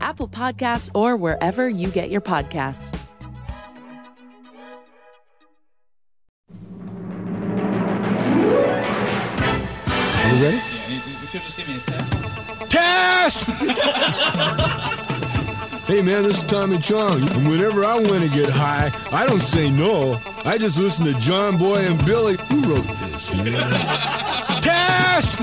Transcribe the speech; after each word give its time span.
Apple 0.00 0.28
Podcasts, 0.28 0.90
or 0.94 1.16
wherever 1.16 1.68
you 1.68 1.88
get 1.88 2.10
your 2.10 2.20
podcasts. 2.20 2.98
Are 10.24 10.36
you 10.36 10.44
ready? 10.44 10.60
Test! 12.68 13.44
hey 15.86 16.02
man, 16.02 16.22
this 16.22 16.38
is 16.38 16.44
Tommy 16.44 16.78
Chong. 16.78 17.28
And 17.30 17.48
whenever 17.48 17.84
I 17.84 17.94
want 17.94 18.22
to 18.24 18.30
get 18.30 18.50
high, 18.50 18.90
I 19.12 19.26
don't 19.26 19.40
say 19.40 19.70
no. 19.70 20.20
I 20.44 20.58
just 20.58 20.78
listen 20.78 21.04
to 21.06 21.14
John 21.14 21.56
Boy 21.56 21.76
and 21.76 22.04
Billy. 22.04 22.36
Who 22.50 22.62
wrote 22.62 22.86
this? 22.98 23.32
Man? 23.34 24.62
Test! 24.62 25.40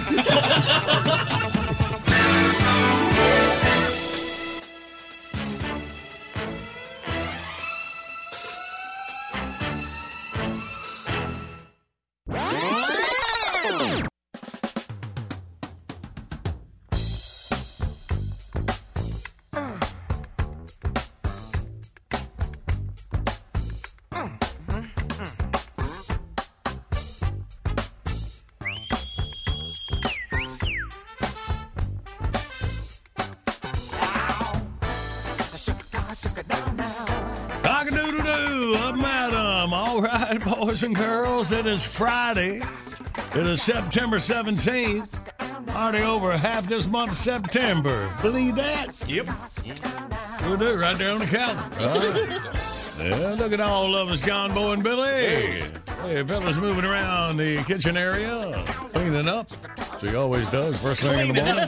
Boys 40.82 40.88
and 40.88 40.96
girls, 40.96 41.52
it 41.52 41.66
is 41.68 41.86
Friday. 41.86 42.62
It 43.36 43.46
is 43.46 43.62
September 43.62 44.18
17th. 44.18 45.76
Already 45.76 46.04
over 46.04 46.36
half 46.36 46.68
this 46.68 46.88
month 46.88 47.14
September. 47.14 48.12
Believe 48.22 48.56
that? 48.56 48.88
Yep. 49.08 49.30
We'll 50.44 50.58
do 50.58 50.76
right 50.78 50.98
there 50.98 51.12
on 51.12 51.20
the 51.20 51.26
calendar. 51.26 52.32
Right. 52.32 52.42
Yeah, 53.00 53.36
look 53.40 53.52
at 53.52 53.60
all 53.60 53.96
of 53.96 54.10
us, 54.10 54.22
John 54.22 54.54
Boy 54.54 54.74
and 54.74 54.84
Billy. 54.84 55.64
Hey, 56.04 56.24
Billy's 56.24 56.58
moving 56.58 56.84
around 56.84 57.38
the 57.38 57.58
kitchen 57.64 57.96
area, 57.96 58.64
cleaning 58.92 59.28
up. 59.28 59.50
So 59.96 60.10
he 60.10 60.16
always 60.16 60.50
does 60.50 60.82
first 60.82 61.02
thing 61.02 61.30
in 61.30 61.36
the 61.36 61.42
morning. 61.44 61.66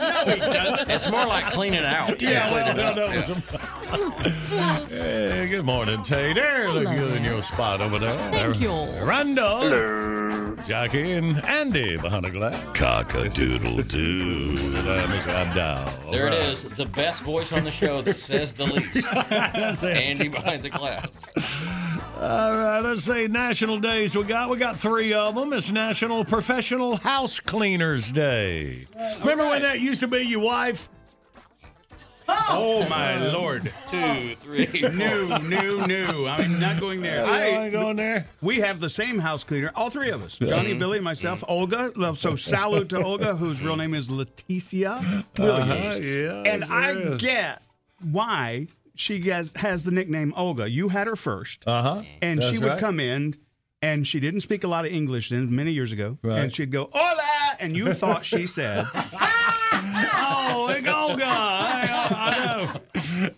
It's 0.90 1.10
more 1.10 1.26
like 1.26 1.46
cleaning 1.46 1.86
out. 1.86 2.22
Yeah, 2.22 2.52
well, 2.52 2.74
cleaning 2.74 2.96
that, 2.96 2.98
up, 2.98 3.44
that 3.46 4.52
yeah. 4.52 4.86
Hey, 4.88 5.48
good 5.48 5.66
morning, 5.66 6.02
Tay. 6.04 6.34
There, 6.34 6.70
look 6.70 6.86
good 6.96 7.18
in 7.18 7.24
your 7.24 7.42
spot 7.42 7.82
over 7.82 8.00
there. 8.00 8.18
Thank 8.32 8.60
you. 8.60 8.72
Randall. 9.04 9.62
Hello. 9.62 10.56
Jackie 10.68 11.12
and 11.12 11.44
Andy 11.46 11.98
behind 11.98 12.24
the 12.24 12.32
glass. 12.32 12.62
Cock-a-doodle-doo. 12.74 14.54
Miss 14.54 15.28
Abdow. 15.28 16.12
There 16.12 16.28
it 16.28 16.34
All 16.34 16.40
right. 16.40 16.50
is, 16.50 16.64
the 16.76 16.86
best 16.86 17.22
voice 17.24 17.52
on 17.52 17.64
the 17.66 17.72
show 17.72 18.02
that 18.02 18.18
says 18.18 18.54
the 18.54 18.66
least. 18.66 19.06
Andy 19.84 20.30
behind 20.30 20.64
the 20.64 20.70
glass. 20.70 21.18
All 22.24 22.54
right, 22.54 22.80
let's 22.80 23.02
see. 23.02 23.28
National 23.28 23.80
days 23.80 24.16
we 24.16 24.24
got. 24.24 24.50
We 24.50 24.56
got 24.56 24.80
three 24.80 25.12
of 25.12 25.36
them. 25.36 25.52
It's 25.52 25.70
National 25.72 26.24
Professional 26.24 26.96
House 26.96 27.42
Cleaners 27.42 28.14
Day. 28.14 28.88
Remember 29.20 29.46
when 29.46 29.62
that 29.64 29.82
used 29.82 30.00
to 30.00 30.08
be 30.08 30.20
your 30.20 30.40
wife? 30.40 30.88
Oh 32.30 32.88
my 32.88 33.28
lord! 33.34 33.64
Two, 33.92 34.36
three, 34.36 34.68
new, 34.94 35.38
new, 35.40 35.86
new. 35.86 36.26
I'm 36.26 36.62
not 36.62 36.80
going 36.80 37.02
there. 37.02 37.26
I 37.26 37.44
ain't 37.48 37.74
going 37.74 37.98
there. 37.98 38.26
We 38.42 38.62
have 38.62 38.80
the 38.80 38.90
same 38.90 39.20
house 39.20 39.44
cleaner, 39.44 39.74
all 39.76 39.90
three 39.90 40.10
of 40.10 40.24
us: 40.24 40.38
Johnny, 40.38 40.74
Billy, 40.74 41.02
myself, 41.02 41.44
Olga. 41.50 41.92
So 42.16 42.38
salute 42.38 42.88
to 42.90 43.04
Olga, 43.04 43.36
whose 43.36 43.62
real 43.62 43.76
name 43.76 43.94
is 43.94 44.08
Leticia 44.08 45.26
Williams. 45.38 46.00
Uh-huh, 46.00 46.02
yeah, 46.02 46.54
and 46.54 46.64
I 46.64 46.94
yes. 46.94 47.20
get 47.22 47.62
why 48.12 48.70
she 48.96 49.22
has, 49.30 49.52
has 49.56 49.84
the 49.84 49.92
nickname 49.92 50.34
Olga. 50.36 50.70
You 50.70 50.90
had 50.90 51.08
her 51.08 51.16
first, 51.16 51.64
Uh 51.68 51.82
huh. 51.82 52.02
and 52.22 52.42
she 52.44 52.58
would 52.58 52.80
come 52.80 53.00
in. 53.00 53.36
And 53.82 54.08
she 54.08 54.22
didn't 54.22 54.40
speak 54.40 54.64
a 54.64 54.68
lot 54.70 54.86
of 54.86 54.94
English 54.94 55.28
then, 55.30 55.54
many 55.54 55.74
years 55.74 55.92
ago. 55.92 56.18
Right. 56.22 56.40
And 56.40 56.56
she'd 56.56 56.72
go, 56.72 56.90
"Hola," 56.94 57.58
and 57.60 57.76
you 57.76 57.94
thought 57.94 58.24
she 58.24 58.48
said, 58.48 58.88
Oh, 58.94 60.68
it's 60.78 60.88
Olga. 60.88 61.26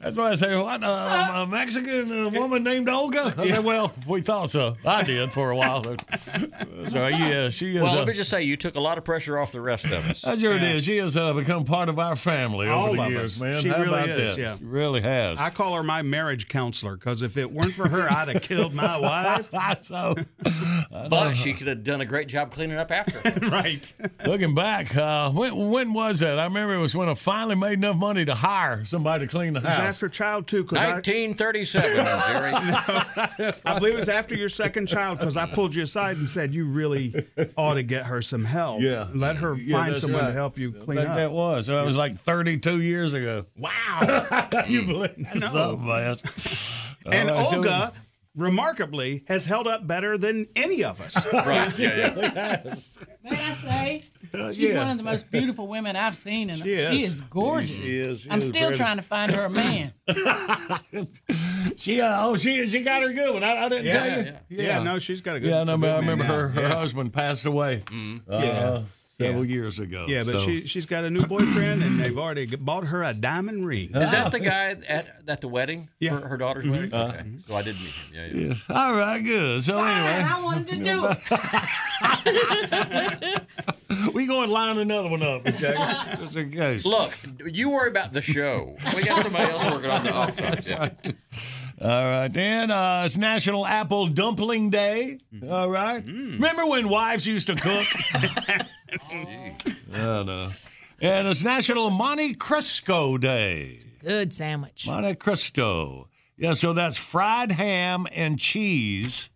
That's 0.01 0.15
why 0.17 0.31
I 0.31 0.35
say, 0.35 0.55
what, 0.55 0.83
uh, 0.83 1.31
a 1.35 1.47
Mexican 1.47 2.25
uh, 2.25 2.29
woman 2.29 2.63
named 2.63 2.89
Olga? 2.89 3.33
I 3.37 3.47
said, 3.47 3.63
well, 3.63 3.93
we 4.07 4.21
thought 4.21 4.49
so. 4.49 4.75
I 4.85 5.03
did 5.03 5.31
for 5.31 5.51
a 5.51 5.55
while. 5.55 5.83
so, 5.83 7.07
yeah, 7.07 7.49
she 7.49 7.75
is. 7.75 7.81
Well, 7.81 7.91
uh, 7.93 7.95
let 7.97 8.07
me 8.07 8.13
just 8.13 8.29
say, 8.29 8.43
you 8.43 8.57
took 8.57 8.75
a 8.75 8.79
lot 8.79 8.97
of 8.97 9.03
pressure 9.03 9.37
off 9.39 9.51
the 9.51 9.61
rest 9.61 9.85
of 9.85 9.93
us. 9.93 10.23
I 10.23 10.37
sure 10.37 10.59
did. 10.59 10.83
She 10.83 10.97
has 10.97 11.15
uh, 11.17 11.33
become 11.33 11.65
part 11.65 11.89
of 11.89 11.99
our 11.99 12.15
family 12.15 12.67
All 12.67 12.87
over 12.87 12.97
the 12.97 13.03
of 13.03 13.11
years, 13.11 13.35
us. 13.37 13.41
man. 13.41 13.61
She 13.61 13.69
How 13.69 13.77
really 13.81 13.87
about 13.89 14.09
is, 14.09 14.35
that? 14.35 14.41
yeah. 14.41 14.57
She 14.57 14.63
really 14.65 15.01
has. 15.01 15.39
I 15.39 15.49
call 15.49 15.75
her 15.75 15.83
my 15.83 16.01
marriage 16.01 16.47
counselor 16.47 16.95
because 16.95 17.21
if 17.21 17.37
it 17.37 17.51
weren't 17.51 17.73
for 17.73 17.87
her, 17.87 18.09
I'd 18.11 18.27
have 18.29 18.41
killed 18.41 18.73
my 18.73 18.97
wife. 18.99 19.51
so, 19.83 20.15
But 20.91 21.33
she 21.33 21.53
could 21.53 21.67
have 21.67 21.83
done 21.83 22.01
a 22.01 22.05
great 22.05 22.27
job 22.27 22.51
cleaning 22.51 22.77
up 22.77 22.91
after. 22.91 23.21
right. 23.49 23.93
looking 24.25 24.53
back, 24.55 24.95
uh, 24.95 25.31
when, 25.31 25.69
when 25.71 25.93
was 25.93 26.19
that? 26.19 26.39
I 26.39 26.43
remember 26.45 26.75
it 26.75 26.79
was 26.79 26.95
when 26.95 27.09
I 27.09 27.13
finally 27.13 27.55
made 27.55 27.73
enough 27.73 27.95
money 27.97 28.25
to 28.25 28.35
hire 28.35 28.85
somebody 28.85 29.25
to 29.25 29.31
clean 29.31 29.53
the 29.53 29.61
house. 29.61 29.84
After 29.87 30.09
child 30.09 30.47
two 30.47 30.63
because 30.63 30.79
I, 30.79 30.91
1937, 30.93 31.95
Jerry. 32.05 33.55
I 33.65 33.77
believe 33.79 33.93
it 33.93 33.97
was 33.97 34.09
after 34.09 34.35
your 34.35 34.49
second 34.49 34.87
child 34.87 35.19
because 35.19 35.37
I 35.37 35.45
pulled 35.47 35.75
you 35.75 35.83
aside 35.83 36.17
and 36.17 36.29
said 36.29 36.53
you 36.53 36.65
really 36.65 37.27
ought 37.57 37.75
to 37.75 37.83
get 37.83 38.05
her 38.05 38.21
some 38.21 38.43
help. 38.45 38.81
Yeah. 38.81 39.07
let 39.13 39.37
her 39.37 39.55
Yeah, 39.55 39.77
find 39.77 39.97
someone 39.97 40.21
right. 40.21 40.27
to 40.27 40.33
help 40.33 40.57
you 40.57 40.71
clean 40.71 40.97
think 40.97 41.09
up. 41.09 41.15
that 41.15 41.31
was. 41.31 41.67
That 41.67 41.85
was 41.85 41.97
like 41.97 42.19
32 42.21 42.81
years 42.81 43.13
ago. 43.13 43.45
wow. 43.57 44.47
you 44.67 44.83
believe 44.85 45.15
that's 45.17 45.41
No. 45.41 45.47
something, 45.47 45.85
man. 45.87 46.17
and 47.05 47.29
All 47.29 47.37
right, 47.37 47.47
so 47.47 47.57
Olga 47.57 47.93
remarkably 48.35 49.23
has 49.27 49.45
held 49.45 49.67
up 49.67 49.87
better 49.87 50.17
than 50.17 50.47
any 50.55 50.83
of 50.83 50.99
us. 51.01 51.15
Right. 51.33 51.77
Yeah, 51.77 52.13
yeah. 52.15 52.63
May 53.23 53.31
I 53.31 53.53
say, 53.55 54.03
she's 54.53 54.59
yeah. 54.59 54.77
one 54.79 54.89
of 54.91 54.97
the 54.97 55.03
most 55.03 55.29
beautiful 55.31 55.67
women 55.67 55.95
I've 55.95 56.15
seen, 56.15 56.49
and 56.49 56.59
She 56.59 56.75
she 56.77 57.03
is. 57.03 57.15
is, 57.15 57.21
gorgeous. 57.21 57.75
She 57.75 57.97
is. 57.97 58.21
She 58.23 58.29
I'm 58.31 58.39
is 58.39 58.45
still 58.45 58.67
pretty. 58.67 58.77
trying 58.77 58.97
to 58.97 59.03
find 59.03 59.31
her 59.31 59.45
a 59.45 59.49
man. 59.49 59.93
She, 61.77 61.99
uh, 61.99 62.25
oh, 62.27 62.37
she, 62.37 62.67
she 62.67 62.81
got 62.81 63.01
her 63.01 63.11
good 63.11 63.33
one. 63.33 63.43
I, 63.43 63.65
I 63.65 63.69
didn't 63.69 63.85
Yeah, 63.85 63.91
tell 64.03 64.17
you. 64.25 64.33
yeah. 64.49 64.61
Yeah, 64.77 64.83
no, 64.83 64.99
she's 64.99 65.19
got 65.21 65.35
a 65.35 65.39
good- 65.39 65.51
one. 65.51 65.57
Yeah, 65.57 65.63
no, 65.63 65.73
a 65.73 65.75
I 65.75 65.79
good 65.79 65.99
remember 66.01 66.23
man 66.23 66.31
her. 66.33 66.49
now. 66.49 66.61
Her 66.61 66.67
Yeah. 66.69 66.75
husband 66.75 67.11
passed 67.13 67.45
away. 67.45 67.83
Uh, 67.91 68.21
Yeah. 68.29 68.81
Several 69.19 69.45
years 69.45 69.79
ago. 69.79 70.05
Yeah, 70.07 70.23
but 70.23 70.33
so- 70.33 70.45
she 70.45 70.67
she's 70.67 70.85
got 70.85 71.03
a 71.03 71.09
new 71.09 71.25
boyfriend, 71.25 71.81
and 71.83 71.99
they've 71.99 72.17
already 72.17 72.45
bought 72.55 72.85
her 72.85 73.03
a 73.03 73.13
diamond 73.13 73.65
ring. 73.65 73.93
Is 73.95 74.11
that 74.11 74.27
oh. 74.27 74.29
the 74.29 74.39
guy 74.39 74.75
at, 74.87 75.07
at 75.27 75.41
the 75.41 75.47
wedding? 75.47 75.89
Yeah. 75.99 76.19
Her, 76.19 76.27
her 76.29 76.37
daughter's 76.37 76.65
mm-hmm. 76.65 76.73
wedding? 76.73 76.93
Uh-huh. 76.93 77.13
Okay. 77.13 77.25
So 77.47 77.55
I 77.55 77.61
did 77.61 77.75
meet 77.75 77.89
him. 77.89 78.15
Yeah, 78.15 78.25
yeah. 78.25 78.55
Yeah. 78.69 78.75
All 78.75 78.95
right, 78.95 79.19
good. 79.19 79.63
So 79.63 79.83
anyway, 79.83 80.23
I 80.23 80.43
wanted 80.43 80.67
to 80.69 80.77
do 80.83 81.07
it. 84.01 84.13
we 84.13 84.25
going 84.25 84.47
to 84.47 84.53
line 84.53 84.77
another 84.77 85.09
one 85.09 85.23
up, 85.23 85.47
okay? 85.47 85.75
Just 86.19 86.35
in 86.35 86.51
case. 86.51 86.83
Look, 86.85 87.17
you 87.45 87.69
worry 87.69 87.89
about 87.89 88.11
the 88.13 88.21
show. 88.21 88.75
We 88.95 89.03
got 89.03 89.23
somebody 89.23 89.51
else 89.51 89.63
working 89.71 89.89
on 89.89 90.03
the 90.03 90.13
offside. 90.15 90.67
Yeah. 90.67 90.89
All 91.81 92.05
right, 92.05 92.31
Dan. 92.31 92.71
uh, 92.71 93.03
it's 93.05 93.17
National 93.17 93.65
Apple 93.67 94.07
Dumpling 94.07 94.69
Day. 94.69 95.19
All 95.49 95.69
right. 95.69 96.03
Remember 96.05 96.65
when 96.65 96.87
wives 96.87 97.27
used 97.27 97.47
to 97.47 97.55
cook? 97.55 97.85
oh 99.93 100.23
no. 100.23 100.49
And 101.01 101.27
it's 101.27 101.43
National 101.43 101.89
Monte 101.89 102.35
Cristo 102.35 103.17
Day. 103.17 103.79
Good 103.99 104.33
sandwich. 104.33 104.87
Monte 104.87 105.15
Cristo. 105.15 106.07
Yeah, 106.37 106.53
so 106.53 106.71
that's 106.73 106.97
fried 106.97 107.51
ham 107.51 108.07
and 108.13 108.39
cheese. 108.39 109.29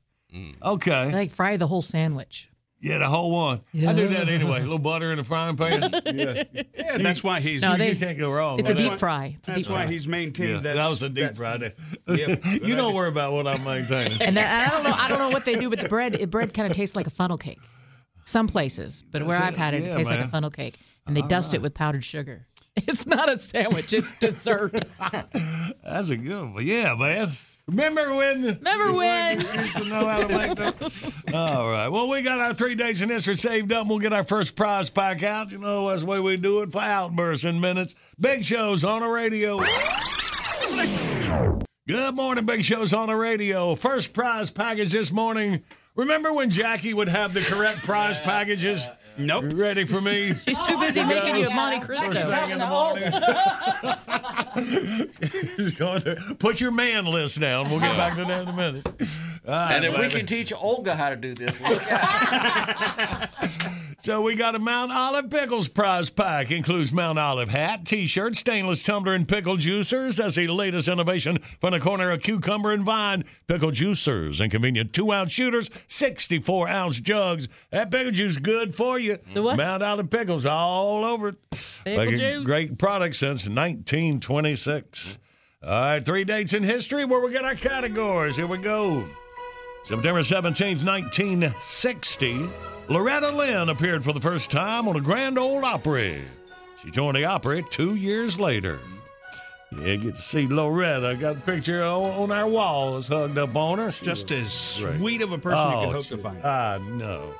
Okay. 0.63 1.11
Like 1.11 1.31
fry 1.31 1.57
the 1.57 1.67
whole 1.67 1.81
sandwich. 1.81 2.48
Yeah, 2.81 2.99
the 2.99 3.07
whole 3.07 3.29
one. 3.31 3.61
I 3.85 3.93
do 3.93 4.07
that 4.07 4.29
anyway. 4.29 4.59
A 4.59 4.61
little 4.61 4.79
butter 4.79 5.11
in 5.11 5.17
the 5.17 5.23
frying 5.23 5.57
pan. 5.57 5.91
Yeah. 6.05 6.43
Yeah, 6.73 6.97
that's 6.97 7.23
why 7.23 7.39
he's. 7.41 7.61
No, 7.61 7.75
they- 7.75 7.89
you 7.91 7.95
can't 7.97 8.17
go 8.17 8.31
wrong. 8.31 8.59
It's 8.59 8.69
a 8.69 8.73
deep 8.73 8.91
that. 8.91 8.99
fry. 8.99 9.33
It's 9.37 9.47
a 9.47 9.51
that's 9.51 9.57
deep 9.63 9.69
why 9.69 9.83
fry. 9.83 9.91
he's 9.91 10.07
maintained 10.07 10.49
Yeah, 10.49 10.59
that. 10.61 10.75
that 10.75 10.89
was 10.89 11.03
a 11.03 11.09
deep 11.09 11.25
that- 11.25 11.37
fry 11.37 11.57
day. 11.57 11.73
Yeah, 12.07 12.35
you 12.63 12.75
don't 12.75 12.93
worry 12.95 13.09
about 13.09 13.33
what 13.33 13.47
I'm 13.47 13.63
maintaining. 13.63 14.21
And 14.21 14.37
that, 14.37 14.67
I 14.67 14.73
don't 14.73 14.83
know. 14.83 14.95
I 14.95 15.07
don't 15.09 15.19
know 15.19 15.29
what 15.29 15.45
they 15.45 15.55
do, 15.55 15.69
but 15.69 15.79
the 15.81 15.89
bread, 15.89 16.15
it, 16.15 16.29
bread 16.31 16.53
kind 16.53 16.67
of 16.69 16.75
tastes 16.75 16.95
like 16.95 17.05
a 17.07 17.11
funnel 17.11 17.37
cake. 17.37 17.59
Some 18.25 18.47
places, 18.47 19.03
but 19.11 19.23
where 19.23 19.37
Does 19.39 19.47
I've 19.49 19.57
had 19.57 19.73
it, 19.73 19.83
Yeah, 19.83 19.89
it 19.91 19.95
tastes 19.97 20.11
like 20.11 20.21
a 20.23 20.27
funnel 20.27 20.51
cake, 20.51 20.77
and 21.07 21.17
they 21.17 21.21
dust 21.23 21.53
it 21.53 21.61
with 21.61 21.73
powdered 21.73 22.03
sugar. 22.03 22.45
It's 22.75 23.05
not 23.05 23.27
a 23.29 23.37
sandwich; 23.39 23.91
it's 23.91 24.17
dessert. 24.19 24.73
That's 25.83 26.09
a 26.09 26.15
good 26.15 26.53
one. 26.53 26.65
Yeah, 26.65 26.95
man. 26.95 27.27
Remember 27.69 28.15
when? 28.15 28.41
Remember 28.43 28.93
when? 28.93 29.41
used 29.41 29.77
to 29.77 29.85
know 29.85 30.07
how 30.07 30.25
to 30.25 30.27
make 30.27 30.55
those? 30.55 31.13
All 31.31 31.69
right. 31.69 31.87
Well, 31.87 32.09
we 32.09 32.23
got 32.23 32.39
our 32.39 32.55
three 32.55 32.73
days 32.73 33.03
in 33.03 33.09
history 33.09 33.35
saved 33.35 33.71
up. 33.71 33.85
We'll 33.85 33.99
get 33.99 34.11
our 34.11 34.23
first 34.23 34.55
prize 34.55 34.89
pack 34.89 35.21
out. 35.21 35.51
You 35.51 35.59
know, 35.59 35.87
that's 35.87 36.01
the 36.01 36.07
way 36.07 36.19
we 36.19 36.37
do 36.37 36.61
it 36.63 36.71
for 36.71 36.81
outbursts 36.81 37.45
in 37.45 37.59
minutes. 37.61 37.93
Big 38.19 38.43
shows 38.43 38.83
on 38.83 39.01
the 39.01 39.07
radio. 39.07 39.59
Good 41.87 42.15
morning, 42.15 42.45
Big 42.45 42.63
Shows 42.63 42.91
on 42.91 43.07
the 43.07 43.15
radio. 43.15 43.75
First 43.75 44.13
prize 44.13 44.49
package 44.49 44.91
this 44.91 45.11
morning. 45.11 45.61
Remember 45.95 46.33
when 46.33 46.49
Jackie 46.49 46.93
would 46.95 47.09
have 47.09 47.35
the 47.35 47.41
correct 47.41 47.79
prize 47.79 48.19
packages? 48.19 48.87
Nope. 49.19 49.45
Ready 49.53 49.85
for 49.85 49.99
me? 50.01 50.33
She's 50.47 50.61
too 50.61 50.79
busy 50.79 51.01
oh, 51.01 51.05
making 51.05 51.35
you 51.35 51.49
a 51.49 51.53
Monte 51.53 51.81
Cristo. 51.81 52.07
First 52.07 52.27
Cristo. 52.27 52.41
thing 52.41 52.51
in 52.51 52.59
the 52.59 52.67
morning. 52.67 53.11
He's 55.57 55.73
going 55.73 56.01
to 56.01 56.35
put 56.39 56.61
your 56.61 56.71
man 56.71 57.05
list 57.05 57.39
down. 57.39 57.69
We'll 57.69 57.81
get 57.81 57.97
back 57.97 58.15
to 58.15 58.25
that 58.25 58.43
in 58.43 58.47
a 58.47 58.53
minute. 58.53 58.87
All 58.87 58.95
right, 59.53 59.75
And 59.75 59.85
if 59.85 59.97
we 59.97 60.09
can 60.09 60.25
teach 60.25 60.53
Olga 60.53 60.95
how 60.95 61.09
to 61.09 61.15
do 61.15 61.35
this, 61.35 61.59
look 61.61 61.83
out. 61.91 63.29
So 64.01 64.21
we 64.21 64.35
got 64.35 64.55
a 64.55 64.59
Mount 64.59 64.93
Olive 64.93 65.29
Pickles 65.29 65.67
prize 65.67 66.09
pack. 66.09 66.51
Includes 66.51 66.93
Mount 66.93 67.19
Olive 67.19 67.49
hat, 67.49 67.85
T-shirt, 67.85 68.37
stainless 68.37 68.81
tumbler, 68.81 69.13
and 69.13 69.27
pickle 69.27 69.57
juicers. 69.57 70.15
That's 70.15 70.35
the 70.35 70.47
latest 70.47 70.87
innovation 70.87 71.39
from 71.59 71.71
the 71.71 71.81
corner 71.81 72.09
of 72.09 72.21
cucumber 72.23 72.71
and 72.71 72.81
vine. 72.83 73.25
Pickle 73.47 73.71
juicers 73.71 74.39
and 74.39 74.49
convenient 74.49 74.93
two-ounce 74.93 75.33
shooters, 75.33 75.67
64-ounce 75.89 77.01
jugs. 77.01 77.49
That 77.71 77.91
pickle 77.91 78.11
juice 78.11 78.37
good 78.37 78.73
for 78.73 78.97
you. 78.97 79.17
The 79.33 79.43
what? 79.43 79.57
Mount 79.57 79.83
Olive 79.83 80.09
Pickles 80.09 80.45
all 80.45 81.03
over 81.03 81.29
it. 81.29 81.35
Pickle 81.83 82.05
Like 82.05 82.15
juice. 82.15 82.45
Great 82.45 82.77
product 82.77 83.15
since 83.15 83.49
1926. 83.49 85.17
All 85.61 85.69
right, 85.69 86.05
three 86.05 86.23
dates 86.23 86.53
in 86.53 86.63
history 86.63 87.03
where 87.03 87.19
we 87.19 87.33
get 87.33 87.43
our 87.43 87.55
categories. 87.55 88.37
Here 88.37 88.47
we 88.47 88.59
go. 88.59 89.03
September 89.83 90.21
17th, 90.21 90.85
1960, 90.85 92.49
Loretta 92.89 93.29
Lynn 93.31 93.69
appeared 93.69 94.03
for 94.03 94.13
the 94.13 94.19
first 94.19 94.49
time 94.49 94.87
on 94.87 94.95
a 94.95 95.01
Grand 95.01 95.37
Ole 95.37 95.63
Opry. 95.63 96.23
She 96.83 96.89
joined 96.89 97.17
the 97.17 97.25
Opry 97.25 97.63
two 97.69 97.95
years 97.95 98.39
later. 98.39 98.79
Yeah, 99.83 99.95
get 99.97 100.15
to 100.15 100.21
see 100.21 100.47
Loretta. 100.47 101.15
Got 101.19 101.37
a 101.37 101.39
picture 101.41 101.83
on, 101.83 102.01
on 102.11 102.31
our 102.31 102.47
wall. 102.47 102.97
It's 102.97 103.07
hugged 103.07 103.37
up 103.37 103.55
on 103.55 103.77
her. 103.77 103.91
She 103.91 104.03
Just 104.05 104.31
as 104.31 104.79
great. 104.81 104.97
sweet 104.99 105.21
of 105.21 105.31
a 105.31 105.37
person 105.37 105.59
you 105.71 105.77
Oh, 105.77 105.85
could 105.87 105.95
hope 105.97 106.05
to 106.05 106.17
find. 106.17 106.43
I 106.43 106.77
know. 106.79 107.33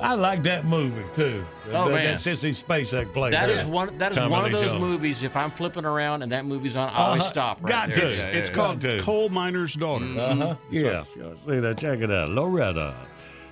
I 0.00 0.14
like 0.14 0.42
that 0.42 0.64
movie 0.66 1.04
too. 1.14 1.44
Oh, 1.68 1.88
that, 1.88 1.94
man. 1.94 2.04
that 2.04 2.16
Sissy 2.16 2.50
Spacek 2.50 3.12
played. 3.14 3.32
That 3.32 3.46
there. 3.46 3.56
is 3.56 3.64
one. 3.64 3.96
That 3.96 4.10
is 4.10 4.16
Tommy 4.16 4.30
one 4.30 4.44
of 4.44 4.52
those 4.52 4.72
Jones. 4.72 4.80
movies. 4.80 5.22
If 5.22 5.36
I'm 5.36 5.50
flipping 5.50 5.84
around 5.86 6.22
and 6.22 6.32
that 6.32 6.44
movie's 6.44 6.76
on, 6.76 6.88
I 6.90 6.96
always 7.06 7.22
Uh-huh. 7.22 7.30
stop. 7.30 7.58
Right 7.62 7.68
Got 7.68 7.94
there. 7.94 8.10
to. 8.10 8.14
Yeah, 8.16 8.22
yeah, 8.22 8.36
It's 8.36 8.50
yeah. 8.50 8.54
called 8.56 8.80
Got. 8.80 9.00
Coal 9.00 9.28
Miner's 9.30 9.74
Daughter. 9.74 10.04
Uh-huh. 10.18 10.56
Yeah. 10.70 11.04
if 11.22 11.38
see 11.38 11.60
that, 11.60 11.78
check 11.78 12.00
it 12.00 12.10
out. 12.10 12.28
Loretta. 12.30 12.94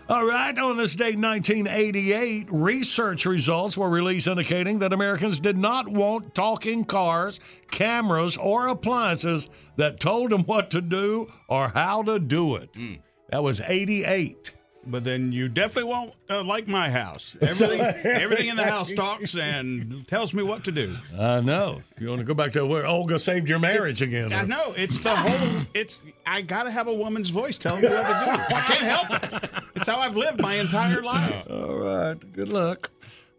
All 0.06 0.26
right, 0.26 0.56
on 0.58 0.76
this 0.76 0.94
date, 0.94 1.16
1988, 1.16 2.48
research 2.50 3.24
results 3.24 3.74
were 3.78 3.88
released 3.88 4.26
indicating 4.26 4.80
that 4.80 4.92
Americans 4.92 5.40
did 5.40 5.56
not 5.56 5.88
want 5.88 6.34
talking 6.34 6.84
cars, 6.84 7.40
cameras, 7.70 8.36
or 8.36 8.68
appliances 8.68 9.48
that 9.76 10.00
told 10.00 10.30
them 10.30 10.42
what 10.44 10.70
to 10.72 10.82
do 10.82 11.32
or 11.48 11.68
how 11.68 12.02
to 12.02 12.18
do 12.18 12.56
it. 12.56 12.68
Hmm. 12.74 12.94
That 13.30 13.42
was 13.42 13.62
88. 13.62 14.52
But 14.86 15.04
then 15.04 15.32
you 15.32 15.48
definitely 15.48 15.90
won't 15.90 16.14
uh, 16.28 16.42
like 16.44 16.68
my 16.68 16.90
house. 16.90 17.36
Everything, 17.40 17.80
everything 18.04 18.48
in 18.48 18.56
the 18.56 18.64
house 18.64 18.92
talks 18.92 19.34
and 19.34 20.06
tells 20.06 20.34
me 20.34 20.42
what 20.42 20.64
to 20.64 20.72
do. 20.72 20.96
I 21.18 21.40
know. 21.40 21.82
You 21.98 22.08
want 22.08 22.20
to 22.20 22.24
go 22.24 22.34
back 22.34 22.52
to 22.52 22.66
where 22.66 22.86
Olga 22.86 23.18
saved 23.18 23.48
your 23.48 23.58
marriage 23.58 24.02
again. 24.02 24.32
I 24.32 24.42
know 24.44 24.74
it's 24.76 24.98
the 24.98 25.14
whole. 25.14 25.62
It's 25.74 26.00
I 26.26 26.42
gotta 26.42 26.70
have 26.70 26.86
a 26.88 26.94
woman's 26.94 27.30
voice 27.30 27.58
telling 27.58 27.82
me 27.82 27.88
what 27.88 28.02
to 28.02 28.24
do. 28.48 28.54
I 28.54 28.60
can't 28.60 28.82
help 28.82 29.44
it. 29.44 29.50
It's 29.76 29.86
how 29.86 29.98
I've 29.98 30.16
lived 30.16 30.40
my 30.40 30.54
entire 30.54 31.02
life. 31.02 31.46
All 31.50 31.74
right. 31.76 32.32
Good 32.32 32.48
luck 32.48 32.90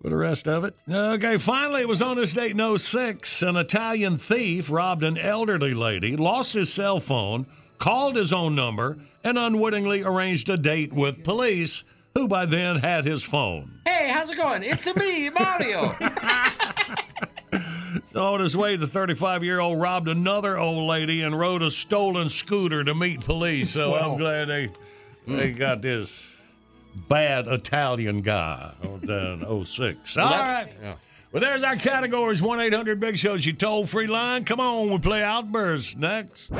with 0.01 0.11
the 0.11 0.17
rest 0.17 0.47
of 0.47 0.63
it. 0.63 0.75
Okay, 0.89 1.37
finally, 1.37 1.81
it 1.81 1.87
was 1.87 2.01
on 2.01 2.17
this 2.17 2.33
date 2.33 2.51
in 2.59 2.77
06. 2.77 3.41
An 3.41 3.55
Italian 3.55 4.17
thief 4.17 4.69
robbed 4.69 5.03
an 5.03 5.17
elderly 5.17 5.73
lady, 5.73 6.15
lost 6.15 6.53
his 6.53 6.71
cell 6.71 6.99
phone, 6.99 7.47
called 7.79 8.15
his 8.15 8.31
own 8.31 8.53
number, 8.55 8.99
and 9.25 9.37
unwittingly 9.37 10.03
arranged 10.03 10.47
a 10.49 10.55
date 10.55 10.93
with 10.93 11.23
police, 11.23 11.83
who 12.13 12.27
by 12.27 12.45
then 12.45 12.77
had 12.77 13.03
his 13.03 13.23
phone. 13.23 13.81
Hey, 13.85 14.07
how's 14.09 14.29
it 14.29 14.37
going? 14.37 14.63
It's 14.63 14.87
me, 14.95 15.29
Mario. 15.29 15.93
So 18.07 18.33
on 18.33 18.39
his 18.39 18.55
way, 18.55 18.77
the 18.77 18.87
35 18.87 19.43
year 19.43 19.59
old 19.59 19.81
robbed 19.81 20.07
another 20.07 20.57
old 20.57 20.87
lady 20.87 21.21
and 21.21 21.37
rode 21.37 21.61
a 21.61 21.69
stolen 21.69 22.29
scooter 22.29 22.81
to 22.81 22.93
meet 22.93 23.21
police. 23.21 23.71
So 23.71 23.93
I'm 23.95 24.17
glad 24.17 24.47
they 24.47 24.69
they 25.27 25.51
mm. 25.51 25.57
got 25.57 25.81
this 25.81 26.25
bad 27.09 27.47
Italian 27.47 28.21
guy 28.21 28.73
on 28.83 29.65
06. 29.65 30.17
All 30.17 30.29
right. 30.29 30.67
yeah. 30.81 30.93
Well, 31.33 31.41
there's 31.41 31.63
our 31.63 31.75
categories 31.75 32.41
1 32.41 32.61
800 32.61 33.01
Big 33.01 33.17
Shows, 33.17 33.45
you 33.45 33.51
toll 33.51 33.85
free 33.85 34.07
line. 34.07 34.45
Come 34.45 34.61
on, 34.61 34.89
we 34.89 34.97
play 34.99 35.21
Outburst 35.21 35.97
next. 35.97 36.51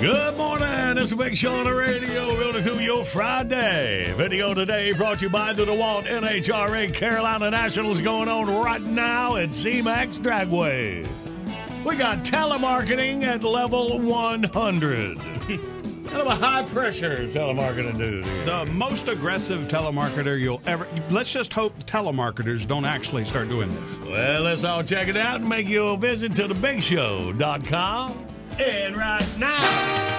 Good 0.00 0.36
morning. 0.36 0.67
Big 0.98 1.36
show 1.36 1.56
on 1.56 1.64
the 1.64 1.72
radio. 1.72 2.32
Going 2.32 2.60
to 2.60 2.82
your 2.82 3.04
Friday. 3.04 4.12
Video 4.16 4.52
today 4.52 4.92
brought 4.92 5.18
to 5.18 5.26
you 5.26 5.30
by 5.30 5.52
the 5.52 5.64
DeWalt 5.64 6.08
NHRA 6.08 6.92
Carolina 6.92 7.52
Nationals 7.52 8.00
going 8.00 8.28
on 8.28 8.52
right 8.52 8.82
now 8.82 9.36
at 9.36 9.50
ZMAX 9.50 10.18
Dragway. 10.18 11.06
We 11.84 11.96
got 11.96 12.24
telemarketing 12.24 13.22
at 13.22 13.44
level 13.44 14.00
100. 14.00 15.18
Kind 15.18 15.60
of 16.12 16.26
a 16.26 16.34
high 16.34 16.64
pressure 16.64 17.28
telemarketing 17.28 17.96
dude. 17.96 18.24
The 18.44 18.66
most 18.66 19.06
aggressive 19.06 19.68
telemarketer 19.68 20.38
you'll 20.38 20.60
ever. 20.66 20.84
Let's 21.10 21.30
just 21.30 21.52
hope 21.52 21.78
telemarketers 21.84 22.66
don't 22.66 22.84
actually 22.84 23.24
start 23.24 23.48
doing 23.48 23.68
this. 23.68 24.00
Well, 24.00 24.42
let's 24.42 24.64
all 24.64 24.82
check 24.82 25.06
it 25.06 25.16
out 25.16 25.40
and 25.40 25.48
make 25.48 25.68
you 25.68 25.86
a 25.86 25.96
visit 25.96 26.34
to 26.34 26.48
thebigshow.com. 26.48 28.26
And 28.58 28.96
right 28.96 29.38
now, 29.38 30.18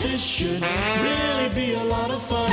This 0.00 0.24
should 0.24 0.62
really 0.62 1.48
be 1.54 1.74
a 1.74 1.84
lot 1.84 2.10
of 2.10 2.22
fun. 2.22 2.50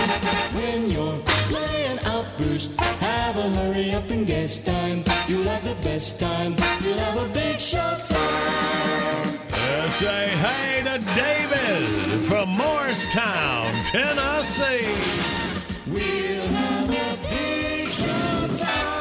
When 0.56 0.90
you're 0.90 1.20
playing 1.50 2.00
Outburst, 2.06 2.80
have 2.80 3.38
a 3.38 3.50
hurry 3.58 3.92
up 3.94 4.10
and 4.10 4.26
guess 4.26 4.60
time. 4.60 5.04
You'll 5.28 5.44
have 5.44 5.64
the 5.64 5.76
best 5.84 6.20
time. 6.20 6.56
You'll 6.82 6.98
have 6.98 7.18
a 7.18 7.28
big 7.34 7.60
show 7.60 7.78
time. 7.78 9.26
Let's 9.52 10.02
uh, 10.02 10.06
say 10.06 10.28
hey 10.28 10.84
to 10.84 11.00
David 11.16 12.20
from 12.26 12.50
Morristown, 12.50 13.72
Tennessee. 13.86 14.88
We'll 15.88 16.48
have 16.48 16.90
a 16.90 17.18
big 17.30 17.88
show 17.88 18.48
time. 18.54 18.96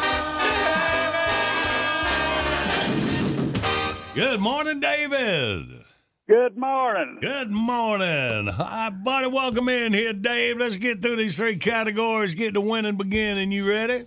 Good 4.14 4.40
morning, 4.40 4.80
David. 4.80 5.83
Good 6.26 6.56
morning. 6.56 7.18
Good 7.20 7.50
morning. 7.50 8.46
Hi, 8.46 8.88
buddy. 8.88 9.26
Welcome 9.26 9.68
in 9.68 9.92
here, 9.92 10.14
Dave. 10.14 10.56
Let's 10.56 10.78
get 10.78 11.02
through 11.02 11.16
these 11.16 11.36
three 11.36 11.58
categories. 11.58 12.34
Get 12.34 12.54
the 12.54 12.62
winning 12.62 12.96
beginning. 12.96 13.52
You 13.52 13.68
ready? 13.68 14.06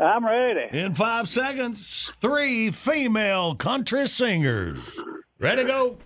I'm 0.00 0.24
ready. 0.24 0.74
In 0.74 0.94
five 0.94 1.28
seconds, 1.28 2.10
three 2.16 2.70
female 2.70 3.54
country 3.54 4.06
singers. 4.06 4.98
Ready 5.38 5.64
to 5.64 5.68
go? 5.68 5.98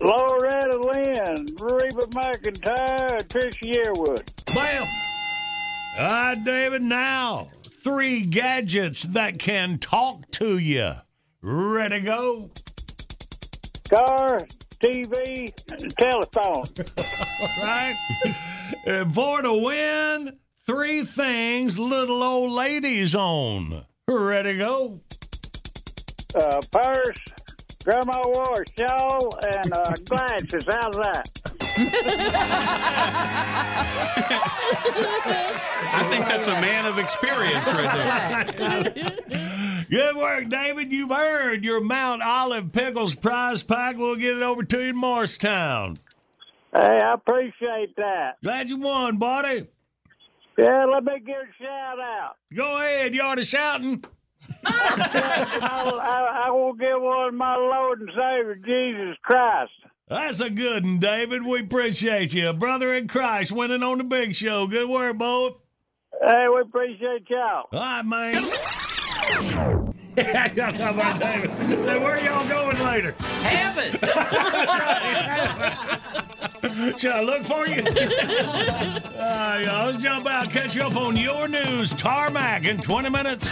Loretta 0.00 0.78
Lynn, 0.78 1.46
Reba 1.60 2.06
McEntire, 2.08 3.22
Trisha 3.28 3.72
Yearwood. 3.72 4.52
Bam! 4.52 4.88
All 5.96 6.06
right, 6.08 6.44
David, 6.44 6.82
now 6.82 7.50
three 7.84 8.26
gadgets 8.26 9.02
that 9.04 9.38
can 9.38 9.78
talk 9.78 10.28
to 10.32 10.58
you. 10.58 10.94
Ready 11.40 12.00
to 12.00 12.04
go? 12.04 12.50
Car, 13.88 14.40
TV, 14.82 15.52
and 15.72 15.96
telephone. 15.96 16.64
right? 17.62 17.96
For 19.12 19.42
the 19.42 19.54
win, 19.54 20.38
three 20.66 21.04
things 21.04 21.78
little 21.78 22.22
old 22.22 22.52
ladies 22.52 23.14
own. 23.14 23.84
Ready 24.06 24.52
to 24.52 24.58
go? 24.58 25.00
Uh, 26.34 26.60
purse, 26.70 27.18
grandma 27.84 28.22
wore 28.26 28.62
a 28.62 28.64
shawl, 28.78 29.38
and 29.54 29.72
uh, 29.72 29.92
glasses. 30.04 30.64
How's 30.68 30.96
that? 30.96 31.67
I 35.90 36.06
think 36.10 36.26
that's 36.26 36.48
a 36.48 36.60
man 36.60 36.86
of 36.86 36.98
experience 36.98 37.66
right 37.66 38.56
there. 38.56 39.84
Good 39.90 40.16
work, 40.16 40.48
David. 40.48 40.92
You've 40.92 41.12
earned 41.12 41.64
your 41.64 41.80
Mount 41.80 42.22
Olive 42.22 42.72
Pickles 42.72 43.14
prize 43.14 43.62
pack. 43.62 43.96
We'll 43.96 44.16
get 44.16 44.36
it 44.36 44.42
over 44.42 44.62
to 44.64 44.82
you 44.82 44.90
in 44.90 44.96
Morristown. 44.96 45.98
Hey, 46.74 47.00
I 47.00 47.14
appreciate 47.14 47.96
that. 47.96 48.36
Glad 48.42 48.68
you 48.68 48.78
won, 48.78 49.16
buddy. 49.16 49.66
Yeah, 50.58 50.84
let 50.86 51.04
me 51.04 51.20
give 51.24 51.36
a 51.36 51.62
shout 51.62 52.00
out. 52.00 52.34
Go 52.52 52.78
ahead. 52.78 53.14
You 53.14 53.22
already 53.22 53.44
shouting? 53.44 54.04
I, 54.64 56.00
I, 56.02 56.46
I 56.46 56.50
will 56.50 56.74
give 56.74 57.00
one 57.00 57.36
my 57.36 57.54
Lord 57.56 58.00
and 58.00 58.10
Savior, 58.10 58.56
Jesus 58.56 59.16
Christ. 59.22 59.70
That's 60.08 60.40
a 60.40 60.48
good 60.48 60.84
one, 60.84 60.98
David. 60.98 61.44
We 61.44 61.60
appreciate 61.60 62.32
you. 62.32 62.50
Brother 62.54 62.94
in 62.94 63.08
Christ 63.08 63.52
winning 63.52 63.82
on 63.82 63.98
the 63.98 64.04
big 64.04 64.34
show. 64.34 64.66
Good 64.66 64.88
work, 64.88 65.18
boy. 65.18 65.50
Hey, 66.26 66.46
we 66.52 66.62
appreciate 66.62 67.28
y'all. 67.28 67.64
All 67.72 67.78
right, 67.78 68.02
man. 68.02 68.34
How 70.18 70.90
about 70.90 71.20
David? 71.20 71.50
Say, 71.84 71.98
where 71.98 72.18
y'all 72.24 72.48
going 72.48 72.78
later? 72.82 73.12
Heaven. 73.42 73.92
Should 76.98 77.12
I 77.12 77.22
look 77.22 77.44
for 77.44 77.66
you? 77.66 77.82
uh, 77.82 79.60
yeah, 79.62 79.84
let's 79.84 79.98
jump 79.98 80.26
out, 80.26 80.50
catch 80.50 80.74
you 80.74 80.82
up 80.82 80.96
on 80.96 81.16
your 81.16 81.46
news, 81.46 81.92
Tarmac, 81.92 82.64
in 82.66 82.80
20 82.80 83.10
minutes. 83.10 83.46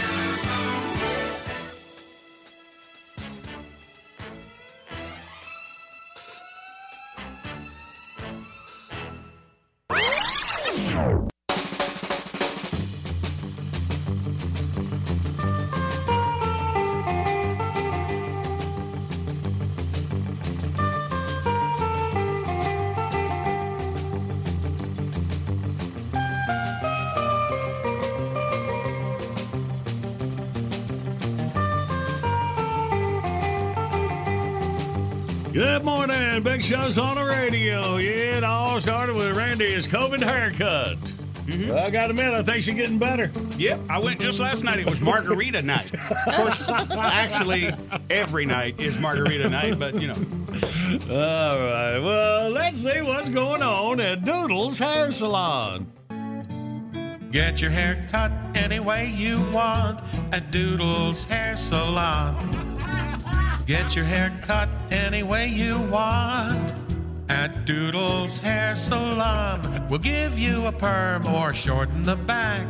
Morning. 35.87 36.43
Big 36.43 36.61
Show's 36.61 36.97
on 36.97 37.15
the 37.15 37.23
radio. 37.23 37.95
Yeah, 37.95 38.37
it 38.37 38.43
all 38.43 38.81
started 38.81 39.15
with 39.15 39.37
Randy's 39.37 39.87
COVID 39.87 40.21
haircut. 40.21 40.97
Mm-hmm. 40.97 41.69
Well, 41.69 41.85
I 41.85 41.89
got 41.89 42.07
to 42.07 42.09
admit, 42.09 42.33
I 42.33 42.43
think 42.43 42.61
she's 42.63 42.75
getting 42.75 42.97
better. 42.97 43.31
Yep, 43.57 43.79
I 43.89 43.97
went 43.97 44.19
just 44.19 44.37
last 44.37 44.65
night. 44.65 44.79
It 44.79 44.85
was 44.85 44.99
margarita 44.99 45.61
night. 45.61 45.93
Of 45.93 46.35
course, 46.35 46.61
actually, 46.67 47.71
every 48.09 48.43
night 48.43 48.81
is 48.81 48.99
margarita 48.99 49.49
night, 49.49 49.79
but 49.79 50.01
you 50.01 50.09
know. 50.09 50.15
All 51.09 51.57
right. 51.57 51.99
Well, 51.99 52.49
let's 52.49 52.79
see 52.79 52.99
what's 52.99 53.29
going 53.29 53.63
on 53.63 54.01
at 54.01 54.25
Doodle's 54.25 54.77
Hair 54.77 55.11
Salon. 55.13 55.89
Get 57.31 57.61
your 57.61 57.71
hair 57.71 58.05
cut 58.11 58.33
any 58.55 58.81
way 58.81 59.09
you 59.15 59.39
want 59.53 60.01
at 60.33 60.51
Doodle's 60.51 61.23
Hair 61.23 61.55
Salon. 61.55 62.75
Get 63.65 63.97
your 63.97 64.05
hair 64.05 64.37
cut 64.43 64.66
any 64.91 65.23
way 65.23 65.47
you 65.47 65.79
want 65.79 66.73
at 67.29 67.65
Doodle's 67.65 68.39
Hair 68.39 68.75
Salon. 68.75 69.87
We'll 69.89 69.99
give 69.99 70.39
you 70.39 70.65
a 70.65 70.71
perm 70.71 71.27
or 71.27 71.53
shorten 71.53 72.03
the 72.03 72.15
back, 72.15 72.67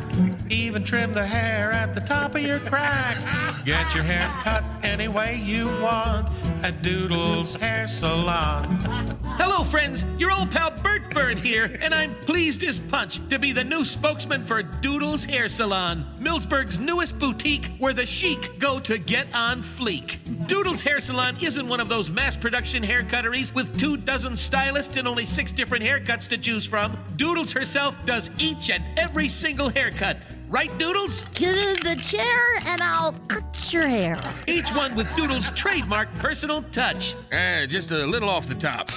even 0.50 0.84
trim 0.84 1.12
the 1.12 1.26
hair 1.26 1.72
at 1.72 1.94
the 1.94 2.00
top 2.00 2.34
of 2.34 2.42
your 2.42 2.60
crack. 2.60 3.16
Get 3.64 3.94
your 3.94 4.04
hair 4.04 4.30
cut 4.42 4.64
any 4.82 5.08
way 5.08 5.36
you 5.36 5.66
want 5.80 6.28
at 6.62 6.82
Doodle's 6.82 7.56
Hair 7.56 7.88
Salon. 7.88 9.07
Hello, 9.38 9.62
friends. 9.62 10.04
Your 10.18 10.32
old 10.32 10.50
pal 10.50 10.72
Bert 10.82 11.14
Bird 11.14 11.38
here, 11.38 11.70
and 11.80 11.94
I'm 11.94 12.16
pleased 12.16 12.64
as 12.64 12.80
punch 12.80 13.20
to 13.28 13.38
be 13.38 13.52
the 13.52 13.62
new 13.62 13.84
spokesman 13.84 14.42
for 14.42 14.64
Doodle's 14.64 15.24
Hair 15.24 15.48
Salon, 15.48 16.04
Millsburg's 16.18 16.80
newest 16.80 17.20
boutique 17.20 17.70
where 17.78 17.92
the 17.92 18.04
chic 18.04 18.58
go 18.58 18.80
to 18.80 18.98
get 18.98 19.32
on 19.36 19.62
fleek. 19.62 20.18
Doodle's 20.48 20.82
Hair 20.82 20.98
Salon 20.98 21.36
isn't 21.40 21.68
one 21.68 21.78
of 21.78 21.88
those 21.88 22.10
mass 22.10 22.36
production 22.36 22.82
hair 22.82 23.04
cutteries 23.04 23.54
with 23.54 23.78
two 23.78 23.96
dozen 23.96 24.36
stylists 24.36 24.96
and 24.96 25.06
only 25.06 25.24
six 25.24 25.52
different 25.52 25.84
haircuts 25.84 26.26
to 26.26 26.36
choose 26.36 26.66
from. 26.66 26.98
Doodles 27.14 27.52
herself 27.52 27.96
does 28.04 28.32
each 28.38 28.70
and 28.70 28.82
every 28.98 29.28
single 29.28 29.68
haircut. 29.68 30.16
Right, 30.48 30.70
Doodles? 30.78 31.26
Get 31.34 31.56
in 31.56 31.76
the 31.86 32.00
chair 32.02 32.56
and 32.64 32.80
I'll 32.80 33.12
cut 33.28 33.70
your 33.70 33.86
hair. 33.86 34.16
Each 34.46 34.70
one 34.72 34.94
with 34.96 35.06
Doodle's 35.14 35.50
trademark 35.50 36.10
personal 36.14 36.62
touch. 36.72 37.14
Uh, 37.30 37.66
just 37.66 37.90
a 37.90 38.06
little 38.06 38.30
off 38.30 38.48
the 38.48 38.54
top. 38.54 38.90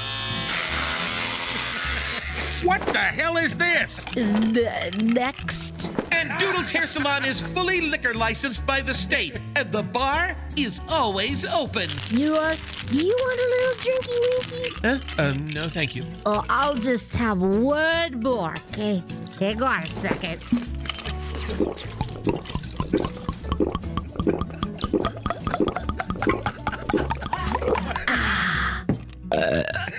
What 2.64 2.80
the 2.94 3.00
hell 3.00 3.36
is 3.38 3.58
this? 3.58 3.98
The 4.14 4.98
next. 5.14 5.90
And 6.14 6.32
Doodle's 6.40 6.70
Hair 6.70 6.86
Salon 6.86 7.26
is 7.26 7.42
fully 7.42 7.82
liquor 7.82 8.14
licensed 8.14 8.66
by 8.66 8.82
the 8.82 8.94
state, 8.94 9.42
and 9.56 9.72
the 9.72 9.84
bar 9.84 10.38
is 10.56 10.80
always 10.88 11.44
open. 11.44 11.90
You 12.12 12.36
are. 12.36 12.54
Do 12.86 12.98
you 12.98 13.16
want 13.20 13.40
a 13.40 13.50
little 13.50 13.76
drinky 13.82 14.20
winky? 14.22 14.70
Huh? 15.18 15.24
Uh, 15.24 15.34
no, 15.54 15.68
thank 15.68 15.96
you. 15.96 16.06
Oh, 16.26 16.46
I'll 16.50 16.76
just 16.76 17.12
have 17.14 17.40
one 17.40 18.22
more. 18.22 18.54
Okay. 18.70 19.04
Hang 19.40 19.62
on 19.64 19.82
a 19.82 19.86
second. 19.88 20.42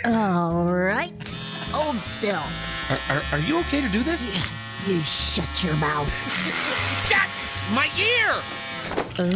All 0.04 0.64
right. 0.72 1.12
Old 1.74 1.96
Bill, 2.20 2.42
Are, 2.90 2.98
are, 3.08 3.22
are 3.32 3.38
you 3.40 3.58
okay 3.60 3.80
to 3.80 3.88
do 3.88 4.02
this? 4.02 4.26
you 4.86 5.00
shut 5.00 5.64
your 5.64 5.76
mouth. 5.76 6.08
Shut 7.08 7.28
my 7.74 7.88
ear! 7.98 8.34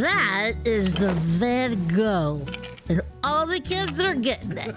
That 0.03 0.55
is 0.65 0.93
the 0.93 1.13
Van 1.13 1.87
Gogh. 1.89 2.43
And 2.89 3.01
all 3.25 3.47
the 3.47 3.61
kids 3.61 3.99
are 4.01 4.15
getting 4.15 4.59
it. 4.59 4.75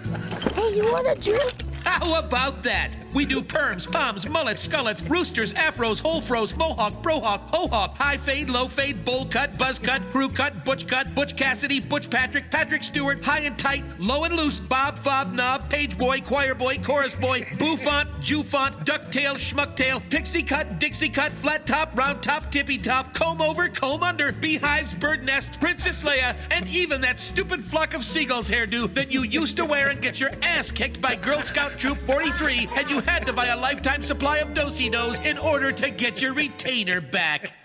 Hey, 0.54 0.74
you 0.76 0.84
want 0.90 1.06
a 1.06 1.20
drink? 1.20 1.52
How 1.84 2.18
about 2.18 2.62
that? 2.62 2.96
We 3.12 3.24
do 3.24 3.42
perms, 3.42 3.90
palms, 3.90 4.28
mullets, 4.28 4.66
skullets, 4.66 5.02
roosters, 5.08 5.52
afros, 5.54 6.00
whole 6.00 6.20
froze, 6.20 6.54
mohawk, 6.56 7.02
brohawk, 7.02 7.48
hohawk, 7.48 7.94
high 7.94 8.16
fade, 8.16 8.48
low 8.48 8.68
fade, 8.68 9.04
bowl 9.04 9.24
cut, 9.24 9.58
buzz 9.58 9.78
cut, 9.78 10.00
crew 10.12 10.28
cut, 10.28 10.64
butch 10.64 10.86
cut, 10.86 11.14
butch 11.14 11.36
Cassidy, 11.36 11.80
butch 11.80 12.08
Patrick, 12.08 12.50
Patrick 12.50 12.82
Stewart, 12.82 13.24
high 13.24 13.40
and 13.40 13.58
tight, 13.58 13.84
low 13.98 14.24
and 14.24 14.36
loose, 14.36 14.60
bob, 14.60 14.98
fob, 15.00 15.32
knob, 15.32 15.68
page 15.68 15.98
boy, 15.98 16.20
choir 16.20 16.54
boy, 16.54 16.78
chorus 16.78 17.14
boy, 17.14 17.42
bouffant, 17.58 18.08
jewfont, 18.20 18.84
ducktail, 18.84 19.34
schmucktail, 19.34 20.08
pixie 20.10 20.42
cut, 20.42 20.78
dixie 20.78 21.08
cut, 21.08 21.32
flat 21.32 21.66
top, 21.66 21.96
round 21.98 22.22
top, 22.22 22.50
tippy 22.50 22.78
top, 22.78 23.12
comb 23.12 23.40
over, 23.40 23.68
comb 23.68 24.02
under, 24.02 24.32
beehives, 24.32 24.94
bird 24.94 25.24
nests, 25.24 25.56
Princess 25.56 26.02
Leia, 26.02 26.36
and 26.50 26.68
even 26.68 27.00
that 27.00 27.18
stupid 27.18 27.62
flock 27.62 27.94
of 27.94 28.04
seagulls 28.04 28.48
hairdo 28.48 28.92
that 28.94 29.10
you 29.10 29.22
used 29.22 29.56
to 29.56 29.64
wear 29.64 29.88
and 29.88 30.00
get 30.00 30.20
your 30.20 30.30
ass 30.42 30.70
kicked 30.70 31.00
by 31.00 31.16
Girl 31.16 31.42
Scout 31.42 31.69
Troop 31.76 31.98
43, 31.98 32.68
and 32.76 32.90
you 32.90 33.00
had 33.00 33.26
to 33.26 33.32
buy 33.32 33.46
a 33.46 33.56
lifetime 33.56 34.02
supply 34.02 34.38
of 34.38 34.54
do-si-dos 34.54 35.18
in 35.20 35.38
order 35.38 35.72
to 35.72 35.90
get 35.90 36.20
your 36.20 36.32
retainer 36.32 37.00
back. 37.00 37.54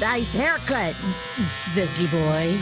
Nice 0.00 0.32
haircut, 0.32 0.96
busy 1.74 2.08
boy. 2.08 2.56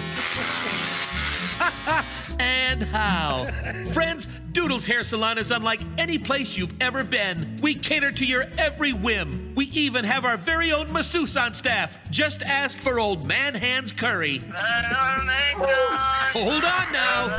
and 2.41 2.83
how. 2.83 3.47
Friends, 3.93 4.27
Doodle's 4.53 4.85
Hair 4.85 5.05
Salon 5.05 5.39
is 5.39 5.51
unlike 5.51 5.81
any 5.99 6.19
place 6.19 6.57
you've 6.57 6.75
ever 6.83 7.03
been. 7.05 7.59
We 7.63 7.75
cater 7.75 8.13
to 8.13 8.25
your 8.27 8.47
every 8.59 8.93
whim. 8.93 9.53
We 9.55 9.67
even 9.67 10.05
have 10.05 10.25
our 10.25 10.37
very 10.37 10.73
own 10.73 10.93
masseuse 10.93 11.37
on 11.37 11.55
staff. 11.55 11.99
Just 12.11 12.43
ask 12.43 12.79
for 12.81 12.99
old 12.99 13.27
Man 13.27 13.55
Hands 13.55 13.91
Curry. 13.93 14.43
Hold 16.33 16.65
on 16.65 16.93
now. 16.93 17.37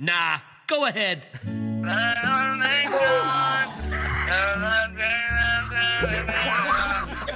Nah, 0.00 0.40
go 0.66 0.86
ahead. 0.86 1.26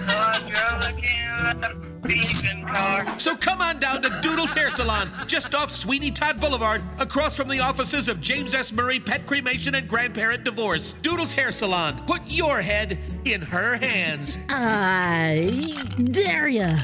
Oh, 0.06 1.00
So 3.18 3.34
come 3.36 3.62
on 3.62 3.78
down 3.78 4.02
to 4.02 4.10
Doodle's 4.20 4.52
Hair 4.52 4.70
Salon, 4.70 5.10
just 5.26 5.54
off 5.54 5.70
Sweeney 5.70 6.10
Todd 6.10 6.38
Boulevard, 6.40 6.82
across 6.98 7.36
from 7.36 7.48
the 7.48 7.60
offices 7.60 8.08
of 8.08 8.20
James 8.20 8.54
S. 8.54 8.72
Murray 8.72 9.00
Pet 9.00 9.26
Cremation 9.26 9.74
and 9.74 9.88
Grandparent 9.88 10.44
Divorce. 10.44 10.94
Doodle's 11.00 11.32
Hair 11.32 11.52
Salon. 11.52 11.98
Put 12.06 12.22
your 12.26 12.60
head 12.60 12.98
in 13.24 13.40
her 13.40 13.76
hands. 13.76 14.36
I 14.50 15.50
dare 16.04 16.48
ya. 16.48 16.78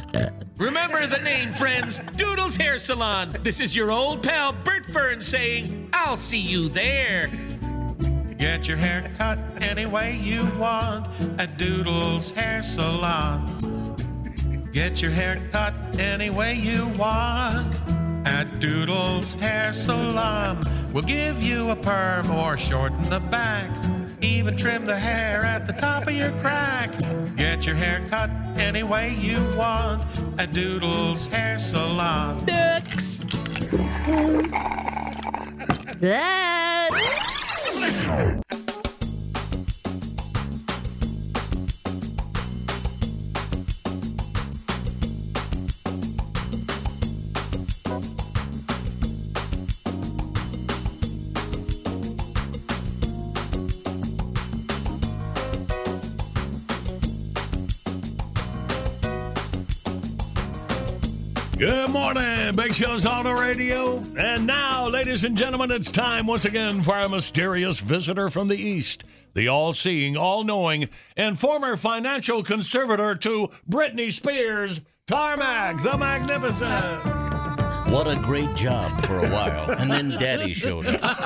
Remember 0.56 1.06
the 1.06 1.22
name, 1.22 1.52
friends. 1.52 2.00
Doodle's 2.16 2.56
Hair 2.56 2.78
Salon. 2.78 3.36
This 3.42 3.60
is 3.60 3.76
your 3.76 3.90
old 3.90 4.22
pal 4.22 4.52
Bert 4.64 4.90
Fern 4.90 5.20
saying, 5.20 5.90
I'll 5.92 6.16
see 6.16 6.38
you 6.40 6.68
there. 6.68 7.28
Get 8.38 8.66
your 8.66 8.78
hair 8.78 9.12
cut 9.18 9.38
any 9.60 9.84
way 9.84 10.16
you 10.16 10.46
want 10.58 11.08
at 11.38 11.58
Doodle's 11.58 12.30
Hair 12.30 12.62
Salon. 12.62 13.79
Get 14.72 15.02
your 15.02 15.10
hair 15.10 15.40
cut 15.50 15.74
any 15.98 16.30
way 16.30 16.54
you 16.54 16.86
want 16.90 17.82
at 18.24 18.60
Doodle's 18.60 19.34
Hair 19.34 19.72
Salon. 19.72 20.62
We'll 20.92 21.02
give 21.02 21.42
you 21.42 21.70
a 21.70 21.76
perm 21.76 22.30
or 22.30 22.56
shorten 22.56 23.02
the 23.10 23.18
back, 23.18 23.68
even 24.20 24.56
trim 24.56 24.86
the 24.86 24.96
hair 24.96 25.44
at 25.44 25.66
the 25.66 25.72
top 25.72 26.06
of 26.06 26.12
your 26.12 26.30
crack. 26.38 26.92
Get 27.36 27.66
your 27.66 27.74
hair 27.74 28.00
cut 28.08 28.30
any 28.58 28.84
way 28.84 29.12
you 29.12 29.40
want 29.56 30.04
at 30.38 30.52
Doodle's 30.52 31.26
Hair 31.26 31.58
Salon. 31.58 32.46
That. 35.98 36.90
Morning, 62.14 62.56
Big 62.56 62.74
Show's 62.74 63.06
on 63.06 63.24
the 63.24 63.32
radio. 63.32 64.02
And 64.18 64.44
now, 64.44 64.88
ladies 64.88 65.24
and 65.24 65.36
gentlemen, 65.36 65.70
it's 65.70 65.92
time 65.92 66.26
once 66.26 66.44
again 66.44 66.82
for 66.82 66.94
our 66.94 67.08
mysterious 67.08 67.78
visitor 67.78 68.28
from 68.30 68.48
the 68.48 68.56
East, 68.56 69.04
the 69.34 69.46
all 69.46 69.72
seeing, 69.72 70.16
all 70.16 70.42
knowing, 70.42 70.88
and 71.16 71.38
former 71.38 71.76
financial 71.76 72.42
conservator 72.42 73.14
to 73.14 73.50
Britney 73.68 74.12
Spears, 74.12 74.80
Tarmac 75.06 75.84
the 75.84 75.96
Magnificent. 75.96 77.19
What 77.90 78.06
a 78.06 78.14
great 78.14 78.54
job 78.54 79.04
for 79.04 79.18
a 79.18 79.28
while. 79.28 79.72
And 79.72 79.90
then 79.90 80.10
Daddy 80.10 80.54
showed 80.54 80.86
up. 80.86 81.00
Tarmac, 81.00 81.18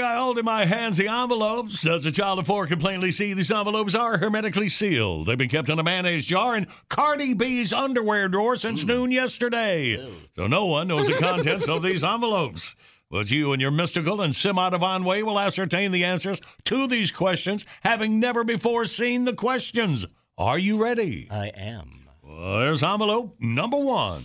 I 0.00 0.16
hold 0.16 0.38
in 0.38 0.46
my 0.46 0.64
hands 0.64 0.96
the 0.96 1.08
envelopes. 1.08 1.86
As 1.86 2.06
a 2.06 2.10
child 2.10 2.38
of 2.38 2.46
four 2.46 2.66
can 2.66 2.78
plainly 2.78 3.12
see, 3.12 3.34
these 3.34 3.52
envelopes 3.52 3.94
are 3.94 4.16
hermetically 4.16 4.70
sealed. 4.70 5.26
They've 5.26 5.36
been 5.36 5.50
kept 5.50 5.68
in 5.68 5.78
a 5.78 5.82
mayonnaise 5.82 6.24
jar 6.24 6.56
in 6.56 6.68
Cardi 6.88 7.34
B's 7.34 7.74
underwear 7.74 8.28
drawer 8.28 8.56
since 8.56 8.80
hmm. 8.80 8.88
noon 8.88 9.12
yesterday. 9.12 10.10
So 10.34 10.46
no 10.46 10.64
one 10.64 10.88
knows 10.88 11.06
the 11.06 11.18
contents 11.18 11.68
of 11.68 11.82
these 11.82 12.02
envelopes. 12.04 12.74
But 13.10 13.30
you 13.30 13.52
and 13.52 13.60
your 13.60 13.72
mystical 13.72 14.22
and 14.22 14.34
semi-divine 14.34 15.04
way 15.04 15.22
will 15.22 15.38
ascertain 15.38 15.92
the 15.92 16.04
answers 16.04 16.40
to 16.64 16.86
these 16.86 17.12
questions, 17.12 17.66
having 17.82 18.18
never 18.18 18.42
before 18.42 18.86
seen 18.86 19.26
the 19.26 19.34
questions. 19.34 20.06
Are 20.38 20.58
you 20.58 20.82
ready? 20.82 21.28
I 21.30 21.48
am. 21.48 22.08
Well, 22.22 22.60
there's 22.60 22.82
envelope 22.82 23.36
number 23.38 23.76
one. 23.76 24.24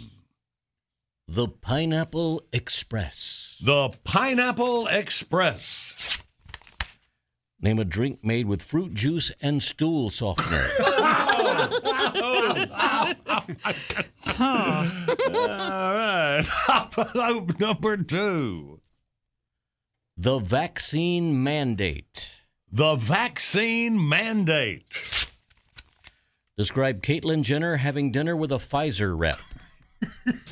The 1.30 1.50
Pineapple 1.50 2.44
Express. 2.54 3.58
The 3.62 3.90
Pineapple 4.06 4.88
Express. 4.88 6.20
Name 7.60 7.80
a 7.80 7.86
drink 7.86 8.24
made 8.24 8.46
with 8.46 8.62
fruit 8.62 8.94
juice 8.94 9.34
and 9.42 9.62
stool 9.62 10.10
softener. 10.10 10.66
All 14.40 14.86
right. 15.94 16.46
Envelope 16.70 17.60
number 17.60 17.98
two. 17.98 18.80
The 20.16 20.40
vaccine 20.40 21.44
mandate. 21.44 22.38
The 22.72 22.96
vaccine 22.96 24.08
mandate. 24.08 25.28
Describe 26.58 27.02
Caitlyn 27.02 27.42
Jenner 27.42 27.76
having 27.76 28.14
dinner 28.14 28.36
with 28.38 28.54
a 28.54 28.56
Pfizer 28.56 29.14
rep. 29.20 29.40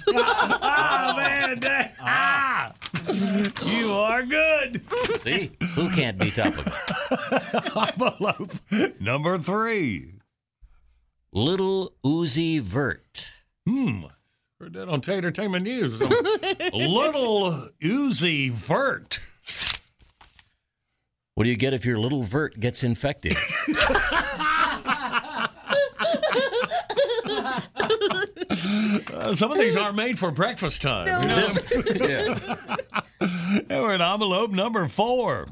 oh, 0.07 1.13
man. 1.17 1.59
that- 1.59 1.93
ah, 2.01 2.73
you 3.65 3.91
are 3.91 4.23
good. 4.23 4.81
See? 5.23 5.51
Who 5.75 5.89
can't 5.89 6.17
be 6.17 6.31
topical? 6.31 6.71
Envelope 7.81 8.51
number 8.99 9.37
three. 9.37 10.13
Little 11.31 11.93
Uzi 12.03 12.61
Vert. 12.61 13.29
Hmm. 13.67 14.05
Heard 14.59 14.73
that 14.73 14.87
on 14.87 15.01
Tatertainment 15.01 15.63
News. 15.63 15.99
Little 16.01 17.51
Uzi 17.83 18.51
Vert. 18.51 19.19
What 21.33 21.43
do 21.43 21.49
you 21.49 21.57
get 21.57 21.73
if 21.73 21.85
your 21.85 21.99
little 21.99 22.23
Vert 22.23 22.57
gets 22.61 22.83
infected? 22.83 23.35
Uh, 29.25 29.35
some 29.35 29.51
of 29.51 29.57
these 29.57 29.75
aren't 29.75 29.95
made 29.95 30.19
for 30.19 30.31
breakfast 30.31 30.81
time. 30.81 31.07
You 31.23 31.29
know? 31.29 31.47
yeah. 32.07 32.55
And 33.19 33.67
we're 33.69 33.95
in 33.95 34.01
envelope 34.01 34.51
number 34.51 34.87
four. 34.87 35.47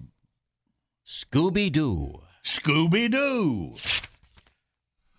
Scooby 1.06 1.72
Doo. 1.72 2.22
Scooby 2.44 3.10
Doo. 3.12 3.76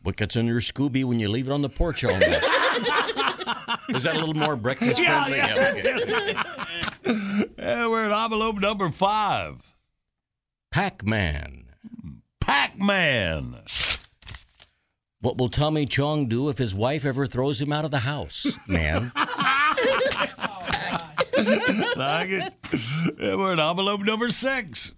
What 0.03 0.17
gets 0.17 0.37
in 0.37 0.47
your 0.47 0.61
Scooby 0.61 1.05
when 1.05 1.19
you 1.19 1.29
leave 1.29 1.49
it 1.49 1.53
on 1.53 1.62
the 1.62 1.69
porch 1.69 2.05
all 2.05 2.12
night? 2.19 2.43
Is 3.90 4.03
that 4.05 4.14
a 4.17 4.19
little 4.19 4.35
more 4.35 4.57
breakfast 4.57 5.01
Yeah, 5.01 5.25
friendly? 5.25 5.38
yeah. 5.38 6.45
okay. 7.07 7.53
And 7.59 7.90
we're 7.90 8.05
in 8.07 8.12
envelope 8.12 8.57
number 8.59 8.90
five. 8.90 9.62
Pac 10.71 11.05
Man. 11.05 11.67
Pac 12.40 12.79
Man. 12.79 13.61
What 15.25 15.39
will 15.39 15.49
Tommy 15.49 15.87
Chong 15.87 16.29
do 16.29 16.51
if 16.51 16.59
his 16.59 16.75
wife 16.75 17.07
ever 17.07 17.27
throws 17.27 17.59
him 17.63 17.73
out 17.73 17.87
of 17.87 17.91
the 17.91 18.01
house, 18.01 18.59
man? 18.69 19.11
like 21.97 22.29
it. 22.29 22.53
We're 23.19 23.55
at 23.55 23.59
envelope 23.59 24.03
number 24.03 24.29
six. 24.29 24.93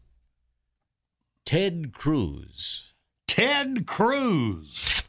Ted 1.44 1.92
Cruz. 1.92 2.92
Ted 3.28 3.86
Cruz. 3.86 5.04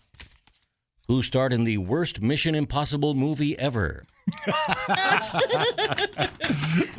Who 1.08 1.24
starred 1.24 1.52
in 1.52 1.64
the 1.64 1.80
worst 1.80 2.22
Mission 2.22 2.54
Impossible 2.54 3.16
movie 3.16 3.58
ever? 3.58 4.04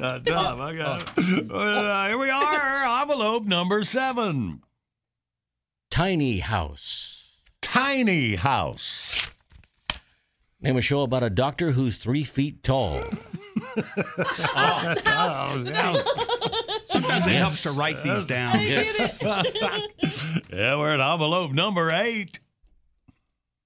Uh, 0.01 0.21
Tom, 0.21 0.61
I 0.61 0.75
got 0.77 1.11
it. 1.19 1.51
Uh, 1.51 2.07
here 2.07 2.19
we 2.19 2.31
are, 2.31 3.01
envelope 3.03 3.45
number 3.45 3.83
seven. 3.83 4.63
Tiny 5.91 6.39
House. 6.39 7.18
Tiny 7.73 8.35
House. 8.35 9.29
Name 10.61 10.79
a 10.79 10.81
show 10.81 11.03
about 11.03 11.23
a 11.23 11.31
doctor 11.31 11.71
who's 11.73 11.99
three 11.99 12.25
feet 12.25 12.63
tall. 12.63 13.01
Oh, 13.77 14.95
oh 15.07 15.65
yeah. 15.67 16.03
Sometimes 16.87 17.27
it 17.27 17.33
helps 17.33 17.63
to 17.63 17.73
write 17.73 18.03
these 18.03 18.27
down. 18.27 18.59
yeah, 20.53 20.77
we're 20.77 20.95
at 20.95 21.01
envelope 21.01 21.53
number 21.53 21.91
eight. 21.91 22.39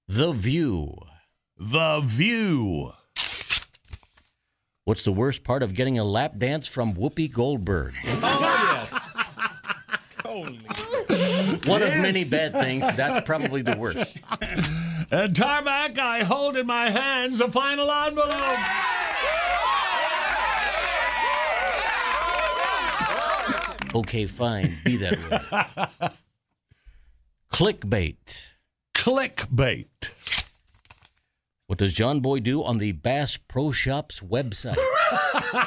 The 0.07 0.31
View. 0.31 0.95
The 1.57 2.01
View. 2.03 2.91
What's 4.83 5.03
the 5.03 5.11
worst 5.11 5.43
part 5.43 5.63
of 5.63 5.73
getting 5.73 5.97
a 5.97 6.03
lap 6.03 6.37
dance 6.37 6.67
from 6.67 6.93
Whoopi 6.95 7.31
Goldberg? 7.31 7.93
Oh, 8.05 8.39
yes. 8.41 8.93
Holy. 10.23 10.59
One 11.65 11.81
of 11.81 11.95
many 11.97 12.25
bad 12.25 12.51
things. 12.53 12.85
That's 12.95 13.25
probably 13.25 13.61
the 13.61 13.77
worst. 13.77 14.17
And 15.11 15.35
Tarmac, 15.35 15.97
I 15.97 16.23
hold 16.23 16.57
in 16.57 16.67
my 16.67 16.89
hands 16.89 17.37
the 17.37 17.49
final 17.49 17.89
envelope. 17.89 18.57
Okay, 23.95 24.25
fine. 24.25 24.73
Be 24.83 24.97
that 24.97 25.17
way. 25.29 25.39
Clickbait. 27.51 28.49
Clickbait. 28.95 30.09
What 31.67 31.77
does 31.77 31.93
John 31.93 32.19
Boy 32.19 32.39
do 32.39 32.63
on 32.63 32.79
the 32.79 32.91
Bass 32.91 33.37
Pro 33.37 33.71
Shops 33.71 34.19
website? 34.19 34.77
I 35.55 35.59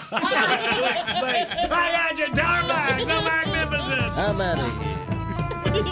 got 1.92 2.18
you, 2.18 2.26
Tarmac, 2.35 2.98
the 2.98 3.06
magnificent. 3.06 4.02
I'm 4.02 4.40
out 4.40 4.59
of 4.59 4.82
here. 4.82 5.15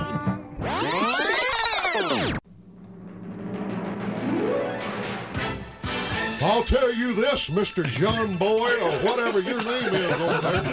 I'll 6.42 6.62
tell 6.62 6.94
you 6.94 7.12
this, 7.14 7.50
Mr. 7.50 7.84
John 7.84 8.38
Boy, 8.38 8.70
or 8.80 8.92
whatever 8.98 9.40
your 9.40 9.62
name 9.62 9.94
is 9.94 10.12
over 10.12 10.40
there. 10.40 10.64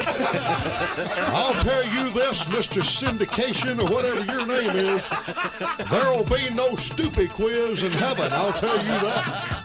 I'll 1.28 1.56
tell 1.56 1.84
you 1.86 2.10
this, 2.12 2.43
Mr. 2.43 2.82
Syndication, 2.82 3.82
or 3.82 3.91
whatever 3.91 4.24
your 4.32 4.45
name 4.45 4.69
is. 4.69 5.04
There'll 5.89 6.24
be 6.24 6.50
no 6.54 6.76
stupid 6.78 7.32
quiz 7.32 7.84
in 7.84 7.91
heaven, 7.91 8.32
I'll 8.32 8.54
tell 8.54 8.78
you 8.78 8.84
that. 8.84 9.61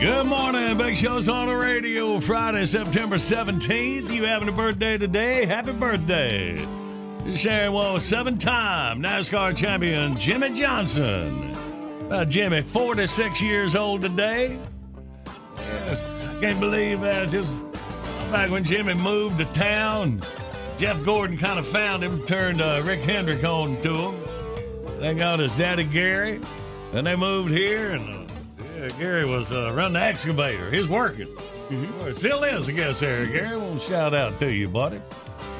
Good 0.00 0.26
morning, 0.26 0.76
Big 0.76 0.94
Show's 0.94 1.26
on 1.26 1.48
the 1.48 1.56
radio. 1.56 2.20
Friday, 2.20 2.66
September 2.66 3.16
17th. 3.16 4.10
You 4.10 4.24
having 4.24 4.46
a 4.46 4.52
birthday 4.52 4.98
today? 4.98 5.46
Happy 5.46 5.72
birthday. 5.72 6.58
Sharing 7.34 7.72
one 7.72 7.98
seven 8.00 8.36
time 8.36 9.02
NASCAR 9.02 9.56
champion 9.56 10.18
Jimmie 10.18 10.50
Johnson. 10.50 11.50
Uh, 12.10 12.26
Jimmy, 12.26 12.60
46 12.62 13.40
years 13.40 13.74
old 13.74 14.02
today. 14.02 14.58
I 15.56 16.36
can't 16.40 16.60
believe 16.60 17.00
that. 17.00 17.30
Just 17.30 17.50
back 18.30 18.50
when 18.50 18.64
Jimmy 18.64 18.92
moved 18.92 19.38
to 19.38 19.46
town, 19.46 20.20
Jeff 20.76 21.02
Gordon 21.04 21.38
kind 21.38 21.58
of 21.58 21.66
found 21.66 22.04
him, 22.04 22.22
turned 22.22 22.60
uh, 22.60 22.82
Rick 22.84 23.00
Hendrick 23.00 23.42
on 23.44 23.80
to 23.80 23.94
him. 23.94 25.00
They 25.00 25.14
got 25.14 25.38
his 25.38 25.54
daddy 25.54 25.84
Gary, 25.84 26.38
and 26.92 27.06
they 27.06 27.16
moved 27.16 27.50
here, 27.50 27.92
and 27.92 28.08
uh, 28.10 28.25
yeah, 28.76 28.88
Gary 28.98 29.24
was 29.24 29.52
uh, 29.52 29.72
running 29.72 29.94
the 29.94 30.02
excavator. 30.02 30.70
He's 30.70 30.88
working. 30.88 31.28
Well, 31.70 32.14
Still 32.14 32.44
is, 32.44 32.68
I 32.68 32.72
guess, 32.72 33.00
there, 33.00 33.26
Gary. 33.26 33.56
Well, 33.56 33.78
shout 33.78 34.14
out 34.14 34.38
to 34.40 34.52
you, 34.52 34.68
buddy. 34.68 35.00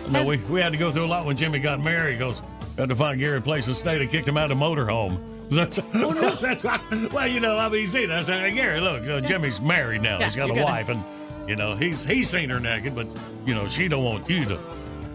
No, 0.09 0.23
we, 0.25 0.37
we 0.37 0.61
had 0.61 0.73
to 0.73 0.79
go 0.79 0.93
through 0.93 1.05
a 1.05 1.07
lot 1.07 1.27
when 1.27 1.37
Jimmy 1.37 1.59
got 1.59 1.83
married 1.83 2.19
because 2.19 2.41
we 2.77 2.81
had 2.81 2.89
to 2.91 2.97
find 2.97 3.19
Gary 3.19 3.39
a 3.39 3.41
place 3.41 3.65
to 3.65 3.75
stay. 3.75 3.99
They 3.99 4.07
kicked 4.07 4.29
him 4.29 4.37
out 4.37 4.51
of 4.51 4.59
the 4.59 4.65
motorhome. 4.65 5.19
well, 7.13 7.29
you 7.29 7.41
know, 7.41 7.57
I 7.57 7.69
mean, 7.69 7.81
you 7.81 7.87
see, 7.87 8.11
I 8.11 8.21
said, 8.21 8.41
hey, 8.51 8.57
Gary, 8.57 8.81
look, 8.81 9.07
uh, 9.09 9.21
Jimmy's 9.21 9.61
married 9.61 10.03
now. 10.03 10.19
Yeah, 10.19 10.25
he's 10.25 10.37
got 10.37 10.51
a 10.51 10.55
gonna- 10.55 10.65
wife, 10.65 10.89
and 10.89 11.05
you 11.49 11.55
know, 11.55 11.77
he's 11.77 12.05
he's 12.05 12.29
seen 12.29 12.51
her 12.51 12.59
naked, 12.59 12.95
but 12.97 13.07
you 13.45 13.55
know, 13.55 13.69
she 13.69 13.87
don't 13.87 14.03
want 14.03 14.29
you 14.29 14.45
to 14.47 14.59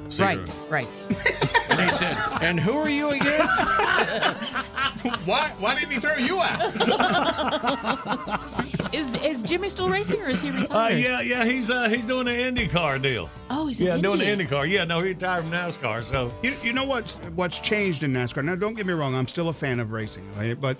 see 0.08 0.24
her. 0.24 0.30
Right, 0.30 0.60
right. 0.70 1.08
And 1.70 1.82
he 1.82 1.92
said, 1.98 2.18
And 2.42 2.60
who 2.60 2.78
are 2.78 2.90
you 2.90 3.10
again? 3.10 3.46
why, 5.26 5.52
why 5.60 5.76
didn't 5.80 5.92
he 5.92 6.00
throw 6.00 6.16
you 6.16 6.40
out? 6.40 6.62
is 8.94 9.16
is 9.24 9.42
Jimmy 9.42 9.70
still 9.70 9.90
racing 9.90 10.22
or 10.22 10.30
is 10.30 10.42
he 10.42 10.50
Uh, 10.50 10.62
retired? 10.62 10.98
yeah, 11.00 11.22
yeah, 11.22 11.46
he's 11.46 11.70
uh, 11.72 11.88
he's 11.90 12.06
doing 12.06 12.26
the 12.26 12.32
IndyCar 12.32 13.02
deal. 13.02 13.30
Oh, 13.50 13.68
he's 13.68 13.80
an 13.82 13.88
yeah, 13.88 13.98
doing 13.98 14.20
the 14.20 14.26
IndyCar. 14.26 14.70
Yeah, 14.70 14.84
no, 14.84 15.02
he 15.02 15.10
retired 15.10 15.42
from 15.44 15.52
NASCAR. 15.52 16.04
So 16.04 16.34
You, 16.44 16.56
you 16.64 16.74
know 16.74 16.84
what's 16.84 17.14
what's 17.36 17.60
changed 17.60 18.04
in 18.04 18.14
NASCAR? 18.14 18.44
Now, 18.44 18.56
don't 18.56 18.74
get 18.76 18.86
me 18.86 18.94
wrong. 18.94 19.16
I'm 19.16 19.28
still 19.28 19.50
a 19.50 19.54
fan 19.54 19.80
of 19.80 19.92
racing, 19.92 20.30
right? 20.38 20.60
but 20.60 20.78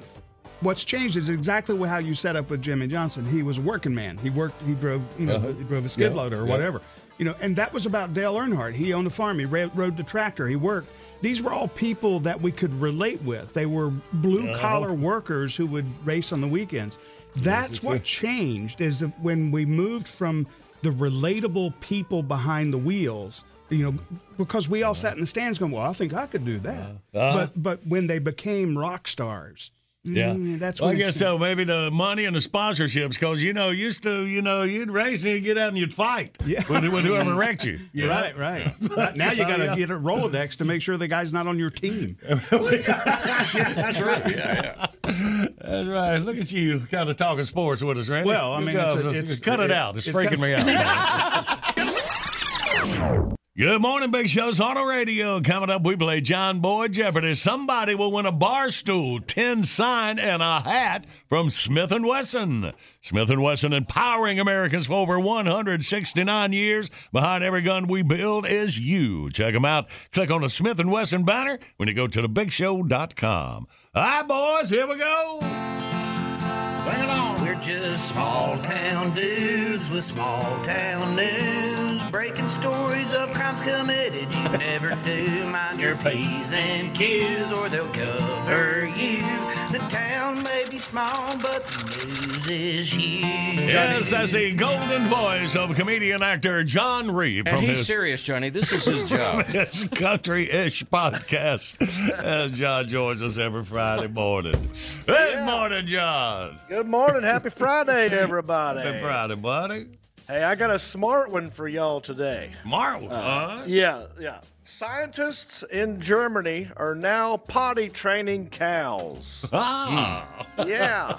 what's 0.62 0.84
changed 0.84 1.18
is 1.18 1.30
exactly 1.30 1.76
how 1.88 1.98
you 1.98 2.14
set 2.14 2.36
up 2.36 2.50
with 2.50 2.62
Jimmie 2.62 2.88
Johnson. 2.88 3.26
He 3.26 3.42
was 3.44 3.58
a 3.58 3.62
working 3.62 3.96
man. 3.96 4.18
He 4.18 4.30
worked. 4.30 4.62
He 4.64 4.74
drove. 4.74 5.02
You 5.20 5.26
know, 5.28 5.36
Uh-huh. 5.38 5.48
he 5.54 5.64
drove 5.64 5.86
a 5.86 5.90
skid 5.90 6.12
Yeah, 6.12 6.18
loader 6.18 6.42
or 6.42 6.46
yeah. 6.46 6.52
whatever. 6.52 6.82
You 7.18 7.26
know, 7.26 7.36
and 7.42 7.56
that 7.56 7.72
was 7.72 7.86
about 7.86 8.14
Dale 8.14 8.36
Earnhardt. 8.36 8.74
He 8.74 8.94
owned 8.94 9.06
a 9.06 9.12
farm. 9.12 9.38
He 9.40 9.46
ra- 9.46 9.70
rode 9.76 9.96
the 9.96 10.04
tractor. 10.04 10.48
He 10.48 10.56
worked. 10.56 10.90
These 11.22 11.42
were 11.42 11.54
all 11.54 11.68
people 11.68 12.20
that 12.22 12.42
we 12.42 12.52
could 12.52 12.74
relate 12.82 13.22
with. 13.22 13.54
They 13.54 13.68
were 13.68 13.92
blue 14.14 14.50
uh-huh. 14.50 14.60
collar 14.60 14.94
workers 14.94 15.56
who 15.56 15.68
would 15.68 15.86
race 16.06 16.32
on 16.32 16.42
the 16.42 16.48
weekends. 16.48 16.98
That's 17.38 17.82
what 17.82 18.04
changed 18.04 18.82
is 18.82 19.02
when 19.22 19.52
we 19.52 19.66
moved 19.66 20.08
from 20.08 20.48
the 20.82 20.90
relatable 20.90 21.80
people 21.80 22.24
behind 22.24 22.74
the 22.74 22.78
wheels, 22.78 23.46
you 23.70 23.92
know, 23.92 24.00
because 24.38 24.68
we 24.68 24.84
all 24.84 24.92
uh-huh. 24.92 25.02
sat 25.02 25.14
in 25.14 25.22
the 25.22 25.28
stands 25.28 25.58
going, 25.58 25.72
"Well, 25.72 25.90
I 25.90 25.94
think 25.94 26.14
I 26.14 26.26
could 26.26 26.44
do 26.44 26.60
that." 26.60 26.80
Uh-huh. 26.80 27.20
uh-huh. 27.20 27.34
But 27.34 27.64
but 27.64 27.88
when 27.88 28.08
they 28.08 28.20
became 28.20 28.78
rock 28.78 29.08
stars, 29.08 29.72
Yeah, 30.04 30.30
mm, 30.32 30.58
that's 30.58 30.82
Well, 30.82 30.90
I 30.90 30.96
guess 30.96 31.16
so. 31.16 31.38
Maybe 31.38 31.64
the 31.64 31.92
money 31.92 32.26
and 32.26 32.36
the 32.36 32.40
sponsorships, 32.40 33.10
because 33.12 33.44
you 33.44 33.54
know, 33.54 33.70
used 33.70 34.02
to, 34.02 34.26
you 34.26 34.42
know, 34.42 34.64
you'd 34.64 34.90
race 34.90 35.24
and 35.24 35.34
you'd 35.34 35.44
get 35.44 35.60
out 35.60 35.68
and 35.68 35.78
you'd 35.78 35.94
fight 35.94 36.36
Yeah. 36.44 36.64
with, 36.68 36.92
with 36.92 37.06
whoever 37.06 37.36
wrecked 37.36 37.66
you. 37.66 37.80
you 37.94 38.08
know? 38.08 38.14
Right, 38.14 38.36
right. 38.36 38.82
now 39.16 39.32
you 39.32 39.44
got 39.46 39.58
to 39.58 39.66
yeah. 39.66 39.76
get 39.76 39.92
a 39.92 40.00
Rolodex 40.00 40.56
to 40.58 40.66
make 40.66 40.82
sure 40.82 40.98
the 40.98 41.08
guy's 41.08 41.32
not 41.32 41.46
on 41.46 41.60
your 41.60 41.70
team. 41.70 42.18
That's 42.28 42.52
right. 42.52 42.84
Yeah, 44.32 44.88
yeah. 45.06 45.48
That's 45.60 45.88
right. 45.88 46.18
Look 46.18 46.38
at 46.38 46.52
you, 46.52 46.80
kind 46.92 47.08
of 47.08 47.16
talking 47.18 47.44
sports 47.44 47.84
with 47.84 48.00
us, 48.00 48.10
right? 48.10 48.26
Well, 48.26 48.54
I 48.54 48.60
mean, 48.60 48.76
it's 48.76 48.96
a- 48.96 49.10
it's- 49.10 49.38
cut 49.40 49.60
it, 49.60 49.66
it- 49.70 49.72
out. 49.72 49.96
It's, 49.98 50.08
it's 50.08 50.18
freaking 50.18 50.40
kinda- 50.40 50.66
me 50.66 50.74
out. 50.78 53.18
Good 53.58 53.82
morning, 53.82 54.12
Big 54.12 54.30
Show's 54.30 54.62
Auto 54.62 54.82
Radio. 54.82 55.42
Coming 55.42 55.70
up, 55.70 55.84
we 55.84 55.98
play 55.98 56.22
John 56.22 56.62
Boy 56.62 56.88
Jeopardy. 56.88 57.34
Somebody 57.34 57.96
will 57.96 58.10
win 58.10 58.26
a 58.26 58.32
bar 58.32 58.70
stool, 58.70 59.20
tin 59.20 59.66
sign, 59.66 60.20
and 60.20 60.42
a 60.42 60.62
hat 60.62 61.06
from 61.28 61.50
Smith 61.50 61.92
& 61.92 62.02
Wesson. 62.02 62.72
Smith 63.02 63.30
& 63.30 63.38
Wesson 63.38 63.74
empowering 63.74 64.40
Americans 64.40 64.86
for 64.86 64.94
over 64.94 65.20
169 65.20 66.54
years. 66.54 66.90
Behind 67.12 67.44
every 67.44 67.62
gun 67.62 67.88
we 67.88 68.04
build 68.04 68.48
is 68.48 68.80
you. 68.80 69.30
Check 69.32 69.54
them 69.54 69.66
out. 69.66 69.90
Click 70.14 70.32
on 70.32 70.40
the 70.40 70.48
Smith 70.48 70.82
& 70.84 70.86
Wesson 70.86 71.26
banner 71.26 71.60
when 71.76 71.90
you 71.90 71.94
go 71.94 72.08
to 72.08 72.22
thebigshow.com. 72.22 73.68
All 73.94 74.02
right, 74.02 74.26
boys, 74.26 74.70
here 74.70 74.88
we 74.88 74.96
go. 74.96 75.40
Bring 75.42 77.04
it 77.04 77.10
on. 77.10 77.41
Just 77.62 78.10
small 78.10 78.58
town 78.64 79.14
dudes 79.14 79.88
with 79.92 80.04
small 80.04 80.42
town 80.64 81.16
news, 81.16 82.02
breaking 82.10 82.50
stories 82.50 83.14
of 83.14 83.32
crimes 83.34 83.62
committed 83.62 84.34
you 84.34 84.44
never 84.58 84.98
do. 85.04 85.46
Mind 85.46 85.80
your 85.80 85.96
P's 85.98 86.52
and 86.52 86.96
Q's, 86.96 87.52
or 87.52 87.70
they'll 87.70 87.88
cover 87.90 88.88
you. 88.88 89.61
The 89.72 89.80
town 89.90 90.44
may 90.44 90.66
be 90.70 90.78
small, 90.80 91.38
but 91.38 91.66
the 91.66 92.06
news 92.06 92.50
is 92.50 92.92
huge. 92.94 93.24
Yes, 93.72 94.12
as 94.12 94.34
the 94.34 94.52
golden 94.54 95.08
voice 95.08 95.56
of 95.56 95.74
comedian 95.76 96.22
actor 96.22 96.64
John 96.64 97.10
Reep 97.12 97.48
And 97.48 97.56
from 97.56 97.66
he's 97.66 97.78
his 97.80 97.88
serious, 97.88 98.22
Johnny. 98.22 98.50
This 98.50 98.72
is 98.74 98.84
his 98.86 99.10
job. 99.10 99.46
his 99.48 99.86
country-ish 99.86 100.84
podcast. 100.86 101.80
As 102.12 102.52
John 102.52 102.88
joins 102.88 103.22
us 103.22 103.38
every 103.38 103.64
Friday 103.64 104.08
morning. 104.08 104.70
Good 105.06 105.46
morning, 105.46 105.86
John. 105.86 106.60
Good 106.70 106.88
morning. 106.88 107.24
Happy 107.24 107.50
Friday, 107.50 108.10
to 108.10 108.20
everybody. 108.20 108.82
Happy 108.82 109.00
Friday, 109.00 109.36
buddy. 109.36 109.88
Hey, 110.32 110.44
I 110.44 110.56
got 110.56 110.72
a 110.72 110.80
smart 110.80 111.30
one 111.30 111.50
for 111.50 111.68
y'all 111.68 112.00
today. 112.00 112.52
Smart 112.64 113.02
one, 113.02 113.12
Uh. 113.12 113.64
Yeah, 113.68 114.06
yeah. 114.18 114.40
Scientists 114.64 115.62
in 115.64 116.00
Germany 116.00 116.70
are 116.78 116.96
now 116.96 117.36
potty 117.36 117.90
training 117.90 118.48
cows. 118.48 119.46
Ah. 119.52 120.26
Yeah. 120.66 121.18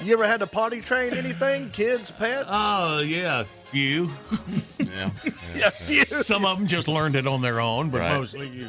You 0.00 0.12
ever 0.12 0.28
had 0.28 0.38
to 0.38 0.46
potty 0.46 0.80
train 0.80 1.12
anything? 1.14 1.70
Kids, 1.70 2.12
pets? 2.12 2.44
Oh, 2.48 3.00
yeah, 3.00 3.42
few. 3.64 4.10
yeah. 4.78 5.10
Yeah, 5.56 5.70
few. 5.70 6.04
Some 6.04 6.44
of 6.44 6.56
them 6.58 6.68
just 6.68 6.86
learned 6.86 7.16
it 7.16 7.26
on 7.26 7.42
their 7.42 7.58
own, 7.58 7.90
but 7.90 8.02
Right. 8.02 8.16
mostly 8.16 8.48
you. 8.48 8.68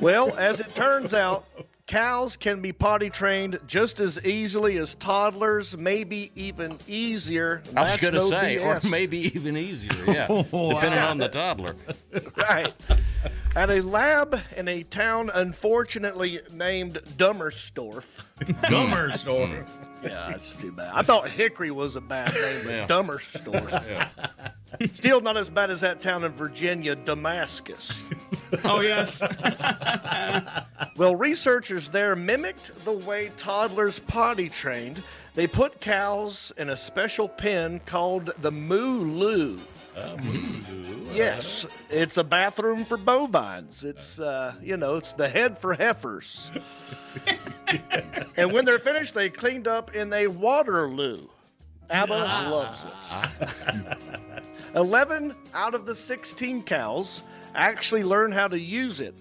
Well, 0.00 0.36
as 0.36 0.58
it 0.58 0.74
turns 0.74 1.14
out, 1.14 1.44
cows 1.92 2.38
can 2.38 2.62
be 2.62 2.72
potty 2.72 3.10
trained 3.10 3.60
just 3.66 4.00
as 4.00 4.24
easily 4.24 4.78
as 4.78 4.94
toddlers, 4.94 5.76
maybe 5.76 6.32
even 6.34 6.78
easier. 6.88 7.62
I 7.76 7.82
was 7.82 7.98
going 7.98 8.14
to 8.14 8.20
no 8.20 8.30
say, 8.30 8.56
BS. 8.58 8.86
or 8.86 8.88
maybe 8.88 9.18
even 9.34 9.56
easier. 9.56 9.92
Yeah, 10.12 10.26
depending 10.26 10.98
on 10.98 11.18
the 11.18 11.28
toddler. 11.28 11.76
right. 12.36 12.72
At 13.54 13.70
a 13.70 13.80
lab 13.82 14.38
in 14.56 14.68
a 14.68 14.82
town 14.84 15.30
unfortunately 15.32 16.40
named 16.50 16.94
Dummersdorf. 17.16 18.22
Dummersdorf. 18.40 19.68
Hmm. 19.68 19.91
Yeah, 20.02 20.28
that's 20.30 20.54
too 20.54 20.72
bad. 20.72 20.90
I 20.94 21.02
thought 21.02 21.28
Hickory 21.30 21.70
was 21.70 21.96
a 21.96 22.00
bad 22.00 22.32
name, 22.34 22.62
but 22.64 22.70
Yeah. 22.72 22.86
Dummersdorf. 22.86 23.86
Yeah. 24.80 24.86
Still 24.92 25.20
not 25.20 25.36
as 25.36 25.50
bad 25.50 25.70
as 25.70 25.82
that 25.82 26.00
town 26.00 26.24
in 26.24 26.32
Virginia, 26.32 26.94
Damascus. 26.96 28.02
Oh, 28.64 28.80
yes. 28.80 29.22
Well, 30.96 31.16
researchers 31.16 31.88
there 31.88 32.14
mimicked 32.14 32.84
the 32.84 32.92
way 32.92 33.30
toddlers 33.38 33.98
potty 33.98 34.48
trained. 34.50 35.02
They 35.34 35.46
put 35.46 35.80
cows 35.80 36.52
in 36.58 36.68
a 36.70 36.76
special 36.76 37.28
pen 37.28 37.80
called 37.86 38.30
the 38.42 38.52
moo 38.52 39.00
loo. 39.00 39.58
Yes, 41.14 41.66
it's 41.90 42.16
a 42.16 42.24
bathroom 42.24 42.84
for 42.84 42.96
bovines. 42.96 43.84
It's, 43.84 44.18
uh, 44.18 44.54
you 44.62 44.76
know, 44.76 44.96
it's 44.96 45.12
the 45.12 45.28
head 45.28 45.58
for 45.58 45.74
heifers. 45.74 46.50
and 48.36 48.52
when 48.52 48.64
they're 48.64 48.78
finished, 48.78 49.14
they 49.14 49.28
cleaned 49.28 49.68
up 49.68 49.94
in 49.94 50.12
a 50.12 50.26
Waterloo. 50.26 51.28
ABBA 51.90 52.14
loves 52.14 52.86
it. 52.86 54.22
11 54.74 55.34
out 55.52 55.74
of 55.74 55.84
the 55.84 55.94
16 55.94 56.62
cows 56.62 57.22
actually 57.54 58.02
learned 58.02 58.32
how 58.32 58.48
to 58.48 58.58
use 58.58 59.00
it. 59.00 59.14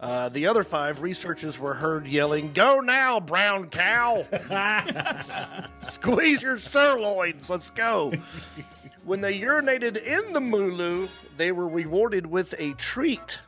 Uh, 0.00 0.28
the 0.28 0.46
other 0.46 0.62
five 0.62 1.02
researchers 1.02 1.58
were 1.58 1.74
heard 1.74 2.06
yelling, 2.06 2.52
Go 2.52 2.80
now, 2.80 3.18
brown 3.18 3.68
cow! 3.68 4.24
Squeeze 5.82 6.40
your 6.42 6.56
sirloins, 6.56 7.50
let's 7.50 7.70
go. 7.70 8.12
When 9.08 9.22
they 9.22 9.40
urinated 9.40 9.96
in 10.04 10.34
the 10.34 10.40
MooLoo, 10.40 11.08
they 11.38 11.50
were 11.50 11.66
rewarded 11.66 12.26
with 12.26 12.54
a 12.58 12.74
treat. 12.74 13.38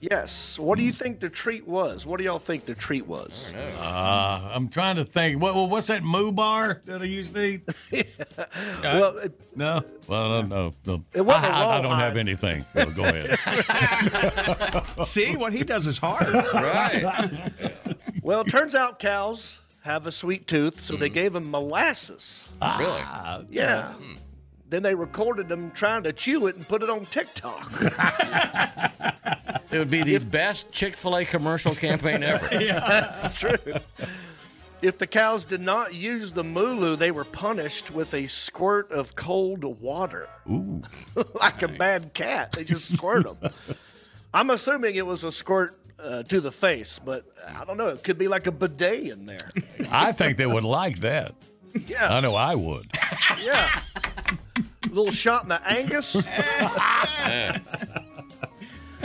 Yes. 0.00 0.58
What 0.58 0.78
do 0.78 0.84
you 0.84 0.90
think 0.90 1.20
the 1.20 1.28
treat 1.30 1.64
was? 1.64 2.06
What 2.06 2.18
do 2.18 2.24
y'all 2.24 2.40
think 2.40 2.64
the 2.64 2.74
treat 2.74 3.06
was? 3.06 3.54
Uh, 3.78 4.50
I'm 4.52 4.68
trying 4.68 4.96
to 4.96 5.04
think. 5.04 5.40
What, 5.40 5.54
what- 5.54 5.70
what's 5.70 5.86
that 5.86 6.02
moo 6.02 6.32
bar 6.32 6.82
that 6.86 7.02
I 7.02 7.04
used 7.04 7.34
to 7.34 7.44
eat? 7.44 7.62
Well, 8.82 9.16
no. 9.54 9.80
Well, 10.08 10.42
no, 10.42 10.72
no. 10.84 11.04
It 11.14 11.20
wasn't 11.20 11.44
I, 11.44 11.62
I- 11.62 11.78
I 11.78 11.80
don't 11.80 11.92
rawhide. 11.92 12.04
have 12.04 12.16
anything. 12.16 12.64
So 12.72 12.90
go 12.90 13.04
ahead. 13.04 13.38
See, 15.06 15.36
what 15.36 15.52
he 15.52 15.62
does 15.62 15.86
is 15.86 15.98
hard. 15.98 16.26
Right. 16.52 17.72
Well, 18.22 18.40
it 18.40 18.48
turns 18.50 18.74
out 18.74 18.98
cows 18.98 19.60
have 19.82 20.06
a 20.06 20.10
sweet 20.10 20.46
tooth, 20.46 20.80
so 20.80 20.96
they 20.96 21.10
mm. 21.10 21.14
gave 21.14 21.32
them 21.34 21.50
molasses. 21.50 22.48
Ah, 22.62 22.78
really? 22.80 23.54
Yeah. 23.54 23.92
Hmm. 23.92 24.14
Then 24.74 24.82
they 24.82 24.96
recorded 24.96 25.48
them 25.48 25.70
trying 25.70 26.02
to 26.02 26.12
chew 26.12 26.48
it 26.48 26.56
and 26.56 26.66
put 26.66 26.82
it 26.82 26.90
on 26.90 27.06
TikTok. 27.06 27.70
It 29.70 29.78
would 29.78 29.88
be 29.88 30.02
the 30.02 30.18
best 30.18 30.72
Chick 30.72 30.96
fil 30.96 31.16
A 31.16 31.24
commercial 31.24 31.76
campaign 31.76 32.24
ever. 32.24 32.44
That's 32.50 33.36
true. 33.36 33.54
If 34.82 34.98
the 34.98 35.06
cows 35.06 35.44
did 35.44 35.60
not 35.60 35.94
use 35.94 36.32
the 36.32 36.42
MooLoo, 36.42 36.98
they 36.98 37.12
were 37.12 37.22
punished 37.22 37.92
with 37.92 38.14
a 38.14 38.26
squirt 38.26 38.90
of 38.90 39.14
cold 39.14 39.62
water. 39.80 40.28
Ooh. 40.50 40.82
like 41.40 41.62
a 41.62 41.68
bad 41.68 42.12
cat. 42.12 42.50
They 42.50 42.64
just 42.64 42.92
squirt 42.92 43.26
them. 43.26 43.52
I'm 44.32 44.50
assuming 44.50 44.96
it 44.96 45.06
was 45.06 45.22
a 45.22 45.30
squirt 45.30 45.78
uh, 46.00 46.24
to 46.24 46.40
the 46.40 46.50
face, 46.50 46.98
but 46.98 47.24
I 47.46 47.64
don't 47.64 47.76
know. 47.76 47.90
It 47.90 48.02
could 48.02 48.18
be 48.18 48.26
like 48.26 48.48
a 48.48 48.52
bidet 48.52 49.04
in 49.04 49.26
there. 49.26 49.52
I 49.88 50.10
think 50.10 50.36
they 50.36 50.46
would 50.46 50.64
like 50.64 50.98
that. 50.98 51.32
Yeah. 51.88 52.14
I 52.14 52.20
know 52.20 52.36
I 52.36 52.54
would. 52.54 52.88
Yeah. 53.42 53.82
Little 54.94 55.10
shot 55.12 55.42
in 55.42 55.48
the 55.48 55.60
Angus. 55.68 56.14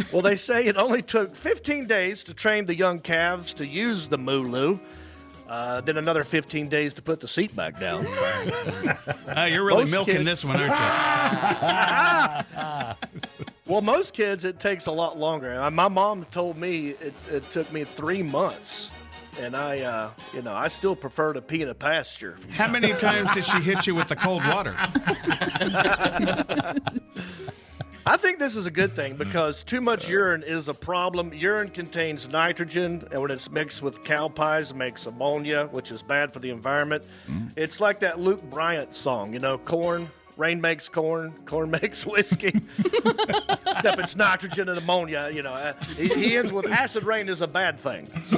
well, 0.13 0.21
they 0.21 0.35
say 0.35 0.65
it 0.65 0.77
only 0.77 1.01
took 1.01 1.35
15 1.35 1.87
days 1.87 2.23
to 2.25 2.33
train 2.33 2.65
the 2.67 2.75
young 2.75 2.99
calves 2.99 3.53
to 3.55 3.65
use 3.65 4.07
the 4.07 4.17
MooLoo. 4.17 4.79
Uh, 5.47 5.81
then 5.81 5.97
another 5.97 6.23
15 6.23 6.69
days 6.69 6.93
to 6.93 7.01
put 7.01 7.19
the 7.19 7.27
seat 7.27 7.55
back 7.55 7.79
down. 7.79 8.05
Uh, 9.35 9.43
you're 9.43 9.63
really 9.63 9.81
Most 9.83 9.91
milking 9.91 10.15
kids- 10.17 10.25
this 10.25 10.43
one, 10.43 10.57
aren't 10.59 10.71
you? 12.49 13.07
well, 13.67 13.81
most 13.81 14.13
kids, 14.15 14.43
it 14.43 14.59
takes 14.59 14.87
a 14.87 14.91
lot 14.91 15.17
longer. 15.19 15.59
Uh, 15.61 15.69
My 15.69 15.87
mom 15.87 16.25
told 16.31 16.57
me 16.57 16.89
it, 16.89 17.13
it 17.31 17.43
took 17.51 17.71
me 17.71 17.83
three 17.83 18.23
months. 18.23 18.89
And 19.39 19.55
I, 19.55 19.79
uh, 19.81 20.11
you 20.33 20.41
know, 20.41 20.53
I 20.53 20.67
still 20.67 20.95
prefer 20.95 21.33
to 21.33 21.41
pee 21.41 21.61
in 21.61 21.69
a 21.69 21.73
pasture. 21.73 22.37
How 22.51 22.67
many 22.69 22.93
times 23.07 23.33
did 23.33 23.45
she 23.45 23.59
hit 23.59 23.87
you 23.87 23.95
with 23.95 24.07
the 24.07 24.15
cold 24.15 24.45
water? 24.45 24.75
I 28.05 28.17
think 28.17 28.39
this 28.39 28.55
is 28.55 28.65
a 28.65 28.71
good 28.71 28.95
thing 28.95 29.17
because 29.17 29.61
too 29.61 29.81
much 29.81 30.09
urine 30.09 30.41
is 30.41 30.67
a 30.67 30.73
problem. 30.73 31.31
Urine 31.33 31.69
contains 31.69 32.27
nitrogen, 32.27 33.07
and 33.11 33.21
when 33.21 33.29
it's 33.29 33.51
mixed 33.51 33.83
with 33.83 34.03
cow 34.03 34.27
pies, 34.29 34.71
it 34.71 34.77
makes 34.77 35.05
ammonia, 35.05 35.67
which 35.71 35.91
is 35.91 36.01
bad 36.01 36.33
for 36.33 36.39
the 36.39 36.49
environment. 36.49 37.05
It's 37.55 37.79
like 37.79 37.99
that 37.99 38.19
Luke 38.19 38.41
Bryan 38.49 38.91
song, 38.93 39.33
you 39.33 39.39
know, 39.39 39.57
corn. 39.59 40.07
Rain 40.39 40.61
makes 40.61 40.87
corn, 40.87 41.33
corn 41.45 41.69
makes 41.81 42.05
whiskey. 42.05 42.61
Except 42.77 43.99
it's 43.99 44.15
nitrogen 44.15 44.69
and 44.69 44.77
ammonia, 44.77 45.29
you 45.33 45.41
know. 45.43 45.51
Uh, 45.53 45.73
He, 45.97 46.07
he 46.07 46.37
ends 46.37 46.53
with 46.53 46.65
acid 46.65 47.03
rain 47.03 47.27
is 47.27 47.41
a 47.41 47.47
bad 47.47 47.77
thing. 47.77 48.07
See? 48.25 48.37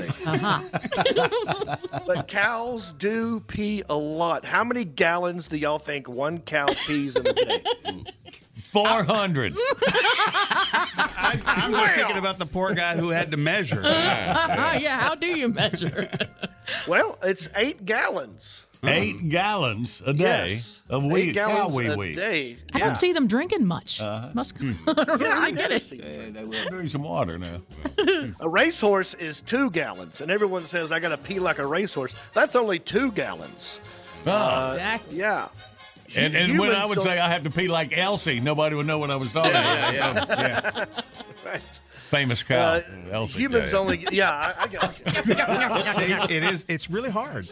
but 2.07 2.27
cows 2.27 2.93
do 2.93 3.39
pee 3.41 3.83
a 3.87 3.95
lot. 3.95 4.43
How 4.43 4.63
many 4.63 4.83
gallons 4.83 5.47
do 5.47 5.57
y'all 5.57 5.77
think 5.79 6.09
one 6.09 6.39
cow 6.39 6.65
pees 6.87 7.15
in 7.15 7.27
a 7.27 7.33
day? 7.33 7.63
400. 8.71 9.53
I'm 11.45 11.71
just 11.71 11.95
thinking 11.95 12.17
about 12.17 12.39
the 12.39 12.45
poor 12.47 12.73
guy 12.73 12.97
who 12.97 13.09
had 13.09 13.29
to 13.31 13.37
measure. 13.37 13.81
yeah, 13.83 14.73
yeah, 14.77 14.99
how 14.99 15.13
do 15.13 15.27
you 15.27 15.49
measure? 15.49 16.09
Well, 16.87 17.19
it's 17.21 17.47
eight 17.55 17.85
gallons. 17.85 18.65
Mm-hmm. 18.81 18.87
Eight 18.89 19.29
gallons 19.29 20.01
a 20.07 20.11
day 20.13 20.49
Yes. 20.53 20.81
of 20.89 21.03
Eight 21.05 21.11
wheat, 21.11 21.35
cow 21.35 21.47
gallons 21.55 21.75
wee 21.75 21.85
a 21.87 21.95
wee. 21.95 22.13
day. 22.15 22.57
I 22.73 22.79
don't 22.79 22.95
see 22.97 23.13
them 23.13 23.27
drinking 23.27 23.63
much. 23.65 24.01
Uh-huh. 24.01 24.29
Must 24.33 24.57
hmm. 24.57 24.71
I 24.87 24.93
don't 25.03 25.21
Yeah, 25.21 25.37
I 25.37 25.51
get 25.51 25.71
it. 25.71 25.83
see 25.83 25.97
They 25.97 26.43
will 26.43 26.67
drink 26.69 26.89
some 26.89 27.03
water 27.03 27.37
now. 27.37 27.61
A 28.39 28.49
racehorse 28.49 29.13
is 29.13 29.41
two 29.41 29.69
gallons, 29.69 30.21
and 30.21 30.31
everyone 30.31 30.63
says 30.63 30.91
I 30.91 30.99
got 30.99 31.09
to 31.09 31.17
pee 31.17 31.37
like 31.39 31.59
a 31.59 31.65
racehorse. 31.67 32.15
That's 32.33 32.55
only 32.55 32.79
two 32.79 33.11
gallons. 33.11 33.79
Oh. 34.25 34.31
Uh, 34.31 34.71
Exactly. 34.73 35.17
Yeah. 35.19 35.47
And, 36.15 36.35
and 36.35 36.59
when 36.59 36.71
I 36.75 36.85
would 36.87 36.95
don't- 36.95 37.03
say 37.03 37.19
I 37.19 37.29
have 37.31 37.43
to 37.43 37.51
pee 37.51 37.67
like 37.67 37.95
Elsie, 37.97 38.39
nobody 38.39 38.75
would 38.75 38.87
know 38.87 38.97
what 38.97 39.11
I 39.11 39.15
was 39.15 39.31
talking 39.31 39.51
about. 39.51 39.93
Yeah, 39.93 40.11
about. 40.23 40.27
yeah, 40.39 40.71
Yeah. 40.75 40.85
Right. 41.45 41.61
Famous 42.11 42.43
cow, 42.43 42.57
Uh, 42.75 42.81
Elsie. 43.11 43.39
humans 43.39 43.71
yeah, 43.71 43.77
yeah. 43.77 43.81
only. 43.81 44.07
Yeah, 44.11 44.29
I, 44.29 44.63
I 44.63 44.67
got 44.67 44.99
you. 44.99 46.25
See, 46.27 46.35
it 46.35 46.43
is. 46.43 46.65
It's 46.67 46.89
really 46.89 47.09
hard. 47.09 47.47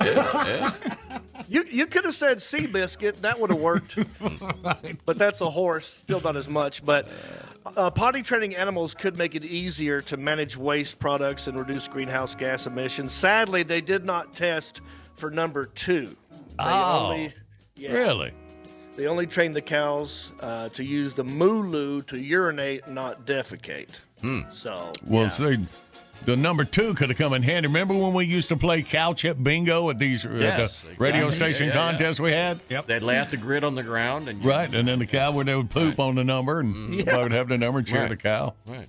You 1.47 1.63
you 1.69 1.85
could 1.87 2.03
have 2.05 2.13
said 2.13 2.37
Seabiscuit. 2.37 3.21
That 3.21 3.39
would 3.39 3.49
have 3.49 3.59
worked. 3.61 3.97
But 5.05 5.17
that's 5.17 5.41
a 5.41 5.49
horse. 5.49 5.87
Still 5.87 6.21
not 6.21 6.35
as 6.35 6.47
much. 6.49 6.83
But 6.85 7.07
uh, 7.65 7.89
potty 7.89 8.21
training 8.21 8.55
animals 8.55 8.93
could 8.93 9.17
make 9.17 9.33
it 9.33 9.43
easier 9.45 10.01
to 10.01 10.17
manage 10.17 10.55
waste 10.57 10.99
products 10.99 11.47
and 11.47 11.57
reduce 11.57 11.87
greenhouse 11.87 12.35
gas 12.35 12.67
emissions. 12.67 13.13
Sadly, 13.13 13.63
they 13.63 13.81
did 13.81 14.03
not 14.05 14.35
test 14.35 14.81
for 15.15 15.31
number 15.31 15.65
two. 15.65 16.05
They 16.05 16.35
Oh, 16.59 17.07
only, 17.11 17.33
yeah, 17.77 17.93
Really? 17.93 18.31
They 18.95 19.07
only 19.07 19.25
trained 19.25 19.55
the 19.55 19.61
cows 19.61 20.31
uh, 20.41 20.67
to 20.69 20.83
use 20.83 21.13
the 21.13 21.23
MooLoo 21.23 22.05
to 22.07 22.19
urinate, 22.19 22.87
not 22.89 23.25
defecate. 23.25 23.97
Hmm. 24.21 24.41
So 24.51 24.91
Well, 25.05 25.23
yeah. 25.23 25.27
see, 25.29 25.57
the 26.25 26.35
number 26.35 26.65
two 26.65 26.93
could 26.95 27.09
have 27.09 27.17
come 27.17 27.33
in 27.33 27.43
handy. 27.43 27.67
Remember 27.67 27.93
when 27.95 28.13
we 28.13 28.25
used 28.25 28.49
to 28.49 28.57
play 28.57 28.81
cow 28.81 29.13
chip 29.13 29.37
bingo 29.41 29.89
at 29.89 29.97
these 29.99 30.25
Yes, 30.25 30.81
the 30.81 30.89
radio 30.97 31.29
station 31.29 31.67
Yeah, 31.67 31.73
yeah, 31.73 31.79
contests 31.91 32.19
we 32.19 32.31
had? 32.31 32.59
Yep. 32.69 32.87
They'd 32.87 33.01
lay 33.01 33.17
out 33.17 33.31
the 33.31 33.37
grid 33.37 33.63
on 33.63 33.75
the 33.75 33.83
ground 33.83 34.27
and 34.27 34.43
Right, 34.43 34.73
and 34.73 34.87
then 34.87 34.99
the 34.99 35.05
cow 35.05 35.31
would 35.31 35.47
they 35.47 35.55
would 35.55 35.69
poop 35.69 35.99
on 35.99 36.15
the 36.15 36.23
number, 36.23 36.59
and. 36.59 36.75
Mm-hmm. 36.75 37.09
I 37.09 37.23
would 37.23 37.31
have 37.31 37.47
the 37.47 37.57
number 37.57 37.79
and 37.79 37.87
cheer 37.87 38.01
Right. 38.01 38.09
the 38.09 38.17
cow. 38.17 38.53
Right. 38.65 38.87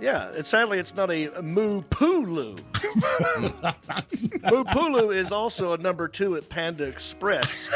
Yeah, 0.00 0.32
and 0.34 0.46
sadly, 0.46 0.78
it's 0.78 0.94
not 0.94 1.10
a 1.10 1.42
moo 1.42 1.82
pulu. 1.82 2.58
moo 4.50 4.64
pulu 4.64 5.14
is 5.14 5.30
also 5.30 5.74
a 5.74 5.78
number 5.78 6.08
two 6.08 6.36
at 6.36 6.48
Panda 6.48 6.84
Express. 6.84 7.68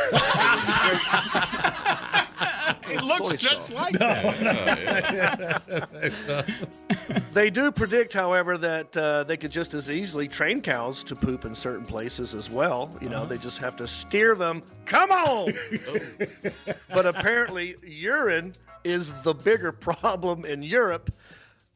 It 2.89 3.03
looks 3.03 3.43
just 3.43 3.67
sauce. 3.67 3.77
like 3.77 3.99
that. 3.99 5.63
They 7.33 7.51
do 7.51 7.71
predict, 7.73 8.13
however, 8.13 8.57
that 8.59 8.97
uh, 8.97 9.25
they 9.25 9.37
could 9.37 9.51
just 9.51 9.75
as 9.75 9.91
easily 9.91 10.29
train 10.29 10.61
cows 10.61 11.03
to 11.05 11.17
poop 11.17 11.45
in 11.45 11.55
certain 11.55 11.85
places 11.85 12.35
as 12.35 12.49
well. 12.49 12.97
You 13.01 13.09
know, 13.09 13.27
they 13.27 13.39
just 13.39 13.59
have 13.59 13.77
to 13.77 13.87
steer 13.87 14.35
them. 14.35 14.63
Come 14.85 15.11
on! 15.11 15.53
but 16.89 17.07
apparently, 17.07 17.77
urine 17.83 18.55
is 18.85 19.13
the 19.23 19.35
bigger 19.35 19.73
problem 19.73 20.45
in 20.45 20.63
Europe. 20.63 21.13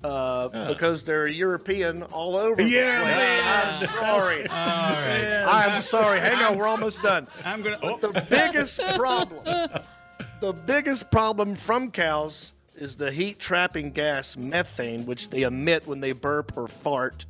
Uh, 0.04 0.68
because 0.68 1.02
they're 1.02 1.26
European 1.26 2.04
all 2.04 2.36
over 2.36 2.62
the 2.62 2.68
Yeah, 2.68 3.02
place. 3.02 3.16
man. 3.16 3.66
I'm 3.66 3.74
sorry. 3.88 4.48
All 4.48 4.56
right. 4.56 5.44
I'm 5.74 5.80
sorry. 5.80 6.20
Hang 6.20 6.40
on, 6.44 6.56
we're 6.56 6.68
almost 6.68 7.02
done. 7.02 7.26
I'm 7.44 7.62
gonna. 7.62 7.80
But 7.82 8.00
the 8.00 8.24
biggest 8.30 8.78
problem, 8.94 9.44
the 10.40 10.52
biggest 10.52 11.10
problem 11.10 11.56
from 11.56 11.90
cows 11.90 12.52
is 12.76 12.94
the 12.96 13.10
heat 13.10 13.40
trapping 13.40 13.90
gas 13.90 14.36
methane, 14.36 15.04
which 15.04 15.30
they 15.30 15.42
emit 15.42 15.88
when 15.88 15.98
they 15.98 16.12
burp 16.12 16.56
or 16.56 16.68
fart, 16.68 17.26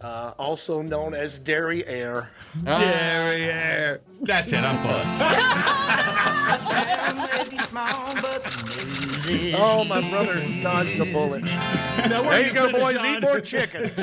uh, 0.00 0.32
also 0.38 0.80
known 0.80 1.12
as 1.12 1.38
dairy 1.38 1.86
air. 1.86 2.30
Dairy 2.64 3.44
air. 3.44 4.00
That's 4.22 4.50
it. 4.52 4.60
I'm 4.64 4.78
Oh, 9.62 9.84
my 9.84 10.00
brother 10.08 10.42
dodged 10.60 10.98
a 10.98 11.04
bullet. 11.04 11.44
Now, 11.44 12.22
there 12.22 12.46
you 12.46 12.52
go, 12.52 12.72
boys. 12.72 12.96
Eat 13.02 13.20
more 13.20 13.40
chicken. 13.40 13.90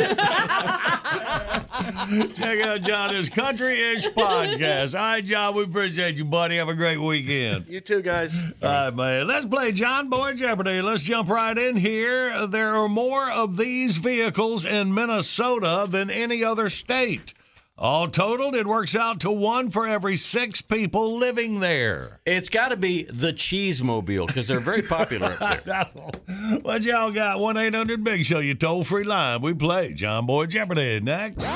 Check 2.33 2.59
out 2.65 2.81
John's 2.81 3.13
his 3.13 3.29
Country 3.29 3.93
Ish 3.93 4.07
podcast. 4.09 4.93
All 4.97 5.05
right, 5.05 5.25
John, 5.25 5.55
we 5.55 5.63
appreciate 5.63 6.17
you, 6.17 6.25
buddy. 6.25 6.57
Have 6.57 6.69
a 6.69 6.73
great 6.75 6.97
weekend. 6.97 7.65
You 7.67 7.81
too, 7.81 8.01
guys. 8.01 8.37
All 8.61 8.69
right, 8.69 8.95
man. 8.95 9.27
Let's 9.27 9.45
play 9.45 9.71
John 9.71 10.09
Boy 10.09 10.33
Jeopardy. 10.33 10.81
Let's 10.81 11.03
jump 11.03 11.29
right 11.29 11.57
in 11.57 11.75
here. 11.75 12.47
There 12.47 12.73
are 12.75 12.87
more 12.89 13.29
of 13.31 13.57
these 13.57 13.97
vehicles 13.97 14.65
in 14.65 14.93
Minnesota 14.93 15.87
than 15.89 16.09
any 16.09 16.43
other 16.43 16.69
state. 16.69 17.33
All 17.79 18.07
totaled, 18.07 18.55
it 18.55 18.65
works 18.65 18.95
out 18.95 19.19
to 19.19 19.29
one 19.29 19.69
for 19.69 19.87
every 19.87 20.17
six 20.17 20.63
people 20.63 21.15
living 21.15 21.59
there. 21.59 22.19
It's 22.25 22.49
got 22.49 22.69
to 22.69 22.75
be 22.75 23.03
the 23.03 23.31
Cheese 23.31 23.83
Mobile 23.83 24.25
because 24.25 24.47
they're 24.47 24.59
very 24.59 24.81
popular 24.81 25.37
up 25.39 25.63
there. 25.63 25.83
what 26.63 26.81
y'all 26.81 27.11
got? 27.11 27.39
1 27.39 27.55
800 27.55 28.03
Big 28.03 28.25
Show, 28.25 28.39
you 28.39 28.55
toll 28.55 28.83
free 28.83 29.03
line. 29.03 29.43
We 29.43 29.53
play 29.53 29.93
John 29.93 30.25
Boy 30.25 30.47
Jeopardy 30.47 31.01
next. 31.01 31.47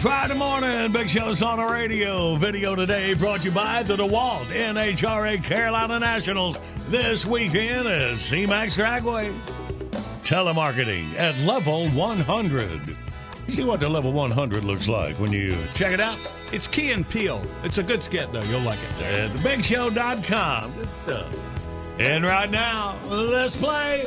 Friday 0.00 0.34
morning. 0.34 0.90
Big 0.92 1.10
Show's 1.10 1.42
on 1.42 1.58
the 1.58 1.64
radio. 1.66 2.34
Video 2.36 2.74
today 2.74 3.12
brought 3.12 3.42
to 3.42 3.48
you 3.48 3.54
by 3.54 3.82
the 3.82 3.96
DeWalt 3.96 4.46
NHRA 4.46 5.44
Carolina 5.44 5.98
Nationals. 5.98 6.58
This 6.88 7.26
weekend 7.26 7.86
is 7.86 8.18
zMAX 8.20 8.78
Dragway. 8.78 9.38
Telemarketing 10.22 11.14
at 11.16 11.38
level 11.40 11.86
100. 11.90 12.96
See 13.48 13.62
what 13.62 13.80
the 13.80 13.90
level 13.90 14.10
100 14.10 14.64
looks 14.64 14.88
like 14.88 15.16
when 15.20 15.32
you 15.32 15.54
check 15.74 15.92
it 15.92 16.00
out. 16.00 16.18
It's 16.50 16.66
Key 16.66 16.92
and 16.92 17.06
Peele. 17.06 17.42
It's 17.62 17.76
a 17.76 17.82
good 17.82 18.02
skit, 18.02 18.32
though. 18.32 18.42
You'll 18.44 18.62
like 18.62 18.78
it. 18.78 19.04
At 19.04 19.30
thebigshow.com. 19.32 20.72
Good 20.76 20.88
stuff. 21.04 21.38
And 21.98 22.24
right 22.24 22.50
now, 22.50 22.98
let's 23.04 23.54
play. 23.54 24.06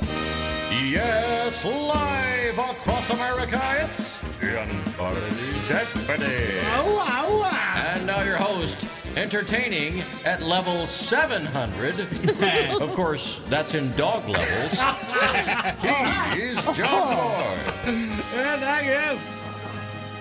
Yes, 0.82 1.64
live 1.64 2.58
across 2.58 3.08
America, 3.12 3.62
it's 3.78 4.20
John 4.42 4.84
Boy 4.98 5.30
Jeopardy. 5.68 6.58
And 6.66 8.08
now 8.08 8.24
your 8.24 8.38
host, 8.38 8.88
entertaining 9.16 10.04
at 10.26 10.42
level 10.42 10.88
700. 10.88 12.00
of 12.82 12.92
course, 12.94 13.38
that's 13.50 13.76
in 13.76 13.92
dog 13.92 14.28
levels. 14.28 14.82
He's 16.34 16.58
John 16.76 17.18
Boy. 17.18 17.72
And 17.86 18.62
thank 18.62 18.88
you. 18.88 19.20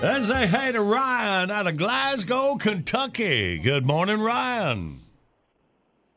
Let's 0.03 0.27
say 0.27 0.47
hey 0.47 0.73
to 0.73 0.83
Ryan 0.83 1.51
out 1.51 1.67
of 1.67 1.79
Glasgow, 1.79 2.57
Kentucky. 2.57 3.59
Good 3.59 3.87
morning, 3.87 4.21
Ryan. 4.21 5.01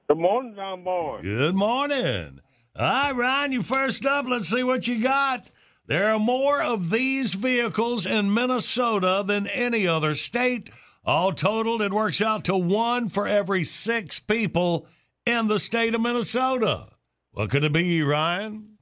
Good 0.09 0.17
morning, 0.17 0.55
John 0.55 0.83
Boy. 0.83 1.21
Good 1.23 1.55
morning. 1.55 2.41
All 2.77 2.85
right, 2.85 3.15
Ryan, 3.15 3.53
you 3.53 3.63
first 3.63 4.05
up. 4.05 4.25
Let's 4.27 4.49
see 4.49 4.61
what 4.61 4.85
you 4.85 4.99
got. 4.99 5.49
There 5.85 6.11
are 6.11 6.19
more 6.19 6.61
of 6.61 6.89
these 6.89 7.33
vehicles 7.33 8.05
in 8.05 8.33
Minnesota 8.33 9.23
than 9.25 9.47
any 9.47 9.87
other 9.87 10.13
state. 10.13 10.69
All 11.05 11.31
totaled, 11.31 11.81
it 11.81 11.93
works 11.93 12.21
out 12.21 12.43
to 12.45 12.57
one 12.57 13.07
for 13.07 13.29
every 13.29 13.63
six 13.63 14.19
people 14.19 14.87
in 15.25 15.47
the 15.47 15.57
state 15.57 15.95
of 15.95 16.01
Minnesota. 16.01 16.87
What 17.31 17.49
could 17.49 17.63
it 17.63 17.71
be, 17.71 18.01
Ryan? 18.01 18.77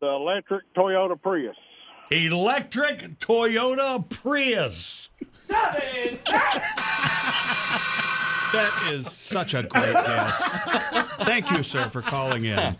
The 0.00 0.08
electric 0.08 0.62
Toyota 0.74 1.20
Prius. 1.20 1.56
Electric 2.10 3.18
Toyota 3.18 4.08
Prius. 4.08 5.10
That 8.54 8.92
is 8.92 9.10
such 9.10 9.52
a 9.52 9.64
great 9.64 9.92
guess. 9.92 10.42
Thank 11.18 11.50
you, 11.50 11.62
sir, 11.62 11.88
for 11.88 12.00
calling 12.00 12.44
in. 12.44 12.76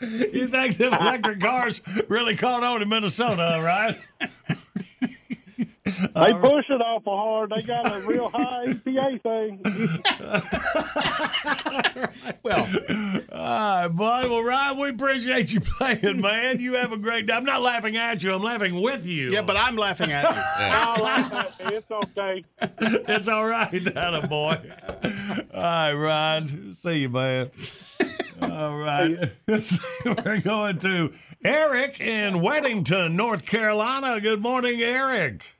You 0.00 0.48
think 0.48 0.76
the 0.76 0.88
electric 0.88 1.40
cars 1.40 1.80
really 2.08 2.36
caught 2.36 2.62
on 2.62 2.82
in 2.82 2.88
Minnesota, 2.88 3.60
right? 3.62 3.96
They 6.14 6.32
um, 6.32 6.40
push 6.40 6.64
it 6.70 6.80
awful 6.80 7.16
hard. 7.16 7.50
They 7.50 7.62
got 7.62 7.86
a 7.86 8.00
real 8.06 8.28
high 8.30 8.66
EPA 8.66 9.22
thing. 9.22 9.62
Well, 12.42 12.66
All 13.32 13.82
right, 13.82 13.88
bud. 13.88 14.30
Well, 14.30 14.42
Ryan, 14.42 14.78
we 14.78 14.88
appreciate 14.90 15.52
you 15.52 15.60
playing, 15.60 16.20
man. 16.20 16.60
You 16.60 16.74
have 16.74 16.92
a 16.92 16.96
great 16.96 17.26
day. 17.26 17.32
I'm 17.34 17.44
not 17.44 17.60
laughing 17.60 17.96
at 17.96 18.22
you. 18.22 18.32
I'm 18.34 18.42
laughing 18.42 18.80
with 18.80 19.06
you. 19.06 19.30
yeah, 19.30 19.42
but 19.42 19.56
I'm 19.56 19.76
laughing 19.76 20.12
at 20.12 20.24
you. 20.24 20.42
I'll 20.64 21.02
laugh 21.02 21.32
at 21.32 21.58
me. 21.70 21.76
It's 21.76 21.90
okay. 21.90 22.44
it's 23.08 23.28
all 23.28 23.46
right, 23.46 23.70
that 23.84 24.28
boy. 24.30 24.58
All 25.52 25.62
right, 25.62 25.92
Ryan. 25.92 26.72
See 26.72 27.00
you, 27.00 27.08
man. 27.10 27.50
All 28.40 28.78
right. 28.78 29.30
We're 29.46 30.40
going 30.40 30.78
to 30.78 31.12
Eric 31.44 32.00
in 32.00 32.34
Weddington, 32.36 33.12
North 33.12 33.44
Carolina. 33.44 34.20
Good 34.20 34.40
morning, 34.40 34.80
Eric. 34.80 35.54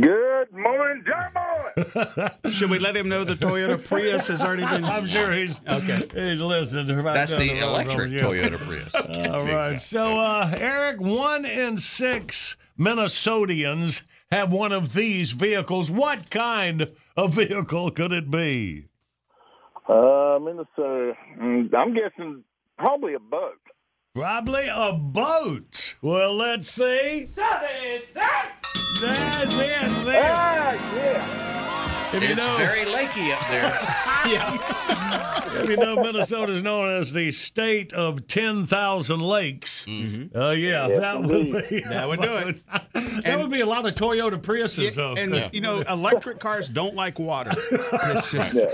Good 0.00 0.52
morning, 0.52 1.04
John 1.06 1.32
Boy. 1.32 2.50
Should 2.50 2.68
we 2.68 2.80
let 2.80 2.96
him 2.96 3.08
know 3.08 3.22
the 3.22 3.36
Toyota 3.36 3.84
Prius 3.86 4.26
has 4.26 4.40
already 4.42 4.66
been? 4.66 4.84
I'm 4.84 5.06
sure 5.06 5.30
he's 5.30 5.60
Okay. 5.68 6.08
He's 6.12 6.40
listening. 6.40 6.96
Right 6.96 7.14
That's 7.14 7.30
down 7.30 7.46
the 7.46 7.60
road 7.60 7.62
electric 7.62 8.08
from. 8.10 8.18
Toyota 8.18 8.58
Prius. 8.58 8.94
All 9.30 9.44
right. 9.44 9.80
So, 9.80 10.18
uh, 10.18 10.52
Eric, 10.58 11.00
one 11.00 11.44
in 11.44 11.78
six 11.78 12.56
Minnesotians 12.76 14.02
have 14.32 14.50
one 14.50 14.72
of 14.72 14.94
these 14.94 15.30
vehicles. 15.30 15.92
What 15.92 16.28
kind 16.28 16.90
of 17.16 17.34
vehicle 17.34 17.92
could 17.92 18.12
it 18.12 18.32
be? 18.32 18.86
Uh, 19.88 20.40
Minnesota. 20.42 21.12
Mm, 21.40 21.72
I'm 21.72 21.94
guessing 21.94 22.42
probably 22.78 23.14
a 23.14 23.20
boat. 23.20 23.60
Probably 24.24 24.68
a 24.72 24.92
boat. 24.92 25.96
Well, 26.00 26.34
let's 26.36 26.70
see. 26.70 27.26
Southern 27.26 27.84
is 27.84 28.06
south. 28.06 28.46
That's 29.02 29.54
it. 29.54 29.90
See? 29.96 30.12
Ah, 30.14 30.72
yeah. 30.94 32.14
If 32.16 32.22
you 32.22 32.28
It's 32.28 32.36
know- 32.36 32.56
very 32.56 32.84
lakey 32.84 33.32
up 33.34 33.40
there. 33.48 33.90
If 35.56 35.68
you 35.70 35.76
know, 35.76 35.94
Minnesota 36.02 36.52
is 36.52 36.62
known 36.64 36.88
as 36.88 37.12
the 37.12 37.30
state 37.30 37.92
of 37.92 38.26
10,000 38.26 39.20
lakes. 39.20 39.84
Mm-hmm. 39.86 40.36
Uh, 40.36 40.50
yeah, 40.50 40.88
Yes, 40.88 40.98
that 41.00 41.22
would 41.22 41.68
be. 41.68 41.80
That 41.80 42.08
would 42.08 42.20
do 42.20 42.34
it. 42.36 42.62
that 43.24 43.38
would 43.38 43.50
be 43.52 43.60
a 43.60 43.66
lot 43.66 43.86
of 43.86 43.94
Toyota 43.94 44.36
Priuses. 44.40 44.96
Yeah, 44.96 45.04
up 45.04 45.18
and 45.18 45.32
there. 45.32 45.50
you 45.52 45.60
know, 45.60 45.82
electric 45.82 46.40
cars 46.40 46.68
don't 46.68 46.94
like 46.96 47.18
water. 47.20 47.52
It's 47.70 48.30
just- 48.32 48.66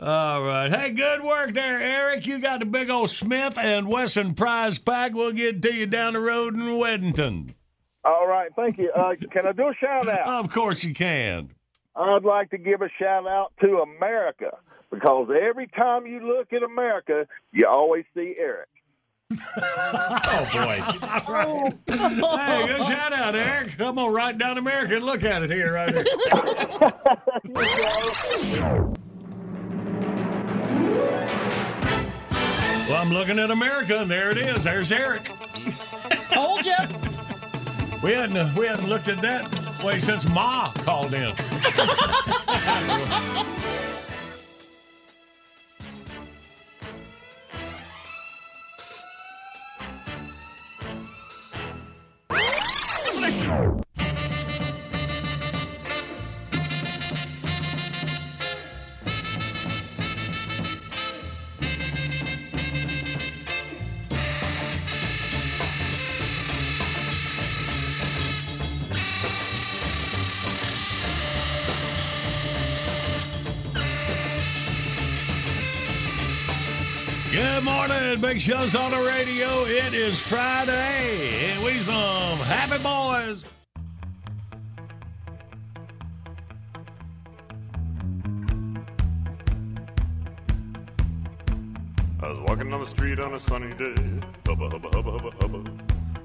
All 0.00 0.42
right. 0.44 0.70
Hey, 0.72 0.90
good 0.92 1.22
work 1.24 1.54
there, 1.54 1.80
Eric. 1.82 2.26
You 2.26 2.38
got 2.38 2.60
the 2.60 2.66
big 2.66 2.88
old 2.88 3.10
Smith 3.10 3.58
and 3.58 3.88
Wesson 4.08 4.32
prize 4.32 4.78
pack. 4.78 5.12
We'll 5.12 5.32
get 5.32 5.60
to 5.60 5.74
you 5.74 5.84
down 5.84 6.14
the 6.14 6.20
road 6.20 6.54
in 6.54 6.62
Weddington. 6.62 7.52
All 8.06 8.26
right, 8.26 8.50
thank 8.56 8.78
you. 8.78 8.90
Uh, 8.90 9.12
can 9.30 9.46
I 9.46 9.52
do 9.52 9.68
a 9.68 9.74
shout 9.74 10.08
out? 10.08 10.26
Of 10.26 10.50
course 10.50 10.82
you 10.82 10.94
can. 10.94 11.50
I'd 11.94 12.24
like 12.24 12.48
to 12.52 12.56
give 12.56 12.80
a 12.80 12.88
shout 12.98 13.26
out 13.26 13.52
to 13.60 13.80
America 13.80 14.56
because 14.90 15.28
every 15.28 15.66
time 15.66 16.06
you 16.06 16.20
look 16.20 16.54
at 16.54 16.62
America, 16.62 17.26
you 17.52 17.66
always 17.66 18.06
see 18.14 18.34
Eric. 18.38 18.70
Oh, 19.60 20.48
boy. 20.52 20.80
Right. 21.30 21.74
Hey, 21.86 22.66
good 22.66 22.86
shout 22.86 23.12
out, 23.12 23.34
Eric. 23.34 23.78
I'm 23.78 23.96
to 23.96 24.08
write 24.08 24.38
down 24.38 24.56
America 24.56 24.96
and 24.96 25.04
look 25.04 25.22
at 25.22 25.42
it 25.42 25.50
here, 25.50 25.74
right 25.74 25.94
here. 25.94 26.06
Well, 32.88 33.02
I'm 33.02 33.12
looking 33.12 33.38
at 33.38 33.50
America, 33.50 33.98
and 33.98 34.10
there 34.10 34.30
it 34.30 34.38
is. 34.38 34.64
There's 34.64 34.90
Eric. 34.90 35.30
Told 36.30 36.64
you. 36.64 36.74
We 38.02 38.12
hadn't 38.12 38.54
we 38.54 38.66
hadn't 38.66 38.88
looked 38.88 39.08
at 39.08 39.20
that 39.20 39.84
way 39.84 39.98
since 39.98 40.26
Ma 40.26 40.72
called 40.72 41.12
in. 41.12 41.34
morning, 77.88 78.20
Big 78.20 78.38
Show's 78.38 78.74
on 78.74 78.90
the 78.90 78.98
radio. 78.98 79.64
It 79.64 79.94
is 79.94 80.18
Friday, 80.18 81.50
and 81.50 81.64
we 81.64 81.80
some 81.80 82.38
happy 82.40 82.82
boys. 82.82 83.44
I 92.20 92.28
was 92.28 92.40
walking 92.40 92.70
down 92.70 92.80
the 92.80 92.86
street 92.86 93.18
on 93.20 93.34
a 93.34 93.40
sunny 93.40 93.72
day. 93.74 93.94
Hubba, 94.46 94.68
hubba, 94.68 94.88
hubba, 94.88 95.10
hubba, 95.12 95.30
hubba. 95.40 95.70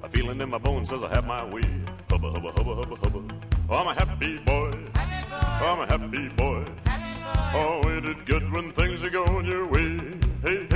A 0.02 0.08
feeling 0.08 0.40
in 0.40 0.50
my 0.50 0.58
bones 0.58 0.90
says 0.90 1.02
I 1.02 1.08
have 1.14 1.26
my 1.26 1.44
way. 1.44 1.62
Hubba, 2.10 2.30
hubba, 2.30 2.52
hubba, 2.52 2.74
hubba, 2.74 2.96
hubba. 2.96 3.34
Oh, 3.70 3.76
I'm 3.76 3.86
a 3.86 3.94
happy 3.94 4.38
boy. 4.38 4.72
Oh, 4.96 5.66
I'm 5.66 5.80
a 5.80 5.86
happy 5.86 6.28
boy. 6.28 6.64
Oh, 7.56 7.88
ain't 7.88 8.04
it 8.04 8.26
good 8.26 8.52
when 8.52 8.72
things 8.72 9.02
are 9.04 9.10
going 9.10 9.46
your 9.46 9.66
way? 9.66 9.98
Hey, 10.42 10.66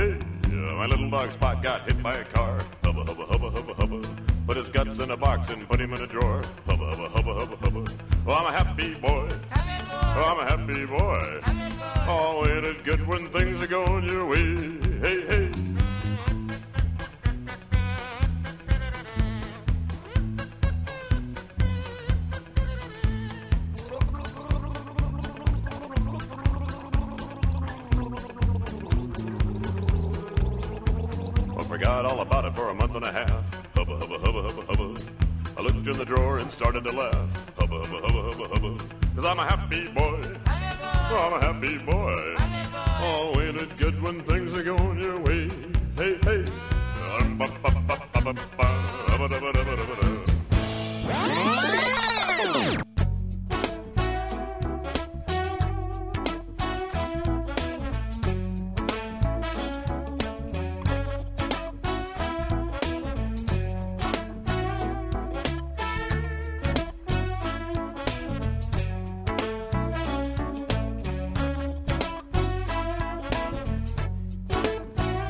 my 0.79 0.85
little 0.85 1.09
dog 1.09 1.29
Spot 1.29 1.61
got 1.61 1.85
hit 1.85 2.01
by 2.01 2.15
a 2.15 2.23
car. 2.23 2.57
Hubba, 2.85 3.03
hubba, 3.03 3.25
hubba, 3.25 3.49
hubba, 3.49 3.73
hubba. 3.73 4.01
Put 4.47 4.55
his 4.55 4.69
guts 4.69 4.97
in 4.99 5.11
a 5.11 5.17
box 5.17 5.49
and 5.49 5.67
put 5.67 5.81
him 5.81 5.91
in 5.93 6.01
a 6.01 6.07
drawer. 6.07 6.41
Hubba, 6.67 6.85
hubba, 6.95 7.09
hubba, 7.09 7.33
hubba, 7.33 7.55
hubba. 7.57 7.91
Oh, 8.25 8.33
I'm 8.33 8.45
a 8.45 8.51
happy 8.57 8.93
boy. 8.95 9.29
Happy 9.49 9.85
Oh, 9.91 10.23
I'm 10.31 10.39
a 10.39 10.49
happy 10.49 10.85
boy. 10.85 11.39
happy 11.43 11.75
boy. 11.75 12.05
Oh, 12.07 12.45
ain't 12.47 12.65
it 12.65 12.83
good 12.85 13.05
when 13.05 13.27
things 13.27 13.61
are 13.61 13.67
going 13.67 14.05
your 14.05 14.25
way? 14.25 14.55
Hey, 15.01 15.25
hey. 15.27 15.48
Forgot 31.79 32.05
all 32.05 32.19
about 32.19 32.43
it 32.43 32.53
for 32.53 32.69
a 32.69 32.73
month 32.73 32.93
and 32.93 33.05
a 33.05 33.11
half. 33.11 33.73
Hubba, 33.73 33.97
hubba, 33.99 34.19
hubba, 34.19 34.41
hubba, 34.41 34.61
hubba. 34.63 35.01
I 35.57 35.61
looked 35.61 35.87
in 35.87 35.97
the 35.97 36.03
drawer 36.03 36.39
and 36.39 36.51
started 36.51 36.83
to 36.83 36.91
laugh. 36.91 37.55
Hubba, 37.57 37.85
hubba, 37.85 38.05
hubba, 38.05 38.21
hubba, 38.31 38.47
hubba. 38.53 38.83
Cause 39.15 39.23
I'm 39.23 39.39
a 39.39 39.45
happy 39.45 39.87
boy. 39.87 40.21
Oh, 40.45 41.23
I'm 41.25 41.41
a 41.41 41.45
happy 41.45 41.77
boy. 41.77 42.35
Oh, 43.01 43.39
ain't 43.39 43.55
it 43.55 43.77
good 43.77 44.01
when 44.01 44.21
things 44.23 44.53
are 44.55 44.63
going 44.63 45.01
your 45.01 45.19
way? 45.19 45.49
Hey, 45.95 46.19
hey. 46.25 46.43
Um, 47.17 47.37
ba, 47.37 47.47
ba, 47.63 47.71
ba, 47.71 47.81
ba, 47.87 47.95
ba, 48.13 48.21
ba, 48.23 48.33
ba, 48.33 49.17
ba, 49.17 49.27
da, 49.29 49.39
ba, 49.39 49.53
da, 49.53 49.63
ba, 49.63 50.08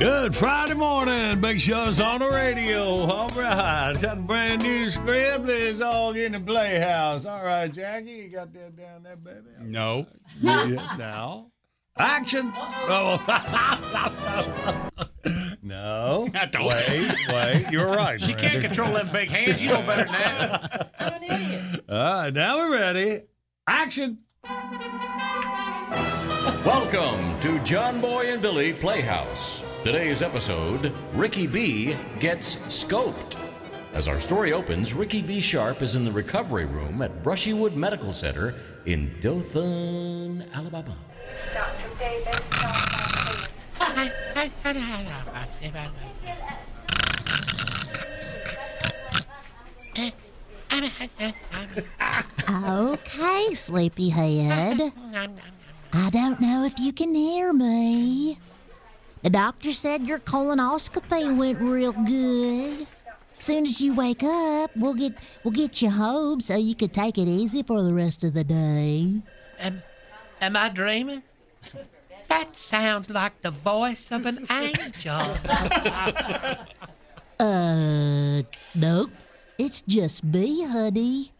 Good 0.00 0.34
Friday 0.34 0.72
morning. 0.72 1.42
Big 1.42 1.60
Show's 1.60 2.00
on 2.00 2.20
the 2.20 2.28
radio. 2.30 2.82
All 3.04 3.28
right. 3.36 3.92
Got 4.00 4.16
a 4.16 4.20
brand 4.22 4.62
new 4.62 4.88
script. 4.88 5.46
It's 5.46 5.82
all 5.82 6.12
in 6.12 6.32
the 6.32 6.40
playhouse. 6.40 7.26
All 7.26 7.44
right, 7.44 7.70
Jackie, 7.70 8.12
you 8.12 8.28
got 8.30 8.50
that 8.54 8.76
down 8.78 9.02
there, 9.02 9.16
baby? 9.16 9.50
No. 9.60 10.06
now. 10.40 11.50
Action. 11.98 12.50
Oh. 12.56 13.20
no. 15.62 16.30
Wait, 16.32 17.14
wait. 17.28 17.66
You're 17.70 17.86
right. 17.90 18.18
She 18.18 18.32
Brandon. 18.32 18.50
can't 18.50 18.62
control 18.64 18.94
them 18.94 19.10
big 19.12 19.28
hands. 19.28 19.60
You 19.62 19.68
know 19.68 19.82
better 19.82 20.04
than 20.04 20.12
that. 20.12 21.84
All 21.90 22.22
right, 22.22 22.32
now 22.32 22.56
we're 22.56 22.72
ready. 22.72 23.24
Action. 23.66 24.20
Welcome 26.64 27.38
to 27.42 27.58
John 27.64 28.00
Boy 28.00 28.32
and 28.32 28.40
Billy 28.40 28.72
Playhouse. 28.72 29.62
Today's 29.82 30.20
episode 30.20 30.92
Ricky 31.14 31.46
B 31.46 31.96
gets 32.18 32.56
scoped. 32.56 33.36
As 33.94 34.08
our 34.08 34.20
story 34.20 34.52
opens, 34.52 34.92
Ricky 34.92 35.22
B. 35.22 35.40
Sharp 35.40 35.80
is 35.80 35.94
in 35.94 36.04
the 36.04 36.12
recovery 36.12 36.66
room 36.66 37.00
at 37.00 37.22
Brushywood 37.22 37.74
Medical 37.74 38.12
Center 38.12 38.54
in 38.84 39.10
Dothan, 39.20 40.44
Alabama. 40.52 40.94
Okay, 52.50 53.54
sleepyhead. 53.54 54.92
I 55.94 56.10
don't 56.10 56.38
know 56.38 56.64
if 56.66 56.78
you 56.78 56.92
can 56.92 57.14
hear 57.14 57.54
me. 57.54 58.38
The 59.22 59.30
doctor 59.30 59.72
said 59.72 60.06
your 60.06 60.18
colonoscopy 60.18 61.36
went 61.36 61.60
real 61.60 61.92
good. 61.92 62.86
Soon 63.38 63.66
as 63.66 63.80
you 63.80 63.94
wake 63.94 64.22
up, 64.22 64.70
we'll 64.76 64.94
get 64.94 65.12
we'll 65.44 65.52
get 65.52 65.80
you 65.82 65.90
home 65.90 66.40
so 66.40 66.56
you 66.56 66.74
can 66.74 66.88
take 66.88 67.18
it 67.18 67.28
easy 67.28 67.62
for 67.62 67.82
the 67.82 67.92
rest 67.92 68.24
of 68.24 68.34
the 68.34 68.44
day. 68.44 69.22
Am, 69.58 69.82
am 70.40 70.56
I 70.56 70.68
dreaming? 70.68 71.22
That 72.28 72.56
sounds 72.56 73.10
like 73.10 73.40
the 73.42 73.50
voice 73.50 74.10
of 74.10 74.26
an 74.26 74.46
angel. 74.50 75.20
Uh, 77.40 78.42
nope. 78.74 79.10
It's 79.56 79.80
just 79.88 80.22
me, 80.22 80.62
honey. 80.62 81.32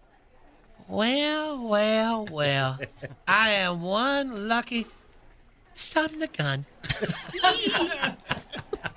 Well, 0.89 1.63
well, 1.69 2.27
well. 2.33 2.79
I 3.29 3.51
am 3.51 3.83
one 3.83 4.49
lucky 4.49 4.87
son 5.81 6.15
of 6.15 6.23
a 6.23 6.27
gun. 6.29 6.67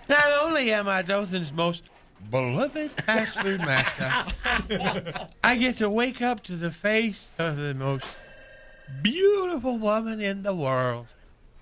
Not 0.09 0.43
only 0.43 0.71
am 0.73 0.87
I 0.87 1.01
Dothan's 1.01 1.53
most 1.53 1.83
beloved 2.29 2.91
fast 2.91 3.39
food 3.39 3.59
master, 3.61 5.27
I 5.43 5.55
get 5.55 5.77
to 5.77 5.89
wake 5.89 6.21
up 6.21 6.43
to 6.43 6.55
the 6.55 6.71
face 6.71 7.31
of 7.39 7.57
the 7.57 7.73
most 7.73 8.05
beautiful 9.01 9.77
woman 9.77 10.21
in 10.21 10.43
the 10.43 10.53
world. 10.53 11.07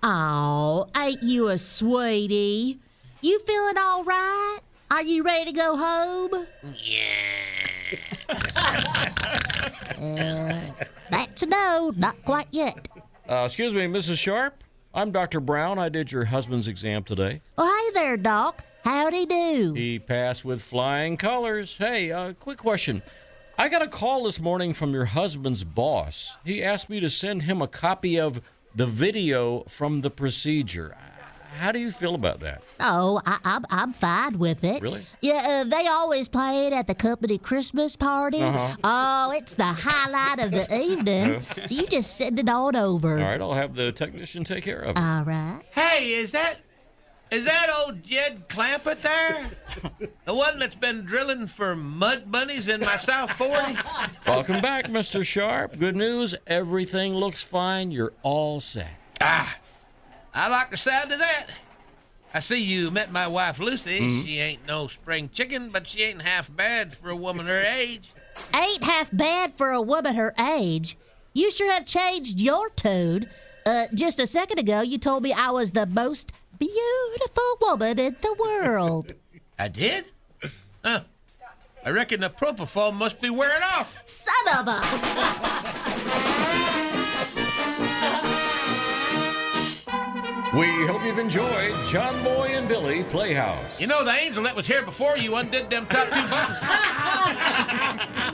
Oh, 0.03 0.87
ain't 0.97 1.21
you 1.23 1.49
a 1.49 1.57
sweetie? 1.57 2.79
You 3.21 3.39
feeling 3.39 3.77
all 3.77 4.03
right? 4.03 4.59
Are 4.89 5.03
you 5.03 5.23
ready 5.23 5.51
to 5.51 5.57
go 5.57 5.77
home? 5.77 6.47
Uh, 10.01 10.59
that's 11.11 11.43
a 11.43 11.45
no, 11.45 11.91
not 11.95 12.23
quite 12.25 12.47
yet. 12.49 12.87
Uh, 13.29 13.43
excuse 13.45 13.71
me, 13.71 13.81
Mrs. 13.81 14.17
Sharp. 14.17 14.63
I'm 14.93 15.11
Dr. 15.11 15.39
Brown. 15.39 15.79
I 15.79 15.87
did 15.87 16.11
your 16.11 16.25
husband's 16.25 16.67
exam 16.67 17.03
today. 17.03 17.41
Oh, 17.57 17.91
hey 17.93 17.93
there, 17.93 18.17
Doc. 18.17 18.65
Howdy 18.83 19.25
do. 19.25 19.73
He 19.73 19.99
passed 19.99 20.43
with 20.43 20.61
flying 20.61 21.15
colors. 21.15 21.77
Hey, 21.77 22.11
uh, 22.11 22.33
quick 22.33 22.57
question. 22.57 23.01
I 23.57 23.69
got 23.69 23.81
a 23.81 23.87
call 23.87 24.25
this 24.25 24.41
morning 24.41 24.73
from 24.73 24.91
your 24.91 25.05
husband's 25.05 25.63
boss. 25.63 26.35
He 26.43 26.61
asked 26.61 26.89
me 26.89 26.99
to 26.99 27.09
send 27.09 27.43
him 27.43 27.61
a 27.61 27.67
copy 27.67 28.19
of 28.19 28.41
the 28.75 28.85
video 28.85 29.63
from 29.63 30.01
the 30.01 30.09
procedure. 30.09 30.97
How 31.57 31.71
do 31.71 31.79
you 31.79 31.91
feel 31.91 32.15
about 32.15 32.39
that? 32.39 32.63
Oh, 32.79 33.21
I, 33.25 33.37
I'm 33.43 33.65
I'm 33.69 33.93
fine 33.93 34.39
with 34.39 34.63
it. 34.63 34.81
Really? 34.81 35.03
Yeah, 35.21 35.63
uh, 35.65 35.69
they 35.69 35.87
always 35.87 36.27
play 36.27 36.67
it 36.67 36.73
at 36.73 36.87
the 36.87 36.95
company 36.95 37.37
Christmas 37.37 37.95
party. 37.95 38.41
Uh-huh. 38.41 38.75
Oh, 38.83 39.31
it's 39.35 39.55
the 39.55 39.65
highlight 39.65 40.39
of 40.39 40.51
the 40.51 40.79
evening. 40.79 41.41
so 41.65 41.75
you 41.75 41.85
just 41.87 42.17
send 42.17 42.39
it 42.39 42.49
on 42.49 42.75
over. 42.75 43.17
All 43.17 43.23
right, 43.23 43.41
I'll 43.41 43.53
have 43.53 43.75
the 43.75 43.91
technician 43.91 44.43
take 44.43 44.63
care 44.63 44.81
of 44.81 44.97
it. 44.97 44.99
All 44.99 45.25
right. 45.25 45.61
Hey, 45.71 46.13
is 46.13 46.31
that 46.31 46.57
is 47.31 47.45
that 47.45 47.69
old 47.69 48.03
Jed 48.03 48.49
Clampett 48.49 49.01
there? 49.01 49.51
the 50.25 50.33
one 50.33 50.59
that's 50.59 50.75
been 50.75 51.05
drilling 51.05 51.47
for 51.47 51.77
mud 51.77 52.29
bunnies 52.29 52.67
in 52.67 52.81
my 52.81 52.97
South 52.97 53.31
40? 53.31 53.77
Welcome 54.27 54.61
back, 54.61 54.87
Mr. 54.87 55.25
Sharp. 55.25 55.79
Good 55.79 55.95
news. 55.95 56.35
Everything 56.45 57.15
looks 57.15 57.41
fine. 57.41 57.89
You're 57.89 58.11
all 58.21 58.59
set. 58.59 58.89
Ah, 59.21 59.55
I 60.33 60.47
like 60.47 60.71
the 60.71 60.77
sound 60.77 61.11
of 61.11 61.19
that. 61.19 61.47
I 62.33 62.39
see 62.39 62.61
you 62.61 62.91
met 62.91 63.11
my 63.11 63.27
wife 63.27 63.59
Lucy. 63.59 63.99
Mhm. 63.99 64.25
She 64.25 64.39
ain't 64.39 64.65
no 64.65 64.87
spring 64.87 65.29
chicken, 65.33 65.69
but 65.69 65.85
she 65.87 66.03
ain't 66.03 66.21
half 66.21 66.53
bad 66.55 66.95
for 66.95 67.09
a 67.09 67.15
woman 67.15 67.45
her 67.47 67.61
age. 67.61 68.09
Ain't 68.55 68.83
half 68.83 69.09
bad 69.11 69.57
for 69.57 69.71
a 69.71 69.81
woman 69.81 70.15
her 70.15 70.33
age. 70.39 70.97
You 71.33 71.51
sure 71.51 71.71
have 71.71 71.85
changed 71.85 72.39
your 72.39 72.69
tune. 72.69 73.29
Uh, 73.65 73.87
just 73.93 74.19
a 74.19 74.27
second 74.27 74.59
ago, 74.59 74.81
you 74.81 74.97
told 74.97 75.23
me 75.23 75.33
I 75.33 75.51
was 75.51 75.71
the 75.73 75.85
most 75.85 76.31
beautiful 76.57 77.57
woman 77.61 77.99
in 77.99 78.15
the 78.21 78.33
world. 78.39 79.13
I 79.59 79.67
did? 79.67 80.05
Huh. 80.83 81.01
I 81.85 81.89
reckon 81.89 82.21
the 82.21 82.29
propofol 82.29 82.93
must 82.93 83.19
be 83.21 83.29
wearing 83.29 83.61
off. 83.63 84.01
Son 84.05 84.33
of 84.57 84.67
a. 84.67 84.81
We 90.53 90.67
hope 90.85 91.01
you've 91.05 91.17
enjoyed 91.17 91.73
John 91.87 92.21
Boy 92.25 92.47
and 92.51 92.67
Billy 92.67 93.05
Playhouse. 93.05 93.79
You 93.79 93.87
know, 93.87 94.03
the 94.03 94.11
angel 94.11 94.43
that 94.43 94.53
was 94.53 94.67
here 94.67 94.81
before 94.83 95.17
you 95.17 95.35
undid 95.37 95.69
them 95.69 95.85
top 95.85 96.07
two 96.09 96.27
buttons. 96.27 96.59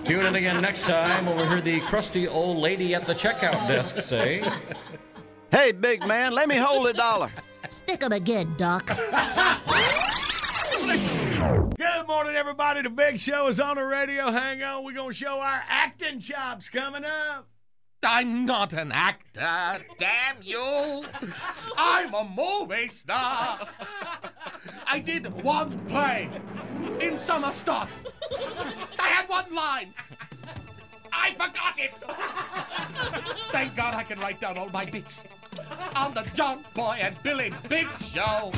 Tune 0.08 0.26
in 0.26 0.34
again 0.36 0.60
next 0.60 0.82
time 0.82 1.28
when 1.28 1.38
we 1.38 1.46
hear 1.46 1.62
the 1.62 1.80
crusty 1.82 2.28
old 2.28 2.58
lady 2.58 2.96
at 2.96 3.06
the 3.06 3.14
checkout 3.14 3.68
desk 3.68 3.98
say, 3.98 4.44
Hey, 5.52 5.72
big 5.72 6.08
man, 6.08 6.32
let 6.34 6.50
me 6.50 6.56
hold 6.58 6.88
a 6.88 6.94
dollar. 6.94 7.30
Stick 7.70 8.02
'em 8.02 8.12
again, 8.14 8.56
Doc. 8.58 8.88
Good 11.78 12.08
morning, 12.08 12.36
everybody. 12.36 12.82
The 12.82 12.90
big 12.90 13.20
show 13.20 13.48
is 13.48 13.60
on 13.60 13.76
the 13.76 13.84
radio. 13.84 14.32
Hang 14.32 14.64
on. 14.64 14.84
We're 14.84 14.94
going 14.94 15.10
to 15.12 15.16
show 15.16 15.40
our 15.40 15.62
acting 15.70 16.20
chops 16.20 16.68
coming 16.70 17.04
up. 17.06 17.48
I'm 18.04 18.46
not 18.46 18.74
an 18.74 18.92
actor, 18.92 19.84
damn 19.98 20.38
you. 20.42 21.04
I'm 21.78 22.14
a 22.14 22.24
movie 22.24 22.90
star. 22.90 23.68
I 24.86 25.00
did 25.00 25.44
one 25.44 25.80
play 25.88 26.30
in 27.00 27.18
summer 27.18 27.54
stock. 27.54 27.90
I 29.00 29.08
had 29.08 29.28
one 29.28 29.54
line. 29.54 29.94
I 31.12 31.32
forgot 31.32 31.78
it. 31.78 31.94
Thank 33.52 33.76
God 33.76 33.94
I 33.94 34.04
can 34.04 34.20
write 34.20 34.40
down 34.40 34.58
all 34.58 34.70
my 34.70 34.86
bits 34.86 35.24
I'm 35.96 36.14
the 36.14 36.24
John 36.34 36.64
Boy 36.74 37.00
and 37.02 37.16
Billy 37.24 37.52
Big 37.68 37.88
Show. 38.14 38.52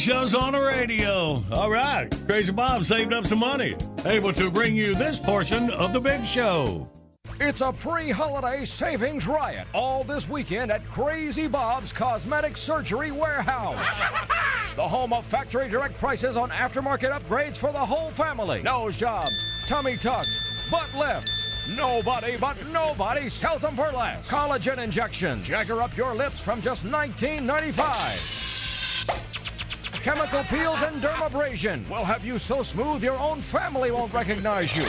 Show's 0.00 0.34
on 0.34 0.52
the 0.52 0.58
radio. 0.58 1.44
All 1.52 1.70
right. 1.70 2.08
Crazy 2.26 2.52
Bob 2.52 2.84
saved 2.84 3.12
up 3.12 3.26
some 3.26 3.40
money, 3.40 3.76
able 4.06 4.32
to 4.32 4.50
bring 4.50 4.74
you 4.74 4.94
this 4.94 5.18
portion 5.18 5.70
of 5.70 5.92
the 5.92 6.00
big 6.00 6.24
show. 6.24 6.88
It's 7.38 7.60
a 7.60 7.70
pre 7.72 8.10
holiday 8.10 8.64
savings 8.64 9.26
riot 9.26 9.66
all 9.74 10.02
this 10.02 10.26
weekend 10.28 10.70
at 10.70 10.86
Crazy 10.86 11.46
Bob's 11.46 11.92
Cosmetic 11.92 12.56
Surgery 12.56 13.12
Warehouse. 13.12 13.78
the 14.76 14.88
home 14.88 15.12
of 15.12 15.26
factory 15.26 15.68
direct 15.68 15.98
prices 15.98 16.36
on 16.36 16.48
aftermarket 16.50 17.12
upgrades 17.12 17.58
for 17.58 17.70
the 17.70 17.78
whole 17.78 18.10
family. 18.10 18.62
Nose 18.62 18.96
jobs, 18.96 19.44
tummy 19.66 19.98
tucks, 19.98 20.38
butt 20.70 20.92
lifts. 20.94 21.48
Nobody 21.68 22.38
but 22.38 22.56
nobody 22.68 23.28
sells 23.28 23.62
them 23.62 23.76
for 23.76 23.90
less. 23.90 24.26
Collagen 24.28 24.78
injections. 24.78 25.46
Jagger 25.46 25.82
up 25.82 25.94
your 25.94 26.14
lips 26.14 26.40
from 26.40 26.62
just 26.62 26.86
$19.95. 26.86 28.49
Chemical 30.02 30.42
peels 30.44 30.80
and 30.80 31.02
dermabrasion 31.02 31.86
will 31.90 32.04
have 32.04 32.24
you 32.24 32.38
so 32.38 32.62
smooth 32.62 33.02
your 33.02 33.18
own 33.18 33.38
family 33.38 33.90
won't 33.90 34.14
recognize 34.14 34.74
you. 34.74 34.86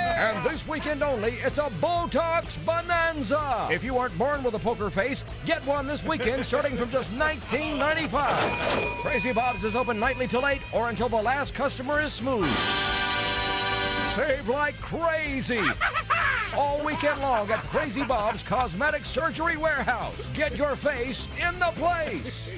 And 0.02 0.44
this 0.44 0.66
weekend 0.66 1.02
only, 1.02 1.32
it's 1.44 1.58
a 1.58 1.70
Botox 1.80 2.64
Bonanza. 2.64 3.68
If 3.70 3.82
you 3.82 3.98
aren't 3.98 4.16
born 4.18 4.42
with 4.42 4.54
a 4.54 4.58
poker 4.58 4.90
face, 4.90 5.24
get 5.44 5.64
one 5.66 5.86
this 5.86 6.04
weekend 6.04 6.44
starting 6.52 6.76
from 6.76 6.90
just 6.90 7.10
$19.95. 7.12 9.02
Crazy 9.02 9.32
Bob's 9.32 9.64
is 9.64 9.74
open 9.74 9.98
nightly 9.98 10.26
till 10.26 10.46
8 10.46 10.60
or 10.72 10.88
until 10.88 11.08
the 11.08 11.16
last 11.16 11.54
customer 11.54 12.00
is 12.00 12.12
smooth. 12.12 12.50
Save 14.14 14.48
like 14.48 14.78
crazy. 14.80 15.60
All 16.54 16.84
weekend 16.84 17.18
long 17.20 17.50
at 17.50 17.62
Crazy 17.64 18.04
Bob's 18.04 18.42
Cosmetic 18.42 19.06
Surgery 19.06 19.56
Warehouse. 19.56 20.14
Get 20.34 20.56
your 20.56 20.76
face 20.76 21.26
in 21.40 21.58
the 21.58 21.72
place. 21.76 22.50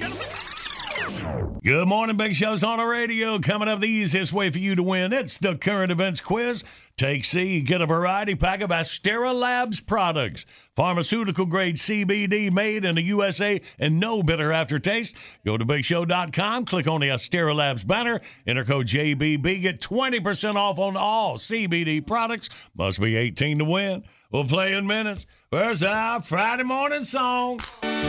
Good 1.63 1.87
morning, 1.87 2.15
Big 2.15 2.35
Show's 2.35 2.63
on 2.63 2.77
the 2.79 2.85
radio. 2.85 3.39
Coming 3.39 3.67
up, 3.67 3.79
the 3.79 3.87
easiest 3.87 4.31
way 4.31 4.49
for 4.49 4.59
you 4.59 4.75
to 4.75 4.83
win. 4.83 5.11
It's 5.13 5.37
the 5.37 5.57
current 5.57 5.91
events 5.91 6.21
quiz. 6.21 6.63
Take 6.97 7.25
C, 7.25 7.59
get 7.59 7.81
a 7.81 7.85
variety 7.85 8.35
pack 8.35 8.61
of 8.61 8.69
Astera 8.69 9.35
Labs 9.35 9.81
products. 9.81 10.45
Pharmaceutical 10.77 11.45
grade 11.45 11.75
CBD 11.75 12.49
made 12.49 12.85
in 12.85 12.95
the 12.95 13.01
USA 13.01 13.59
and 13.77 13.99
no 13.99 14.23
bitter 14.23 14.53
aftertaste. 14.53 15.13
Go 15.45 15.57
to 15.57 15.65
bigshow.com, 15.65 16.63
click 16.63 16.87
on 16.87 17.01
the 17.01 17.09
Astera 17.09 17.53
Labs 17.53 17.83
banner, 17.83 18.21
enter 18.47 18.63
code 18.63 18.87
JBB, 18.87 19.61
get 19.61 19.81
20% 19.81 20.55
off 20.55 20.79
on 20.79 20.95
all 20.95 21.35
CBD 21.35 22.05
products. 22.05 22.47
Must 22.77 23.01
be 23.01 23.17
18 23.17 23.59
to 23.59 23.65
win. 23.65 24.05
We'll 24.31 24.45
play 24.45 24.73
in 24.73 24.87
minutes. 24.87 25.25
Where's 25.49 25.83
our 25.83 26.21
Friday 26.21 26.63
morning 26.63 27.03
song? 27.03 27.59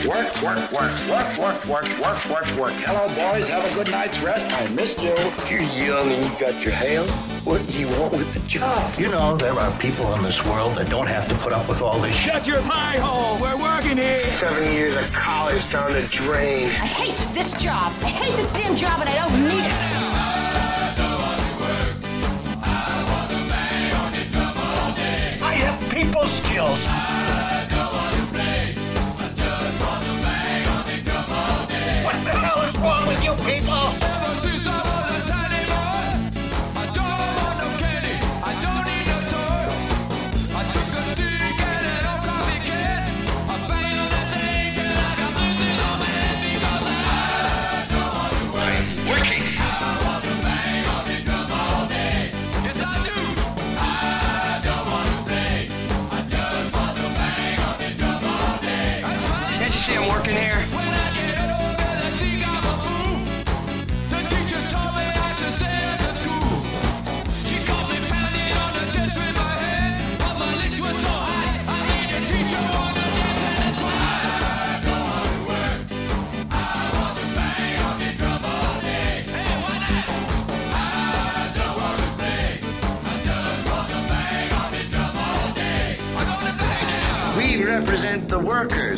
Work, 0.06 0.42
work, 0.42 0.70
work, 0.70 1.08
work, 1.08 1.38
work, 1.38 1.66
work, 1.66 1.98
work, 1.98 2.24
work, 2.28 2.56
work. 2.56 2.72
Hello, 2.84 3.08
boys. 3.08 3.48
Have 3.48 3.68
a 3.68 3.74
good 3.74 3.90
night's 3.90 4.20
rest. 4.20 4.46
I 4.46 4.68
missed 4.68 5.02
you. 5.02 5.16
You're 5.50 5.62
young 5.62 6.08
and 6.08 6.24
you 6.24 6.38
got 6.38 6.62
your 6.62 6.72
hair. 6.72 7.35
What 7.46 7.64
do 7.70 7.78
you 7.78 7.86
want 7.86 8.10
with 8.10 8.34
the 8.34 8.40
job? 8.40 8.98
You 8.98 9.08
know, 9.08 9.36
there 9.36 9.52
are 9.52 9.78
people 9.78 10.12
in 10.14 10.22
this 10.22 10.44
world 10.46 10.74
that 10.78 10.90
don't 10.90 11.08
have 11.08 11.28
to 11.28 11.34
put 11.36 11.52
up 11.52 11.68
with 11.68 11.80
all 11.80 11.96
this. 12.00 12.12
Shut 12.16 12.44
your 12.44 12.60
pie 12.62 12.98
hole. 12.98 13.38
We're 13.40 13.56
working 13.62 13.98
here. 13.98 14.18
Seven 14.18 14.64
years 14.72 14.96
of 14.96 15.12
college 15.12 15.62
down 15.70 15.92
the 15.92 16.02
drain. 16.08 16.70
I 16.70 16.86
hate 16.86 17.24
this 17.34 17.52
job. 17.52 17.92
I 18.02 18.08
hate 18.08 18.34
this 18.34 18.52
damn 18.52 18.76
job 18.76 18.98
and 18.98 19.08
I 19.08 19.14
don't 19.14 19.42
need 19.46 19.64
it. 19.64 19.80
I 25.40 25.52
have 25.54 25.80
people 25.94 26.06
people 26.06 26.26
skills. 26.26 26.84
What 32.04 32.24
the 32.24 32.30
hell 32.30 32.62
is 32.62 32.76
wrong 32.78 33.06
with 33.06 33.22
you 33.22 33.34
people? 33.44 34.05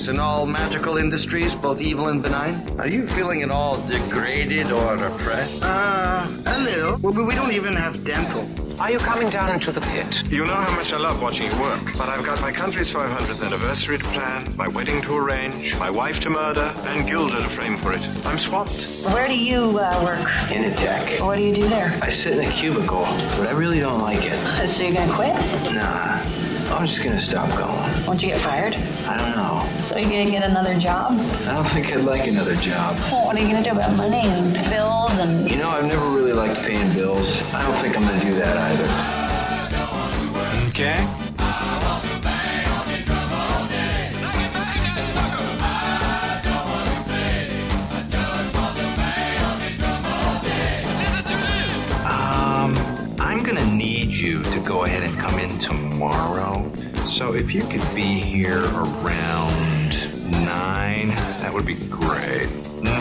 Workers 0.08 0.14
in 0.14 0.18
all 0.18 0.46
magical 0.46 0.96
industries, 0.96 1.54
both 1.54 1.80
evil 1.80 2.08
and 2.08 2.22
benign. 2.22 2.80
Are 2.80 2.88
you 2.88 3.06
feeling 3.06 3.42
at 3.42 3.50
all 3.50 3.76
degraded 3.86 4.70
or 4.70 4.94
oppressed? 4.94 5.62
Uh, 5.64 6.26
a 6.46 6.58
little. 6.58 6.98
Well, 6.98 7.26
we 7.26 7.34
don't 7.34 7.52
even 7.52 7.76
have 7.76 8.04
dental. 8.04 8.46
Are 8.80 8.90
you 8.92 8.98
coming 8.98 9.28
down 9.28 9.52
into 9.52 9.72
the 9.72 9.80
pit? 9.80 10.22
You 10.30 10.44
know 10.44 10.54
how 10.54 10.74
much 10.76 10.92
I 10.92 10.98
love 10.98 11.20
watching 11.20 11.50
you 11.50 11.60
work, 11.60 11.80
but 11.98 12.08
I've 12.08 12.24
got 12.24 12.40
my 12.40 12.52
country's 12.52 12.88
500th 12.88 13.44
anniversary 13.44 13.98
to 13.98 14.04
plan, 14.14 14.54
my 14.56 14.68
wedding 14.68 15.02
to 15.02 15.16
arrange, 15.16 15.76
my 15.78 15.90
wife 15.90 16.20
to 16.20 16.30
murder, 16.30 16.72
and 16.86 17.08
Gilda 17.08 17.42
to 17.42 17.48
frame 17.48 17.76
for 17.76 17.92
it. 17.92 18.08
I'm 18.24 18.38
swamped. 18.38 18.86
Where 19.12 19.26
do 19.26 19.36
you 19.36 19.78
uh, 19.80 20.00
work? 20.04 20.52
In 20.52 20.64
a 20.70 20.74
tech. 20.76 21.20
What 21.20 21.38
do 21.38 21.42
you 21.42 21.54
do 21.54 21.68
there? 21.68 21.98
I 22.00 22.10
sit 22.10 22.38
in 22.38 22.44
a 22.44 22.52
cubicle, 22.52 23.04
but 23.36 23.48
I 23.48 23.52
really 23.52 23.80
don't 23.80 24.00
like 24.00 24.24
it. 24.24 24.38
So 24.68 24.84
you're 24.84 24.94
gonna 24.94 25.12
quit? 25.12 25.34
Nah, 25.74 26.22
I'm 26.78 26.86
just 26.86 27.02
gonna 27.02 27.18
stop 27.18 27.48
going. 27.58 28.06
Won't 28.06 28.22
you 28.22 28.28
get 28.28 28.40
fired? 28.40 28.72
I 29.04 29.16
don't 29.16 29.34
know. 29.36 29.68
So 29.86 29.98
you're 29.98 30.08
gonna 30.10 30.30
get 30.30 30.48
another 30.48 30.78
job? 30.78 31.10
I 31.10 31.54
don't 31.54 31.64
think 31.70 31.92
I'd 31.92 32.04
like 32.04 32.28
another 32.28 32.54
job. 32.54 32.96
Well, 33.10 33.24
what 33.26 33.36
are 33.36 33.40
you 33.40 33.48
gonna 33.48 33.64
do 33.64 33.72
about 33.72 33.96
money 33.96 34.20
and 34.20 34.54
bills 34.70 35.10
and? 35.18 35.50
You 35.50 35.56
know, 35.56 35.70
I've 35.70 35.86
never 35.86 36.08
really 36.10 36.32
liked 36.32 36.60
paying 36.60 36.92
bills. 36.92 37.42
I 37.52 37.66
don't 37.66 37.82
think 37.82 37.96
I'm 37.96 38.04
gonna 38.04 38.20
do 38.20 38.32
that 38.34 38.56
either. 38.70 38.88
Okay? 40.68 41.02
Um, 52.04 52.78
I'm 53.18 53.42
gonna 53.42 53.66
need 53.74 54.12
you 54.12 54.44
to 54.44 54.60
go 54.60 54.84
ahead 54.84 55.02
and 55.02 55.18
come 55.18 55.40
in 55.40 55.58
tomorrow. 55.58 55.87
So 55.98 57.34
if 57.34 57.52
you 57.52 57.62
could 57.62 57.82
be 57.96 58.20
here 58.20 58.62
around 58.62 60.30
nine, 60.30 61.08
that 61.40 61.52
would 61.52 61.66
be 61.66 61.74
great. 61.74 62.46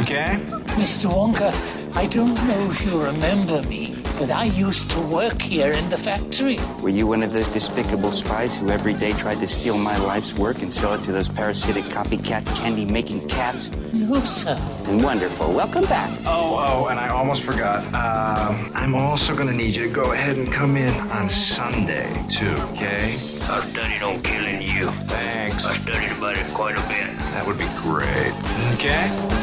Okay? 0.01 0.39
Mr. 0.75 1.07
Wonka, 1.07 1.53
I 1.95 2.07
don't 2.07 2.33
know 2.47 2.71
if 2.71 2.83
you 2.85 3.03
remember 3.03 3.61
me, 3.63 3.95
but 4.17 4.31
I 4.31 4.45
used 4.45 4.89
to 4.91 4.99
work 5.01 5.41
here 5.41 5.71
in 5.71 5.89
the 5.89 5.97
factory. 5.97 6.57
Were 6.81 6.89
you 6.89 7.05
one 7.05 7.21
of 7.21 7.33
those 7.33 7.47
despicable 7.49 8.11
spies 8.11 8.57
who 8.57 8.69
every 8.71 8.93
day 8.93 9.13
tried 9.13 9.39
to 9.39 9.47
steal 9.47 9.77
my 9.77 9.95
life's 9.97 10.33
work 10.33 10.61
and 10.63 10.73
sell 10.73 10.95
it 10.95 11.03
to 11.03 11.11
those 11.11 11.29
parasitic 11.29 11.83
copycat 11.85 12.43
candy-making 12.55 13.27
cats? 13.27 13.69
No, 13.93 14.19
sir. 14.25 14.57
Wonderful. 14.87 15.53
Welcome 15.53 15.83
back. 15.83 16.09
Oh, 16.25 16.57
oh, 16.57 16.87
and 16.87 16.99
I 16.99 17.09
almost 17.09 17.43
forgot. 17.43 17.83
Um, 17.93 18.71
I'm 18.73 18.95
also 18.95 19.35
gonna 19.35 19.53
need 19.53 19.75
you 19.75 19.83
to 19.83 19.89
go 19.89 20.13
ahead 20.13 20.37
and 20.37 20.51
come 20.51 20.77
in 20.77 20.93
on 21.11 21.29
Sunday, 21.29 22.11
too, 22.29 22.55
okay? 22.73 23.17
I 23.49 23.61
studied 23.69 24.01
on 24.01 24.21
killing 24.23 24.61
you. 24.61 24.89
Thanks. 25.07 25.63
I 25.63 25.77
studied 25.77 26.11
about 26.11 26.37
it 26.37 26.51
quite 26.53 26.75
a 26.75 26.87
bit. 26.87 27.17
That 27.33 27.45
would 27.45 27.59
be 27.59 27.69
great. 27.81 28.33
Okay? 28.73 29.36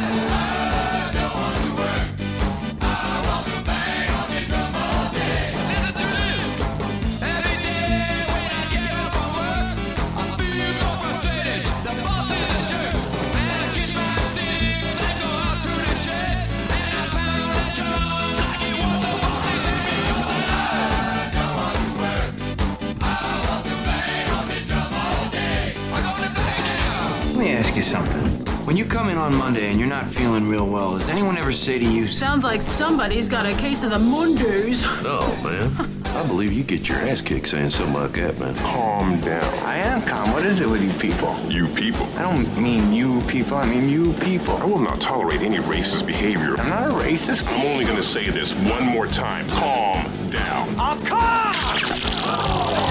Come 28.94 29.08
in 29.08 29.18
on 29.18 29.34
Monday 29.34 29.72
and 29.72 29.80
you're 29.80 29.88
not 29.88 30.06
feeling 30.14 30.48
real 30.48 30.68
well, 30.68 30.96
does 30.96 31.08
anyone 31.08 31.36
ever 31.36 31.52
say 31.52 31.80
to 31.80 31.84
you, 31.84 32.06
Sounds 32.06 32.44
like 32.44 32.62
somebody's 32.62 33.28
got 33.28 33.44
a 33.44 33.52
case 33.56 33.82
of 33.82 33.90
the 33.90 33.98
Mondays. 33.98 34.84
Oh, 34.86 35.36
man. 35.42 35.76
I 36.16 36.24
believe 36.24 36.52
you 36.52 36.62
get 36.62 36.86
your 36.86 36.98
ass 36.98 37.20
kicked 37.20 37.48
saying 37.48 37.70
something 37.70 37.92
like 37.92 38.12
that, 38.12 38.38
man. 38.38 38.54
Calm 38.58 39.18
down. 39.18 39.42
I 39.64 39.78
am 39.78 40.00
calm. 40.02 40.30
What 40.32 40.46
is 40.46 40.60
it 40.60 40.68
with 40.68 40.80
you 40.80 40.92
people? 41.00 41.36
You 41.50 41.66
people. 41.74 42.06
I 42.16 42.22
don't 42.22 42.56
mean 42.56 42.92
you 42.92 43.20
people. 43.22 43.56
I 43.56 43.66
mean 43.66 43.88
you 43.88 44.12
people. 44.12 44.54
I 44.58 44.64
will 44.64 44.78
not 44.78 45.00
tolerate 45.00 45.40
any 45.40 45.58
racist 45.58 46.06
behavior. 46.06 46.54
I'm 46.56 46.68
not 46.68 46.88
a 46.88 46.94
racist. 46.94 47.44
I'm 47.48 47.66
only 47.66 47.84
going 47.84 47.96
to 47.96 48.02
say 48.04 48.30
this 48.30 48.54
one 48.54 48.84
more 48.84 49.08
time. 49.08 49.50
Calm 49.50 50.30
down. 50.30 50.78
I'm 50.78 51.00
calm! 51.00 52.83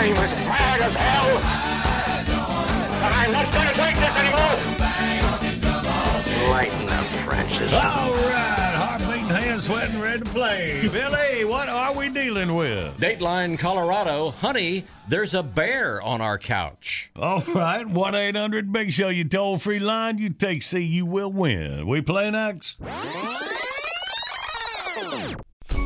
I'm 0.00 0.16
as 0.16 0.32
mad 0.32 0.80
as 0.80 0.94
hell. 0.94 1.36
And 3.04 3.14
I'm 3.14 3.32
not 3.32 3.52
gonna 3.52 3.74
take 3.74 3.96
this 3.96 4.16
anymore. 4.16 4.56
Lighten 6.50 6.88
up, 6.88 7.04
Francis. 7.04 7.70
All 7.74 8.10
right, 8.10 8.74
heart 8.76 9.00
beating, 9.02 9.28
hands 9.28 9.64
sweating, 9.66 10.00
ready 10.00 10.20
to 10.20 10.24
play. 10.24 10.88
Billy, 10.92 11.44
what 11.44 11.68
are 11.68 11.92
we 11.92 12.08
dealing 12.08 12.54
with? 12.54 12.96
Dateline, 12.96 13.58
Colorado. 13.58 14.30
Honey, 14.30 14.86
there's 15.06 15.34
a 15.34 15.42
bear 15.42 16.00
on 16.00 16.22
our 16.22 16.38
couch. 16.38 17.10
All 17.14 17.42
right, 17.54 17.86
1 17.86 18.14
800 18.14 18.72
Big 18.72 18.92
Show, 18.92 19.10
you 19.10 19.24
toll 19.24 19.58
free 19.58 19.80
line. 19.80 20.16
You 20.16 20.30
take 20.30 20.62
C, 20.62 20.80
you 20.80 21.04
will 21.04 21.30
win. 21.30 21.86
We 21.86 22.00
play 22.00 22.30
next. 22.30 22.78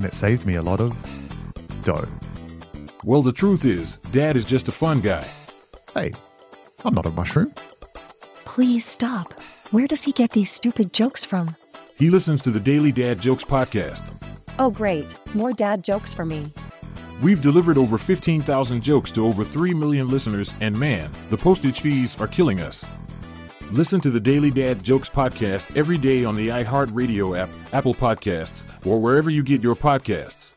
And 0.00 0.06
it 0.06 0.14
saved 0.14 0.46
me 0.46 0.54
a 0.54 0.62
lot 0.62 0.80
of 0.80 0.96
dough. 1.84 2.08
Well, 3.04 3.20
the 3.20 3.34
truth 3.34 3.66
is, 3.66 3.98
Dad 4.12 4.34
is 4.34 4.46
just 4.46 4.66
a 4.66 4.72
fun 4.72 5.02
guy. 5.02 5.28
Hey, 5.92 6.14
I'm 6.86 6.94
not 6.94 7.04
a 7.04 7.10
mushroom. 7.10 7.54
Please 8.46 8.86
stop. 8.86 9.34
Where 9.72 9.86
does 9.86 10.02
he 10.02 10.12
get 10.12 10.30
these 10.30 10.50
stupid 10.50 10.94
jokes 10.94 11.22
from? 11.22 11.54
He 11.96 12.08
listens 12.08 12.40
to 12.42 12.50
the 12.50 12.58
Daily 12.58 12.92
Dad 12.92 13.20
Jokes 13.20 13.44
podcast. 13.44 14.10
Oh, 14.58 14.70
great. 14.70 15.18
More 15.34 15.52
dad 15.52 15.84
jokes 15.84 16.14
for 16.14 16.24
me. 16.24 16.50
We've 17.22 17.42
delivered 17.42 17.76
over 17.76 17.98
15,000 17.98 18.82
jokes 18.82 19.12
to 19.12 19.26
over 19.26 19.44
3 19.44 19.74
million 19.74 20.08
listeners, 20.08 20.54
and 20.62 20.78
man, 20.78 21.12
the 21.28 21.36
postage 21.36 21.82
fees 21.82 22.18
are 22.18 22.26
killing 22.26 22.62
us. 22.62 22.86
Listen 23.72 24.00
to 24.00 24.10
the 24.10 24.18
Daily 24.18 24.50
Dad 24.50 24.82
Jokes 24.82 25.08
podcast 25.08 25.76
every 25.76 25.96
day 25.96 26.24
on 26.24 26.34
the 26.34 26.48
iHeartRadio 26.48 27.38
app, 27.38 27.48
Apple 27.72 27.94
Podcasts, 27.94 28.66
or 28.84 28.98
wherever 29.00 29.30
you 29.30 29.44
get 29.44 29.62
your 29.62 29.76
podcasts. 29.76 30.56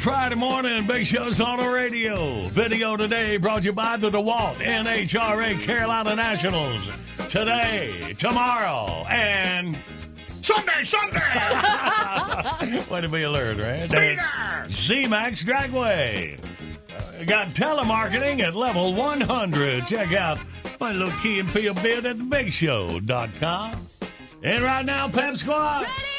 Friday 0.00 0.34
morning, 0.34 0.86
Big 0.86 1.04
Show's 1.04 1.42
on 1.42 1.58
the 1.58 1.68
radio. 1.68 2.40
Video 2.44 2.96
today 2.96 3.36
brought 3.36 3.66
you 3.66 3.72
by 3.72 3.98
the 3.98 4.08
DeWalt 4.08 4.54
NHRA 4.54 5.60
Carolina 5.60 6.16
Nationals. 6.16 6.88
Today, 7.28 8.14
tomorrow, 8.16 9.04
and 9.10 9.76
Sunday, 10.40 10.86
Sunday! 10.86 11.20
way 12.90 13.02
to 13.02 13.10
be 13.10 13.24
alert, 13.24 13.58
right? 13.58 14.70
Z-Max 14.70 15.44
Dragway. 15.44 16.38
Uh, 16.40 17.24
got 17.24 17.48
telemarketing 17.48 18.40
at 18.40 18.54
level 18.54 18.94
100. 18.94 19.86
Check 19.86 20.14
out 20.14 20.42
my 20.80 20.92
little 20.92 21.12
Key 21.20 21.40
and 21.40 21.48
Peele 21.50 21.74
bid 21.74 22.06
at 22.06 22.16
thebigshow.com. 22.16 23.76
And 24.42 24.62
right 24.62 24.86
now, 24.86 25.10
Pep 25.10 25.36
Squad. 25.36 25.82
Okay! 25.82 26.09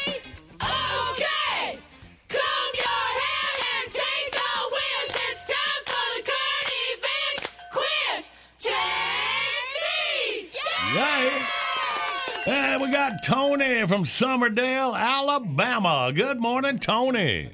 And 12.48 12.82
we 12.82 12.92
got 12.92 13.24
Tony 13.24 13.86
from 13.86 14.04
Summerdale, 14.04 14.98
Alabama. 14.98 16.12
Good 16.14 16.40
morning, 16.40 16.80
Tony. 16.80 17.52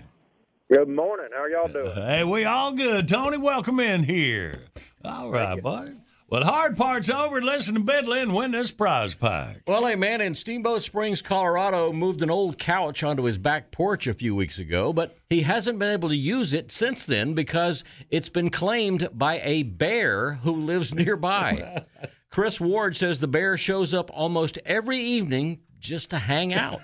Good 0.72 0.88
morning. 0.88 1.28
How 1.36 1.46
y'all 1.48 1.68
doing? 1.68 1.94
Hey, 1.94 2.24
we 2.24 2.46
all 2.46 2.72
good. 2.72 3.08
Tony, 3.08 3.38
welcome 3.38 3.80
in 3.82 4.04
here. 4.04 4.64
All 5.04 5.30
right, 5.30 5.62
buddy. 5.62 5.94
Well, 6.30 6.42
the 6.42 6.48
hard 6.48 6.76
part's 6.76 7.10
over. 7.10 7.42
Listen 7.42 7.76
to 7.76 7.82
Bidley 7.82 8.22
and 8.22 8.36
win 8.36 8.52
this 8.52 8.72
prize 8.72 9.14
pack. 9.16 9.62
Well, 9.66 9.88
a 9.88 9.96
man 9.96 10.20
in 10.20 10.36
Steamboat 10.36 10.84
Springs, 10.84 11.22
Colorado, 11.22 11.94
moved 11.94 12.22
an 12.22 12.30
old 12.30 12.58
couch 12.58 13.02
onto 13.02 13.24
his 13.24 13.38
back 13.38 13.72
porch 13.72 14.08
a 14.08 14.14
few 14.14 14.36
weeks 14.36 14.60
ago, 14.60 14.92
but 14.92 15.16
he 15.30 15.42
hasn't 15.44 15.80
been 15.80 15.92
able 15.92 16.10
to 16.10 16.18
use 16.18 16.52
it 16.52 16.70
since 16.72 17.06
then 17.06 17.34
because 17.34 17.86
it's 18.10 18.28
been 18.30 18.50
claimed 18.50 19.08
by 19.14 19.40
a 19.42 19.64
bear 19.64 20.34
who 20.44 20.54
lives 20.54 20.94
nearby. 20.94 21.86
Chris 22.38 22.62
Ward 22.62 22.96
says 22.96 23.20
the 23.20 23.28
bear 23.28 23.58
shows 23.58 23.96
up 23.96 24.12
almost 24.14 24.60
every 24.64 25.00
evening 25.00 25.58
just 25.80 26.12
to 26.12 26.20
hang 26.20 26.54
out. 26.54 26.82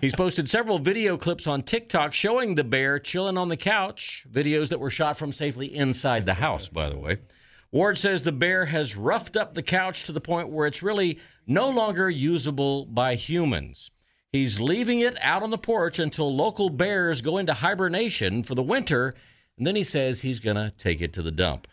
He's 0.00 0.14
posted 0.14 0.48
several 0.48 0.78
video 0.78 1.16
clips 1.16 1.48
on 1.48 1.64
TikTok 1.64 2.14
showing 2.14 2.54
the 2.54 2.62
bear 2.62 3.00
chilling 3.00 3.36
on 3.36 3.48
the 3.48 3.56
couch, 3.56 4.24
videos 4.30 4.68
that 4.68 4.78
were 4.78 4.88
shot 4.88 5.16
from 5.16 5.32
safely 5.32 5.74
inside 5.74 6.24
the 6.24 6.34
house, 6.34 6.68
by 6.68 6.88
the 6.88 6.96
way. 6.96 7.16
Ward 7.72 7.98
says 7.98 8.22
the 8.22 8.30
bear 8.30 8.66
has 8.66 8.96
roughed 8.96 9.36
up 9.36 9.54
the 9.54 9.62
couch 9.64 10.04
to 10.04 10.12
the 10.12 10.20
point 10.20 10.50
where 10.50 10.68
it's 10.68 10.84
really 10.84 11.18
no 11.48 11.68
longer 11.68 12.08
usable 12.08 12.86
by 12.86 13.16
humans. 13.16 13.90
He's 14.30 14.60
leaving 14.60 15.00
it 15.00 15.18
out 15.20 15.42
on 15.42 15.50
the 15.50 15.58
porch 15.58 15.98
until 15.98 16.32
local 16.32 16.70
bears 16.70 17.22
go 17.22 17.38
into 17.38 17.54
hibernation 17.54 18.44
for 18.44 18.54
the 18.54 18.62
winter, 18.62 19.14
and 19.58 19.66
then 19.66 19.74
he 19.74 19.82
says 19.82 20.20
he's 20.20 20.38
going 20.38 20.54
to 20.54 20.70
take 20.70 21.00
it 21.00 21.12
to 21.14 21.22
the 21.22 21.32
dump. 21.32 21.66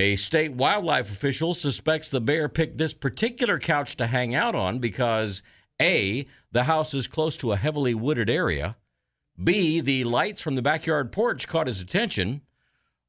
A 0.00 0.16
state 0.16 0.52
wildlife 0.52 1.10
official 1.10 1.52
suspects 1.52 2.08
the 2.08 2.22
bear 2.22 2.48
picked 2.48 2.78
this 2.78 2.94
particular 2.94 3.58
couch 3.58 3.96
to 3.96 4.06
hang 4.06 4.34
out 4.34 4.54
on 4.54 4.78
because 4.78 5.42
A, 5.78 6.24
the 6.50 6.64
house 6.64 6.94
is 6.94 7.06
close 7.06 7.36
to 7.36 7.52
a 7.52 7.56
heavily 7.58 7.92
wooded 7.92 8.30
area, 8.30 8.78
B, 9.42 9.82
the 9.82 10.04
lights 10.04 10.40
from 10.40 10.54
the 10.54 10.62
backyard 10.62 11.12
porch 11.12 11.46
caught 11.46 11.66
his 11.66 11.82
attention, 11.82 12.40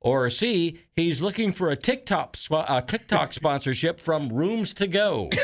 or 0.01 0.29
C, 0.29 0.79
he's 0.91 1.21
looking 1.21 1.53
for 1.53 1.69
a 1.69 1.77
TikTok 1.77 2.35
spo- 2.35 2.65
uh, 2.67 2.81
TikTok 2.81 3.31
sponsorship 3.41 4.01
from 4.01 4.27
Rooms 4.27 4.73
to 4.73 4.85
Go. 4.87 5.29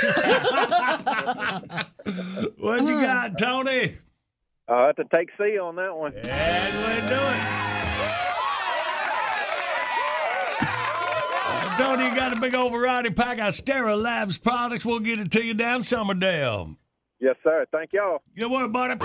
What 2.57 2.85
you 2.85 3.01
got, 3.01 3.37
Tony? 3.37 3.97
I'll 4.67 4.87
have 4.87 4.95
to 4.97 5.05
take 5.13 5.29
C 5.37 5.57
on 5.57 5.77
that 5.77 5.95
one. 5.95 6.13
And 6.13 6.77
we 6.77 7.09
do 7.09 7.21
it. 7.21 8.46
Tony, 11.77 12.05
you 12.05 12.15
got 12.15 12.33
a 12.33 12.39
big 12.39 12.55
old 12.55 12.71
variety 12.71 13.11
pack 13.11 13.37
of 13.37 13.53
Astera 13.53 14.01
Labs 14.01 14.37
products. 14.37 14.83
We'll 14.83 14.99
get 14.99 15.19
it 15.19 15.31
to 15.31 15.43
you 15.43 15.53
down 15.53 15.81
Summerdale. 15.81 16.75
Yes, 17.19 17.35
sir. 17.43 17.65
Thank 17.71 17.93
y'all. 17.93 18.23
Good 18.35 18.49
work, 18.49 18.71
buddy. 18.71 18.95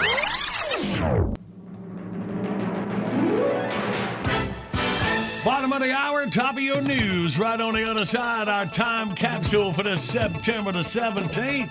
Bottom 5.45 5.73
of 5.73 5.81
the 5.81 5.93
hour, 5.93 6.25
top 6.27 6.55
of 6.55 6.63
your 6.63 6.81
news. 6.81 7.39
Right 7.39 7.61
on 7.61 7.75
the 7.75 7.91
other 7.91 8.05
side, 8.05 8.49
our 8.49 8.65
time 8.65 9.15
capsule 9.15 9.73
for 9.73 9.83
this 9.83 10.03
September 10.03 10.73
the 10.73 10.79
17th. 10.79 11.69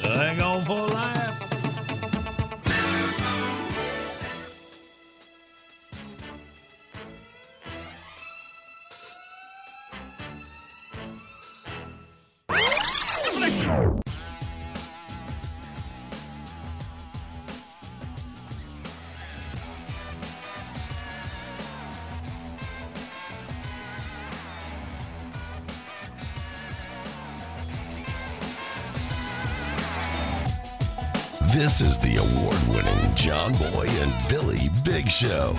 Hang 0.00 0.40
on 0.40 0.64
for 0.64 0.86
a 0.86 1.31
This 31.72 31.92
is 31.92 31.98
the 32.00 32.16
award 32.16 32.68
winning 32.68 33.14
John 33.14 33.52
Boy 33.54 33.86
and 33.88 34.28
Billy 34.28 34.68
Big 34.84 35.08
Show. 35.08 35.54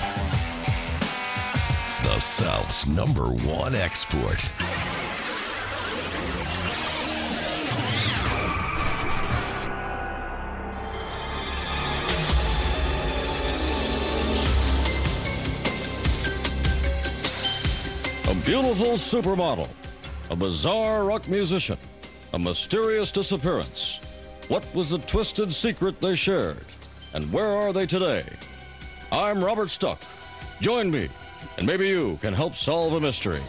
The 2.03 2.19
South's 2.19 2.85
number 2.85 3.29
one 3.29 3.73
export. 3.73 4.43
A 18.27 18.35
beautiful 18.45 18.97
supermodel, 18.99 19.67
a 20.29 20.35
bizarre 20.35 21.05
rock 21.05 21.27
musician, 21.27 21.79
a 22.33 22.37
mysterious 22.37 23.11
disappearance. 23.11 23.92
What 24.47 24.65
was 24.73 24.89
the 24.89 24.99
twisted 24.99 25.53
secret 25.53 26.01
they 26.01 26.15
shared? 26.15 26.65
and 27.13 27.31
where 27.31 27.47
are 27.47 27.71
they 27.71 27.85
today? 27.85 28.23
I'm 29.11 29.43
Robert 29.43 29.69
Stuck. 29.69 30.01
Join 30.59 30.89
me, 30.89 31.09
and 31.57 31.67
maybe 31.67 31.87
you 31.87 32.17
can 32.21 32.33
help 32.33 32.55
solve 32.55 32.93
a 32.93 33.01
mystery. 33.01 33.41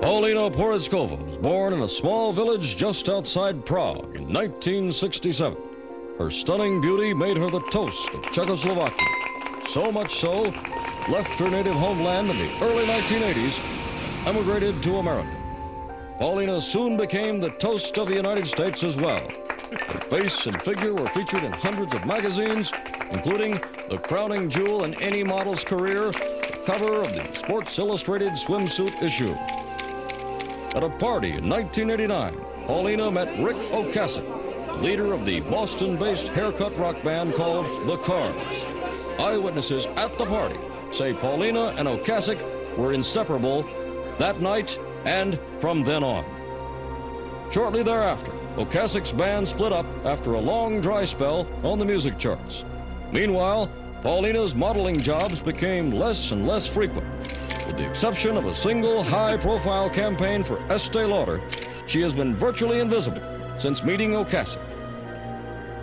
Paulina 0.00 0.48
Porizkova 0.50 1.20
was 1.26 1.36
born 1.38 1.72
in 1.72 1.82
a 1.82 1.88
small 1.88 2.32
village 2.32 2.76
just 2.76 3.08
outside 3.08 3.66
Prague 3.66 4.16
in 4.16 4.32
1967. 4.32 5.56
Her 6.16 6.30
stunning 6.30 6.80
beauty 6.80 7.12
made 7.12 7.36
her 7.36 7.50
the 7.50 7.60
toast 7.70 8.14
of 8.14 8.22
Czechoslovakia. 8.30 9.06
So 9.66 9.90
much 9.92 10.14
so, 10.14 10.52
she 10.52 11.12
left 11.12 11.38
her 11.40 11.50
native 11.50 11.74
homeland 11.74 12.30
in 12.30 12.38
the 12.38 12.64
early 12.64 12.86
1980s 12.86 13.60
and 14.26 14.36
emigrated 14.36 14.82
to 14.84 14.96
America. 14.96 15.37
Paulina 16.18 16.60
soon 16.60 16.96
became 16.96 17.38
the 17.38 17.50
toast 17.50 17.96
of 17.96 18.08
the 18.08 18.14
United 18.14 18.44
States 18.44 18.82
as 18.82 18.96
well. 18.96 19.24
Her 19.70 20.00
face 20.00 20.46
and 20.46 20.60
figure 20.60 20.92
were 20.92 21.06
featured 21.06 21.44
in 21.44 21.52
hundreds 21.52 21.94
of 21.94 22.04
magazines, 22.04 22.72
including 23.12 23.60
the 23.88 23.98
crowning 23.98 24.48
jewel 24.50 24.82
in 24.82 25.00
any 25.00 25.22
model's 25.22 25.62
career, 25.62 26.10
the 26.10 26.62
cover 26.66 27.02
of 27.02 27.14
the 27.14 27.32
Sports 27.34 27.78
Illustrated 27.78 28.32
swimsuit 28.32 29.00
issue. 29.00 29.32
At 30.76 30.82
a 30.82 30.90
party 30.98 31.34
in 31.34 31.48
1989, 31.48 32.36
Paulina 32.66 33.12
met 33.12 33.28
Ric 33.38 33.56
Ocasek, 33.70 34.82
leader 34.82 35.12
of 35.12 35.24
the 35.24 35.38
Boston-based 35.42 36.28
haircut 36.28 36.76
rock 36.76 37.00
band 37.04 37.34
called 37.34 37.86
The 37.86 37.96
Cars. 37.98 38.66
Eyewitnesses 39.20 39.86
at 39.86 40.18
the 40.18 40.26
party 40.26 40.58
say 40.90 41.14
Paulina 41.14 41.74
and 41.78 41.86
Ocasek 41.86 42.76
were 42.76 42.92
inseparable 42.92 43.64
that 44.18 44.40
night 44.40 44.78
and 45.08 45.38
from 45.58 45.82
then 45.82 46.04
on. 46.04 46.24
Shortly 47.50 47.82
thereafter, 47.82 48.32
Ocasek's 48.56 49.12
band 49.12 49.48
split 49.48 49.72
up 49.72 49.86
after 50.04 50.34
a 50.34 50.40
long 50.40 50.82
dry 50.82 51.06
spell 51.06 51.48
on 51.62 51.78
the 51.78 51.84
music 51.84 52.18
charts. 52.18 52.64
Meanwhile, 53.10 53.70
Paulina's 54.02 54.54
modeling 54.54 55.00
jobs 55.00 55.40
became 55.40 55.90
less 55.90 56.30
and 56.30 56.46
less 56.46 56.66
frequent. 56.66 57.08
With 57.66 57.78
the 57.78 57.88
exception 57.88 58.36
of 58.36 58.44
a 58.44 58.52
single 58.52 59.02
high-profile 59.02 59.90
campaign 59.90 60.42
for 60.42 60.60
Estee 60.70 61.04
Lauder, 61.04 61.40
she 61.86 62.02
has 62.02 62.12
been 62.12 62.36
virtually 62.36 62.80
invisible 62.80 63.22
since 63.56 63.82
meeting 63.82 64.10
Ocasek. 64.10 64.60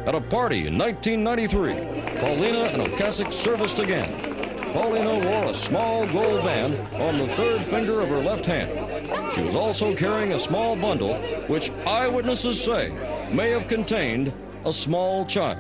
At 0.05 0.13
a 0.13 0.21
party 0.21 0.67
in 0.67 0.77
1993, 0.77 2.19
Paulina 2.19 2.65
and 2.65 2.83
Ocasek 2.83 3.33
serviced 3.33 3.79
again. 3.79 4.35
Paulina 4.71 5.17
wore 5.25 5.51
a 5.51 5.53
small 5.53 6.05
gold 6.05 6.43
band 6.43 6.75
on 7.01 7.17
the 7.17 7.27
third 7.29 7.65
finger 7.65 8.01
of 8.01 8.09
her 8.09 8.21
left 8.21 8.45
hand. 8.45 8.94
She 9.33 9.41
was 9.41 9.55
also 9.55 9.95
carrying 9.95 10.33
a 10.33 10.39
small 10.39 10.75
bundle, 10.75 11.15
which 11.47 11.71
eyewitnesses 11.85 12.63
say 12.63 12.91
may 13.31 13.49
have 13.51 13.67
contained 13.67 14.31
a 14.65 14.73
small 14.73 15.25
child. 15.25 15.59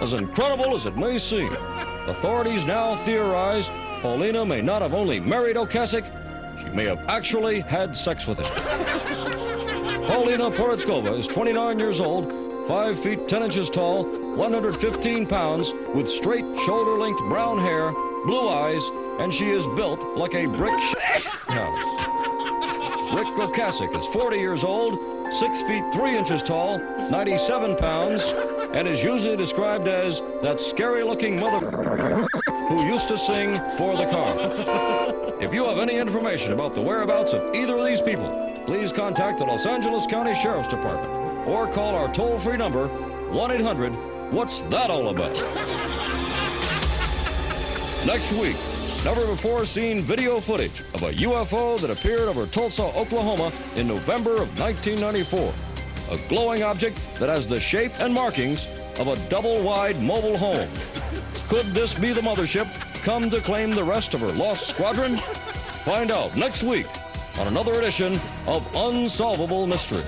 As 0.00 0.12
incredible 0.12 0.74
as 0.74 0.86
it 0.86 0.96
may 0.96 1.18
seem, 1.18 1.52
authorities 2.06 2.66
now 2.66 2.94
theorize 2.96 3.68
Paulina 4.02 4.44
may 4.44 4.60
not 4.60 4.82
have 4.82 4.92
only 4.92 5.18
married 5.18 5.56
Ocasek, 5.56 6.04
she 6.60 6.68
may 6.70 6.84
have 6.84 7.02
actually 7.08 7.60
had 7.60 7.96
sex 7.96 8.26
with 8.26 8.38
him. 8.38 8.46
Paulina 10.06 10.50
Porizkova 10.50 11.18
is 11.18 11.26
29 11.26 11.78
years 11.78 12.00
old, 12.00 12.30
5 12.68 12.98
feet 12.98 13.28
10 13.28 13.42
inches 13.42 13.70
tall, 13.70 14.04
115 14.36 15.26
pounds, 15.26 15.72
with 15.94 16.08
straight 16.08 16.44
shoulder 16.66 16.98
length 16.98 17.20
brown 17.30 17.58
hair, 17.58 17.92
blue 18.24 18.48
eyes, 18.48 18.90
and 19.18 19.32
she 19.32 19.50
is 19.50 19.66
built 19.76 20.00
like 20.16 20.34
a 20.34 20.46
brick 20.46 20.82
house. 21.46 22.04
Ric 23.12 23.26
Ocasek 23.36 23.96
is 23.96 24.06
40 24.06 24.38
years 24.38 24.64
old, 24.64 24.98
6 25.32 25.62
feet 25.62 25.84
3 25.92 26.16
inches 26.16 26.42
tall, 26.42 26.78
97 27.10 27.76
pounds, 27.76 28.32
and 28.72 28.88
is 28.88 29.04
usually 29.04 29.36
described 29.36 29.86
as 29.86 30.20
that 30.42 30.60
scary 30.60 31.04
looking 31.04 31.38
mother 31.38 31.70
who 32.68 32.84
used 32.86 33.08
to 33.08 33.18
sing 33.18 33.60
for 33.76 33.96
the 33.96 34.06
cars. 34.06 35.42
If 35.42 35.52
you 35.52 35.64
have 35.66 35.78
any 35.78 35.96
information 35.96 36.52
about 36.52 36.74
the 36.74 36.80
whereabouts 36.80 37.34
of 37.34 37.54
either 37.54 37.76
of 37.76 37.84
these 37.84 38.00
people, 38.00 38.62
please 38.66 38.90
contact 38.92 39.38
the 39.38 39.44
Los 39.44 39.66
Angeles 39.66 40.06
County 40.06 40.34
Sheriff's 40.34 40.68
Department 40.68 41.46
or 41.46 41.70
call 41.70 41.94
our 41.94 42.12
toll 42.12 42.38
free 42.38 42.56
number 42.56 42.88
1 42.88 43.50
800 43.50 43.92
What's 44.32 44.62
That 44.62 44.90
All 44.90 45.08
About? 45.08 45.93
Next 48.06 48.32
week, 48.32 48.56
never 49.02 49.26
before 49.26 49.64
seen 49.64 50.02
video 50.02 50.38
footage 50.38 50.80
of 50.92 51.02
a 51.04 51.12
UFO 51.12 51.80
that 51.80 51.90
appeared 51.90 52.28
over 52.28 52.44
Tulsa, 52.46 52.82
Oklahoma 52.82 53.50
in 53.76 53.88
November 53.88 54.32
of 54.32 54.58
1994. 54.60 55.54
A 56.10 56.28
glowing 56.28 56.62
object 56.62 56.98
that 57.18 57.30
has 57.30 57.46
the 57.46 57.58
shape 57.58 57.92
and 58.00 58.12
markings 58.12 58.68
of 58.98 59.08
a 59.08 59.16
double 59.30 59.62
wide 59.62 60.02
mobile 60.02 60.36
home. 60.36 60.68
Could 61.48 61.72
this 61.72 61.94
be 61.94 62.12
the 62.12 62.20
mothership 62.20 62.70
come 63.04 63.30
to 63.30 63.40
claim 63.40 63.72
the 63.72 63.82
rest 63.82 64.12
of 64.12 64.20
her 64.20 64.32
lost 64.32 64.68
squadron? 64.68 65.16
Find 65.82 66.10
out 66.10 66.36
next 66.36 66.62
week 66.62 66.86
on 67.38 67.46
another 67.46 67.72
edition 67.72 68.20
of 68.46 68.68
Unsolvable 68.74 69.66
Mysteries. 69.66 70.04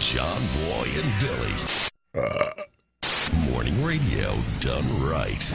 John 0.00 0.42
Boy 0.54 0.88
and 0.94 1.20
Billy. 1.20 1.52
Uh, 2.14 2.41
morning 3.62 3.84
radio 3.84 4.36
done 4.58 5.02
right. 5.04 5.52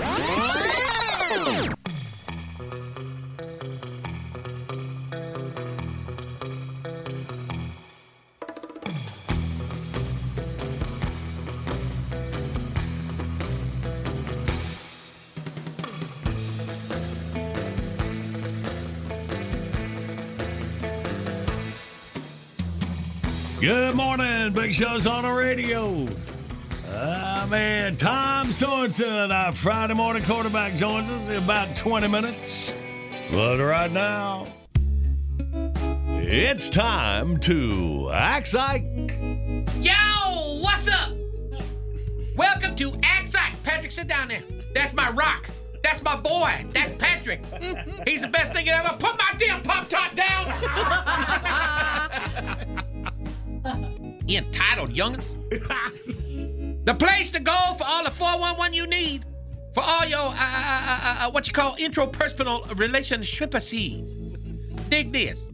Good 23.60 23.96
morning, 23.96 24.54
Big 24.54 24.74
Show's 24.74 25.06
on 25.08 25.24
the 25.24 25.32
radio. 25.32 26.08
Man, 27.50 27.96
Tom 27.96 28.50
Sorensen, 28.50 29.32
our 29.32 29.54
Friday 29.54 29.94
morning 29.94 30.22
quarterback, 30.22 30.76
joins 30.76 31.10
us 31.10 31.30
in 31.30 31.36
about 31.36 31.78
20 31.78 32.06
minutes. 32.10 32.74
But 33.32 33.60
right 33.60 33.90
now, 33.90 34.48
it's 36.20 36.70
time 36.70 37.40
to 37.42 38.12
act 38.14 38.54
like. 38.54 38.84
Yo, 39.80 39.94
what's 40.62 40.90
up? 40.90 41.12
Welcome 42.36 42.76
to 42.76 42.92
Act 43.04 43.34
Like. 43.34 43.64
Patrick, 43.64 43.94
sit 43.94 44.10
down 44.10 44.28
there. 44.28 44.44
That's 44.76 44.94
my 44.94 45.10
rock. 45.12 45.50
That's 45.84 46.04
my 46.04 46.18
boy. 46.18 46.66
That's 46.74 47.02
Patrick. 47.02 47.46
He's 48.06 48.24
the 48.24 48.28
best 48.28 48.52
thing 48.52 48.66
that 48.66 48.86
ever. 48.86 48.98
Put 48.98 49.18
my 49.18 49.34
damn 49.38 49.62
pop 49.62 49.88
top 49.88 50.14
down. 50.18 50.48
you 54.28 54.40
entitled 54.40 54.94
youngins. 54.94 55.24
the 56.88 56.94
place 56.94 57.30
to 57.32 57.42
go 57.42 57.76
for 57.78 57.84
all 57.86 58.06
the 58.06 58.12
411 58.12 58.74
you 58.74 58.88
need. 58.88 59.26
For 59.74 59.84
all 59.84 60.06
your, 60.06 60.20
uh, 60.20 60.36
uh, 60.40 61.18
uh, 61.20 61.32
what 61.32 61.46
you 61.46 61.52
call 61.52 61.76
interpersonal 61.76 62.66
relationships. 62.80 63.70
Dig 64.88 65.12
this. 65.12 65.50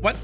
What? 0.00 0.16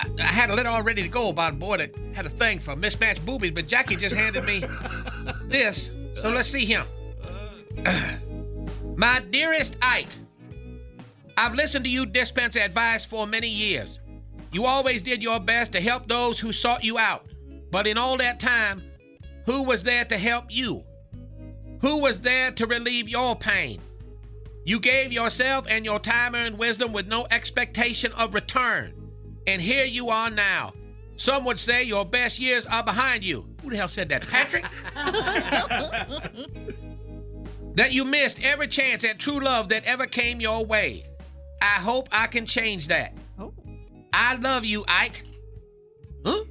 I, 0.00 0.08
I 0.18 0.22
had 0.24 0.50
a 0.50 0.54
letter 0.56 0.68
all 0.68 0.82
ready 0.82 1.02
to 1.02 1.08
go 1.08 1.28
about 1.28 1.52
a 1.52 1.56
boy 1.56 1.76
that 1.76 1.94
had 2.14 2.26
a 2.26 2.28
thing 2.28 2.58
for 2.58 2.74
mismatched 2.74 3.24
boobies, 3.24 3.52
but 3.52 3.68
Jackie 3.68 3.94
just 3.94 4.16
handed 4.16 4.44
me 4.44 4.64
this. 5.44 5.92
So 6.16 6.28
let's 6.30 6.48
see 6.48 6.64
him. 6.64 6.84
My 8.96 9.20
dearest 9.30 9.76
Ike, 9.80 10.08
I've 11.36 11.54
listened 11.54 11.84
to 11.84 11.90
you 11.90 12.06
dispense 12.06 12.56
advice 12.56 13.04
for 13.04 13.28
many 13.28 13.48
years. 13.48 14.00
You 14.50 14.66
always 14.66 15.00
did 15.00 15.22
your 15.22 15.38
best 15.38 15.70
to 15.72 15.80
help 15.80 16.08
those 16.08 16.40
who 16.40 16.50
sought 16.50 16.82
you 16.82 16.98
out. 16.98 17.24
But 17.70 17.86
in 17.86 17.96
all 17.96 18.18
that 18.18 18.40
time, 18.40 18.82
who 19.46 19.62
was 19.62 19.82
there 19.82 20.04
to 20.04 20.16
help 20.16 20.44
you? 20.48 20.84
Who 21.80 21.98
was 21.98 22.20
there 22.20 22.52
to 22.52 22.66
relieve 22.66 23.08
your 23.08 23.34
pain? 23.34 23.80
You 24.64 24.78
gave 24.78 25.12
yourself 25.12 25.66
and 25.68 25.84
your 25.84 25.98
time 25.98 26.36
earned 26.36 26.58
wisdom 26.58 26.92
with 26.92 27.08
no 27.08 27.26
expectation 27.30 28.12
of 28.12 28.34
return. 28.34 28.94
And 29.46 29.60
here 29.60 29.84
you 29.84 30.10
are 30.10 30.30
now. 30.30 30.72
Some 31.16 31.44
would 31.44 31.58
say 31.58 31.82
your 31.82 32.04
best 32.04 32.38
years 32.38 32.64
are 32.66 32.84
behind 32.84 33.24
you. 33.24 33.48
Who 33.62 33.70
the 33.70 33.76
hell 33.76 33.88
said 33.88 34.08
that? 34.10 34.28
Patrick? 34.28 34.64
that 37.74 37.92
you 37.92 38.04
missed 38.04 38.40
every 38.42 38.68
chance 38.68 39.02
at 39.04 39.18
true 39.18 39.40
love 39.40 39.68
that 39.70 39.84
ever 39.84 40.06
came 40.06 40.40
your 40.40 40.64
way. 40.64 41.04
I 41.60 41.80
hope 41.80 42.08
I 42.12 42.28
can 42.28 42.46
change 42.46 42.86
that. 42.88 43.14
Oh. 43.38 43.52
I 44.12 44.36
love 44.36 44.64
you, 44.64 44.84
Ike. 44.86 45.24
Huh? 46.24 46.44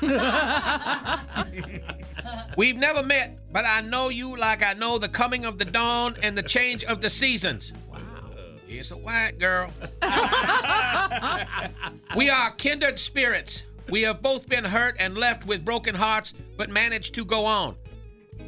We've 2.56 2.76
never 2.76 3.02
met, 3.02 3.38
but 3.52 3.64
I 3.64 3.80
know 3.80 4.08
you 4.08 4.36
like 4.36 4.62
I 4.62 4.74
know 4.74 4.98
the 4.98 5.08
coming 5.08 5.44
of 5.44 5.58
the 5.58 5.64
dawn 5.64 6.16
and 6.22 6.36
the 6.36 6.42
change 6.42 6.84
of 6.84 7.00
the 7.00 7.10
seasons. 7.10 7.72
Wow. 7.90 7.98
It's 8.66 8.90
a 8.90 8.96
white 8.96 9.38
girl. 9.38 9.70
we 12.16 12.30
are 12.30 12.50
kindred 12.52 12.98
spirits. 12.98 13.64
We 13.88 14.02
have 14.02 14.20
both 14.20 14.48
been 14.48 14.64
hurt 14.64 14.96
and 14.98 15.16
left 15.16 15.46
with 15.46 15.64
broken 15.64 15.94
hearts, 15.94 16.34
but 16.56 16.68
managed 16.68 17.14
to 17.14 17.24
go 17.24 17.46
on. 17.46 17.76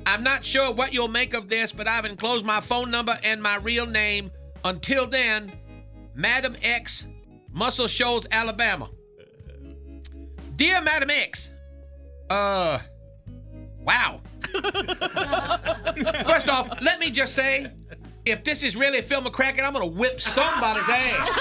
I'm 0.07 0.23
not 0.23 0.45
sure 0.45 0.73
what 0.73 0.93
you'll 0.93 1.09
make 1.09 1.35
of 1.35 1.49
this, 1.49 1.73
but 1.73 1.89
I've 1.89 2.05
enclosed 2.05 2.45
my 2.45 2.61
phone 2.61 2.91
number 2.91 3.19
and 3.23 3.43
my 3.43 3.57
real 3.57 3.87
name. 3.87 4.31
Until 4.65 5.07
then, 5.07 5.53
Madam 6.15 6.57
X, 6.63 7.07
Muscle 7.53 7.89
Shoals, 7.89 8.27
Alabama. 8.31 8.91
Dear 10.57 10.83
Madam 10.83 11.11
X, 11.11 11.51
uh, 12.29 12.81
wow. 13.85 14.21
First 16.27 16.49
off, 16.49 16.81
let 16.81 16.99
me 16.99 17.11
just 17.11 17.35
say, 17.35 17.71
if 18.25 18.45
this 18.45 18.63
is 18.63 18.77
really 18.77 19.03
Phil 19.03 19.23
McCracken, 19.23 19.63
I'm 19.63 19.73
gonna 19.73 19.87
whip 19.87 20.21
somebody's 20.21 20.89
ass. 20.89 21.39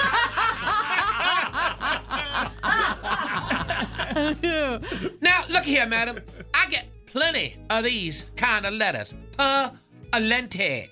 now, 5.20 5.44
look 5.48 5.64
here, 5.64 5.86
madam. 5.86 6.20
I 6.54 6.68
get 6.68 6.86
plenty 7.06 7.56
of 7.70 7.84
these 7.84 8.26
kind 8.36 8.66
of 8.66 8.74
letters. 8.74 9.14
Per 9.36 9.72
alente. 10.12 10.88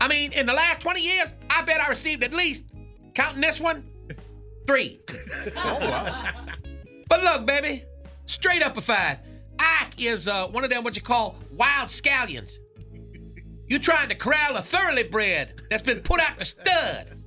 I 0.00 0.08
mean, 0.08 0.32
in 0.32 0.46
the 0.46 0.52
last 0.52 0.80
20 0.80 1.00
years, 1.00 1.32
I 1.50 1.62
bet 1.62 1.80
I 1.80 1.88
received 1.88 2.24
at 2.24 2.32
least, 2.32 2.64
counting 3.14 3.40
this 3.40 3.60
one, 3.60 3.84
three. 4.66 5.00
Oh, 5.56 5.78
wow. 5.80 6.32
But 7.08 7.22
look, 7.22 7.46
baby, 7.46 7.84
straight 8.26 8.62
upified. 8.62 9.18
Ike 9.62 10.02
is 10.02 10.26
uh, 10.28 10.48
one 10.48 10.64
of 10.64 10.70
them 10.70 10.82
what 10.84 10.96
you 10.96 11.02
call 11.02 11.36
wild 11.52 11.88
scallions. 11.88 12.58
You 13.68 13.78
trying 13.78 14.08
to 14.08 14.14
corral 14.14 14.56
a 14.56 14.62
thoroughly 14.62 15.04
bred 15.04 15.62
that's 15.70 15.82
been 15.82 16.00
put 16.00 16.20
out 16.20 16.38
to 16.38 16.44
stud. 16.44 17.22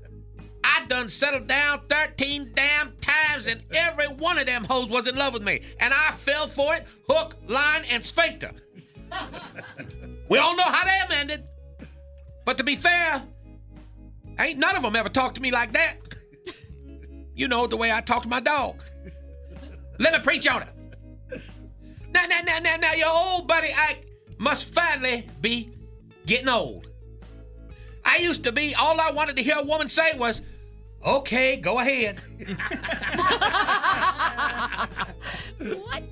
I 0.64 0.86
done 0.88 1.10
settled 1.10 1.48
down 1.48 1.82
13 1.90 2.52
damn 2.54 2.96
times, 2.98 3.48
and 3.48 3.64
every 3.74 4.08
one 4.08 4.38
of 4.38 4.46
them 4.46 4.64
hoes 4.64 4.90
was 4.90 5.08
in 5.08 5.16
love 5.16 5.34
with 5.34 5.44
me. 5.44 5.62
And 5.80 5.94
I 5.94 6.12
fell 6.12 6.48
for 6.48 6.76
it, 6.76 6.86
hook, 7.08 7.36
line, 7.48 7.84
and 7.90 8.04
sphincter. 8.04 8.52
we 10.30 10.38
all 10.38 10.56
know 10.56 10.64
how 10.64 10.84
that 10.84 11.12
ended. 11.12 11.46
But 12.46 12.58
to 12.58 12.64
be 12.64 12.76
fair, 12.76 13.24
ain't 14.40 14.60
none 14.60 14.76
of 14.76 14.84
them 14.84 14.96
ever 14.96 15.10
talked 15.10 15.36
to 15.36 15.42
me 15.42 15.52
like 15.52 15.72
that. 15.74 15.98
You 17.36 17.48
know 17.48 17.68
the 17.68 17.78
way 17.78 17.92
I 17.92 18.02
talk 18.02 18.24
to 18.24 18.30
my 18.30 18.40
dog. 18.40 18.82
Let 20.00 20.14
me 20.14 20.20
preach 20.20 20.48
on 20.48 20.64
it. 20.64 20.75
Now, 22.16 22.26
now, 22.28 22.40
now, 22.46 22.60
now, 22.60 22.78
now, 22.78 22.94
your 22.94 23.10
old 23.10 23.46
buddy 23.46 23.74
Ike 23.74 24.08
must 24.38 24.74
finally 24.74 25.28
be 25.42 25.70
getting 26.26 26.48
old. 26.48 26.88
I 28.06 28.20
used 28.20 28.42
to 28.46 28.54
be, 28.54 28.74
all 28.74 29.02
I 29.02 29.12
wanted 29.12 29.36
to 29.36 29.44
hear 29.44 29.58
a 29.58 29.66
woman 29.66 29.90
say 29.90 30.18
was, 30.18 30.42
okay, 31.06 31.58
go 31.58 31.80
ahead. 31.80 32.22
what? 35.60 36.04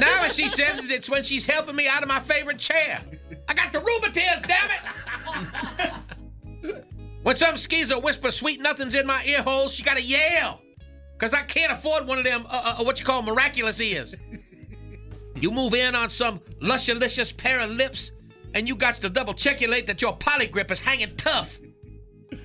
Now 0.00 0.22
what 0.22 0.32
she 0.32 0.48
says 0.48 0.80
is 0.80 0.90
it's 0.90 1.08
when 1.08 1.22
she's 1.22 1.44
helping 1.44 1.76
me 1.76 1.86
out 1.86 2.02
of 2.02 2.08
my 2.08 2.18
favorite 2.18 2.58
chair. 2.58 3.00
I 3.48 3.54
got 3.54 3.72
the 3.72 3.78
rheumatiz, 3.78 4.44
damn 4.48 4.70
it! 6.64 6.74
When 7.22 7.36
some 7.36 7.56
skeezer 7.56 8.00
whispers 8.00 8.36
sweet 8.36 8.60
nothings 8.60 8.96
in 8.96 9.06
my 9.06 9.22
ear 9.24 9.42
holes, 9.42 9.72
she 9.72 9.84
gotta 9.84 10.02
yell. 10.02 10.60
Cause 11.18 11.32
I 11.32 11.42
can't 11.42 11.72
afford 11.72 12.08
one 12.08 12.18
of 12.18 12.24
them, 12.24 12.44
uh, 12.50 12.76
uh, 12.78 12.84
what 12.84 12.98
you 12.98 13.06
call 13.06 13.22
miraculous 13.22 13.80
ears. 13.80 14.16
You 15.40 15.50
move 15.50 15.74
in 15.74 15.94
on 15.94 16.08
some 16.08 16.40
luscious 16.60 17.32
pair 17.32 17.60
of 17.60 17.70
lips, 17.70 18.12
and 18.54 18.68
you 18.68 18.76
got 18.76 18.94
to 18.96 19.10
double 19.10 19.34
checkulate 19.34 19.86
that 19.86 20.00
your 20.00 20.16
poly 20.16 20.46
grip 20.46 20.70
is 20.70 20.80
hanging 20.80 21.14
tough. 21.16 21.60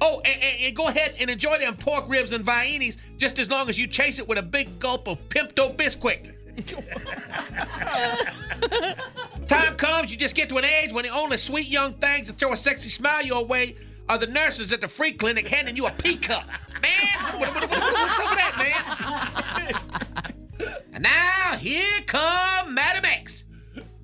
Oh, 0.01 0.21
and, 0.25 0.41
and- 0.41 0.63
and 0.65 0.75
go 0.75 0.87
ahead 0.87 1.15
and 1.19 1.29
enjoy 1.29 1.57
them 1.59 1.75
pork 1.77 2.05
ribs 2.09 2.31
and 2.31 2.43
viennies 2.45 2.97
just 3.17 3.39
as 3.39 3.49
long 3.49 3.69
as 3.69 3.79
you 3.79 3.87
chase 3.87 4.19
it 4.19 4.27
with 4.27 4.37
a 4.37 4.43
big 4.43 4.79
gulp 4.79 5.07
of 5.07 5.17
Pimpto 5.29 5.75
Bisquick. 5.75 6.35
Time 9.47 9.75
comes, 9.77 10.11
you 10.11 10.17
just 10.17 10.35
get 10.35 10.49
to 10.49 10.57
an 10.57 10.65
age 10.65 10.91
when 10.91 11.05
the 11.05 11.09
only 11.09 11.37
sweet 11.37 11.67
young 11.67 11.93
things 11.95 12.27
that 12.27 12.37
throw 12.37 12.51
a 12.53 12.57
sexy 12.57 12.89
smile 12.89 13.23
your 13.23 13.45
way 13.45 13.75
are 14.09 14.17
the 14.17 14.27
nurses 14.27 14.73
at 14.73 14.81
the 14.81 14.87
free 14.87 15.13
clinic 15.13 15.47
handing 15.47 15.75
you 15.75 15.85
a 15.87 15.91
pea 15.91 16.15
cup. 16.17 16.45
Man, 16.81 17.39
what, 17.39 17.53
what, 17.53 17.61
what, 17.61 17.71
what- 17.71 17.93
what's 17.93 18.19
up 18.19 18.29
with 18.29 18.39
that, 18.39 19.83
man? 19.87 20.07
And 20.99 21.03
now 21.03 21.57
here 21.57 22.01
come 22.07 22.73
Madam 22.73 23.05
X, 23.05 23.45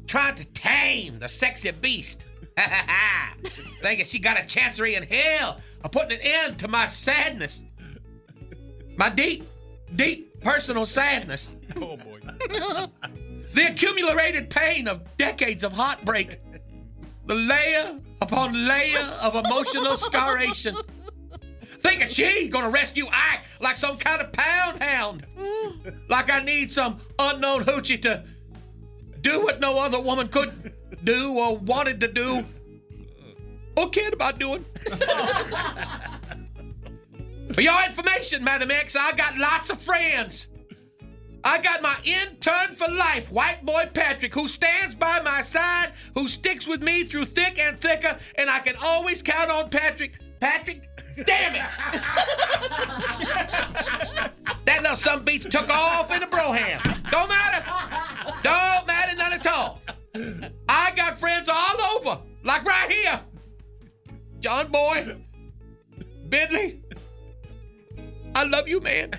trying 0.07 0.35
to 0.35 0.45
tame 0.45 1.19
the 1.19 1.27
sexy 1.27 1.71
beast. 1.71 2.25
Thinking 3.81 4.05
she 4.05 4.17
got 4.17 4.39
a 4.39 4.45
chancery 4.45 4.95
in 4.95 5.03
hell 5.03 5.59
of 5.83 5.91
putting 5.91 6.17
an 6.17 6.23
end 6.23 6.59
to 6.59 6.69
my 6.69 6.87
sadness. 6.87 7.63
My 8.95 9.09
deep, 9.09 9.45
deep 9.95 10.39
personal 10.41 10.85
sadness. 10.85 11.55
Oh, 11.75 11.97
boy. 11.97 12.19
The 13.53 13.69
accumulated 13.69 14.49
pain 14.49 14.85
of 14.85 15.15
decades 15.15 15.63
of 15.63 15.71
heartbreak. 15.71 16.41
The 17.25 17.35
layer 17.35 17.97
upon 18.21 18.67
layer 18.67 18.99
of 19.21 19.35
emotional 19.35 19.95
scarration. 19.95 20.75
Thinking 21.85 22.07
she 22.07 22.47
gonna 22.49 22.69
rescue 22.69 23.05
Ike 23.11 23.41
like 23.59 23.77
some 23.77 23.97
kind 23.97 24.19
of 24.19 24.31
pound 24.31 24.81
hound. 24.81 25.25
Mm. 25.37 25.99
Like 26.09 26.31
I 26.31 26.39
need 26.41 26.71
some 26.71 26.99
unknown 27.19 27.63
hoochie 27.63 28.01
to 28.01 28.23
do 29.21 29.41
what 29.41 29.59
no 29.59 29.77
other 29.77 29.99
woman 29.99 30.27
could 30.27 30.73
do 31.03 31.37
or 31.37 31.57
wanted 31.57 31.99
to 31.99 32.07
do 32.07 32.43
or 33.77 33.89
cared 33.89 34.13
about 34.13 34.39
doing. 34.39 34.65
For 37.53 37.61
your 37.61 37.85
information, 37.85 38.43
Madam 38.43 38.71
X, 38.71 38.95
I 38.95 39.11
got 39.11 39.37
lots 39.37 39.69
of 39.69 39.79
friends. 39.81 40.47
I 41.43 41.61
got 41.61 41.83
my 41.83 41.95
intern 42.03 42.75
for 42.75 42.87
life, 42.89 43.31
white 43.31 43.63
boy 43.63 43.87
Patrick, 43.93 44.33
who 44.33 44.47
stands 44.47 44.95
by 44.95 45.21
my 45.21 45.43
side, 45.43 45.91
who 46.15 46.27
sticks 46.27 46.67
with 46.67 46.81
me 46.81 47.03
through 47.03 47.25
thick 47.25 47.59
and 47.59 47.79
thicker, 47.79 48.17
and 48.33 48.49
I 48.49 48.57
can 48.61 48.75
always 48.81 49.21
count 49.21 49.51
on 49.51 49.69
Patrick. 49.69 50.17
Patrick, 50.39 50.89
damn 51.23 51.55
it! 51.55 51.61
that 54.65 54.81
little 54.81 54.91
a 54.91 55.19
bitch 55.21 55.49
took 55.49 55.69
off 55.69 56.11
in 56.11 56.19
the 56.19 56.27
broham. 56.27 56.81
Don't 57.11 57.29
matter. 57.29 57.63
Don't 58.43 58.87
matter 58.87 59.15
none 59.15 59.33
at 59.33 59.47
all. 59.47 59.81
I 60.69 60.91
got 60.95 61.19
friends 61.19 61.49
all 61.49 61.81
over, 61.95 62.21
like 62.43 62.65
right 62.65 62.91
here. 62.91 63.19
John 64.39 64.71
Boy, 64.71 65.17
Bidley, 66.29 66.81
I 68.35 68.43
love 68.43 68.67
you, 68.67 68.81
man. 68.81 69.11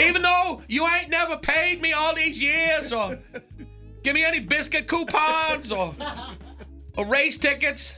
Even 0.00 0.22
though 0.22 0.62
you 0.68 0.86
ain't 0.86 1.10
never 1.10 1.36
paid 1.36 1.82
me 1.82 1.92
all 1.92 2.14
these 2.14 2.40
years 2.40 2.92
or 2.92 3.18
give 4.02 4.14
me 4.14 4.24
any 4.24 4.40
biscuit 4.40 4.86
coupons 4.86 5.72
or, 5.72 5.94
or 6.96 7.04
race 7.04 7.36
tickets 7.36 7.94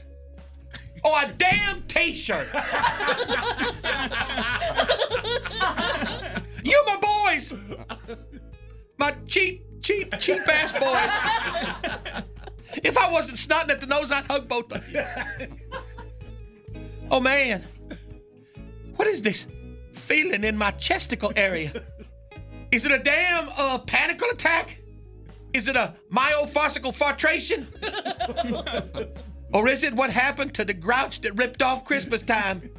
or 1.03 1.21
a 1.21 1.27
damn 1.37 1.81
t-shirt. 1.83 2.47
you 6.63 6.83
my 6.85 6.97
boys. 6.97 7.53
My 8.97 9.15
cheap, 9.27 9.65
cheap, 9.81 10.13
cheap 10.19 10.47
ass 10.47 10.71
boys. 10.71 12.23
If 12.83 12.97
I 12.97 13.11
wasn't 13.11 13.37
snotting 13.37 13.69
at 13.69 13.81
the 13.81 13.87
nose, 13.87 14.11
I'd 14.11 14.25
hug 14.25 14.47
both 14.47 14.71
of 14.71 14.87
you. 14.89 15.03
Oh 17.11 17.19
man. 17.19 17.63
What 18.95 19.07
is 19.07 19.21
this 19.21 19.47
feeling 19.93 20.43
in 20.43 20.57
my 20.57 20.71
chesticle 20.71 21.31
area? 21.35 21.83
Is 22.71 22.85
it 22.85 22.91
a 22.91 22.97
damn 22.97 23.49
uh, 23.57 23.77
panical 23.79 24.29
attack? 24.29 24.79
Is 25.53 25.67
it 25.67 25.75
a 25.75 25.93
myofascial 26.11 26.95
filtration? 26.95 27.67
Or 29.53 29.67
is 29.67 29.83
it 29.83 29.93
what 29.93 30.09
happened 30.09 30.53
to 30.55 30.65
the 30.65 30.73
grouch 30.73 31.21
that 31.21 31.33
ripped 31.33 31.61
off 31.61 31.83
Christmas 31.83 32.21
time? 32.21 32.69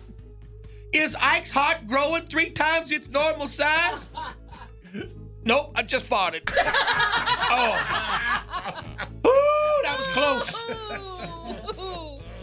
Is 0.93 1.17
Ike's 1.21 1.51
heart 1.51 1.87
growing 1.87 2.25
three 2.27 2.51
times 2.51 2.93
its 2.93 3.09
normal 3.09 3.49
size? 3.49 4.11
Nope, 5.45 5.73
I 5.75 5.83
just 5.83 6.09
farted. 6.09 6.43
oh. 6.57 7.75
Ooh, 9.27 9.83
that 9.83 9.99
was 9.99 10.07
close. 10.09 10.61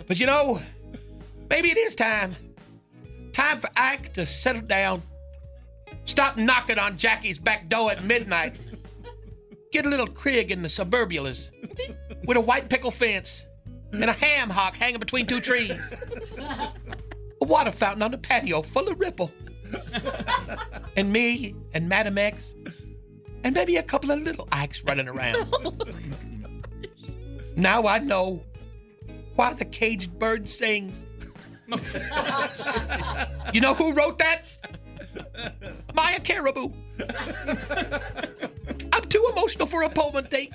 But 0.08 0.20
you 0.20 0.26
know, 0.26 0.62
maybe 1.50 1.72
it 1.72 1.78
is 1.78 1.96
time. 1.96 2.36
Time 3.34 3.60
for 3.60 3.70
Ike 3.76 4.14
to 4.14 4.26
settle 4.26 4.62
down. 4.62 5.02
Stop 6.06 6.38
knocking 6.38 6.78
on 6.78 6.98
Jackie's 6.98 7.38
back 7.40 7.70
door 7.70 7.92
at 7.92 8.04
midnight. 8.04 8.56
Get 9.72 9.86
a 9.86 9.90
little 9.90 10.08
crib 10.08 10.52
in 10.52 10.62
the 10.62 10.68
suburbulas 10.68 11.50
with 12.26 12.38
a 12.38 12.42
white 12.42 12.70
pickle 12.70 12.92
fence 12.92 13.46
and 13.92 14.06
a 14.06 14.14
ham 14.14 14.50
hock 14.50 14.76
hanging 14.76 15.00
between 15.00 15.28
two 15.28 15.40
trees. 15.40 15.80
A 16.40 17.46
water 17.46 17.72
fountain 17.72 18.04
on 18.04 18.12
the 18.12 18.18
patio 18.18 18.62
full 18.62 18.88
of 18.88 19.00
ripple. 19.00 19.32
And 20.96 21.12
me 21.12 21.56
and 21.74 21.88
Madam 21.88 22.18
X 22.18 22.56
and 23.44 23.56
maybe 23.56 23.78
a 23.78 23.84
couple 23.84 24.12
of 24.12 24.22
little 24.22 24.48
Ikes 24.52 24.84
running 24.84 25.08
around. 25.08 25.48
Oh 25.64 25.74
now 27.58 27.86
I 27.86 28.00
know 28.00 28.42
why 29.36 29.54
the 29.54 29.66
caged 29.66 30.18
bird 30.18 30.48
sings. 30.48 31.04
You 33.54 33.60
know 33.60 33.74
who 33.74 33.94
wrote 33.94 34.18
that? 34.20 34.46
Maya 35.94 36.20
Caribou. 36.22 36.70
I'm 38.94 39.04
too 39.10 39.30
emotional 39.32 39.68
for 39.68 39.84
a 39.84 39.90
poem 39.90 40.26
date. 40.30 40.54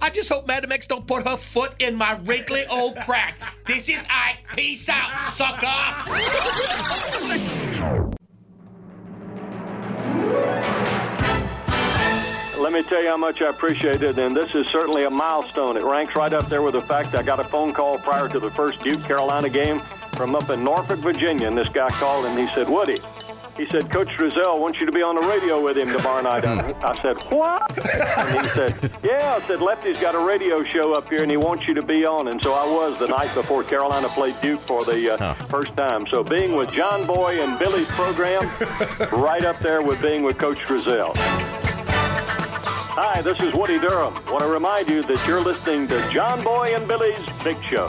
I 0.00 0.10
just 0.10 0.28
hope 0.28 0.46
Madam 0.46 0.72
X 0.72 0.86
don't 0.86 1.06
put 1.06 1.26
her 1.26 1.36
foot 1.36 1.74
in 1.80 1.96
my 1.96 2.18
wrinkly 2.24 2.64
old 2.70 2.96
crack. 3.02 3.34
This 3.66 3.88
is 3.88 4.02
Ike. 4.10 4.38
Peace 4.54 4.88
out, 4.88 5.32
sucker. 5.32 5.66
Let 12.60 12.72
me 12.72 12.82
tell 12.82 13.02
you 13.02 13.08
how 13.08 13.16
much 13.16 13.40
I 13.40 13.48
appreciate 13.48 14.02
it, 14.02 14.18
and 14.18 14.36
this 14.36 14.54
is 14.54 14.66
certainly 14.66 15.04
a 15.04 15.10
milestone. 15.10 15.76
It 15.76 15.84
ranks 15.84 16.14
right 16.16 16.32
up 16.32 16.48
there 16.48 16.60
with 16.60 16.74
the 16.74 16.82
fact 16.82 17.14
I 17.14 17.22
got 17.22 17.40
a 17.40 17.44
phone 17.44 17.72
call 17.72 17.98
prior 17.98 18.28
to 18.28 18.38
the 18.38 18.50
first 18.50 18.82
Duke 18.82 19.02
Carolina 19.04 19.48
game 19.48 19.80
from 20.12 20.34
up 20.34 20.50
in 20.50 20.64
Norfolk, 20.64 20.98
Virginia, 20.98 21.46
and 21.46 21.56
this 21.56 21.68
guy 21.68 21.88
called 21.90 22.26
and 22.26 22.38
he 22.38 22.46
said, 22.48 22.68
Woody, 22.68 22.98
he 23.58 23.66
said, 23.66 23.90
Coach 23.90 24.08
Driesell 24.10 24.60
wants 24.60 24.78
you 24.78 24.86
to 24.86 24.92
be 24.92 25.02
on 25.02 25.16
the 25.16 25.22
radio 25.22 25.60
with 25.60 25.76
him 25.76 25.88
tomorrow 25.88 26.22
night. 26.22 26.44
I, 26.44 26.72
I 26.80 26.94
said, 27.02 27.20
what? 27.24 27.76
And 27.76 28.46
he 28.46 28.52
said, 28.52 28.92
yeah. 29.02 29.38
I 29.42 29.46
said, 29.48 29.60
Lefty's 29.60 30.00
got 30.00 30.14
a 30.14 30.18
radio 30.20 30.62
show 30.62 30.92
up 30.92 31.08
here 31.08 31.22
and 31.22 31.30
he 31.30 31.36
wants 31.36 31.66
you 31.66 31.74
to 31.74 31.82
be 31.82 32.06
on. 32.06 32.28
And 32.28 32.40
so 32.40 32.54
I 32.54 32.64
was 32.64 32.98
the 33.00 33.08
night 33.08 33.34
before 33.34 33.64
Carolina 33.64 34.08
played 34.08 34.40
Duke 34.40 34.60
for 34.60 34.84
the 34.84 35.14
uh, 35.14 35.34
first 35.34 35.76
time. 35.76 36.06
So 36.08 36.22
being 36.22 36.54
with 36.54 36.70
John 36.70 37.04
Boy 37.04 37.42
and 37.42 37.58
Billy's 37.58 37.88
program, 37.88 38.48
right 39.12 39.44
up 39.44 39.58
there 39.58 39.82
with 39.82 40.00
being 40.00 40.22
with 40.22 40.38
Coach 40.38 40.58
Driesell. 40.58 41.12
Hi, 43.00 43.20
this 43.22 43.40
is 43.40 43.54
Woody 43.54 43.80
Durham. 43.80 44.14
Want 44.26 44.40
to 44.40 44.48
remind 44.48 44.88
you 44.88 45.02
that 45.02 45.26
you're 45.26 45.40
listening 45.40 45.88
to 45.88 46.10
John 46.12 46.42
Boy 46.44 46.76
and 46.76 46.86
Billy's 46.86 47.18
Big 47.42 47.60
Show. 47.64 47.88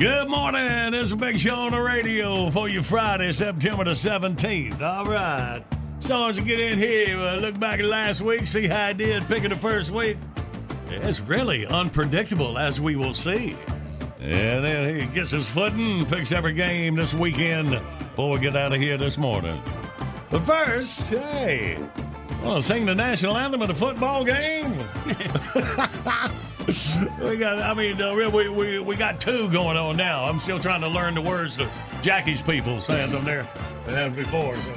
Good 0.00 0.30
morning. 0.30 0.94
It's 0.94 1.12
a 1.12 1.16
big 1.16 1.38
show 1.38 1.56
on 1.56 1.72
the 1.72 1.78
radio 1.78 2.48
for 2.48 2.70
you 2.70 2.82
Friday, 2.82 3.32
September 3.32 3.84
the 3.84 3.90
17th. 3.90 4.80
All 4.80 5.04
right. 5.04 5.62
Songs 5.98 6.38
to 6.38 6.42
get 6.42 6.58
in 6.58 6.78
here. 6.78 7.18
Uh, 7.18 7.36
look 7.36 7.60
back 7.60 7.80
at 7.80 7.84
last 7.84 8.22
week, 8.22 8.46
see 8.46 8.66
how 8.66 8.86
I 8.86 8.92
did 8.94 9.28
picking 9.28 9.50
the 9.50 9.56
first 9.56 9.90
week. 9.90 10.16
It's 10.88 11.20
really 11.20 11.66
unpredictable, 11.66 12.56
as 12.56 12.80
we 12.80 12.96
will 12.96 13.12
see. 13.12 13.54
And 14.22 14.64
then 14.64 15.00
he 15.00 15.04
gets 15.04 15.32
his 15.32 15.46
footing, 15.46 16.06
picks 16.06 16.32
every 16.32 16.54
game 16.54 16.96
this 16.96 17.12
weekend 17.12 17.68
before 17.68 18.30
we 18.30 18.38
get 18.38 18.56
out 18.56 18.72
of 18.72 18.80
here 18.80 18.96
this 18.96 19.18
morning. 19.18 19.60
But 20.30 20.40
first, 20.46 21.10
hey, 21.10 21.76
want 22.42 22.62
to 22.62 22.66
sing 22.66 22.86
the 22.86 22.94
national 22.94 23.36
anthem 23.36 23.60
at 23.60 23.68
the 23.68 23.74
football 23.74 24.24
game? 24.24 24.78
we 27.22 27.36
got, 27.36 27.58
I 27.58 27.74
mean, 27.74 28.00
uh, 28.00 28.14
we, 28.14 28.48
we, 28.48 28.78
we 28.78 28.96
got 28.96 29.20
two 29.20 29.48
going 29.50 29.76
on 29.76 29.96
now. 29.96 30.24
I'm 30.24 30.38
still 30.40 30.58
trying 30.58 30.80
to 30.82 30.88
learn 30.88 31.14
the 31.14 31.22
words 31.22 31.56
that 31.56 31.68
Jackie's 32.02 32.42
people 32.42 32.80
saying 32.80 33.10
them 33.12 33.24
there 33.24 33.46
than 33.86 34.14
before. 34.14 34.56
So. 34.56 34.74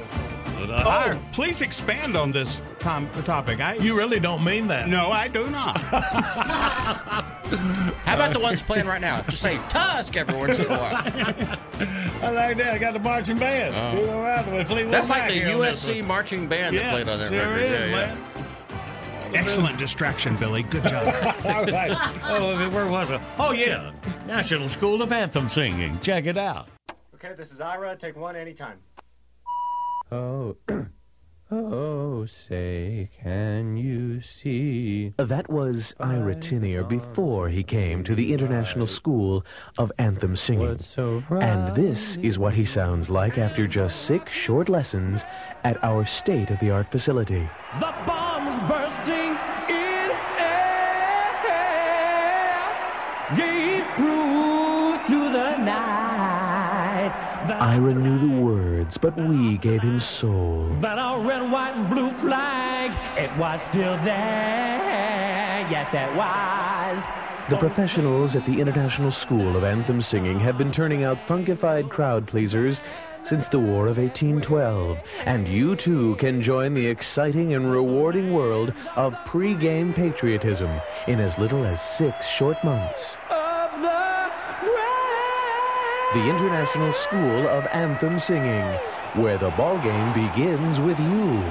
But, 0.60 0.70
uh, 0.70 1.12
Oh, 1.16 1.20
please 1.32 1.60
expand 1.62 2.16
on 2.16 2.30
this 2.32 2.60
tom- 2.78 3.08
topic. 3.24 3.60
I, 3.60 3.74
you 3.74 3.96
really 3.96 4.20
don't 4.20 4.42
mean 4.44 4.68
that. 4.68 4.88
No, 4.88 5.10
I 5.10 5.28
do 5.28 5.50
not. 5.50 5.78
How 8.04 8.14
about 8.14 8.32
the 8.32 8.38
ones 8.40 8.62
playing 8.62 8.86
right 8.86 9.00
now? 9.00 9.22
Just 9.22 9.42
say 9.42 9.58
Tusk 9.68 10.16
every 10.16 10.36
once 10.36 10.58
in 10.58 10.66
a 10.66 10.68
while. 10.68 11.02
I 12.22 12.30
like 12.30 12.56
that. 12.58 12.72
I 12.74 12.78
got 12.78 12.92
the 12.94 12.98
marching 13.00 13.38
band. 13.38 13.74
Oh. 13.74 14.00
You 14.00 14.06
know, 14.06 14.56
with 14.56 14.68
Fleetwood 14.68 14.94
That's 14.94 15.08
like 15.10 15.22
Mac 15.22 15.28
the 15.30 15.34
here 15.36 15.54
on 15.54 15.60
this 15.60 15.84
USC 15.88 16.04
marching 16.06 16.46
band 16.48 16.74
Yeah, 16.74 16.82
that 16.84 16.90
played 16.92 17.08
on 17.08 17.18
that 17.18 17.28
sure 17.30 17.38
record. 17.50 17.62
is, 17.62 17.70
yeah, 17.70 17.86
yeah. 17.86 18.43
Man. 19.34 19.44
Excellent 19.44 19.78
distraction, 19.78 20.36
Billy. 20.36 20.62
Good 20.64 20.84
job. 20.84 21.06
All 21.44 21.64
right. 21.66 21.96
Oh, 22.24 22.68
where 22.70 22.86
was 22.86 23.10
it? 23.10 23.20
Oh, 23.38 23.52
yeah. 23.52 23.92
National 24.26 24.68
School 24.68 25.02
of 25.02 25.12
Anthem 25.12 25.48
Singing. 25.48 25.98
Check 26.00 26.26
it 26.26 26.38
out. 26.38 26.68
Okay, 27.14 27.34
this 27.36 27.52
is 27.52 27.60
Ira. 27.60 27.96
Take 27.96 28.16
one 28.16 28.36
anytime. 28.36 28.78
Oh, 30.12 30.56
oh, 31.50 32.24
say, 32.26 33.10
can 33.22 33.76
you 33.76 34.20
see? 34.20 35.14
That 35.16 35.50
was 35.50 35.94
Ira 35.98 36.34
Tinier 36.34 36.84
before 36.84 37.48
he 37.48 37.62
came 37.62 38.04
to 38.04 38.14
the 38.14 38.32
International 38.32 38.86
School 38.86 39.44
of 39.78 39.90
Anthem 39.98 40.36
Singing. 40.36 40.78
And 41.30 41.74
this 41.74 42.16
is 42.18 42.38
what 42.38 42.54
he 42.54 42.64
sounds 42.64 43.08
like 43.10 43.38
after 43.38 43.66
just 43.66 44.02
six 44.02 44.32
short 44.32 44.68
lessons 44.68 45.24
at 45.64 45.82
our 45.82 46.04
state-of-the-art 46.04 46.90
facility. 46.90 47.48
The 47.80 47.94
bombs 48.06 48.58
bursting 48.70 49.13
Ira 57.64 57.94
knew 57.94 58.18
the 58.18 58.42
words, 58.42 58.98
but 58.98 59.16
we 59.16 59.56
gave 59.56 59.80
him 59.80 59.98
soul. 59.98 60.68
that 60.80 60.98
our 60.98 61.18
red, 61.18 61.50
white, 61.50 61.74
and 61.74 61.88
blue 61.88 62.10
flag 62.10 62.92
it 63.18 63.34
was 63.38 63.62
still 63.62 63.96
there. 64.04 65.66
Yes, 65.70 65.94
it 65.94 66.14
was. 66.14 67.06
The 67.48 67.56
professionals 67.56 68.36
at 68.36 68.44
the 68.44 68.60
International 68.60 69.10
School 69.10 69.56
of 69.56 69.64
Anthem 69.64 70.02
Singing 70.02 70.38
have 70.40 70.58
been 70.58 70.70
turning 70.70 71.04
out 71.04 71.26
funkified 71.26 71.88
crowd 71.88 72.26
pleasers 72.26 72.82
since 73.22 73.48
the 73.48 73.58
War 73.58 73.86
of 73.86 73.96
1812, 73.96 74.98
and 75.24 75.48
you 75.48 75.74
too 75.74 76.16
can 76.16 76.42
join 76.42 76.74
the 76.74 76.86
exciting 76.86 77.54
and 77.54 77.72
rewarding 77.72 78.34
world 78.34 78.74
of 78.94 79.16
pre-game 79.24 79.94
patriotism 79.94 80.70
in 81.08 81.18
as 81.18 81.38
little 81.38 81.64
as 81.64 81.80
six 81.80 82.28
short 82.28 82.62
months. 82.62 83.16
Oh, 83.30 83.43
The 86.14 86.30
International 86.30 86.92
School 86.92 87.48
of 87.48 87.66
Anthem 87.72 88.20
Singing, 88.20 88.62
where 89.14 89.36
the 89.36 89.50
ball 89.50 89.76
game 89.78 90.12
begins 90.12 90.78
with 90.80 90.96
you. 91.00 91.42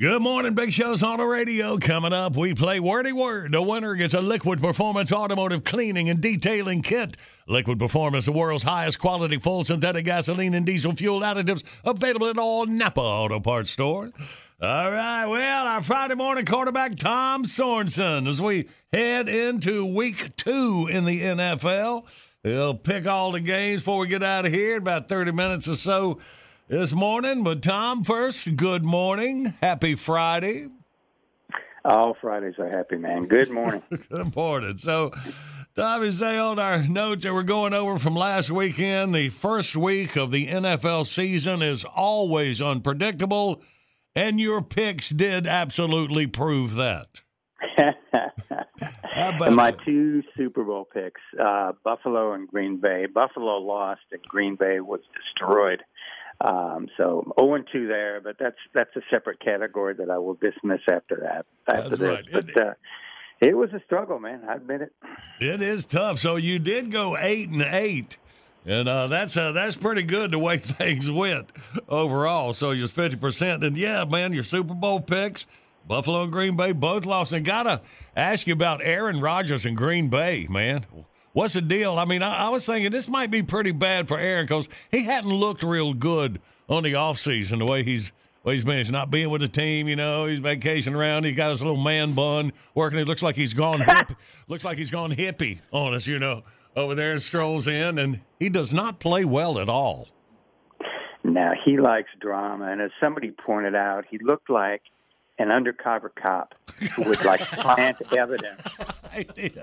Good 0.00 0.20
morning, 0.20 0.54
Big 0.54 0.72
Show's 0.72 1.04
on 1.04 1.18
the 1.18 1.24
radio. 1.24 1.78
Coming 1.78 2.12
up, 2.12 2.34
we 2.34 2.52
play 2.52 2.80
Wordy 2.80 3.12
Word. 3.12 3.52
The 3.52 3.62
winner 3.62 3.94
gets 3.94 4.12
a 4.12 4.20
Liquid 4.20 4.60
Performance 4.60 5.12
automotive 5.12 5.62
cleaning 5.62 6.10
and 6.10 6.20
detailing 6.20 6.82
kit. 6.82 7.16
Liquid 7.46 7.78
Performance, 7.78 8.24
the 8.24 8.32
world's 8.32 8.64
highest 8.64 8.98
quality 8.98 9.38
full 9.38 9.62
synthetic 9.62 10.04
gasoline 10.04 10.52
and 10.54 10.66
diesel 10.66 10.90
fuel 10.90 11.20
additives, 11.20 11.62
available 11.84 12.26
at 12.28 12.38
all 12.38 12.66
Napa 12.66 13.00
Auto 13.00 13.38
Parts 13.38 13.70
stores. 13.70 14.12
All 14.60 14.90
right, 14.90 15.24
well, 15.24 15.68
our 15.68 15.84
Friday 15.84 16.16
morning 16.16 16.44
quarterback, 16.44 16.96
Tom 16.96 17.44
Sorensen, 17.44 18.26
as 18.26 18.42
we 18.42 18.68
head 18.92 19.28
into 19.28 19.86
week 19.86 20.34
two 20.34 20.88
in 20.90 21.04
the 21.04 21.20
NFL. 21.20 22.08
He'll 22.42 22.74
pick 22.74 23.06
all 23.06 23.30
the 23.30 23.38
games 23.38 23.82
before 23.82 24.00
we 24.00 24.08
get 24.08 24.24
out 24.24 24.46
of 24.46 24.52
here 24.52 24.72
in 24.72 24.82
about 24.82 25.08
30 25.08 25.30
minutes 25.30 25.68
or 25.68 25.76
so 25.76 26.18
this 26.66 26.92
morning. 26.92 27.44
But 27.44 27.62
Tom, 27.62 28.02
first, 28.02 28.56
good 28.56 28.82
morning. 28.82 29.54
Happy 29.60 29.94
Friday. 29.94 30.66
All 31.84 32.16
Fridays 32.20 32.58
are 32.58 32.68
happy, 32.68 32.96
man. 32.96 33.26
Good 33.26 33.50
morning. 33.50 33.84
Good 34.10 34.34
morning. 34.34 34.76
So, 34.76 35.12
Tommy, 35.76 36.10
say 36.10 36.36
on 36.36 36.58
our 36.58 36.82
notes 36.82 37.22
that 37.22 37.32
we're 37.32 37.44
going 37.44 37.74
over 37.74 37.96
from 38.00 38.16
last 38.16 38.50
weekend, 38.50 39.14
the 39.14 39.28
first 39.28 39.76
week 39.76 40.16
of 40.16 40.32
the 40.32 40.48
NFL 40.48 41.06
season 41.06 41.62
is 41.62 41.84
always 41.84 42.60
unpredictable, 42.60 43.62
and 44.18 44.40
your 44.40 44.62
picks 44.62 45.10
did 45.10 45.46
absolutely 45.46 46.26
prove 46.26 46.74
that. 46.74 47.22
How 49.02 49.28
about 49.30 49.48
and 49.48 49.56
my 49.56 49.72
two 49.84 50.22
Super 50.36 50.64
Bowl 50.64 50.88
picks, 50.92 51.20
uh, 51.40 51.72
Buffalo 51.84 52.32
and 52.32 52.48
Green 52.48 52.78
Bay. 52.78 53.06
Buffalo 53.06 53.58
lost, 53.58 54.02
and 54.10 54.20
Green 54.22 54.56
Bay 54.56 54.80
was 54.80 55.00
destroyed. 55.14 55.82
Um, 56.40 56.88
so 56.96 57.32
0 57.38 57.54
and 57.54 57.68
2 57.72 57.88
there, 57.88 58.20
but 58.20 58.36
that's 58.38 58.56
that's 58.74 58.94
a 58.96 59.00
separate 59.10 59.40
category 59.40 59.94
that 59.94 60.10
I 60.10 60.18
will 60.18 60.34
dismiss 60.34 60.80
after 60.90 61.16
that. 61.22 61.46
After 61.72 61.88
That's 61.88 62.00
this, 62.00 62.00
right. 62.00 62.24
but 62.30 62.60
uh, 62.60 62.74
it 63.40 63.56
was 63.56 63.70
a 63.72 63.80
struggle, 63.86 64.18
man. 64.20 64.42
I 64.48 64.54
admit 64.54 64.82
it. 64.82 64.92
It 65.40 65.62
is 65.62 65.84
tough. 65.84 66.18
So 66.18 66.36
you 66.36 66.58
did 66.58 66.92
go 66.92 67.16
eight 67.18 67.48
and 67.48 67.62
eight, 67.62 68.18
and 68.66 68.88
uh, 68.88 69.06
that's 69.06 69.36
uh, 69.36 69.52
that's 69.52 69.76
pretty 69.76 70.02
good 70.02 70.30
the 70.30 70.38
way 70.38 70.58
things 70.58 71.10
went 71.10 71.50
overall. 71.88 72.52
So 72.52 72.70
you're 72.70 72.88
fifty 72.88 73.16
percent, 73.16 73.64
and 73.64 73.76
yeah, 73.76 74.04
man, 74.04 74.32
your 74.32 74.42
Super 74.42 74.74
Bowl 74.74 75.00
picks 75.00 75.46
Buffalo 75.86 76.22
and 76.22 76.32
Green 76.32 76.56
Bay 76.56 76.72
both 76.72 77.06
lost. 77.06 77.32
And 77.32 77.44
gotta 77.44 77.80
ask 78.16 78.46
you 78.46 78.52
about 78.52 78.80
Aaron 78.84 79.20
Rodgers 79.20 79.66
and 79.66 79.76
Green 79.76 80.08
Bay, 80.08 80.46
man. 80.48 80.86
What's 81.32 81.54
the 81.54 81.60
deal? 81.60 81.98
I 81.98 82.04
mean, 82.04 82.22
I, 82.22 82.46
I 82.46 82.48
was 82.48 82.66
thinking 82.66 82.90
this 82.90 83.08
might 83.08 83.30
be 83.30 83.42
pretty 83.42 83.72
bad 83.72 84.08
for 84.08 84.18
Aaron 84.18 84.44
because 84.44 84.68
he 84.90 85.04
hadn't 85.04 85.32
looked 85.32 85.62
real 85.62 85.94
good 85.94 86.40
on 86.68 86.82
the 86.82 86.92
offseason, 86.94 87.58
the 87.58 87.66
way 87.66 87.82
he's 87.82 88.12
way 88.44 88.54
he's 88.54 88.64
been. 88.64 88.78
He's 88.78 88.90
not 88.90 89.10
being 89.10 89.30
with 89.30 89.40
the 89.40 89.48
team, 89.48 89.88
you 89.88 89.96
know. 89.96 90.26
He's 90.26 90.40
vacationing 90.40 90.98
around. 90.98 91.24
He's 91.24 91.36
got 91.36 91.50
his 91.50 91.62
little 91.62 91.80
man 91.80 92.14
bun 92.14 92.52
working. 92.74 92.98
It 92.98 93.06
looks 93.06 93.22
like 93.22 93.36
he's 93.36 93.54
gone 93.54 93.80
hippie. 93.80 94.16
looks 94.48 94.64
like 94.64 94.78
he's 94.78 94.90
gone 94.90 95.12
hippie 95.12 95.60
on 95.70 95.94
us, 95.94 96.06
you 96.06 96.18
know, 96.18 96.42
over 96.78 96.94
there 96.94 97.12
and 97.12 97.20
strolls 97.20 97.66
in, 97.66 97.98
and 97.98 98.20
he 98.38 98.48
does 98.48 98.72
not 98.72 99.00
play 99.00 99.24
well 99.24 99.58
at 99.58 99.68
all. 99.68 100.08
Now 101.24 101.52
he 101.64 101.78
likes 101.78 102.08
drama, 102.20 102.70
and 102.70 102.80
as 102.80 102.90
somebody 103.02 103.32
pointed 103.32 103.74
out, 103.74 104.04
he 104.08 104.18
looked 104.18 104.48
like 104.48 104.82
an 105.38 105.50
undercover 105.50 106.08
cop 106.08 106.54
who 106.94 107.02
would 107.04 107.24
like 107.24 107.40
plant 107.40 108.00
evidence. 108.16 108.60
I 109.12 109.24
did. 109.24 109.58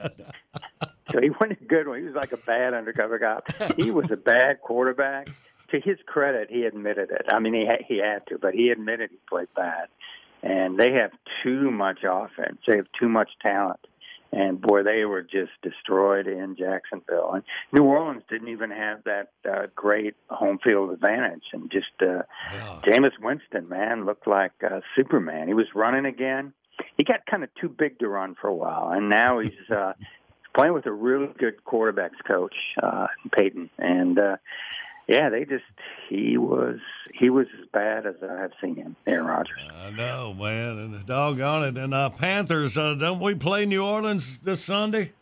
So 1.12 1.22
he 1.22 1.30
wasn't 1.30 1.62
a 1.62 1.66
good 1.66 1.88
one. 1.88 2.00
He 2.00 2.06
was 2.06 2.16
like 2.16 2.32
a 2.32 2.38
bad 2.38 2.74
undercover 2.74 3.20
cop. 3.20 3.48
He 3.76 3.92
was 3.92 4.12
a 4.12 4.18
bad 4.18 4.62
quarterback. 4.62 5.30
To 5.72 5.80
his 5.80 5.98
credit, 6.06 6.50
he 6.52 6.64
admitted 6.64 7.10
it. 7.10 7.26
I 7.30 7.40
mean, 7.40 7.54
he 7.54 7.66
ha- 7.66 7.84
he 7.88 7.98
had 7.98 8.26
to, 8.28 8.38
but 8.38 8.54
he 8.54 8.70
admitted 8.70 9.10
he 9.10 9.18
played 9.28 9.48
bad. 9.56 9.88
And 10.44 10.78
they 10.78 10.92
have 10.94 11.12
too 11.44 11.72
much 11.72 12.00
offense. 12.08 12.60
They 12.68 12.78
have 12.78 12.86
too 13.00 13.10
much 13.10 13.32
talent. 13.42 13.80
And 14.36 14.60
boy, 14.60 14.84
they 14.84 15.06
were 15.06 15.22
just 15.22 15.54
destroyed 15.64 16.28
in 16.28 16.58
Jacksonville. 16.58 17.32
And 17.36 17.44
New 17.72 17.84
Orleans 17.84 18.22
didn't 18.30 18.50
even 18.50 18.70
have 18.70 19.02
that 19.06 19.32
uh, 19.50 19.68
great 19.74 20.16
home 20.30 20.60
field 20.62 20.92
advantage. 20.92 21.44
And 21.54 21.72
just 21.72 21.88
uh, 22.02 22.24
Jameis 22.86 23.18
Winston, 23.22 23.70
man, 23.70 24.06
looked 24.06 24.28
like 24.28 24.52
uh, 24.62 24.82
Superman. 24.94 25.48
He 25.48 25.54
was 25.54 25.68
running 25.74 26.06
again. 26.06 26.52
He 26.98 27.06
got 27.06 27.26
kind 27.26 27.46
of 27.46 27.50
too 27.56 27.70
big 27.70 27.98
to 28.00 28.10
run 28.10 28.36
for 28.40 28.50
a 28.50 28.54
while, 28.54 28.90
and 28.90 29.08
now 29.08 29.40
he's 29.40 29.54
uh, 29.74 29.94
playing 30.54 30.74
with 30.74 30.86
a 30.86 30.92
really 30.92 31.30
good 31.38 31.56
quarterbacks 31.66 32.22
coach, 32.28 32.56
uh, 32.84 33.08
Payton. 33.32 33.70
And 33.78 34.20
uh, 34.20 34.36
yeah, 35.08 35.30
they 35.30 35.46
just 35.46 35.64
he 36.10 36.38
was 36.38 36.80
he 37.14 37.30
was 37.30 37.48
as 37.60 37.68
bad 37.72 38.06
as 38.06 38.16
I 38.22 38.42
have 38.42 38.52
seen 38.62 38.76
him, 38.76 38.96
Aaron 39.06 39.26
Rodgers. 39.26 39.58
I 39.74 39.92
know, 39.92 40.34
man, 40.34 40.78
and 40.80 40.94
the 40.94 41.04
doggone 41.04 41.64
it. 41.64 41.78
And 41.78 41.94
uh, 41.94 42.10
Panthers, 42.10 42.78
uh, 42.78 42.96
don't 42.96 43.20
we 43.20 43.36
play 43.36 43.66
New 43.66 43.84
Orleans 43.84 44.40
this 44.40 44.64
Sunday? 44.64 45.14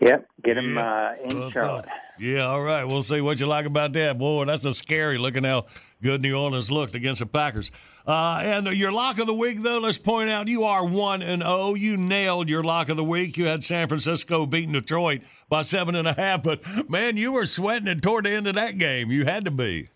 Yep, 0.00 0.28
get 0.44 0.58
him 0.58 0.78
uh, 0.78 1.12
in 1.24 1.50
Charlotte. 1.50 1.86
Yeah, 2.18 2.46
all 2.46 2.62
right. 2.62 2.84
We'll 2.84 3.02
see 3.02 3.20
what 3.20 3.40
you 3.40 3.46
like 3.46 3.66
about 3.66 3.92
that. 3.94 4.18
Boy, 4.18 4.44
that's 4.46 4.62
so 4.62 4.72
scary 4.72 5.18
looking 5.18 5.44
how 5.44 5.66
good 6.02 6.22
New 6.22 6.36
Orleans 6.38 6.70
looked 6.70 6.94
against 6.94 7.20
the 7.20 7.26
Packers. 7.26 7.70
Uh, 8.06 8.40
and 8.42 8.66
your 8.68 8.92
lock 8.92 9.18
of 9.18 9.26
the 9.26 9.34
week, 9.34 9.62
though, 9.62 9.78
let's 9.78 9.98
point 9.98 10.30
out 10.30 10.48
you 10.48 10.64
are 10.64 10.84
1 10.84 11.22
and 11.22 11.42
0. 11.42 11.74
You 11.74 11.96
nailed 11.96 12.48
your 12.48 12.62
lock 12.62 12.88
of 12.88 12.96
the 12.96 13.04
week. 13.04 13.36
You 13.36 13.46
had 13.46 13.64
San 13.64 13.88
Francisco 13.88 14.46
beating 14.46 14.72
Detroit 14.72 15.22
by 15.48 15.62
seven 15.62 15.94
and 15.94 16.06
a 16.08 16.12
half, 16.14 16.42
but 16.42 16.60
man, 16.90 17.16
you 17.16 17.32
were 17.32 17.46
sweating 17.46 17.88
it 17.88 18.02
toward 18.02 18.24
the 18.24 18.30
end 18.30 18.46
of 18.46 18.54
that 18.54 18.78
game. 18.78 19.10
You 19.10 19.24
had 19.24 19.44
to 19.44 19.50
be. 19.50 19.88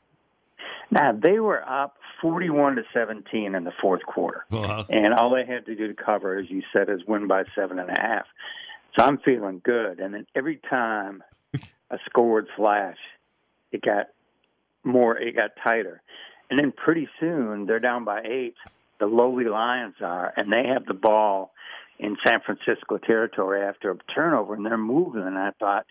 Now 0.91 1.13
they 1.13 1.39
were 1.39 1.63
up 1.69 1.97
forty-one 2.21 2.77
to 2.77 2.83
seventeen 2.93 3.55
in 3.55 3.65
the 3.65 3.73
fourth 3.81 4.03
quarter, 4.05 4.45
Uh-huh. 4.51 4.85
and 4.91 5.15
all 5.15 5.31
they 5.31 5.47
had 5.47 5.65
to 5.67 5.75
do 5.77 5.87
to 5.89 5.95
cover, 5.95 6.37
as 6.37 6.51
you 6.51 6.63
said, 6.73 6.89
is 6.91 7.01
win 7.07 7.29
by 7.29 7.45
seven 7.55 7.79
and 7.79 7.89
a 7.91 8.01
half. 8.01 8.27
So 8.99 9.05
I'm 9.05 9.19
feeling 9.19 9.61
good. 9.65 10.01
And 10.01 10.13
then 10.13 10.27
every 10.35 10.61
time 10.69 11.23
a 11.55 11.99
scored 12.07 12.49
flash, 12.57 12.99
it 13.73 13.83
got 13.83 14.07
more, 14.85 15.19
it 15.19 15.37
got 15.37 15.51
tighter, 15.63 16.03
and 16.51 16.59
then 16.59 16.73
pretty 16.73 17.09
soon 17.19 17.67
they're 17.67 17.81
down 17.81 18.05
by 18.05 18.23
eight. 18.25 18.55
The 18.99 19.07
lowly 19.07 19.45
Lions 19.45 19.95
are, 20.03 20.33
and 20.37 20.53
they 20.53 20.69
have 20.75 20.85
the 20.85 20.95
ball 20.95 21.53
in 21.99 22.17
San 22.25 22.41
Francisco 22.41 22.99
territory 22.99 23.63
after 23.63 23.91
a 23.91 23.97
turnover, 24.15 24.55
and 24.55 24.65
they're 24.65 24.77
moving. 24.77 25.23
And 25.23 25.39
I 25.39 25.51
thought, 25.59 25.87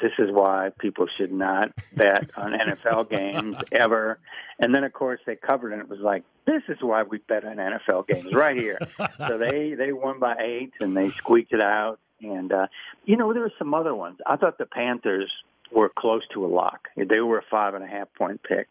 this 0.00 0.12
is 0.18 0.28
why 0.30 0.70
people 0.78 1.06
should 1.16 1.32
not 1.32 1.72
bet 1.94 2.30
on 2.36 2.52
NFL 2.52 3.10
games 3.10 3.56
ever. 3.72 4.18
And 4.58 4.74
then, 4.74 4.84
of 4.84 4.92
course, 4.92 5.20
they 5.26 5.36
covered, 5.36 5.72
and 5.72 5.80
it 5.80 5.88
was 5.88 6.00
like, 6.00 6.24
this 6.46 6.62
is 6.68 6.78
why 6.80 7.02
we 7.02 7.18
bet 7.18 7.44
on 7.44 7.56
NFL 7.56 8.08
games 8.08 8.32
right 8.32 8.56
here. 8.56 8.78
so 9.16 9.38
they 9.38 9.74
they 9.74 9.92
won 9.92 10.18
by 10.18 10.36
eight, 10.40 10.72
and 10.80 10.96
they 10.96 11.10
squeaked 11.18 11.52
it 11.52 11.62
out. 11.62 12.00
And 12.22 12.52
uh, 12.52 12.66
you 13.04 13.16
know, 13.16 13.32
there 13.32 13.42
were 13.42 13.52
some 13.58 13.74
other 13.74 13.94
ones. 13.94 14.18
I 14.26 14.36
thought 14.36 14.58
the 14.58 14.66
Panthers 14.66 15.30
were 15.72 15.88
close 15.88 16.22
to 16.34 16.44
a 16.44 16.48
lock. 16.48 16.88
They 16.96 17.20
were 17.20 17.38
a 17.38 17.44
five 17.50 17.74
and 17.74 17.84
a 17.84 17.86
half 17.86 18.12
point 18.14 18.42
pick, 18.42 18.68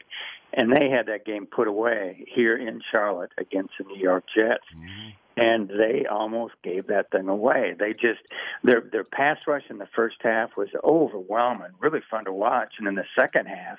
and 0.53 0.76
they 0.76 0.89
had 0.89 1.07
that 1.07 1.26
game 1.26 1.45
put 1.45 1.67
away 1.67 2.26
here 2.34 2.57
in 2.57 2.81
Charlotte 2.91 3.31
against 3.38 3.73
the 3.77 3.85
New 3.85 3.97
York 3.99 4.26
Jets 4.35 4.65
and 5.39 5.69
they 5.69 6.05
almost 6.05 6.53
gave 6.63 6.88
that 6.88 7.11
thing 7.11 7.30
away. 7.30 7.73
They 7.77 7.93
just 7.93 8.19
their 8.63 8.81
their 8.81 9.05
pass 9.05 9.38
rush 9.47 9.63
in 9.69 9.77
the 9.77 9.88
first 9.95 10.17
half 10.21 10.57
was 10.57 10.67
overwhelming, 10.84 11.71
really 11.80 12.01
fun 12.11 12.26
to 12.26 12.34
watch, 12.34 12.73
and 12.77 12.88
in 12.88 12.95
the 12.95 13.05
second 13.17 13.47
half, 13.47 13.77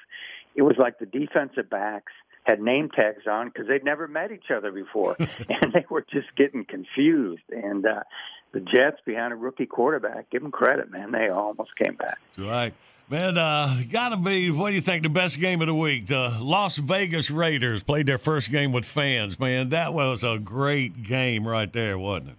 it 0.55 0.63
was 0.63 0.77
like 0.79 0.99
the 0.99 1.07
defensive 1.07 1.69
backs 1.69 2.13
had 2.45 2.61
name 2.61 2.89
tags 2.89 3.27
on 3.31 3.49
because 3.49 3.69
they'd 3.69 3.85
never 3.85 4.09
met 4.09 4.33
each 4.33 4.51
other 4.55 4.73
before, 4.73 5.17
and 5.19 5.73
they 5.73 5.85
were 5.91 6.05
just 6.11 6.35
getting 6.37 6.65
confused. 6.65 7.43
And 7.51 7.85
uh, 7.85 8.03
the 8.53 8.61
Jets 8.61 8.99
behind 9.05 9.33
a 9.33 9.37
rookie 9.37 9.67
quarterback, 9.67 10.31
give 10.31 10.43
them 10.43 10.51
credit, 10.51 10.91
man, 10.91 11.13
they 11.13 11.29
almost 11.29 11.71
came 11.77 11.95
back. 11.95 12.19
That's 12.37 12.49
right. 12.49 12.75
Man, 13.09 13.39
uh, 13.39 13.77
got 13.91 14.11
to 14.11 14.17
be, 14.17 14.53
what 14.53 14.71
do 14.71 14.77
you 14.77 14.81
think, 14.81 15.03
the 15.03 15.09
best 15.09 15.41
game 15.41 15.61
of 15.61 15.67
the 15.67 15.75
week? 15.75 16.07
The 16.07 16.39
Las 16.41 16.77
Vegas 16.77 17.29
Raiders 17.29 17.83
played 17.83 18.07
their 18.07 18.19
first 18.19 18.53
game 18.53 18.71
with 18.71 18.85
fans, 18.85 19.41
man. 19.41 19.71
That 19.71 19.93
was 19.93 20.23
a 20.23 20.39
great 20.39 21.03
game 21.03 21.47
right 21.47 21.73
there, 21.73 21.99
wasn't 21.99 22.31
it? 22.31 22.37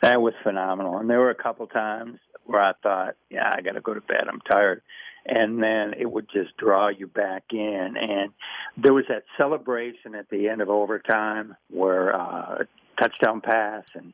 That 0.00 0.22
was 0.22 0.32
phenomenal. 0.42 0.96
And 0.96 1.10
there 1.10 1.20
were 1.20 1.28
a 1.28 1.34
couple 1.34 1.66
times 1.66 2.18
where 2.46 2.62
I 2.62 2.72
thought, 2.82 3.16
yeah, 3.28 3.52
I 3.54 3.60
got 3.60 3.72
to 3.72 3.82
go 3.82 3.92
to 3.92 4.00
bed. 4.00 4.24
I'm 4.26 4.40
tired. 4.50 4.80
And 5.26 5.62
then 5.62 5.94
it 5.98 6.10
would 6.10 6.28
just 6.32 6.56
draw 6.56 6.88
you 6.88 7.06
back 7.06 7.44
in. 7.52 7.94
And 7.98 8.32
there 8.78 8.94
was 8.94 9.04
that 9.08 9.24
celebration 9.36 10.14
at 10.14 10.30
the 10.30 10.48
end 10.48 10.62
of 10.62 10.70
overtime 10.70 11.56
where 11.70 12.14
uh, 12.14 12.64
touchdown 12.98 13.40
pass 13.40 13.84
and 13.94 14.12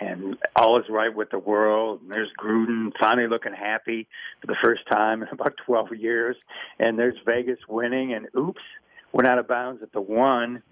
and 0.00 0.36
all 0.54 0.78
is 0.78 0.86
right 0.88 1.14
with 1.14 1.30
the 1.30 1.38
world. 1.38 2.00
And 2.02 2.10
there's 2.10 2.30
Gruden 2.38 2.92
finally 2.98 3.28
looking 3.28 3.54
happy 3.54 4.06
for 4.40 4.46
the 4.46 4.56
first 4.62 4.82
time 4.90 5.22
in 5.22 5.28
about 5.32 5.54
12 5.66 5.94
years. 5.96 6.36
And 6.78 6.98
there's 6.98 7.16
Vegas 7.24 7.58
winning. 7.68 8.12
And 8.12 8.26
oops, 8.36 8.62
went 9.12 9.26
out 9.26 9.38
of 9.38 9.48
bounds 9.48 9.82
at 9.82 9.92
the 9.92 10.00
one. 10.00 10.62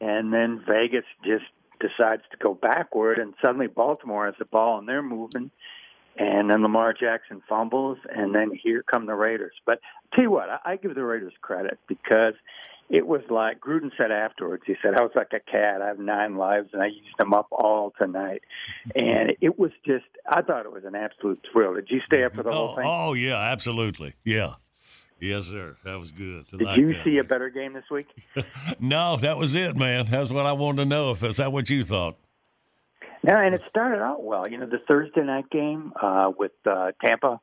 And 0.00 0.32
then 0.32 0.62
Vegas 0.66 1.04
just 1.24 1.44
decides 1.80 2.22
to 2.30 2.36
go 2.36 2.54
backward, 2.54 3.18
and 3.18 3.34
suddenly 3.42 3.66
Baltimore 3.66 4.26
has 4.26 4.34
the 4.38 4.44
ball 4.44 4.78
and 4.78 4.88
they're 4.88 5.02
moving. 5.02 5.50
And 6.18 6.50
then 6.50 6.62
Lamar 6.62 6.92
Jackson 6.92 7.40
fumbles, 7.48 7.98
and 8.14 8.34
then 8.34 8.50
here 8.62 8.82
come 8.82 9.06
the 9.06 9.14
Raiders. 9.14 9.54
But 9.64 9.80
tell 10.14 10.24
you 10.24 10.30
what, 10.30 10.48
I, 10.50 10.58
I 10.72 10.76
give 10.76 10.94
the 10.94 11.04
Raiders 11.04 11.32
credit 11.40 11.78
because 11.88 12.34
it 12.90 13.06
was 13.06 13.22
like 13.30 13.60
Gruden 13.60 13.90
said 13.96 14.10
afterwards. 14.10 14.64
He 14.66 14.74
said, 14.82 14.94
"I 14.98 15.02
was 15.02 15.12
like 15.14 15.32
a 15.32 15.40
cat. 15.40 15.80
I 15.80 15.86
have 15.86 15.98
nine 16.00 16.36
lives, 16.36 16.70
and 16.72 16.82
I 16.82 16.86
used 16.86 17.16
them 17.18 17.32
up 17.32 17.46
all 17.52 17.92
tonight." 17.98 18.42
And 18.94 19.32
it 19.40 19.58
was 19.58 19.70
just, 19.86 20.04
I 20.28 20.42
thought 20.42 20.66
it 20.66 20.72
was 20.72 20.84
an 20.84 20.94
absolute 20.96 21.40
thrill. 21.52 21.74
Did 21.74 21.88
you 21.90 22.00
stay 22.04 22.24
up 22.24 22.34
for 22.34 22.42
the 22.42 22.50
whole 22.52 22.70
Oh, 22.72 22.76
thing? 22.76 22.84
oh, 22.86 23.12
yeah, 23.14 23.38
absolutely. 23.38 24.14
Yeah. 24.24 24.54
Yes, 25.20 25.44
sir. 25.46 25.76
That 25.84 26.00
was 26.00 26.10
good. 26.10 26.46
Did 26.48 26.62
Like 26.62 26.78
you 26.78 26.88
that. 26.94 27.04
see 27.04 27.18
a 27.18 27.24
better 27.24 27.48
game 27.50 27.74
this 27.74 27.84
week? 27.90 28.06
No, 28.80 29.16
that 29.18 29.36
was 29.38 29.54
it, 29.54 29.76
man. 29.76 30.06
That's 30.06 30.30
what 30.30 30.46
I 30.46 30.52
wanted 30.52 30.84
to 30.84 30.88
know. 30.88 31.10
If 31.12 31.22
is 31.22 31.36
that 31.36 31.52
what 31.52 31.68
you 31.70 31.84
thought? 31.84 32.16
No, 33.22 33.36
and 33.36 33.54
it 33.54 33.60
started 33.68 34.00
out 34.02 34.22
well. 34.24 34.44
You 34.48 34.58
know, 34.58 34.66
the 34.66 34.78
Thursday 34.88 35.22
night 35.22 35.50
game 35.50 35.92
uh, 36.00 36.32
with 36.38 36.52
uh, 36.66 36.92
Tampa 37.04 37.40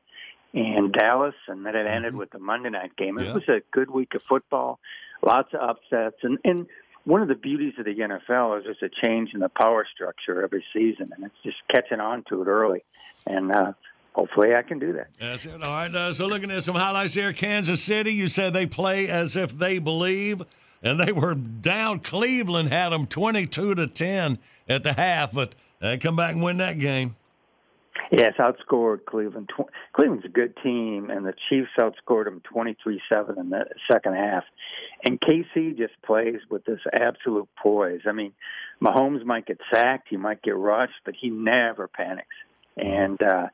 and 0.52 0.92
Dallas, 0.92 1.34
and 1.46 1.64
then 1.64 1.76
it 1.76 1.86
ended 1.86 2.14
with 2.16 2.30
the 2.30 2.38
Monday 2.38 2.70
night 2.70 2.96
game. 2.96 3.18
It 3.18 3.26
Yeah. 3.26 3.34
was 3.34 3.48
a 3.48 3.60
good 3.70 3.90
week 3.90 4.14
of 4.14 4.22
football, 4.22 4.80
lots 5.22 5.52
of 5.54 5.60
upsets, 5.60 6.16
and 6.22 6.38
and 6.44 6.66
one 7.04 7.22
of 7.22 7.28
the 7.28 7.34
beauties 7.36 7.74
of 7.78 7.84
the 7.84 7.94
NFL 7.94 8.58
is 8.58 8.64
there's 8.64 8.82
a 8.82 9.06
change 9.06 9.30
in 9.34 9.40
the 9.40 9.48
power 9.48 9.86
structure 9.94 10.42
every 10.42 10.64
season, 10.74 11.12
and 11.16 11.24
it's 11.24 11.34
just 11.44 11.56
catching 11.72 12.00
on 12.00 12.24
to 12.28 12.42
it 12.42 12.46
early, 12.48 12.82
and 13.26 13.52
uh, 13.52 13.72
hopefully 14.14 14.54
I 14.54 14.62
can 14.62 14.78
do 14.78 14.94
that. 14.94 15.08
That's 15.18 15.46
it. 15.46 15.52
All 15.62 15.70
right. 15.70 15.94
Uh, 15.94 16.12
so 16.12 16.26
looking 16.26 16.50
at 16.50 16.64
some 16.64 16.74
highlights 16.74 17.14
here, 17.14 17.32
Kansas 17.32 17.82
City. 17.82 18.12
You 18.12 18.26
said 18.26 18.52
they 18.52 18.66
play 18.66 19.08
as 19.08 19.36
if 19.36 19.56
they 19.56 19.78
believe, 19.78 20.42
and 20.82 20.98
they 20.98 21.12
were 21.12 21.34
down. 21.34 22.00
Cleveland 22.00 22.72
had 22.72 22.88
them 22.90 23.06
twenty-two 23.06 23.74
to 23.76 23.86
ten 23.86 24.38
at 24.68 24.82
the 24.82 24.94
half, 24.94 25.32
but 25.32 25.54
they 25.80 25.98
come 25.98 26.16
back 26.16 26.32
and 26.32 26.42
win 26.42 26.58
that 26.58 26.78
game. 26.78 27.16
Yes, 28.10 28.34
outscored 28.38 29.04
Cleveland. 29.04 29.50
Cleveland's 29.92 30.24
a 30.24 30.28
good 30.28 30.56
team, 30.62 31.10
and 31.10 31.26
the 31.26 31.34
Chiefs 31.48 31.68
outscored 31.78 32.24
them 32.24 32.40
23-7 32.54 33.38
in 33.38 33.50
the 33.50 33.66
second 33.90 34.14
half. 34.14 34.44
And 35.04 35.20
KC 35.20 35.76
just 35.76 35.92
plays 36.04 36.40
with 36.50 36.64
this 36.64 36.80
absolute 36.92 37.48
poise. 37.62 38.00
I 38.06 38.12
mean, 38.12 38.32
Mahomes 38.82 39.24
might 39.24 39.46
get 39.46 39.58
sacked, 39.72 40.08
he 40.08 40.16
might 40.16 40.42
get 40.42 40.56
rushed, 40.56 41.00
but 41.04 41.14
he 41.20 41.28
never 41.28 41.88
panics. 41.88 42.34
And 42.76 43.20
uh, 43.22 43.48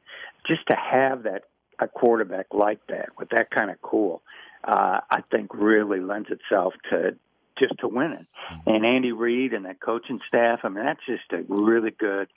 just 0.46 0.60
to 0.70 0.76
have 0.76 1.24
that 1.24 1.44
a 1.80 1.88
quarterback 1.88 2.46
like 2.52 2.78
that 2.88 3.08
with 3.18 3.30
that 3.30 3.50
kind 3.50 3.70
of 3.70 3.82
cool, 3.82 4.22
uh, 4.62 5.00
I 5.10 5.22
think 5.32 5.52
really 5.52 6.00
lends 6.00 6.28
itself 6.30 6.74
to 6.90 7.16
just 7.58 7.78
to 7.80 7.88
win 7.88 8.12
it. 8.12 8.26
And 8.66 8.84
Andy 8.84 9.12
Reid 9.12 9.52
and 9.52 9.64
that 9.64 9.80
coaching 9.80 10.20
staff, 10.28 10.60
I 10.62 10.68
mean, 10.68 10.84
that's 10.84 11.04
just 11.06 11.32
a 11.32 11.42
really 11.48 11.90
good 11.90 12.28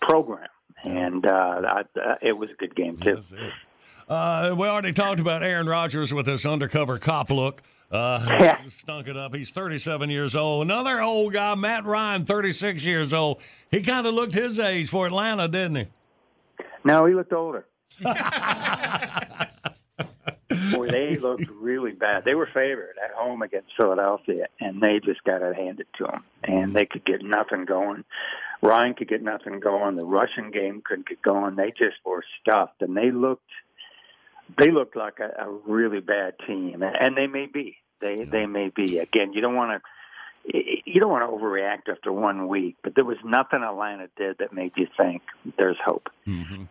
program. 0.00 0.48
And 0.82 1.26
uh, 1.26 1.60
I, 1.64 1.80
uh, 1.98 2.14
it 2.22 2.32
was 2.32 2.50
a 2.50 2.54
good 2.54 2.74
game 2.74 2.96
too. 2.98 3.20
Uh, 4.08 4.54
we 4.56 4.66
already 4.66 4.92
talked 4.92 5.20
about 5.20 5.42
Aaron 5.42 5.68
Rodgers 5.68 6.12
with 6.12 6.26
this 6.26 6.44
undercover 6.44 6.98
cop 6.98 7.30
look. 7.30 7.62
Uh, 7.90 8.56
stunk 8.68 9.08
it 9.08 9.16
up. 9.16 9.34
He's 9.34 9.50
37 9.50 10.10
years 10.10 10.36
old. 10.36 10.62
Another 10.62 11.00
old 11.00 11.32
guy, 11.32 11.54
Matt 11.54 11.84
Ryan, 11.84 12.24
36 12.24 12.84
years 12.84 13.12
old. 13.12 13.40
He 13.70 13.82
kind 13.82 14.06
of 14.06 14.14
looked 14.14 14.34
his 14.34 14.58
age 14.58 14.88
for 14.88 15.06
Atlanta, 15.06 15.48
didn't 15.48 15.76
he? 15.76 15.86
No, 16.84 17.04
he 17.06 17.14
looked 17.14 17.32
older. 17.32 17.66
Boy, 20.72 20.88
they 20.88 21.16
looked 21.20 21.48
really 21.48 21.92
bad. 21.92 22.24
They 22.24 22.34
were 22.34 22.48
favored 22.52 22.96
at 23.02 23.14
home 23.14 23.42
against 23.42 23.70
Philadelphia, 23.76 24.46
and 24.60 24.80
they 24.80 25.00
just 25.04 25.22
got 25.24 25.42
it 25.42 25.56
handed 25.56 25.86
to 25.98 26.04
them. 26.04 26.24
And 26.42 26.74
they 26.74 26.86
could 26.86 27.04
get 27.04 27.22
nothing 27.22 27.64
going. 27.64 28.04
Ryan 28.62 28.94
could 28.94 29.08
get 29.08 29.22
nothing 29.22 29.60
going. 29.60 29.96
The 29.96 30.04
Russian 30.04 30.50
game 30.50 30.82
couldn't 30.84 31.08
get 31.08 31.22
going. 31.22 31.56
They 31.56 31.70
just 31.70 31.96
were 32.04 32.24
stuffed, 32.40 32.82
and 32.82 32.96
they 32.96 33.10
looked 33.10 33.42
they 34.58 34.70
looked 34.70 34.96
like 34.96 35.20
a, 35.20 35.44
a 35.44 35.50
really 35.66 36.00
bad 36.00 36.34
team, 36.46 36.82
and 36.82 37.16
they 37.16 37.26
may 37.26 37.46
be. 37.46 37.76
They 38.00 38.24
they 38.24 38.46
may 38.46 38.70
be. 38.74 38.98
Again, 38.98 39.32
you 39.32 39.40
don't 39.40 39.54
want 39.54 39.82
to 39.82 39.88
you 40.44 41.00
don't 41.00 41.10
want 41.10 41.28
to 41.28 41.36
overreact 41.36 41.88
after 41.90 42.12
one 42.12 42.48
week, 42.48 42.76
but 42.82 42.94
there 42.94 43.04
was 43.04 43.18
nothing 43.24 43.62
Atlanta 43.62 44.08
did 44.16 44.38
that 44.38 44.52
made 44.52 44.72
you 44.76 44.86
think 44.96 45.22
there's 45.58 45.76
hope. 45.84 46.08
Mm-hmm. 46.26 46.64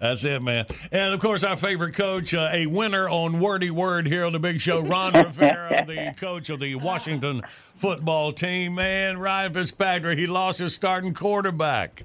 That's 0.00 0.24
it, 0.24 0.40
man. 0.40 0.64
And 0.90 1.12
of 1.12 1.20
course, 1.20 1.44
our 1.44 1.56
favorite 1.56 1.94
coach, 1.94 2.32
uh, 2.32 2.48
a 2.52 2.66
winner 2.66 3.08
on 3.08 3.38
Wordy 3.38 3.70
Word 3.70 4.06
here 4.06 4.24
on 4.24 4.32
the 4.32 4.38
Big 4.38 4.60
Show, 4.60 4.80
Ron 4.80 5.12
Rivera, 5.26 5.84
the 5.86 6.14
coach 6.16 6.48
of 6.48 6.58
the 6.58 6.74
Washington 6.76 7.42
football 7.76 8.32
team. 8.32 8.76
Man, 8.76 9.18
Ryan 9.18 9.52
Fitzpatrick, 9.52 10.18
he 10.18 10.26
lost 10.26 10.58
his 10.58 10.74
starting 10.74 11.12
quarterback. 11.12 12.04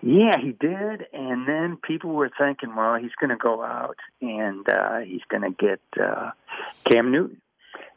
Yeah, 0.00 0.38
he 0.40 0.52
did, 0.52 1.06
and 1.12 1.46
then 1.46 1.76
people 1.76 2.10
were 2.10 2.30
thinking, 2.38 2.74
well, 2.74 2.94
he's 2.94 3.14
going 3.20 3.30
to 3.30 3.36
go 3.36 3.62
out 3.62 3.96
and 4.22 4.66
uh, 4.68 5.00
he's 5.00 5.24
going 5.28 5.42
to 5.42 5.50
get 5.50 5.80
uh, 6.02 6.30
Cam 6.84 7.12
Newton. 7.12 7.42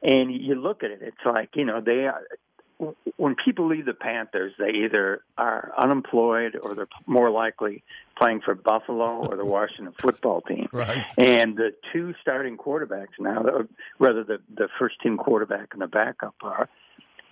And 0.03 0.33
you 0.33 0.55
look 0.55 0.83
at 0.83 0.89
it, 0.91 0.99
it's 1.03 1.15
like 1.23 1.51
you 1.55 1.63
know 1.63 1.79
they 1.79 2.07
are. 2.07 2.21
When 3.17 3.35
people 3.35 3.67
leave 3.67 3.85
the 3.85 3.93
Panthers, 3.93 4.53
they 4.57 4.71
either 4.85 5.21
are 5.37 5.71
unemployed 5.77 6.57
or 6.61 6.73
they're 6.73 6.87
more 7.05 7.29
likely 7.29 7.83
playing 8.17 8.41
for 8.41 8.55
Buffalo 8.55 9.25
or 9.25 9.35
the 9.35 9.45
Washington 9.45 9.93
football 10.01 10.41
team. 10.41 10.67
Right. 10.81 11.05
And 11.17 11.57
the 11.57 11.73
two 11.93 12.13
starting 12.21 12.57
quarterbacks 12.57 13.19
now, 13.19 13.43
rather 13.99 14.23
the 14.23 14.39
the 14.55 14.67
first 14.79 14.99
team 15.01 15.17
quarterback 15.17 15.69
and 15.73 15.81
the 15.81 15.87
backup 15.87 16.35
are 16.41 16.69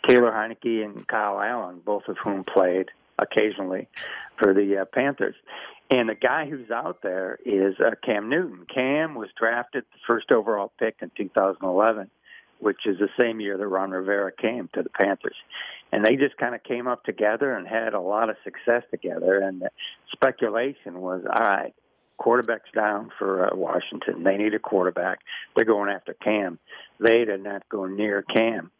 Taylor 0.07 0.31
Heinicke 0.31 0.83
and 0.83 1.07
Kyle 1.07 1.39
Allen, 1.39 1.81
both 1.83 2.03
of 2.07 2.17
whom 2.23 2.43
played 2.43 2.89
occasionally 3.17 3.87
for 4.37 4.53
the 4.53 4.79
uh, 4.81 4.85
Panthers. 4.85 5.35
And 5.91 6.07
the 6.07 6.15
guy 6.15 6.47
who's 6.47 6.69
out 6.69 7.01
there 7.01 7.39
is 7.43 7.75
uh, 7.79 7.91
Cam 8.05 8.29
Newton. 8.29 8.65
Cam 8.73 9.15
was 9.15 9.29
drafted 9.37 9.85
the 9.91 9.99
first 10.07 10.31
overall 10.31 10.71
pick 10.77 10.97
in 11.01 11.11
2011, 11.17 12.11
which 12.59 12.85
is 12.85 12.97
the 12.99 13.09
same 13.19 13.39
year 13.39 13.57
that 13.57 13.67
Ron 13.67 13.91
Rivera 13.91 14.31
came 14.31 14.69
to 14.73 14.83
the 14.83 14.89
Panthers. 14.89 15.35
And 15.91 16.05
they 16.05 16.15
just 16.15 16.37
kind 16.37 16.53
of 16.53 16.63
came 16.63 16.87
up 16.87 17.03
together 17.03 17.53
and 17.53 17.67
had 17.67 17.93
a 17.93 17.99
lot 17.99 18.29
of 18.29 18.35
success 18.43 18.83
together. 18.91 19.39
And 19.39 19.61
the 19.61 19.69
speculation 20.11 21.01
was, 21.01 21.23
all 21.25 21.45
right, 21.45 21.73
quarterback's 22.17 22.69
down 22.75 23.09
for 23.17 23.51
uh, 23.51 23.55
Washington. 23.55 24.23
They 24.23 24.37
need 24.37 24.53
a 24.53 24.59
quarterback. 24.59 25.19
They're 25.55 25.65
going 25.65 25.89
after 25.89 26.13
Cam. 26.13 26.59
They 26.99 27.25
did 27.25 27.43
not 27.43 27.67
go 27.69 27.85
near 27.85 28.21
Cam. 28.21 28.71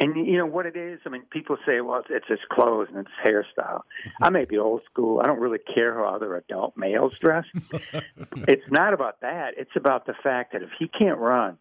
And 0.00 0.16
you 0.26 0.38
know 0.38 0.46
what 0.46 0.64
it 0.64 0.76
is? 0.76 0.98
I 1.04 1.10
mean, 1.10 1.22
people 1.30 1.58
say, 1.66 1.82
well, 1.82 2.00
it's, 2.00 2.08
it's 2.08 2.26
his 2.26 2.38
clothes 2.50 2.88
and 2.88 3.06
it's 3.06 3.10
hairstyle. 3.22 3.82
I 4.22 4.30
may 4.30 4.46
be 4.46 4.56
old 4.56 4.80
school. 4.90 5.20
I 5.20 5.26
don't 5.26 5.38
really 5.38 5.58
care 5.74 5.94
how 5.94 6.14
other 6.14 6.34
adult 6.36 6.74
males 6.74 7.12
dress. 7.20 7.44
it's 8.48 8.70
not 8.70 8.94
about 8.94 9.20
that. 9.20 9.50
It's 9.58 9.76
about 9.76 10.06
the 10.06 10.14
fact 10.22 10.54
that 10.54 10.62
if 10.62 10.70
he 10.78 10.88
can't 10.88 11.18
run, 11.18 11.58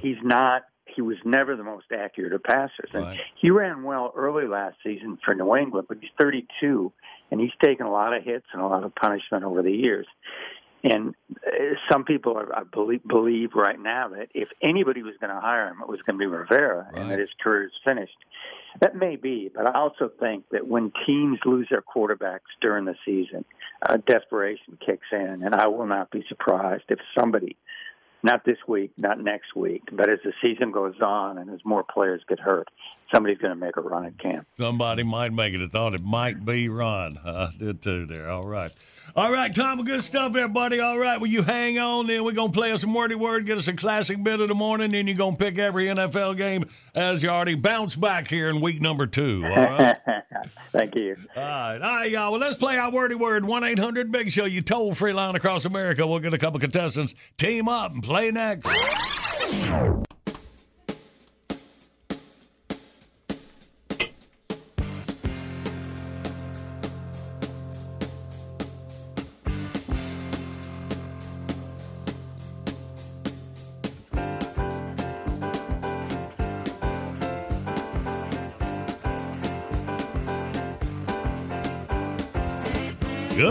he's 0.00 0.16
not. 0.22 0.62
He 0.86 1.02
was 1.02 1.18
never 1.24 1.54
the 1.56 1.62
most 1.62 1.86
accurate 1.96 2.32
of 2.32 2.42
passers. 2.42 2.90
And 2.92 3.04
he 3.40 3.50
ran 3.50 3.84
well 3.84 4.12
early 4.16 4.48
last 4.48 4.76
season 4.82 5.18
for 5.24 5.34
New 5.34 5.54
England, 5.56 5.86
but 5.88 5.98
he's 6.00 6.10
32, 6.20 6.92
and 7.30 7.40
he's 7.40 7.52
taken 7.62 7.86
a 7.86 7.92
lot 7.92 8.12
of 8.12 8.24
hits 8.24 8.46
and 8.52 8.60
a 8.60 8.66
lot 8.66 8.82
of 8.82 8.92
punishment 8.96 9.44
over 9.44 9.62
the 9.62 9.70
years. 9.70 10.06
And 10.82 11.14
uh, 11.46 11.50
some 11.90 12.04
people 12.04 12.38
are, 12.38 12.56
I 12.56 12.62
believe, 12.64 13.06
believe 13.06 13.50
right 13.54 13.78
now 13.78 14.08
that 14.08 14.28
if 14.34 14.48
anybody 14.62 15.02
was 15.02 15.14
going 15.20 15.32
to 15.32 15.40
hire 15.40 15.68
him, 15.68 15.76
it 15.82 15.88
was 15.88 16.00
going 16.06 16.18
to 16.18 16.18
be 16.18 16.26
Rivera, 16.26 16.88
and 16.94 17.10
that 17.10 17.18
his 17.18 17.28
career 17.42 17.66
is 17.66 17.72
finished. 17.86 18.16
That 18.80 18.96
may 18.96 19.16
be, 19.16 19.50
but 19.54 19.66
I 19.66 19.78
also 19.78 20.10
think 20.18 20.44
that 20.52 20.66
when 20.66 20.92
teams 21.06 21.38
lose 21.44 21.68
their 21.70 21.82
quarterbacks 21.82 22.48
during 22.62 22.84
the 22.86 22.94
season, 23.04 23.44
uh, 23.86 23.98
desperation 24.06 24.78
kicks 24.84 25.06
in, 25.12 25.42
and 25.44 25.54
I 25.54 25.66
will 25.66 25.86
not 25.86 26.10
be 26.10 26.24
surprised 26.28 26.84
if 26.88 26.98
somebody, 27.18 27.56
not 28.22 28.44
this 28.44 28.58
week, 28.66 28.92
not 28.98 29.20
next 29.20 29.54
week, 29.56 29.82
but 29.92 30.10
as 30.10 30.18
the 30.24 30.32
season 30.42 30.72
goes 30.72 31.00
on 31.00 31.38
and 31.38 31.50
as 31.50 31.60
more 31.64 31.82
players 31.82 32.22
get 32.28 32.38
hurt, 32.38 32.68
somebody's 33.12 33.38
going 33.38 33.54
to 33.54 33.60
make 33.60 33.76
a 33.76 33.80
run 33.80 34.06
at 34.06 34.18
Cam. 34.18 34.46
Somebody 34.54 35.02
might 35.02 35.32
make 35.32 35.54
it. 35.54 35.62
I 35.62 35.68
thought 35.68 35.94
it 35.94 36.02
might 36.02 36.44
be 36.44 36.68
Ron. 36.68 37.18
I 37.24 37.50
did 37.58 37.82
too 37.82 38.06
there. 38.06 38.30
All 38.30 38.46
right. 38.46 38.72
All 39.16 39.32
right, 39.32 39.52
Tom, 39.52 39.82
good 39.84 40.02
stuff 40.04 40.32
there, 40.32 40.46
buddy. 40.46 40.78
All 40.78 40.96
right, 40.96 41.20
well, 41.20 41.28
you 41.28 41.42
hang 41.42 41.80
on, 41.80 42.06
then 42.06 42.22
we're 42.22 42.30
going 42.30 42.52
to 42.52 42.56
play 42.56 42.70
us 42.70 42.82
some 42.82 42.94
wordy 42.94 43.16
word, 43.16 43.44
get 43.44 43.58
us 43.58 43.66
a 43.66 43.72
classic 43.72 44.22
bit 44.22 44.40
of 44.40 44.46
the 44.46 44.54
morning, 44.54 44.92
then 44.92 45.08
you're 45.08 45.16
going 45.16 45.36
to 45.36 45.44
pick 45.44 45.58
every 45.58 45.86
NFL 45.86 46.36
game 46.36 46.64
as 46.94 47.20
you 47.20 47.28
already 47.28 47.56
bounce 47.56 47.96
back 47.96 48.28
here 48.28 48.48
in 48.48 48.60
week 48.60 48.80
number 48.80 49.08
two. 49.08 49.44
All 49.44 49.50
right? 49.50 49.96
Thank 50.72 50.94
you. 50.94 51.16
All 51.36 51.42
right, 51.42 51.82
all 51.82 51.96
right, 51.96 52.10
y'all. 52.10 52.30
Well, 52.30 52.40
let's 52.40 52.56
play 52.56 52.78
our 52.78 52.92
wordy 52.92 53.16
word. 53.16 53.44
1 53.44 53.64
800 53.64 54.12
Big 54.12 54.30
Show, 54.30 54.44
you 54.44 54.62
toll 54.62 54.94
free 54.94 55.12
line 55.12 55.34
across 55.34 55.64
America. 55.64 56.06
We'll 56.06 56.20
get 56.20 56.32
a 56.32 56.38
couple 56.38 56.60
contestants, 56.60 57.14
team 57.36 57.68
up, 57.68 57.92
and 57.92 58.04
play 58.04 58.30
next. 58.30 58.70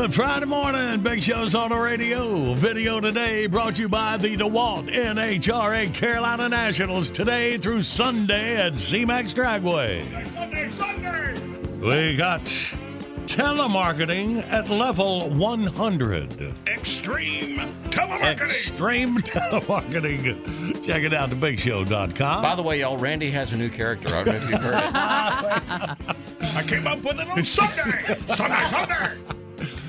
Good 0.09 0.15
Friday 0.15 0.45
morning. 0.47 1.01
Big 1.01 1.21
Show's 1.21 1.53
on 1.53 1.69
the 1.69 1.77
radio. 1.77 2.55
Video 2.55 2.99
today 2.99 3.45
brought 3.45 3.75
to 3.75 3.83
you 3.83 3.89
by 3.89 4.17
the 4.17 4.35
DeWalt 4.35 4.91
NHRA 4.91 5.93
Carolina 5.93 6.49
Nationals 6.49 7.11
today 7.11 7.57
through 7.57 7.83
Sunday 7.83 8.55
at 8.55 8.73
zMAX 8.73 9.35
Dragway. 9.35 10.25
Sunday, 10.33 10.71
Sunday, 10.71 12.09
We 12.09 12.15
got 12.15 12.41
telemarketing 13.27 14.41
at 14.51 14.69
level 14.69 15.29
100. 15.29 16.55
Extreme 16.67 17.59
telemarketing. 17.91 18.41
Extreme 18.41 19.17
telemarketing. 19.21 20.83
Check 20.83 21.03
it 21.03 21.13
out, 21.13 21.29
thebigshow.com. 21.29 22.41
By 22.41 22.55
the 22.55 22.63
way, 22.63 22.79
y'all, 22.79 22.97
Randy 22.97 23.29
has 23.29 23.53
a 23.53 23.57
new 23.57 23.69
character. 23.69 24.07
I 24.15 24.23
don't 24.23 24.25
know 24.25 24.33
if 24.33 24.49
you've 24.49 24.59
heard 24.59 24.73
it. 24.73 26.15
I 26.55 26.63
came 26.65 26.87
up 26.87 27.03
with 27.03 27.19
it 27.19 27.29
on 27.29 27.45
Sunday. 27.45 28.17
Sunday, 28.35 28.69
Sunday. 28.71 29.11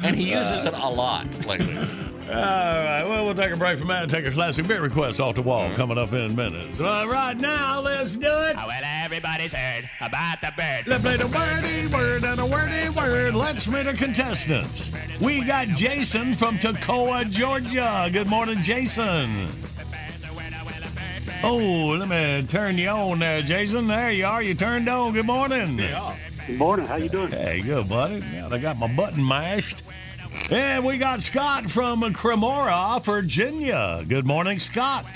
And 0.02 0.16
he 0.16 0.30
uses 0.30 0.64
it 0.64 0.74
a 0.74 0.88
lot 0.88 1.26
lately. 1.46 1.76
All 2.30 2.36
right, 2.36 3.02
well, 3.04 3.24
we'll 3.24 3.34
take 3.34 3.52
a 3.52 3.56
break 3.56 3.76
from 3.76 3.88
that 3.88 4.02
and 4.02 4.10
take 4.10 4.24
a 4.24 4.30
classic 4.30 4.68
bit 4.68 4.80
request 4.80 5.18
off 5.18 5.34
the 5.34 5.42
wall 5.42 5.64
mm-hmm. 5.64 5.74
coming 5.74 5.98
up 5.98 6.12
in 6.12 6.36
minutes. 6.36 6.78
All 6.78 7.08
right, 7.08 7.36
now 7.36 7.80
let's 7.80 8.14
do 8.14 8.28
it. 8.28 8.56
Oh, 8.56 8.68
well, 8.68 8.82
everybody's 8.84 9.52
heard 9.52 9.90
about 10.00 10.40
the 10.40 10.52
bird. 10.56 10.86
Let's 10.86 11.02
play 11.02 11.16
the 11.16 11.26
wordy 11.26 11.88
word 11.88 12.22
and 12.22 12.38
a 12.38 12.46
wordy 12.46 12.88
word. 12.90 13.34
Let's 13.34 13.66
meet 13.66 13.82
the 13.82 13.94
contestants. 13.94 14.92
We 15.20 15.42
got 15.42 15.68
Jason 15.68 16.34
from 16.34 16.58
Toccoa, 16.58 17.28
Georgia. 17.28 18.08
Good 18.12 18.28
morning, 18.28 18.62
Jason. 18.62 19.48
Oh, 21.42 21.96
let 21.98 22.08
me 22.08 22.46
turn 22.46 22.78
you 22.78 22.90
on 22.90 23.18
there, 23.18 23.42
Jason. 23.42 23.88
There 23.88 24.12
you 24.12 24.26
are. 24.26 24.40
You 24.40 24.54
turned 24.54 24.88
on. 24.88 25.14
Good 25.14 25.26
morning. 25.26 25.78
Good 26.46 26.58
morning. 26.58 26.86
How 26.86 26.94
you 26.94 27.08
doing? 27.08 27.32
Hey, 27.32 27.60
good, 27.60 27.88
buddy. 27.88 28.20
Now 28.20 28.50
I 28.50 28.58
got 28.58 28.78
my 28.78 28.92
button 28.94 29.26
mashed. 29.26 29.82
And 30.50 30.84
we 30.84 30.98
got 30.98 31.22
Scott 31.22 31.70
from 31.70 32.02
Crimora, 32.14 33.02
Virginia. 33.02 34.04
Good 34.06 34.26
morning, 34.26 34.58
Scott. 34.58 35.06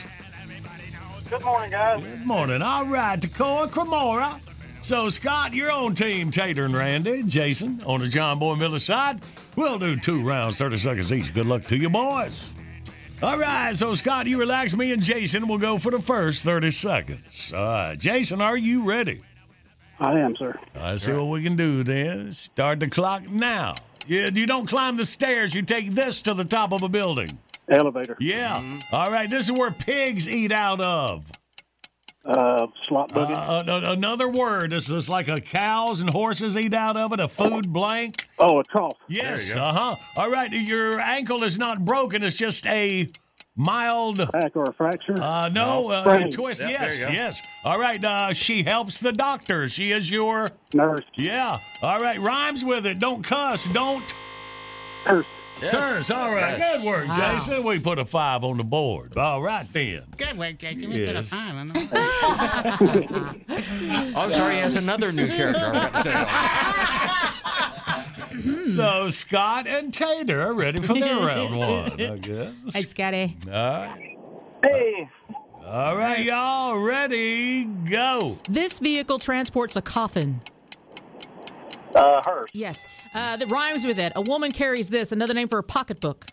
Good 1.30 1.42
morning, 1.42 1.70
guys. 1.70 2.02
Good 2.02 2.26
morning. 2.26 2.62
All 2.62 2.86
right, 2.86 3.18
Toccoa, 3.20 3.68
Crimora. 3.68 4.40
So, 4.80 5.08
Scott, 5.08 5.54
you're 5.54 5.70
on 5.70 5.94
Team 5.94 6.30
Tater 6.30 6.66
and 6.66 6.74
Randy. 6.74 7.22
Jason, 7.22 7.82
on 7.86 8.00
the 8.00 8.08
John 8.08 8.38
Boy 8.38 8.54
Miller 8.56 8.78
side. 8.78 9.20
We'll 9.56 9.78
do 9.78 9.96
two 9.96 10.22
rounds, 10.22 10.58
30 10.58 10.78
seconds 10.78 11.12
each. 11.12 11.32
Good 11.32 11.46
luck 11.46 11.64
to 11.66 11.76
you, 11.76 11.88
boys. 11.88 12.50
All 13.22 13.38
right, 13.38 13.74
so 13.74 13.94
Scott, 13.94 14.26
you 14.26 14.38
relax. 14.38 14.76
Me 14.76 14.92
and 14.92 15.02
Jason 15.02 15.48
will 15.48 15.58
go 15.58 15.78
for 15.78 15.90
the 15.90 16.00
first 16.00 16.44
30 16.44 16.70
seconds. 16.70 17.52
All 17.56 17.64
right, 17.64 17.98
Jason, 17.98 18.40
are 18.40 18.56
you 18.56 18.82
ready? 18.82 19.22
I 19.98 20.18
am, 20.18 20.36
sir. 20.36 20.58
Let's 20.74 21.04
see 21.04 21.12
what 21.12 21.26
we 21.26 21.42
can 21.42 21.56
do 21.56 21.82
then. 21.84 22.32
Start 22.32 22.80
the 22.80 22.88
clock 22.88 23.28
now. 23.28 23.74
Yeah, 24.06 24.28
you 24.32 24.46
don't 24.46 24.66
climb 24.66 24.96
the 24.96 25.04
stairs. 25.04 25.54
You 25.54 25.62
take 25.62 25.92
this 25.92 26.22
to 26.22 26.34
the 26.34 26.44
top 26.44 26.72
of 26.72 26.82
a 26.82 26.88
building. 26.88 27.38
Elevator. 27.68 28.16
Yeah. 28.20 28.80
All 28.92 29.10
right, 29.10 29.28
this 29.30 29.46
is 29.46 29.52
where 29.52 29.70
pigs 29.70 30.28
eat 30.28 30.52
out 30.52 30.80
of. 30.80 31.30
Uh, 32.24 32.66
slot 32.86 33.12
bucket. 33.12 33.36
uh, 33.36 33.62
uh, 33.66 33.92
another 33.92 34.28
word. 34.28 34.70
This 34.72 34.90
is 34.90 35.10
like 35.10 35.28
a 35.28 35.40
cows 35.40 36.00
and 36.00 36.08
horses 36.08 36.56
eat 36.56 36.72
out 36.72 36.96
of 36.96 37.12
it. 37.12 37.20
A 37.20 37.28
food 37.28 37.70
blank. 37.70 38.26
oh, 38.38 38.60
a 38.60 38.64
trough. 38.64 38.96
Yes. 39.08 39.54
Uh 39.54 39.72
huh. 39.72 39.96
All 40.16 40.30
right. 40.30 40.50
Your 40.50 41.00
ankle 41.00 41.42
is 41.44 41.58
not 41.58 41.84
broken. 41.84 42.22
It's 42.22 42.36
just 42.36 42.66
a 42.66 43.10
mild. 43.56 44.28
Crack 44.30 44.52
or 44.56 44.64
a 44.64 44.72
fracture. 44.72 45.20
Uh, 45.20 45.48
no, 45.48 45.90
uh, 45.90 46.02
Sprain. 46.04 46.30
twist. 46.30 46.60
Yep, 46.62 46.70
yes, 46.70 46.98
yes. 47.10 47.42
All 47.64 47.78
right. 47.78 48.02
Uh, 48.04 48.32
she 48.32 48.62
helps 48.62 49.00
the 49.00 49.12
doctor. 49.12 49.68
She 49.68 49.92
is 49.92 50.10
your 50.10 50.50
nurse. 50.72 51.04
Yeah. 51.14 51.58
All 51.82 52.00
right. 52.00 52.20
Rhymes 52.20 52.64
with 52.64 52.86
it. 52.86 52.98
Don't 52.98 53.22
cuss. 53.22 53.66
Don't 53.72 54.02
curse. 55.04 55.26
Curse. 55.60 56.10
All 56.10 56.34
right. 56.34 56.58
Yes. 56.58 56.78
Good 56.82 56.86
work, 56.86 57.06
Wow. 57.08 57.32
Jason. 57.34 57.62
We 57.64 57.78
put 57.78 57.98
a 58.00 58.04
five 58.04 58.42
on 58.42 58.56
the 58.58 58.64
board. 58.64 59.16
All 59.16 59.40
right 59.40 59.66
then. 59.72 60.02
Good 60.16 60.36
work, 60.36 60.58
Jason. 60.58 60.90
We 60.90 61.04
Yes. 61.06 61.14
put 61.14 61.16
a 61.16 61.22
five 61.22 61.56
on 61.56 61.68
them. 61.68 63.44
Oh, 64.16 64.24
I'm 64.24 64.32
sorry, 64.32 64.54
he 64.56 64.60
has 64.60 64.74
another 64.76 65.10
new 65.12 65.26
character. 65.28 65.70
So 68.74 69.10
Scott 69.10 69.66
and 69.66 69.92
Tater 69.92 70.42
are 70.42 70.54
ready 70.54 70.80
for 70.80 70.94
their 70.94 71.16
round 71.26 71.56
one. 71.56 72.00
I 72.00 72.16
guess. 72.18 72.52
Hey, 72.72 72.82
Scotty. 72.82 73.36
All 73.46 73.52
right. 73.52 74.18
Hey. 74.64 75.08
All 75.64 75.96
right, 75.96 76.24
y'all 76.24 76.78
ready? 76.78 77.64
Go. 77.64 78.38
This 78.48 78.78
vehicle 78.80 79.18
transports 79.18 79.76
a 79.76 79.82
coffin. 79.82 80.40
Uh, 81.94 82.20
hearse. 82.22 82.50
Yes. 82.52 82.84
Uh, 83.14 83.36
that 83.36 83.50
rhymes 83.50 83.86
with 83.86 83.98
it. 83.98 84.12
A 84.16 84.20
woman 84.20 84.50
carries 84.52 84.90
this. 84.90 85.12
Another 85.12 85.32
name 85.32 85.48
for 85.48 85.58
a 85.58 85.62
pocketbook. 85.62 86.26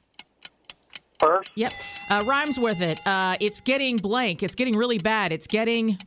Purse. 1.20 1.46
Yep. 1.56 1.74
Uh, 2.10 2.24
rhymes 2.26 2.60
with 2.60 2.82
it. 2.82 3.00
Uh, 3.06 3.38
it's 3.40 3.62
getting 3.62 3.98
blank. 3.98 4.42
It's 4.44 4.56
getting 4.56 4.76
really 4.76 4.98
bad. 4.98 5.32
It's 5.32 5.48
getting. 5.48 5.98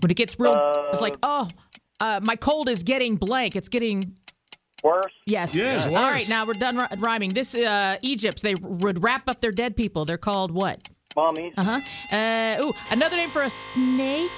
When 0.00 0.10
it 0.10 0.16
gets 0.16 0.38
real, 0.38 0.54
it's 0.92 1.02
like, 1.02 1.16
oh, 1.22 1.48
uh, 2.00 2.20
my 2.22 2.36
cold 2.36 2.68
is 2.68 2.82
getting 2.82 3.16
blank. 3.16 3.56
It's 3.56 3.68
getting. 3.68 4.16
Worse. 4.82 5.12
Yes. 5.24 5.54
Yes, 5.54 5.86
All 5.86 5.92
worse. 5.92 6.12
right, 6.12 6.28
now 6.28 6.46
we're 6.46 6.52
done 6.54 6.76
ri- 6.76 6.86
rhyming. 6.98 7.30
This 7.30 7.54
uh, 7.54 7.96
Egypt, 8.02 8.42
they 8.42 8.54
would 8.54 9.02
wrap 9.02 9.28
up 9.28 9.40
their 9.40 9.50
dead 9.50 9.74
people. 9.76 10.04
They're 10.04 10.18
called 10.18 10.50
what? 10.52 10.78
Mommies. 11.16 11.52
Uh-huh. 11.56 11.80
Uh 12.16 12.62
Ooh, 12.62 12.72
another 12.90 13.16
name 13.16 13.30
for 13.30 13.42
a 13.42 13.50
snake. 13.50 14.30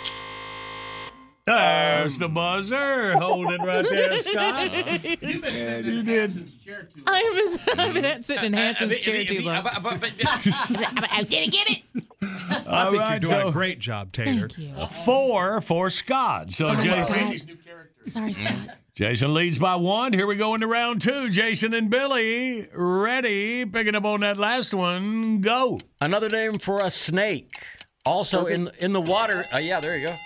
There's 1.49 2.19
the 2.19 2.29
buzzer. 2.29 3.15
Hold 3.19 3.51
it 3.53 3.61
right 3.61 3.85
there, 3.89 4.19
Scott. 4.23 4.75
You've 5.23 5.43
been 5.43 5.43
sitting 5.53 5.93
you 5.93 5.99
in 6.01 6.05
did. 6.05 6.19
Hanson's 6.21 6.57
chair 6.59 6.89
too 6.95 7.03
long. 7.07 7.15
I've 7.17 7.35
been, 7.35 7.79
I've 7.81 7.95
been 8.03 8.23
sitting 8.25 8.45
in 8.45 8.53
Hanson's 8.53 8.93
Uh, 8.93 8.97
uh, 8.97 8.99
chair 8.99 9.21
uh, 9.21 9.25
too 9.25 9.39
uh, 9.39 9.43
long. 9.43 9.57
uh, 9.57 9.81
but- 9.81 10.01
but- 10.01 11.13
I 11.13 11.23
didn't 11.29 11.53
get 11.53 11.71
it. 11.71 11.83
I 12.21 12.91
think 12.91 13.01
right, 13.01 13.11
you're 13.11 13.19
doing 13.21 13.43
so- 13.43 13.49
a 13.49 13.53
great 13.53 13.79
job, 13.79 14.13
Tater. 14.13 14.49
Four 15.05 15.61
for 15.61 15.91
Scott. 15.91 16.51
So 16.51 16.73
Sorry, 16.73 16.85
Jason, 16.85 17.05
Scott. 17.05 17.57
Sorry, 18.03 18.33
Scott. 18.33 18.55
Jason 18.95 19.33
leads 19.33 19.59
by 19.61 19.77
one. 19.77 20.13
Here 20.13 20.27
we 20.27 20.35
go 20.37 20.55
into 20.55 20.67
round 20.67 21.01
two. 21.01 21.31
Jason 21.31 21.73
and 21.73 21.89
Billy 21.89 22.67
ready. 22.75 23.65
Picking 23.65 23.95
up 23.95 24.05
on 24.05 24.21
that 24.21 24.39
last 24.39 24.75
one. 24.75 25.41
Go. 25.41 25.81
Another 26.01 26.29
name 26.29 26.59
for 26.59 26.81
a 26.81 26.91
snake. 26.91 27.63
Also 28.05 28.47
in 28.47 28.71
in 28.81 28.93
the 28.93 29.01
water. 29.01 29.47
Uh, 29.55 29.59
yeah, 29.59 29.79
there 29.81 29.97
you 29.97 30.09
go. 30.09 30.17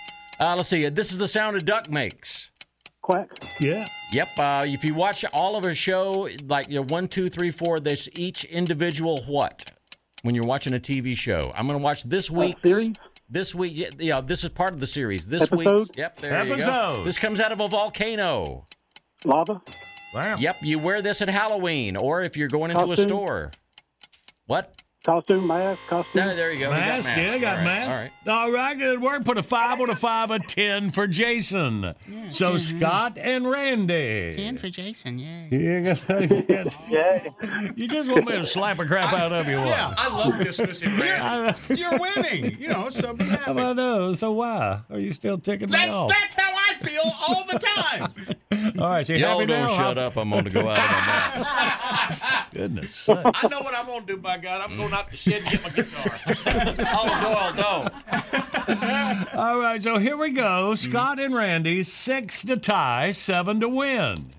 Uh, 0.43 0.57
let's 0.57 0.67
see. 0.67 0.89
This 0.89 1.13
is 1.13 1.19
the 1.19 1.27
sound 1.29 1.55
a 1.55 1.61
duck 1.61 1.89
makes. 1.89 2.51
Quack. 3.01 3.29
Yeah. 3.61 3.87
Yep. 4.11 4.27
Uh, 4.37 4.65
if 4.67 4.83
you 4.83 4.93
watch 4.93 5.23
all 5.31 5.55
of 5.55 5.63
a 5.63 5.73
show, 5.73 6.27
like 6.45 6.67
you 6.67 6.75
know, 6.75 6.85
one, 6.87 7.07
two, 7.07 7.29
three, 7.29 7.49
four, 7.49 7.79
there's 7.79 8.09
each 8.13 8.43
individual 8.43 9.23
what 9.23 9.71
when 10.23 10.35
you're 10.35 10.43
watching 10.43 10.73
a 10.73 10.79
TV 10.79 11.15
show. 11.15 11.53
I'm 11.55 11.65
going 11.65 11.79
to 11.79 11.83
watch 11.83 12.03
this 12.03 12.29
week. 12.29 12.57
series? 12.61 12.93
This 13.29 13.55
week, 13.55 13.71
yeah, 13.77 13.87
yeah, 13.97 14.21
this 14.21 14.43
is 14.43 14.49
part 14.49 14.73
of 14.73 14.81
the 14.81 14.85
series. 14.85 15.25
This 15.25 15.43
Episode? 15.43 15.79
week, 15.79 15.97
yep, 15.97 16.19
there 16.19 16.43
you 16.43 16.49
go. 16.49 16.53
Episode. 16.55 17.05
This 17.05 17.17
comes 17.17 17.39
out 17.39 17.53
of 17.53 17.61
a 17.61 17.69
volcano. 17.69 18.67
Lava. 19.23 19.61
Wow. 20.13 20.35
Yep, 20.37 20.57
you 20.61 20.77
wear 20.77 21.01
this 21.01 21.21
at 21.21 21.29
Halloween, 21.29 21.95
or 21.95 22.21
if 22.21 22.35
you're 22.35 22.49
going 22.49 22.69
into 22.69 22.91
a 22.91 22.97
store. 22.97 23.51
What? 24.45 24.75
Costume, 25.03 25.45
mask, 25.47 25.85
costume. 25.87 26.25
No, 26.27 26.33
there 26.33 26.53
you 26.53 26.59
go. 26.59 26.67
You 26.69 26.71
got 26.71 26.79
Mask, 26.79 27.09
mask. 27.09 27.17
yeah, 27.17 27.37
got 27.37 27.51
All 27.51 27.57
right, 27.57 27.63
mask. 27.65 27.91
All 27.91 27.99
right. 27.99 28.11
All 28.45 28.51
right, 28.53 28.77
good 28.77 29.01
work. 29.01 29.25
Put 29.25 29.37
a 29.37 29.43
five 29.43 29.81
on 29.81 29.89
a 29.89 29.95
five, 29.97 30.31
a 30.31 30.39
ten 30.39 30.91
for 30.91 31.07
Jason. 31.07 31.93
So 32.29 32.55
Scott 32.55 33.17
and 33.17 33.49
Randy. 33.49 34.33
Ten 34.37 34.57
for 34.57 34.69
Jason, 34.69 35.19
yeah. 35.19 35.47
You 35.51 35.59
you 37.75 37.87
just 37.89 38.09
want 38.09 38.25
me 38.27 38.31
to 38.33 38.45
slap 38.45 38.79
a 38.79 38.85
crap 38.85 39.13
out 39.13 39.31
of 39.33 39.45
you. 39.47 39.57
what? 39.57 39.67
Yeah, 39.67 39.93
I 39.97 40.07
love 40.07 40.39
dismissing 40.39 40.97
Randy. 40.97 41.57
You're 41.75 41.99
winning. 41.99 42.57
You 42.59 42.69
know, 42.69 42.89
so 42.89 43.13
be 43.13 43.25
How 43.25 43.37
happy. 43.37 43.51
about 43.51 43.75
those? 43.75 44.19
So 44.19 44.31
why 44.31 44.79
are 44.89 44.99
you 44.99 45.11
still 45.13 45.37
ticking 45.37 45.69
me 45.69 45.89
off? 45.89 46.09
that's 46.09 46.35
how 46.35 46.53
I 46.55 46.75
feel 46.83 47.01
all 47.27 47.45
the 47.45 47.59
time. 47.59 48.13
All 48.79 48.89
right, 48.89 49.05
so 49.05 49.13
you 49.13 49.19
Y'all 49.19 49.39
happy 49.39 49.45
don't 49.45 49.67
now? 49.67 49.67
shut 49.67 49.97
huh? 49.97 50.07
up. 50.07 50.17
I'm 50.17 50.29
going 50.29 50.45
to 50.45 50.49
go 50.49 50.61
out 50.61 50.79
on 50.79 50.85
that. 50.85 52.47
Goodness. 52.53 52.93
sakes. 52.93 53.21
I 53.23 53.47
know 53.47 53.61
what 53.61 53.73
I'm 53.73 53.85
gonna 53.85 54.05
do. 54.05 54.17
By 54.17 54.37
God, 54.37 54.61
I'm 54.61 54.77
going 54.77 54.93
out 54.93 55.09
the 55.09 55.17
shed 55.17 55.41
and 55.41 55.49
get 55.49 55.63
my 55.63 55.69
guitar. 55.69 56.19
oh, 56.95 57.53
Doyle, 57.55 57.89
don't. 58.67 59.35
All 59.35 59.59
right, 59.59 59.81
so 59.81 59.97
here 59.97 60.17
we 60.17 60.31
go. 60.31 60.41
Mm-hmm. 60.71 60.89
Scott 60.89 61.19
and 61.19 61.35
Randy, 61.35 61.83
six 61.83 62.43
to 62.43 62.57
tie, 62.57 63.11
seven 63.11 63.59
to 63.59 63.69
win. 63.69 64.33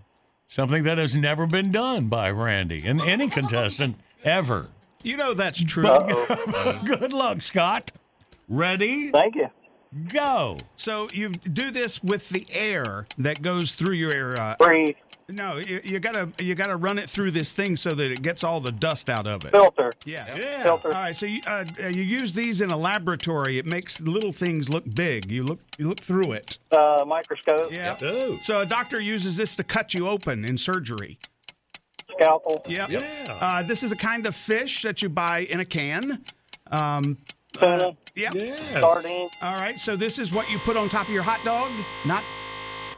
Something 0.47 0.85
that 0.85 0.99
has 0.99 1.17
never 1.17 1.47
been 1.47 1.73
done 1.73 2.07
by 2.07 2.31
Randy 2.31 2.87
and 2.87 3.01
any 3.01 3.29
contestant 3.29 3.97
ever. 4.23 4.69
You 5.03 5.17
know 5.17 5.35
that's 5.35 5.63
true. 5.63 5.83
But 5.83 6.11
uh-huh. 6.11 6.83
good 6.85 7.13
luck, 7.13 7.43
Scott. 7.43 7.91
Ready? 8.49 9.11
Thank 9.11 9.35
you. 9.35 9.49
Go. 10.09 10.59
So 10.77 11.09
you 11.13 11.29
do 11.29 11.71
this 11.71 12.03
with 12.03 12.29
the 12.29 12.47
air 12.51 13.07
that 13.19 13.43
goes 13.43 13.75
through 13.75 13.95
your. 13.95 14.41
Uh, 14.41 14.57
Breathe. 14.59 14.97
no, 15.29 15.59
you, 15.59 15.81
you 15.85 16.01
gotta 16.01 16.29
you 16.39 16.55
gotta 16.57 16.75
run 16.77 16.99
it 16.99 17.09
through 17.09 17.31
this 17.31 17.53
thing 17.53 17.77
so 17.77 17.91
that 17.91 18.11
it 18.11 18.23
gets 18.23 18.43
all 18.43 18.61
the 18.61 18.73
dust 18.73 19.09
out 19.09 19.27
of 19.27 19.45
it. 19.45 19.53
Filter. 19.53 19.93
Yes. 20.05 20.37
Yeah. 20.37 20.65
Filter. 20.65 20.89
All 20.89 20.95
right. 20.95 21.17
So 21.17 21.27
you 21.27 21.41
uh, 21.47 21.65
uh, 21.83 21.87
you 21.89 22.03
use 22.03 22.33
these 22.33 22.61
in 22.61 22.71
a 22.71 22.77
laboratory. 22.77 23.59
It 23.59 23.67
makes 23.67 24.01
little 24.01 24.33
things 24.33 24.69
look 24.69 24.85
big. 24.95 25.31
You 25.31 25.45
look 25.45 25.61
you 25.79 25.89
look 25.89 26.01
through 26.01 26.33
it. 26.33 26.59
Uh, 26.73 27.05
microscope. 27.07 27.71
Yeah. 27.71 27.97
Oh. 28.03 28.39
So 28.43 28.63
a 28.63 28.67
doctor 28.67 29.01
uses 29.01 29.37
this 29.37 29.55
to 29.57 29.65
cut 29.65 29.95
you 29.95 30.09
open 30.09 30.45
in 30.45 30.59
surgery. 30.59 31.19
Scalpel. 32.11 32.63
Yep. 32.67 32.91
Yeah. 32.91 33.39
Uh, 33.41 33.63
this 33.63 33.83
is 33.83 33.93
a 33.93 33.97
kind 33.97 34.27
of 34.27 34.35
fish 34.35 34.83
that 34.83 35.03
you 35.03 35.09
buy 35.09 35.41
in 35.41 35.61
a 35.61 35.65
can. 35.65 36.25
Um, 36.71 37.19
Tuna. 37.59 37.97
yep. 38.15 38.35
Yes. 38.35 38.81
Sardine. 38.81 39.29
All 39.43 39.55
right. 39.57 39.79
So 39.79 39.97
this 39.97 40.19
is 40.19 40.33
what 40.33 40.51
you 40.51 40.59
put 40.59 40.77
on 40.77 40.89
top 40.89 41.07
of 41.09 41.13
your 41.15 41.23
hot 41.23 41.43
dog. 41.45 41.71
Not. 42.07 42.23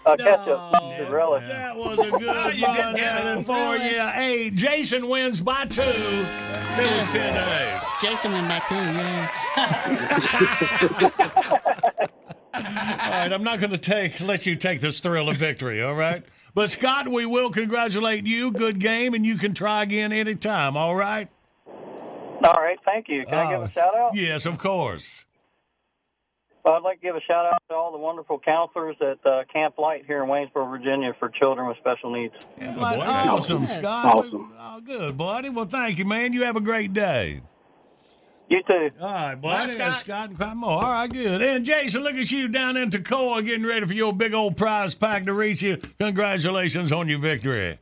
Uh, 0.05 0.17
ketchup. 0.17 0.47
No. 0.73 1.07
Relish. 1.11 1.49
That 1.49 1.77
was 1.77 1.99
a 1.99 2.11
good 2.13 2.23
Oh, 2.29 2.49
you 2.49 2.65
run 2.65 2.95
did 2.95 3.01
get 3.01 3.13
out 3.13 3.27
it. 3.27 3.39
of 3.41 3.47
four. 3.47 3.77
Hey, 3.77 4.51
Jason 4.51 5.09
wins 5.09 5.41
by 5.41 5.65
two. 5.67 5.83
It 5.83 6.95
was 6.95 7.11
10 7.11 7.35
to 7.35 7.41
8. 7.41 7.81
Jason 8.01 8.33
went 8.33 8.49
by 8.49 8.61
two, 8.69 8.75
yeah. 8.77 9.31
All 12.55 12.63
right, 12.63 13.33
I'm 13.33 13.43
not 13.43 13.59
going 13.61 13.71
to 13.71 13.79
take 13.79 14.21
let 14.21 14.47
you 14.47 14.55
take 14.57 14.81
this 14.81 15.01
thrill 15.01 15.29
of 15.29 15.37
victory. 15.37 15.83
All 15.83 15.95
right, 15.95 16.23
but 16.55 16.71
Scott, 16.71 17.09
we 17.09 17.27
will 17.27 17.51
congratulate 17.51 18.27
you. 18.27 18.51
Good 18.53 18.79
game, 18.79 19.13
and 19.15 19.27
you 19.27 19.37
can 19.37 19.55
try 19.55 19.83
again 19.83 20.13
anytime. 20.13 20.77
All 20.77 20.95
right. 20.95 21.29
All 22.45 22.55
right. 22.55 22.79
Thank 22.85 23.09
you. 23.09 23.25
Can 23.25 23.35
I 23.35 23.51
give 23.51 23.61
Uh, 23.61 23.65
a 23.65 23.71
shout 23.73 23.97
out? 23.97 24.15
Yes, 24.15 24.47
of 24.47 24.59
course. 24.59 25.25
Well, 26.65 26.75
I'd 26.75 26.83
like 26.83 27.01
to 27.01 27.07
give 27.07 27.15
a 27.15 27.21
shout 27.21 27.47
out 27.47 27.63
to 27.69 27.75
all 27.77 27.93
the 27.93 27.99
wonderful 27.99 28.41
counselors 28.41 28.97
at 29.01 29.25
uh, 29.25 29.45
Camp 29.53 29.79
Light 29.79 30.05
here 30.05 30.23
in 30.25 30.29
Waynesboro, 30.29 30.69
Virginia, 30.69 31.15
for 31.19 31.29
children 31.29 31.69
with 31.69 31.77
special 31.77 32.11
needs. 32.11 32.35
Like, 32.59 32.99
awesome, 32.99 33.65
Scott. 33.67 34.05
Awesome. 34.05 34.53
Oh, 34.59 34.81
good, 34.81 35.17
buddy. 35.17 35.49
Well, 35.49 35.67
thank 35.67 35.99
you, 35.99 36.05
man. 36.05 36.33
You 36.33 36.43
have 36.43 36.57
a 36.57 36.61
great 36.61 36.93
day. 36.93 37.41
You 38.49 38.63
too. 38.67 38.91
All 39.01 39.07
right, 39.09 39.35
buddy. 39.37 39.67
Bye, 39.67 39.67
Scott. 39.67 39.79
That's 39.79 39.99
Scott 39.99 40.29
and 40.31 40.39
Crime 40.39 40.65
All 40.65 40.81
right, 40.83 41.13
good. 41.13 41.41
And 41.41 41.65
Jason, 41.65 42.03
look 42.03 42.15
at 42.15 42.31
you 42.33 42.49
down 42.49 42.77
in 42.77 42.91
Toccoa 42.91 43.45
getting 43.45 43.65
ready 43.67 43.87
for 43.87 43.95
your 43.95 44.13
big 44.13 44.35
old 44.35 44.57
prize 44.57 44.95
pack 44.95 45.25
to 45.27 45.33
reach 45.33 45.63
you. 45.63 45.77
Congratulations 46.01 46.93
on 46.93 47.09
your 47.09 47.19
victory. 47.21 47.79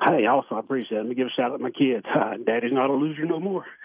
Hey, 0.00 0.26
also, 0.26 0.54
I 0.54 0.60
appreciate 0.60 0.98
it. 0.98 1.00
Let 1.00 1.08
me 1.08 1.14
give 1.16 1.26
a 1.26 1.30
shout 1.30 1.50
out 1.50 1.56
to 1.56 1.62
my 1.62 1.70
kids. 1.70 2.06
Uh, 2.14 2.34
Daddy's 2.46 2.72
not 2.72 2.88
a 2.90 2.92
loser 2.92 3.24
no 3.24 3.40
more. 3.40 3.64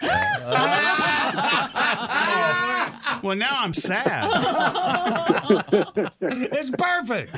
Well, 3.22 3.36
now 3.36 3.60
I'm 3.62 3.72
sad. 3.72 4.24
it's 6.20 6.70
perfect. 6.70 7.34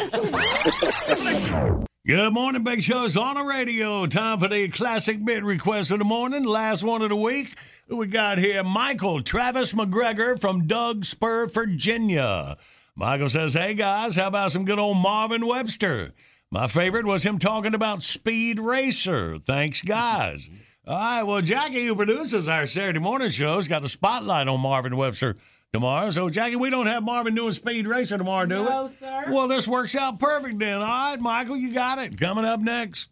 Good 2.07 2.33
morning, 2.33 2.65
Big 2.65 2.83
Show's 2.83 3.17
on 3.17 3.37
the 3.37 3.45
radio. 3.45 4.07
Time 4.07 4.41
for 4.41 4.49
the 4.49 4.69
classic 4.69 5.25
bit 5.25 5.45
request 5.45 5.93
of 5.93 6.01
the 6.01 6.05
morning. 6.05 6.43
Last 6.43 6.83
one 6.83 7.03
of 7.03 7.11
the 7.11 7.17
week. 7.17 7.57
We 7.89 8.09
got 8.09 8.39
here? 8.39 8.65
Michael 8.65 9.23
Travis 9.23 9.75
McGregor 9.75 10.41
from 10.41 10.67
Dugspur, 10.67 11.53
Virginia. 11.55 12.57
Michael 12.97 13.29
says, 13.29 13.55
Hey 13.55 13.75
guys, 13.75 14.17
how 14.17 14.27
about 14.27 14.51
some 14.51 14.65
good 14.65 14.81
old 14.81 14.97
Marvin 14.97 15.47
Webster? 15.47 16.15
My 16.51 16.69
favorite 16.69 17.07
was 17.07 17.25
him 17.25 17.39
talking 17.39 17.75
about 17.75 18.03
Speed 18.03 18.61
Racer. 18.61 19.39
Thanks, 19.39 19.83
guys. 19.83 20.49
All 20.87 20.97
right, 20.97 21.23
well, 21.25 21.41
Jackie, 21.41 21.85
who 21.85 21.97
produces 21.97 22.49
our 22.49 22.67
Saturday 22.69 23.01
morning 23.01 23.31
show, 23.31 23.57
has 23.57 23.67
got 23.67 23.83
the 23.83 23.89
spotlight 23.89 24.47
on 24.47 24.61
Marvin 24.61 24.97
Webster 24.97 25.37
tomorrow. 25.73 26.11
So, 26.11 26.29
Jackie, 26.29 26.55
we 26.55 26.71
don't 26.71 26.87
have 26.87 27.03
Marvin 27.03 27.35
doing 27.35 27.51
Speed 27.51 27.89
Racer 27.89 28.17
tomorrow, 28.17 28.47
do 28.47 28.63
we? 28.63 28.69
No, 28.69 28.89
sir. 28.89 29.25
Well, 29.29 29.49
this 29.49 29.67
works 29.67 29.97
out 29.97 30.21
perfect 30.21 30.61
then. 30.61 30.75
All 30.75 31.11
right, 31.11 31.19
Michael, 31.19 31.57
you 31.57 31.73
got 31.73 31.99
it. 31.99 32.19
Coming 32.21 32.45
up 32.45 32.61
next. 32.61 33.11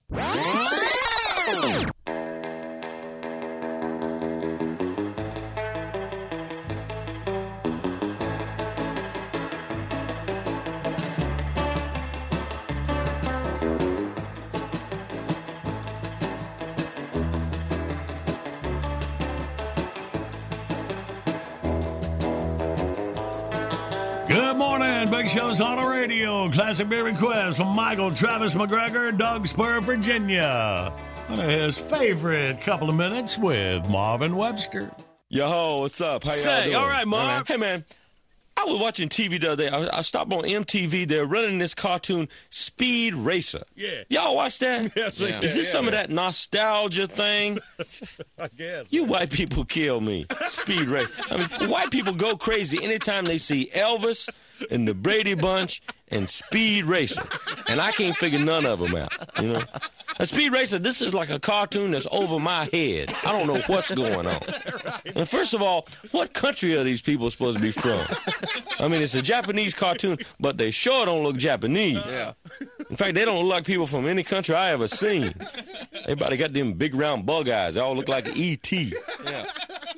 Show's 25.35 25.61
on 25.61 25.79
the 25.79 25.85
radio. 25.85 26.49
Classic 26.49 26.89
beer 26.89 27.03
request 27.03 27.57
from 27.57 27.75
Michael 27.75 28.15
Travis 28.15 28.55
McGregor, 28.55 29.11
Dugspur, 29.19 29.83
Virginia. 29.83 30.93
One 31.27 31.41
of 31.41 31.51
his 31.51 31.77
favorite 31.77 32.61
couple 32.61 32.89
of 32.89 32.95
minutes 32.95 33.37
with 33.37 33.89
Marvin 33.89 34.37
Webster. 34.37 34.93
Yo, 35.31 35.81
what's 35.81 36.01
up? 36.01 36.23
How 36.23 36.31
y'all 36.31 36.39
Say, 36.39 36.65
doing? 36.67 36.77
all 36.77 36.87
right, 36.87 37.05
Marv. 37.09 37.49
Hey, 37.49 37.57
man. 37.57 37.85
I 38.65 38.73
was 38.73 38.81
watching 38.81 39.11
TV 39.11 39.39
the 39.39 39.53
other 39.53 39.65
day. 39.65 39.69
I, 39.69 39.99
I 39.99 40.01
stopped 40.01 40.33
on 40.33 40.45
MTV. 40.45 41.07
They're 41.07 41.27
running 41.27 41.59
this 41.59 41.75
cartoon, 41.75 42.29
Speed 42.49 43.15
Racer. 43.15 43.63
Yeah. 43.75 44.05
Y'all 44.09 44.35
watch 44.37 44.59
that? 44.61 44.85
Is 44.97 45.21
yeah, 45.21 45.41
this 45.41 45.57
yeah, 45.57 45.63
some 45.65 45.85
of 45.85 45.93
that 45.93 46.09
nostalgia 46.09 47.07
thing? 47.07 47.59
I 48.39 48.49
guess. 48.57 48.91
You 48.91 49.05
white 49.05 49.31
people 49.31 49.65
kill 49.65 50.01
me. 50.01 50.27
Speed 50.47 50.89
Racer. 50.89 51.23
I 51.31 51.37
mean, 51.37 51.71
white 51.71 51.91
people 51.91 52.15
go 52.15 52.37
crazy 52.37 52.83
anytime 52.83 53.27
they 53.27 53.39
see 53.39 53.69
Elvis 53.75 54.31
and 54.71 54.89
the 54.89 54.95
Brady 54.95 55.35
Bunch 55.35 55.83
and 56.15 56.29
Speed 56.29 56.85
Racer. 56.85 57.23
And 57.69 57.81
I 57.81 57.91
can't 57.93 58.17
figure 58.17 58.39
none 58.39 58.65
of 58.65 58.79
them 58.79 58.95
out, 58.95 59.13
you 59.41 59.49
know? 59.49 59.63
A 60.21 60.27
Speed 60.27 60.53
Racer, 60.53 60.79
this 60.79 61.01
is 61.03 61.13
like 61.13 61.29
a 61.31 61.41
cartoon 61.41 61.91
that's 61.91 62.07
over 62.13 62.39
my 62.39 62.69
head. 62.73 63.13
I 63.25 63.33
don't 63.33 63.49
know 63.49 63.61
what's 63.67 63.91
going 63.91 64.27
on. 64.27 64.41
And 65.17 65.29
first 65.29 65.55
of 65.55 65.61
all, 65.63 65.89
what 66.13 66.33
country 66.33 66.77
are 66.77 66.85
these 66.85 67.03
people 67.03 67.29
supposed 67.31 67.57
to 67.59 67.63
be 67.63 67.73
from? 67.73 68.01
I 68.79 68.87
mean, 68.87 69.03
it's 69.03 69.17
a 69.17 69.23
Japanese 69.23 69.75
cartoon, 69.75 70.19
but 70.39 70.57
they 70.57 70.71
sure 70.71 71.07
don't 71.07 71.25
look 71.25 71.37
Japanese. 71.37 72.01
Yeah. 72.07 72.35
In 72.89 72.97
fact, 72.97 73.17
they 73.17 73.25
don't 73.25 73.43
look 73.43 73.51
like 73.51 73.67
people 73.67 73.89
from 73.89 74.07
any 74.07 74.23
country 74.23 74.55
I 74.55 74.71
ever 74.71 74.87
seen. 74.87 75.35
Everybody 76.03 76.37
got 76.37 76.53
them 76.53 76.75
big 76.75 76.95
round 76.95 77.27
bug 77.27 77.49
eyes. 77.49 77.75
They 77.75 77.81
all 77.81 77.97
look 77.97 78.09
like 78.09 78.37
E.T. 78.37 78.93
Yeah. 79.25 79.47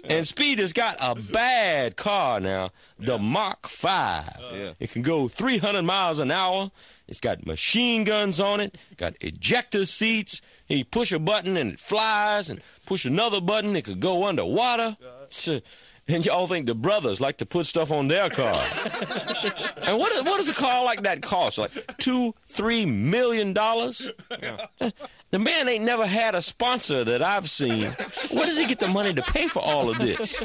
And 0.04 0.26
Speed 0.26 0.60
has 0.60 0.72
got 0.72 0.96
a 1.00 1.14
bad 1.32 1.96
car 1.96 2.40
now, 2.40 2.70
the 2.98 3.18
Mach 3.18 3.66
5. 3.66 4.40
Yeah. 4.52 4.72
It 4.78 4.92
can 4.92 5.02
go 5.02 5.26
300 5.26 5.82
miles 5.82 6.05
an 6.20 6.30
hour. 6.30 6.70
It's 7.08 7.20
got 7.20 7.46
machine 7.46 8.04
guns 8.04 8.40
on 8.40 8.60
it, 8.60 8.76
got 8.96 9.14
ejector 9.20 9.84
seats. 9.86 10.40
You 10.68 10.84
push 10.84 11.12
a 11.12 11.18
button 11.18 11.56
and 11.56 11.72
it 11.72 11.78
flies, 11.80 12.50
and 12.50 12.60
push 12.86 13.04
another 13.04 13.40
button, 13.40 13.76
it 13.76 13.84
could 13.84 14.00
go 14.00 14.24
underwater. 14.24 14.96
So- 15.30 15.56
uh, 15.56 15.60
And 16.08 16.24
y'all 16.24 16.46
think 16.46 16.66
the 16.68 16.74
brothers 16.76 17.20
like 17.20 17.38
to 17.38 17.46
put 17.46 17.66
stuff 17.66 17.90
on 17.90 18.06
their 18.06 18.30
car. 18.30 18.54
and 19.82 19.98
what, 19.98 20.12
what 20.24 20.36
does 20.38 20.48
a 20.48 20.54
car 20.54 20.84
like 20.84 21.02
that 21.02 21.20
cost? 21.20 21.58
Like 21.58 21.72
two, 21.98 22.32
three 22.46 22.86
million 22.86 23.52
dollars? 23.52 24.12
Uh, 24.30 24.90
The 25.36 25.44
man 25.44 25.68
ain't 25.68 25.84
never 25.84 26.06
had 26.06 26.34
a 26.34 26.40
sponsor 26.40 27.04
that 27.04 27.20
I've 27.20 27.46
seen. 27.46 27.90
Where 28.32 28.46
does 28.46 28.56
he 28.56 28.64
get 28.64 28.78
the 28.78 28.88
money 28.88 29.12
to 29.12 29.20
pay 29.20 29.48
for 29.48 29.60
all 29.60 29.90
of 29.90 29.98
this? 29.98 30.42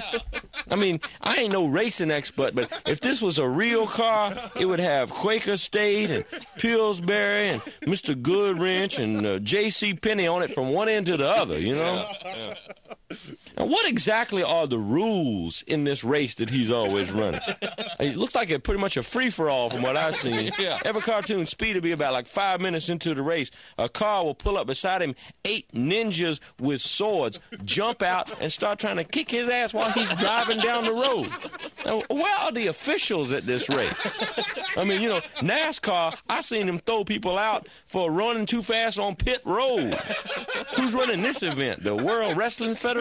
I 0.70 0.76
mean, 0.76 1.00
I 1.22 1.38
ain't 1.38 1.54
no 1.54 1.66
racing 1.66 2.12
expert, 2.12 2.54
but 2.54 2.82
if 2.86 3.00
this 3.00 3.22
was 3.22 3.38
a 3.38 3.48
real 3.48 3.88
car, 3.88 4.36
it 4.60 4.66
would 4.66 4.82
have 4.82 5.10
Quaker 5.10 5.56
State 5.56 6.12
and 6.12 6.26
Pillsbury 6.58 7.52
and 7.52 7.62
Mr. 7.84 8.22
Goodwrench 8.22 9.02
and 9.02 9.26
uh, 9.26 9.40
J.C. 9.40 9.94
Penney 9.94 10.28
on 10.28 10.44
it 10.44 10.50
from 10.50 10.74
one 10.74 10.90
end 10.90 11.06
to 11.06 11.16
the 11.16 11.30
other, 11.30 11.58
you 11.58 11.74
know? 11.74 12.06
And 13.58 13.70
what 13.70 13.88
exactly 13.88 14.44
are 14.44 14.68
the 14.68 14.78
rules 14.78 15.62
in 15.64 15.84
this 15.84 16.04
race 16.04 16.36
that 16.36 16.50
he's 16.50 16.72
always 16.72 17.12
running? 17.12 17.42
It 18.00 18.18
looks 18.18 18.34
like 18.34 18.50
it's 18.50 18.64
pretty 18.64 18.82
much 18.82 18.98
a 18.98 19.04
free 19.04 19.30
for 19.30 19.48
all 19.48 19.70
from 19.70 19.84
what 19.84 19.96
I've 19.96 20.16
seen. 20.16 20.52
Yeah. 20.62 20.80
Every 20.86 21.02
cartoon 21.02 21.46
speed 21.46 21.76
will 21.76 21.82
be 21.82 21.92
about 21.92 22.14
like 22.14 22.26
five 22.26 22.60
minutes 22.62 22.90
into 22.90 23.14
the 23.14 23.22
race. 23.22 23.52
A 23.78 23.88
car 23.90 24.24
will 24.24 24.36
pull 24.36 24.58
up 24.58 24.68
beside 24.68 25.02
him, 25.02 25.16
eight 25.46 25.72
ninjas 25.72 26.40
with 26.60 26.82
swords 26.82 27.40
jump 27.64 28.02
out 28.02 28.32
and 28.42 28.52
start 28.52 28.80
trying 28.80 28.98
to 28.98 29.04
kick 29.04 29.30
his 29.30 29.50
ass 29.50 29.74
while 29.74 29.90
he's 29.92 30.10
driving 30.16 30.58
down 30.60 30.86
the 30.86 30.92
road. 30.92 31.30
Now, 31.86 32.02
where 32.10 32.38
are 32.40 32.52
the 32.52 32.68
officials 32.68 33.32
at 33.32 33.44
this 33.44 33.70
race? 33.70 34.08
I 34.78 34.84
mean, 34.84 35.02
you 35.02 35.10
know, 35.10 35.22
NASCAR, 35.38 36.16
I've 36.30 36.44
seen 36.46 36.66
them 36.68 36.80
throw 36.80 37.04
people 37.04 37.38
out 37.38 37.68
for 37.86 38.12
running 38.12 38.46
too 38.46 38.62
fast 38.62 39.00
on 39.00 39.16
pit 39.16 39.42
road. 39.46 39.94
Who's 40.76 40.94
running 40.94 41.22
this 41.22 41.44
event? 41.44 41.84
The 41.84 41.96
World 41.96 42.36
Wrestling 42.38 42.76
Federation? 42.76 43.01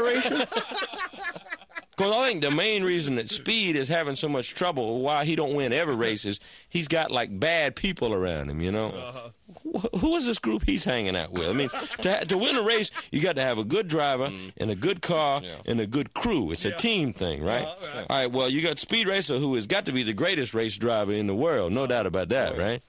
Because 2.01 2.16
I 2.16 2.28
think 2.28 2.43
the 2.43 2.51
main 2.51 2.82
reason 2.82 3.16
that 3.16 3.28
Speed 3.28 3.77
is 3.77 3.89
having 3.89 4.14
so 4.14 4.27
much 4.27 4.55
trouble, 4.55 5.02
why 5.02 5.27
he 5.27 5.36
don't 5.36 5.55
win 5.55 5.70
every 5.72 5.97
race, 5.97 6.24
is 6.24 6.40
he's 6.70 6.89
got 6.89 7.10
like 7.10 7.39
bad 7.39 7.77
people 7.77 8.14
around 8.14 8.48
him. 8.48 8.62
You 8.62 8.72
know, 8.72 8.89
uh-huh. 8.89 9.28
Wh- 9.74 9.98
who 10.01 10.16
is 10.16 10.24
this 10.24 10.39
group 10.39 10.62
he's 10.64 10.82
hanging 10.85 11.14
out 11.14 11.32
with? 11.32 11.47
I 11.47 11.52
mean, 11.52 11.68
to 12.01 12.10
ha- 12.10 12.20
to 12.20 12.39
win 12.39 12.56
a 12.56 12.62
race, 12.62 12.90
you 13.12 13.20
got 13.20 13.36
to 13.36 13.43
have 13.43 13.59
a 13.59 13.64
good 13.64 13.86
driver 13.86 14.28
mm. 14.28 14.52
and 14.56 14.70
a 14.70 14.74
good 14.74 15.02
car 15.02 15.43
and 15.66 15.78
a 15.78 15.86
good 15.86 16.14
crew. 16.14 16.51
It's 16.52 16.64
a 16.64 16.70
team 16.72 17.12
thing, 17.12 17.43
right? 17.44 17.66
All 17.66 18.06
right. 18.09 18.31
Well, 18.31 18.48
you 18.48 18.62
got 18.62 18.78
Speed 18.78 19.06
Racer, 19.06 19.39
who 19.39 19.55
has 19.56 19.66
got 19.66 19.85
to 19.85 19.93
be 19.93 20.02
the 20.02 20.14
greatest 20.14 20.55
race 20.55 20.78
driver 20.78 21.12
in 21.12 21.27
the 21.27 21.35
world, 21.35 21.72
no 21.72 21.86
doubt 21.86 22.06
about 22.06 22.31
that, 22.31 22.56
right? 22.56 22.82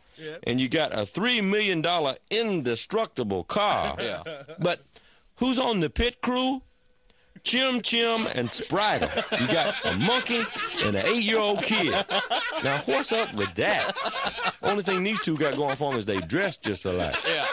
And 0.48 0.62
you 0.62 0.70
got 0.70 0.98
a 0.98 1.06
three 1.06 1.42
million 1.42 1.82
dollar 1.82 2.16
indestructible 2.30 3.44
car. 3.44 3.98
Yeah. 4.02 4.24
But 4.60 4.82
who's 5.38 5.60
on 5.60 5.80
the 5.82 5.90
pit 5.90 6.22
crew? 6.22 6.62
Chim 7.44 7.82
Chim 7.82 8.26
and 8.36 8.48
Spritle. 8.48 9.10
You 9.40 9.48
got 9.48 9.74
a 9.86 9.96
monkey 9.98 10.44
and 10.86 10.96
an 10.96 11.06
eight-year-old 11.06 11.64
kid. 11.64 11.92
Now, 12.64 12.80
what's 12.86 13.12
up 13.12 13.34
with 13.34 13.54
that? 13.56 13.92
Only 14.64 14.84
thing 14.84 15.04
these 15.04 15.20
two 15.20 15.38
got 15.38 15.56
going 15.56 15.76
for 15.76 15.92
them 15.92 16.00
is 16.00 16.06
they 16.06 16.20
dress 16.22 16.58
just 16.58 16.86
alike. 16.86 17.16
Yeah. 17.28 17.46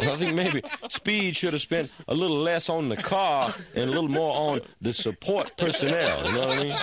Well, 0.00 0.12
I 0.12 0.16
think 0.16 0.34
maybe 0.34 0.62
Speed 0.88 1.36
should 1.36 1.52
have 1.54 1.62
spent 1.62 1.92
a 2.08 2.14
little 2.14 2.36
less 2.36 2.68
on 2.68 2.88
the 2.88 2.96
car 2.96 3.52
and 3.74 3.84
a 3.90 3.92
little 3.92 4.10
more 4.10 4.36
on 4.52 4.60
the 4.80 4.92
support 4.92 5.56
personnel. 5.56 6.26
You 6.26 6.32
know 6.32 6.46
what 6.48 6.58
I 6.58 6.62
mean? 6.62 6.76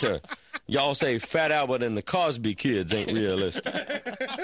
To- 0.00 0.20
y'all 0.68 0.94
say 0.94 1.18
Fat 1.18 1.50
Albert 1.50 1.82
and 1.82 1.96
the 1.96 2.02
Cosby 2.02 2.54
kids 2.54 2.92
ain't 2.92 3.10
realistic. 3.12 3.66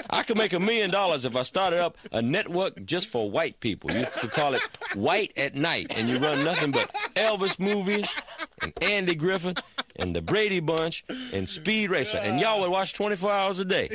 I 0.09 0.23
could 0.23 0.37
make 0.37 0.53
a 0.53 0.59
million 0.59 0.89
dollars 0.89 1.23
if 1.23 1.35
I 1.35 1.43
started 1.43 1.79
up 1.79 1.97
a 2.11 2.21
network 2.21 2.83
just 2.83 3.09
for 3.09 3.29
white 3.29 3.59
people. 3.59 3.91
You 3.91 4.05
could 4.19 4.31
call 4.31 4.53
it 4.55 4.61
White 4.95 5.31
at 5.37 5.55
Night, 5.55 5.87
and 5.95 6.09
you 6.09 6.17
run 6.19 6.43
nothing 6.43 6.71
but 6.71 6.91
Elvis 7.15 7.59
movies 7.59 8.13
and 8.61 8.73
Andy 8.81 9.15
Griffin 9.15 9.55
and 9.97 10.15
the 10.15 10.21
Brady 10.21 10.59
Bunch 10.59 11.05
and 11.31 11.47
Speed 11.47 11.89
Racer, 11.91 12.17
and 12.17 12.39
y'all 12.39 12.59
would 12.61 12.71
watch 12.71 12.93
24 12.93 13.31
hours 13.31 13.59
a 13.59 13.65
day. 13.65 13.87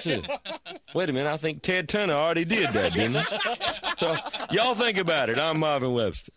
Shit. 0.00 0.28
Wait 0.94 1.10
a 1.10 1.12
minute, 1.12 1.30
I 1.32 1.36
think 1.36 1.62
Ted 1.62 1.88
Turner 1.88 2.12
already 2.12 2.44
did 2.44 2.70
that, 2.70 2.92
didn't 2.92 3.16
he? 3.16 3.24
So, 3.98 4.16
y'all 4.52 4.74
think 4.74 4.98
about 4.98 5.30
it. 5.30 5.38
I'm 5.38 5.58
Marvin 5.58 5.92
Webster. 5.92 6.32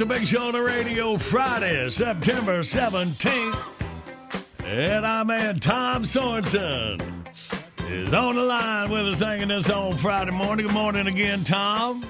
It's 0.00 0.10
a 0.10 0.14
big 0.18 0.26
show 0.26 0.46
on 0.46 0.52
the 0.52 0.62
radio 0.62 1.18
Friday, 1.18 1.86
September 1.90 2.60
17th. 2.60 3.62
And 4.64 5.04
our 5.04 5.26
man 5.26 5.60
Tom 5.60 6.04
Sorensen 6.04 7.26
is 7.86 8.14
on 8.14 8.36
the 8.36 8.42
line 8.42 8.90
with 8.90 9.08
us 9.08 9.18
singing 9.18 9.48
this 9.48 9.68
on 9.68 9.98
Friday 9.98 10.30
morning. 10.30 10.64
Good 10.64 10.74
morning 10.74 11.06
again, 11.06 11.44
Tom. 11.44 12.06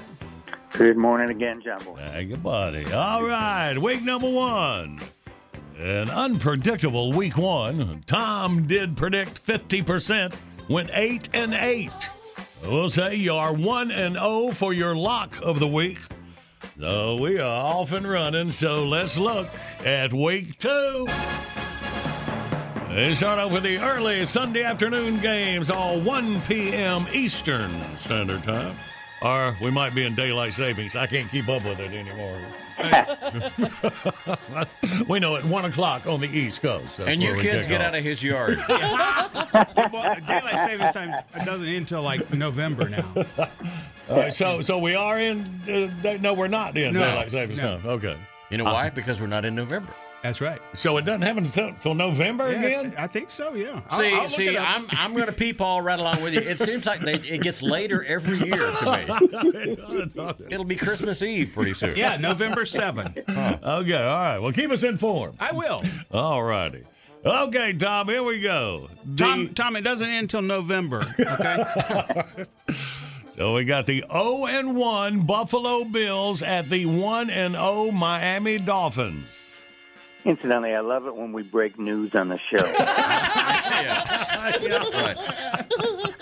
Good 0.71 0.95
morning 0.95 1.31
again, 1.31 1.61
John 1.61 1.83
Boy. 1.83 1.97
Thank 1.97 2.29
you, 2.29 2.37
buddy. 2.37 2.89
All 2.93 3.25
right, 3.25 3.77
week 3.77 4.03
number 4.03 4.29
one. 4.29 4.97
An 5.77 6.09
unpredictable 6.09 7.11
week 7.11 7.35
one. 7.35 8.03
Tom 8.07 8.67
did 8.67 8.95
predict 8.95 9.45
50%, 9.45 10.33
went 10.69 10.91
8 10.93 11.27
and 11.33 11.53
8. 11.53 11.91
We'll 12.63 12.87
say 12.87 13.15
you 13.15 13.33
are 13.33 13.51
1 13.53 13.91
and 13.91 14.15
0 14.15 14.51
for 14.51 14.71
your 14.71 14.95
lock 14.95 15.41
of 15.41 15.59
the 15.59 15.67
week. 15.67 15.99
So 16.79 17.15
we 17.15 17.39
are 17.39 17.65
off 17.65 17.93
and 17.93 18.09
running. 18.09 18.51
So 18.51 18.85
let's 18.85 19.17
look 19.17 19.49
at 19.85 20.13
week 20.13 20.57
two. 20.57 21.07
They 22.89 23.13
start 23.13 23.39
off 23.39 23.53
with 23.53 23.63
the 23.63 23.77
early 23.79 24.25
Sunday 24.25 24.63
afternoon 24.63 25.19
games, 25.21 25.69
all 25.69 25.99
1 25.99 26.41
p.m. 26.41 27.05
Eastern 27.13 27.71
Standard 27.97 28.43
Time. 28.43 28.75
Or 29.21 29.55
we 29.61 29.71
might 29.71 29.95
be 29.95 30.05
in 30.05 30.15
daylight 30.15 30.53
savings. 30.53 30.95
I 30.95 31.07
can't 31.07 31.29
keep 31.29 31.47
up 31.47 31.63
with 31.63 31.79
it 31.79 31.93
anymore. 31.93 32.37
we 35.07 35.19
know 35.19 35.35
at 35.35 35.43
1 35.45 35.65
o'clock 35.65 36.07
on 36.07 36.19
the 36.19 36.27
East 36.27 36.61
Coast. 36.61 36.97
That's 36.97 37.09
and 37.09 37.21
you 37.21 37.35
kids 37.35 37.67
get 37.67 37.81
off. 37.81 37.87
out 37.87 37.95
of 37.95 38.03
his 38.03 38.23
yard. 38.23 38.59
well, 38.69 40.15
daylight 40.27 40.67
savings 40.67 40.93
time 40.93 41.13
doesn't 41.45 41.67
end 41.67 41.77
until 41.77 42.01
like 42.01 42.31
November 42.33 42.89
now. 42.89 43.05
All 44.09 44.17
right, 44.17 44.33
so, 44.33 44.61
so 44.61 44.77
we 44.77 44.95
are 44.95 45.19
in. 45.19 45.39
Uh, 45.67 46.17
no, 46.21 46.33
we're 46.33 46.47
not 46.47 46.77
in 46.77 46.93
No, 46.93 47.01
daylight 47.01 47.31
savings 47.31 47.61
no. 47.61 47.77
time. 47.77 47.87
Okay. 47.87 48.17
You 48.49 48.57
know 48.57 48.65
why? 48.65 48.89
Because 48.89 49.21
we're 49.21 49.27
not 49.27 49.45
in 49.45 49.55
November. 49.55 49.93
That's 50.23 50.39
right. 50.39 50.61
So 50.73 50.97
it 50.97 51.05
doesn't 51.05 51.23
happen 51.23 51.45
until, 51.45 51.69
until 51.69 51.95
November 51.95 52.51
Yeah, 52.51 52.57
again. 52.59 52.93
I 52.97 53.07
think 53.07 53.31
so. 53.31 53.53
Yeah. 53.55 53.81
I'll- 53.89 53.97
See, 53.99 54.13
I'll 54.13 54.29
see, 54.29 54.57
I'm 54.57 54.85
I'm 54.91 55.13
going 55.13 55.25
to 55.25 55.31
peepaw 55.31 55.83
right 55.83 55.99
along 55.99 56.21
with 56.21 56.33
you. 56.33 56.41
It 56.41 56.59
seems 56.59 56.85
like 56.85 56.99
they, 56.99 57.13
it 57.15 57.41
gets 57.41 57.61
later 57.63 58.03
every 58.03 58.37
year 58.37 58.57
to 58.57 58.85
me. 60.15 60.45
It'll 60.49 60.63
be 60.65 60.75
Christmas 60.75 61.21
Eve 61.23 61.51
pretty 61.53 61.73
soon. 61.73 61.95
Yeah, 61.97 62.17
November 62.17 62.65
7. 62.65 63.07
Okay. 63.17 63.33
All 63.63 63.83
right. 63.83 64.37
Well, 64.39 64.51
keep 64.51 64.69
us 64.71 64.83
informed. 64.83 65.37
I 65.39 65.53
will. 65.53 65.81
All 66.11 66.43
righty. 66.43 66.83
Okay, 67.25 67.73
Tom. 67.73 68.07
Here 68.07 68.23
we 68.23 68.41
go. 68.41 68.89
The- 69.05 69.23
Tom, 69.23 69.47
Tom, 69.55 69.75
it 69.75 69.81
doesn't 69.81 70.07
end 70.07 70.23
until 70.25 70.41
November. 70.43 71.05
Okay. 71.19 72.23
So 73.33 73.53
we 73.55 73.63
got 73.63 73.85
the 73.85 74.03
0 74.11 74.45
and 74.47 74.75
1 74.75 75.21
Buffalo 75.21 75.85
Bills 75.85 76.43
at 76.43 76.67
the 76.67 76.85
1 76.85 77.29
and 77.29 77.53
0 77.53 77.89
Miami 77.91 78.57
Dolphins. 78.59 79.50
Incidentally, 80.23 80.73
I 80.73 80.81
love 80.81 81.07
it 81.07 81.15
when 81.15 81.33
we 81.33 81.43
break 81.43 81.79
news 81.79 82.13
on 82.15 82.29
the 82.29 82.37
show. 82.37 82.57
Right. 84.41 85.17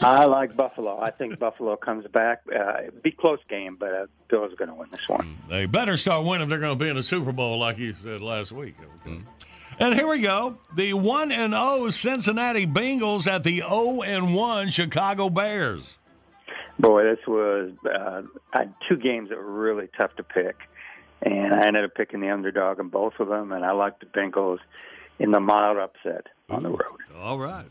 I 0.02 0.26
like 0.26 0.56
Buffalo. 0.56 1.00
I 1.00 1.12
think 1.12 1.40
Buffalo 1.40 1.76
comes 1.76 2.06
back. 2.08 2.42
Uh, 2.54 2.84
it'd 2.84 3.04
be 3.04 3.10
a 3.10 3.14
close 3.14 3.40
game, 3.50 3.76
but 3.80 3.94
uh, 3.94 4.06
Bills 4.30 4.54
are 4.54 4.56
going 4.56 4.70
to 4.70 4.76
win 4.76 4.90
this 4.92 5.08
one. 5.08 5.38
They 5.50 5.66
better 5.66 5.98
start 5.98 6.26
winning 6.26 6.44
if 6.44 6.50
they're 6.50 6.60
going 6.60 6.78
to 6.78 6.84
be 6.84 6.90
in 6.90 6.96
the 6.96 7.04
Super 7.04 7.32
Bowl, 7.32 7.60
like 7.60 7.78
you 7.78 7.94
said 7.94 8.22
last 8.22 8.52
week. 8.52 8.76
Okay. 9.06 9.20
And 9.80 9.94
here 9.94 10.08
we 10.08 10.20
go. 10.20 10.58
The 10.76 10.94
1 10.94 11.32
and 11.32 11.54
0 11.54 11.90
Cincinnati 11.90 12.68
Bengals 12.68 13.28
at 13.28 13.44
the 13.44 13.60
0 13.60 14.02
and 14.02 14.34
1 14.36 14.70
Chicago 14.70 15.30
Bears. 15.30 15.98
Boy, 16.80 17.04
this 17.04 17.20
was 17.28 17.72
uh, 17.86 18.22
had 18.52 18.74
two 18.88 18.98
games 18.98 19.30
that 19.30 19.38
were 19.38 19.62
really 19.62 19.90
tough 19.98 20.16
to 20.16 20.24
pick, 20.24 20.56
and 21.22 21.54
I 21.54 21.68
ended 21.68 21.86
up 21.86 21.96
picking 21.96 22.22
the 22.22 22.30
underdog 22.30 22.80
in 22.80 22.90
both 22.90 23.20
of 23.20 23.28
them, 23.28 23.52
and 23.52 23.66
I 23.66 23.72
like 23.72 24.00
the 24.00 24.06
Bengals 24.06 24.60
in 25.20 25.32
the 25.32 25.40
mild 25.40 25.78
upset 25.78 26.28
on 26.50 26.64
the 26.64 26.70
road. 26.70 27.00
All 27.20 27.38
right. 27.38 27.66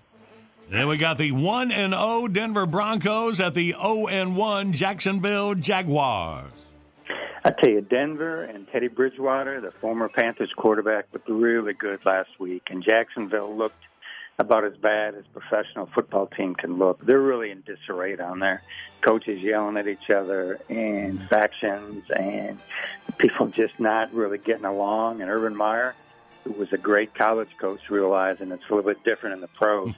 Then 0.71 0.87
we 0.89 0.99
got 0.99 1.17
the 1.17 1.33
1 1.33 1.73
and 1.73 1.95
0 1.95 2.29
Denver 2.29 2.67
Broncos 2.67 3.41
at 3.41 3.55
the 3.55 3.73
0 3.73 4.07
and 4.09 4.37
1 4.37 4.73
Jacksonville 4.75 5.55
Jaguars. 5.55 6.53
I 7.43 7.51
tell 7.51 7.71
you, 7.71 7.81
Denver 7.81 8.43
and 8.43 8.69
Teddy 8.69 8.89
Bridgewater, 8.89 9.63
the 9.63 9.71
former 9.71 10.11
Panthers 10.11 10.53
quarterback, 10.55 11.07
looked 11.13 11.29
really 11.29 11.73
good 11.73 12.05
last 12.05 12.39
week, 12.39 12.65
and 12.69 12.85
Jacksonville 12.85 13.57
looked 13.57 13.83
about 14.39 14.65
as 14.65 14.77
bad 14.77 15.17
as 15.17 15.25
professional 15.33 15.87
football 15.87 16.29
team 16.29 16.55
can 16.55 16.79
look. 16.79 17.05
They're 17.05 17.21
really 17.21 17.51
in 17.51 17.63
disarray 17.63 18.15
down 18.15 18.39
there. 18.39 18.63
Coaches 19.01 19.43
yelling 19.43 19.77
at 19.77 19.89
each 19.89 20.11
other, 20.11 20.61
and 20.69 21.21
factions, 21.29 22.05
and 22.11 22.59
people 23.19 23.49
just 23.49 23.81
not 23.81 24.15
really 24.15 24.39
getting 24.39 24.65
along. 24.65 25.21
And 25.23 25.31
Urban 25.31 25.57
Meyer, 25.57 25.97
who 26.45 26.53
was 26.53 26.73
a 26.73 26.79
great 26.79 27.15
college 27.15 27.51
coach, 27.59 27.91
realizing 27.91 28.53
it's 28.53 28.63
a 28.71 28.75
little 28.75 28.89
bit 28.89 29.03
different 29.03 29.35
in 29.35 29.41
the 29.41 29.49
pros. 29.49 29.93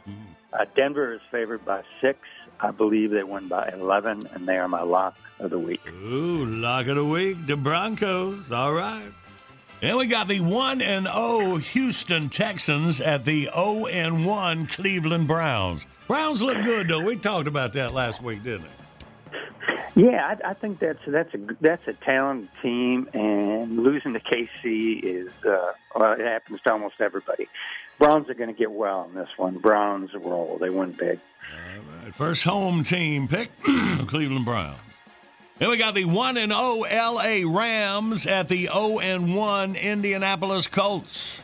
Uh, 0.55 0.65
Denver 0.75 1.13
is 1.13 1.21
favored 1.31 1.63
by 1.67 1.83
six. 2.01 2.19
I 2.61 2.71
believe 2.71 3.11
they 3.11 3.23
win 3.23 3.47
by 3.49 3.69
11, 3.69 4.27
and 4.33 4.49
they 4.49 4.57
are 4.57 4.69
my 4.69 4.83
lock 4.83 5.19
of 5.39 5.51
the 5.51 5.59
week. 5.59 5.81
Ooh, 5.87 6.47
lock 6.47 6.87
of 6.87 6.97
the 6.97 7.05
week, 7.05 7.47
the 7.47 7.57
Broncos. 7.57 8.51
All 8.51 8.73
right. 8.73 9.13
And 9.83 9.97
we 9.97 10.07
got 10.07 10.29
the 10.29 10.41
1 10.41 10.83
and 10.83 11.07
0 11.07 11.57
Houston 11.57 12.29
Texans 12.29 13.01
at 13.01 13.25
the 13.25 13.45
0 13.55 13.87
and 13.87 14.27
1 14.27 14.67
Cleveland 14.67 15.27
Browns. 15.27 15.87
Browns 16.07 16.43
look 16.43 16.63
good 16.65 16.89
though. 16.89 17.03
We 17.03 17.17
talked 17.17 17.49
about 17.49 17.73
that 17.75 17.95
last 17.95 18.23
week, 18.23 18.43
didn't 18.43 18.63
we? 18.63 18.69
Yeah, 20.05 20.37
I, 20.45 20.51
I 20.51 20.55
think 20.55 20.79
that's 20.79 21.01
that's 21.07 21.35
a 21.35 21.39
that's 21.61 21.89
a 21.89 21.95
talented 21.95 22.49
team, 22.63 23.09
and 23.13 23.83
losing 23.83 24.13
to 24.13 24.21
KC 24.21 25.03
is 25.03 25.31
uh, 25.45 25.73
well, 25.95 26.13
it 26.13 26.21
happens 26.21 26.61
to 26.63 26.73
almost 26.73 27.01
everybody. 27.01 27.49
Browns 27.99 28.29
are 28.31 28.35
going 28.35 28.53
to 28.53 28.59
get 28.59 28.71
well 28.71 29.05
in 29.09 29.15
this 29.15 29.31
one. 29.37 29.59
Browns 29.59 30.15
roll; 30.15 30.59
they 30.61 30.71
win 30.71 30.93
big. 30.93 31.19
First 32.13 32.45
home 32.45 32.83
team 32.83 33.29
pick, 33.29 33.51
Cleveland 34.07 34.45
Browns. 34.45 34.79
Then 35.61 35.69
we 35.69 35.77
got 35.77 35.95
the 35.95 36.07
1 36.07 36.39
and 36.39 36.53
0 36.53 36.85
LA 36.91 37.43
Rams 37.45 38.27
at 38.27 38.49
the 38.49 38.65
0 38.65 38.99
and 39.01 39.37
1 39.37 39.77
Indianapolis 39.77 40.67
Colts. 40.67 41.43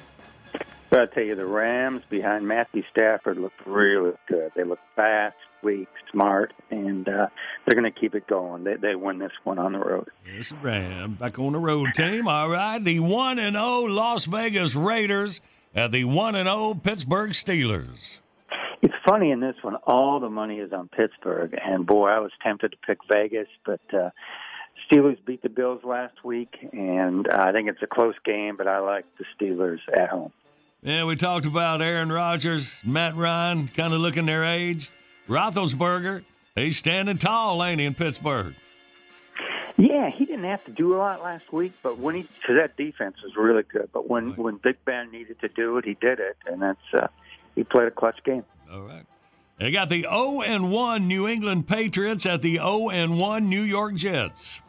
But 0.88 1.00
I 1.00 1.06
tell 1.14 1.22
you, 1.22 1.34
the 1.34 1.44
Rams 1.44 2.02
behind 2.08 2.48
Matthew 2.48 2.82
Stafford 2.90 3.36
look 3.36 3.52
really 3.66 4.14
good. 4.26 4.52
They 4.56 4.64
look 4.64 4.78
fast, 4.94 5.36
weak, 5.62 5.88
smart, 6.10 6.54
and 6.70 7.06
uh, 7.06 7.26
they're 7.66 7.78
going 7.78 7.92
to 7.92 8.00
keep 8.00 8.14
it 8.14 8.26
going. 8.26 8.64
They 8.64 8.76
they 8.76 8.94
win 8.94 9.18
this 9.18 9.32
one 9.44 9.58
on 9.58 9.72
the 9.72 9.80
road. 9.80 10.08
Yes, 10.24 10.50
Ram 10.50 11.16
back 11.16 11.38
on 11.38 11.52
the 11.52 11.58
road 11.58 11.92
team. 11.94 12.26
All 12.26 12.48
right, 12.48 12.82
the 12.82 13.00
1 13.00 13.38
and 13.38 13.54
0 13.54 13.80
Las 13.80 14.24
Vegas 14.24 14.74
Raiders 14.74 15.42
at 15.74 15.92
the 15.92 16.04
1 16.04 16.36
and 16.36 16.48
0 16.48 16.80
Pittsburgh 16.82 17.32
Steelers. 17.32 18.20
Funny 19.06 19.30
in 19.30 19.38
this 19.38 19.54
one, 19.62 19.76
all 19.76 20.18
the 20.18 20.28
money 20.28 20.58
is 20.58 20.72
on 20.72 20.88
Pittsburgh, 20.88 21.56
and 21.64 21.86
boy, 21.86 22.08
I 22.08 22.18
was 22.18 22.32
tempted 22.42 22.72
to 22.72 22.76
pick 22.78 22.98
Vegas, 23.08 23.46
but 23.64 23.80
uh, 23.94 24.10
Steelers 24.90 25.24
beat 25.24 25.42
the 25.42 25.48
Bills 25.48 25.84
last 25.84 26.24
week, 26.24 26.68
and 26.72 27.28
I 27.28 27.52
think 27.52 27.68
it's 27.68 27.82
a 27.82 27.86
close 27.86 28.16
game, 28.24 28.56
but 28.56 28.66
I 28.66 28.80
like 28.80 29.04
the 29.16 29.24
Steelers 29.38 29.78
at 29.96 30.08
home. 30.08 30.32
Yeah, 30.82 31.04
we 31.04 31.14
talked 31.14 31.46
about 31.46 31.82
Aaron 31.82 32.10
Rodgers, 32.10 32.74
Matt 32.84 33.14
Ryan, 33.14 33.68
kind 33.68 33.94
of 33.94 34.00
looking 34.00 34.26
their 34.26 34.42
age. 34.42 34.90
Roethlisberger, 35.28 36.24
he's 36.56 36.76
standing 36.76 37.18
tall, 37.18 37.62
ain't 37.62 37.78
he, 37.78 37.86
in 37.86 37.94
Pittsburgh? 37.94 38.56
Yeah, 39.76 40.10
he 40.10 40.24
didn't 40.24 40.44
have 40.46 40.64
to 40.64 40.72
do 40.72 40.94
a 40.94 40.98
lot 40.98 41.22
last 41.22 41.52
week, 41.52 41.74
but 41.80 41.98
when 41.98 42.16
he 42.16 42.22
because 42.22 42.56
that 42.56 42.76
defense 42.76 43.16
was 43.22 43.36
really 43.36 43.62
good. 43.62 43.90
But 43.92 44.08
when 44.08 44.34
when 44.36 44.56
Big 44.56 44.84
Ben 44.84 45.12
needed 45.12 45.38
to 45.40 45.48
do 45.48 45.76
it, 45.76 45.84
he 45.84 45.94
did 45.94 46.18
it, 46.18 46.36
and 46.46 46.62
that's 46.62 46.94
uh, 46.94 47.08
he 47.54 47.62
played 47.62 47.86
a 47.86 47.90
clutch 47.90 48.24
game. 48.24 48.44
All 48.72 48.82
right. 48.82 49.04
They 49.58 49.70
got 49.70 49.88
the 49.88 50.02
0 50.02 50.42
and 50.42 50.70
1 50.70 51.08
New 51.08 51.26
England 51.26 51.66
Patriots 51.66 52.26
at 52.26 52.42
the 52.42 52.56
0 52.56 52.90
and 52.90 53.18
1 53.18 53.48
New 53.48 53.62
York 53.62 53.94
Jets. 53.94 54.60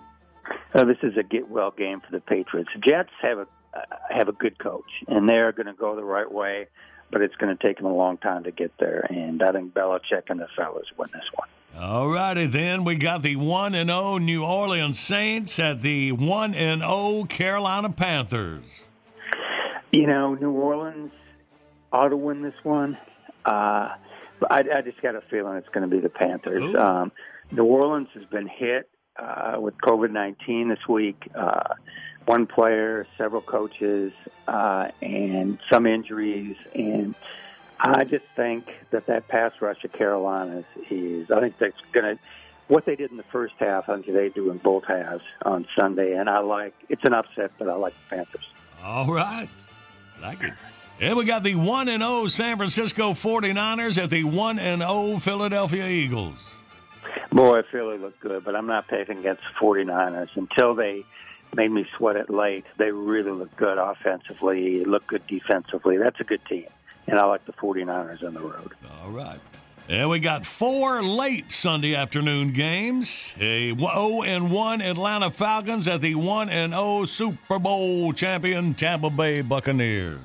Uh, 0.74 0.86
this 0.86 0.98
is 1.04 1.18
a 1.18 1.24
get 1.24 1.50
well 1.50 1.72
game 1.72 2.00
for 2.00 2.12
the 2.12 2.22
Patriots. 2.22 2.70
Jets 2.86 3.10
have 3.22 3.40
a 3.40 3.48
uh, 3.74 3.82
have 4.10 4.30
a 4.30 4.32
good 4.32 4.58
coach, 4.58 4.90
and 5.08 5.28
they're 5.28 5.52
going 5.52 5.68
to 5.68 5.74
go 5.74 5.96
the 5.96 6.04
right 6.04 6.32
way, 6.32 6.68
but 7.12 7.22
it's 7.22 7.36
going 7.36 7.56
to 7.56 7.68
take 7.68 7.78
them 7.78 7.86
a 7.86 7.94
long 7.94 8.18
time 8.18 8.44
to 8.44 8.52
get 8.52 8.72
there. 8.80 9.06
And 9.10 9.44
I 9.44 9.52
think 9.52 9.74
Belichick 9.74 10.30
and 10.30 10.40
the 10.40 10.48
fellas 10.56 10.86
win 10.98 11.10
this 11.14 11.26
one. 11.36 11.48
All 11.78 12.10
righty, 12.10 12.48
then 12.48 12.86
we 12.86 12.96
got 12.96 13.22
the 13.22 13.36
1 13.36 13.76
and 13.76 13.90
0 13.90 14.18
New 14.18 14.44
Orleans 14.44 15.00
Saints 15.00 15.60
at 15.60 15.82
the 15.82 16.12
1 16.12 16.56
and 16.56 16.82
0 16.82 17.26
Carolina 17.26 17.90
Panthers. 17.90 18.82
You 19.92 20.08
know, 20.08 20.34
New 20.34 20.52
Orleans 20.52 21.12
ought 21.92 22.10
to 22.10 22.18
win 22.18 22.42
this 22.42 22.56
one. 22.64 22.98
Uh, 23.48 23.96
but 24.40 24.52
I, 24.52 24.78
I 24.78 24.82
just 24.82 25.02
got 25.02 25.16
a 25.16 25.22
feeling 25.22 25.58
it's 25.58 25.70
going 25.70 25.90
to 25.90 25.96
be 25.96 26.02
the 26.02 26.10
Panthers. 26.10 26.76
Um, 26.76 27.12
New 27.52 27.64
Orleans 27.64 28.10
has 28.14 28.26
been 28.26 28.48
hit 28.48 28.90
uh, 29.16 29.56
with 29.60 29.76
COVID 29.78 30.12
19 30.12 30.70
this 30.70 30.88
week. 30.88 31.28
Uh, 31.34 31.74
one 32.26 32.46
player, 32.46 33.08
several 33.18 33.42
coaches, 33.42 34.12
uh, 34.48 34.90
and 35.02 35.58
some 35.70 35.86
injuries. 35.88 36.58
And 36.76 37.16
I 37.80 38.04
just 38.04 38.26
think 38.36 38.68
that 38.92 39.06
that 39.08 39.30
pass 39.30 39.54
rush 39.62 39.84
of 39.86 39.94
Carolina's 39.94 40.66
is, 40.90 41.32
I 41.32 41.40
think 41.40 41.58
that's 41.58 41.80
going 41.94 42.18
to, 42.18 42.22
what 42.68 42.86
they 42.86 42.98
did 42.98 43.12
in 43.12 43.18
the 43.18 43.24
first 43.24 43.54
half, 43.60 43.88
I 43.88 43.94
think 43.94 44.08
they 44.08 44.28
do 44.28 44.52
in 44.52 44.58
both 44.58 44.84
halves 44.84 45.24
on 45.44 45.66
Sunday. 45.74 46.18
And 46.18 46.30
I 46.30 46.40
like, 46.40 46.74
it's 46.90 47.06
an 47.06 47.14
upset, 47.14 47.52
but 47.58 47.70
I 47.70 47.76
like 47.76 47.94
the 47.94 48.18
Panthers. 48.18 48.50
All 48.84 49.08
right. 49.08 49.48
Like 50.22 50.44
it. 50.44 50.54
And 51.00 51.16
we 51.16 51.26
got 51.26 51.44
the 51.44 51.54
1 51.54 51.90
and 51.90 52.02
0 52.02 52.28
San 52.28 52.58
Francisco 52.58 53.12
49ers 53.12 54.02
at 54.02 54.10
the 54.10 54.24
1 54.24 54.60
and 54.60 54.82
0 54.82 55.18
Philadelphia 55.18 55.86
Eagles. 55.88 56.56
Boy, 57.32 57.62
Philly 57.72 58.00
looked 58.00 58.20
good, 58.20 58.44
but 58.44 58.56
I'm 58.56 58.66
not 58.66 58.88
picking 58.88 59.20
against 59.20 59.44
the 59.44 59.66
49ers 59.66 60.36
until 60.36 60.74
they 60.74 61.06
made 61.56 61.70
me 61.70 61.86
sweat 61.98 62.16
it 62.16 62.32
late. 62.32 62.66
They 62.78 62.92
really 62.92 63.32
look 63.32 63.56
good 63.58 63.78
offensively, 63.78 64.86
look 64.86 65.06
good 65.06 65.26
defensively. 65.28 65.98
That's 65.98 66.20
a 66.20 66.24
good 66.24 66.44
team, 66.46 66.66
and 67.06 67.20
I 67.20 67.26
like 67.26 67.46
the 67.46 67.54
49ers 67.54 68.26
on 68.26 68.34
the 68.34 68.42
road. 68.42 68.72
All 69.04 69.12
right. 69.12 69.40
And 69.90 70.10
we 70.10 70.20
got 70.20 70.46
four 70.46 71.02
late 71.02 71.52
Sunday 71.52 71.96
afternoon 71.96 72.52
games. 72.54 73.34
A 73.40 73.74
0 73.74 74.24
and 74.24 74.52
1 74.52 74.82
Atlanta 74.82 75.32
Falcons 75.32 75.88
at 75.88 76.02
the 76.02 76.16
1 76.16 76.50
and 76.50 76.74
0 76.74 77.06
Super 77.06 77.60
Bowl 77.60 78.12
champion 78.14 78.74
Tampa 78.74 79.10
Bay 79.10 79.42
Buccaneers. 79.42 80.20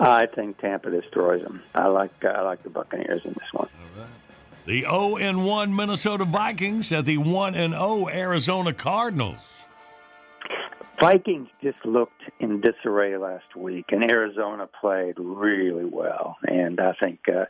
I 0.00 0.26
think 0.26 0.58
Tampa 0.58 0.90
destroys 0.90 1.42
them. 1.42 1.62
I 1.74 1.86
like 1.88 2.12
uh, 2.24 2.28
I 2.28 2.40
like 2.40 2.62
the 2.62 2.70
Buccaneers 2.70 3.24
in 3.24 3.32
this 3.32 3.52
one. 3.52 3.68
The 4.66 4.82
0 4.82 5.16
and 5.16 5.44
1 5.44 5.74
Minnesota 5.74 6.24
Vikings 6.24 6.92
at 6.92 7.04
the 7.04 7.18
1 7.18 7.54
and 7.54 7.72
0 7.72 8.08
Arizona 8.08 8.72
Cardinals. 8.72 9.66
Vikings 11.00 11.48
just 11.62 11.84
looked 11.84 12.22
in 12.40 12.60
disarray 12.60 13.16
last 13.16 13.56
week, 13.56 13.86
and 13.88 14.10
Arizona 14.10 14.68
played 14.80 15.14
really 15.18 15.86
well. 15.86 16.36
And 16.46 16.78
I 16.78 16.92
think 17.02 17.20
uh, 17.28 17.46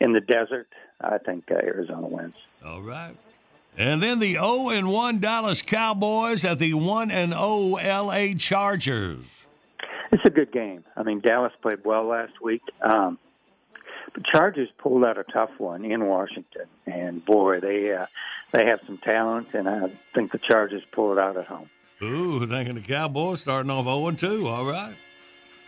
in 0.00 0.12
the 0.12 0.20
desert, 0.20 0.68
I 1.00 1.18
think 1.18 1.50
uh, 1.50 1.54
Arizona 1.54 2.06
wins. 2.06 2.34
All 2.64 2.82
right. 2.82 3.16
And 3.76 4.02
then 4.02 4.18
the 4.18 4.34
0 4.34 4.68
and 4.68 4.92
1 4.92 5.18
Dallas 5.18 5.62
Cowboys 5.62 6.44
at 6.44 6.58
the 6.58 6.74
1 6.74 7.10
and 7.10 7.32
0 7.32 7.78
LA 7.82 8.34
Chargers. 8.38 9.39
It's 10.12 10.24
a 10.24 10.30
good 10.30 10.52
game. 10.52 10.84
I 10.96 11.02
mean, 11.02 11.20
Dallas 11.20 11.52
played 11.62 11.84
well 11.84 12.04
last 12.04 12.40
week. 12.42 12.62
Um, 12.82 13.18
the 14.14 14.22
Chargers 14.32 14.68
pulled 14.78 15.04
out 15.04 15.18
a 15.18 15.24
tough 15.24 15.50
one 15.58 15.84
in 15.84 16.06
Washington, 16.06 16.66
and 16.86 17.24
boy, 17.24 17.60
they 17.60 17.92
uh, 17.94 18.06
they 18.50 18.66
have 18.66 18.80
some 18.86 18.98
talent, 18.98 19.48
and 19.54 19.68
I 19.68 19.92
think 20.14 20.32
the 20.32 20.38
Chargers 20.38 20.82
pull 20.90 21.12
it 21.12 21.18
out 21.18 21.36
at 21.36 21.46
home. 21.46 21.70
Ooh, 22.02 22.44
thinking 22.46 22.74
the 22.74 22.80
Cowboys 22.80 23.42
starting 23.42 23.70
off 23.70 23.84
0 23.84 24.08
and 24.08 24.18
2. 24.18 24.48
All 24.48 24.64
right. 24.64 24.94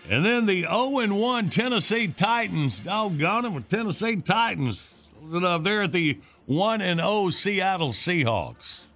And 0.08 0.24
then 0.24 0.46
the 0.46 0.62
0 0.62 0.98
and 0.98 1.20
1 1.20 1.48
Tennessee 1.50 2.08
Titans. 2.08 2.80
Doggone 2.80 3.44
it 3.44 3.50
with 3.50 3.68
Tennessee 3.68 4.16
Titans. 4.16 4.88
Up 5.32 5.62
there 5.62 5.82
at 5.82 5.92
the 5.92 6.18
1 6.46 6.80
and 6.80 7.00
0 7.00 7.30
Seattle 7.30 7.90
Seahawks. 7.90 8.86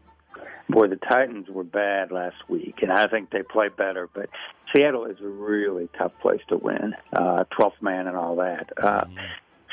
Boy, 0.69 0.89
the 0.89 0.97
Titans 0.97 1.49
were 1.49 1.63
bad 1.63 2.11
last 2.11 2.37
week, 2.49 2.83
and 2.83 2.91
I 2.91 3.07
think 3.07 3.31
they 3.31 3.43
play 3.43 3.69
better. 3.69 4.09
But 4.13 4.31
Seattle 4.77 5.07
is 5.07 5.17
a 5.21 5.29
really 5.29 5.89
tough 5.97 6.13
place 6.21 6.41
to 6.49 6.57
win. 6.57 6.95
Uh, 7.13 7.45
12th 7.59 7.81
man 7.81 8.07
and 8.07 8.17
all 8.17 8.37
that. 8.37 8.71
Uh, 8.77 9.05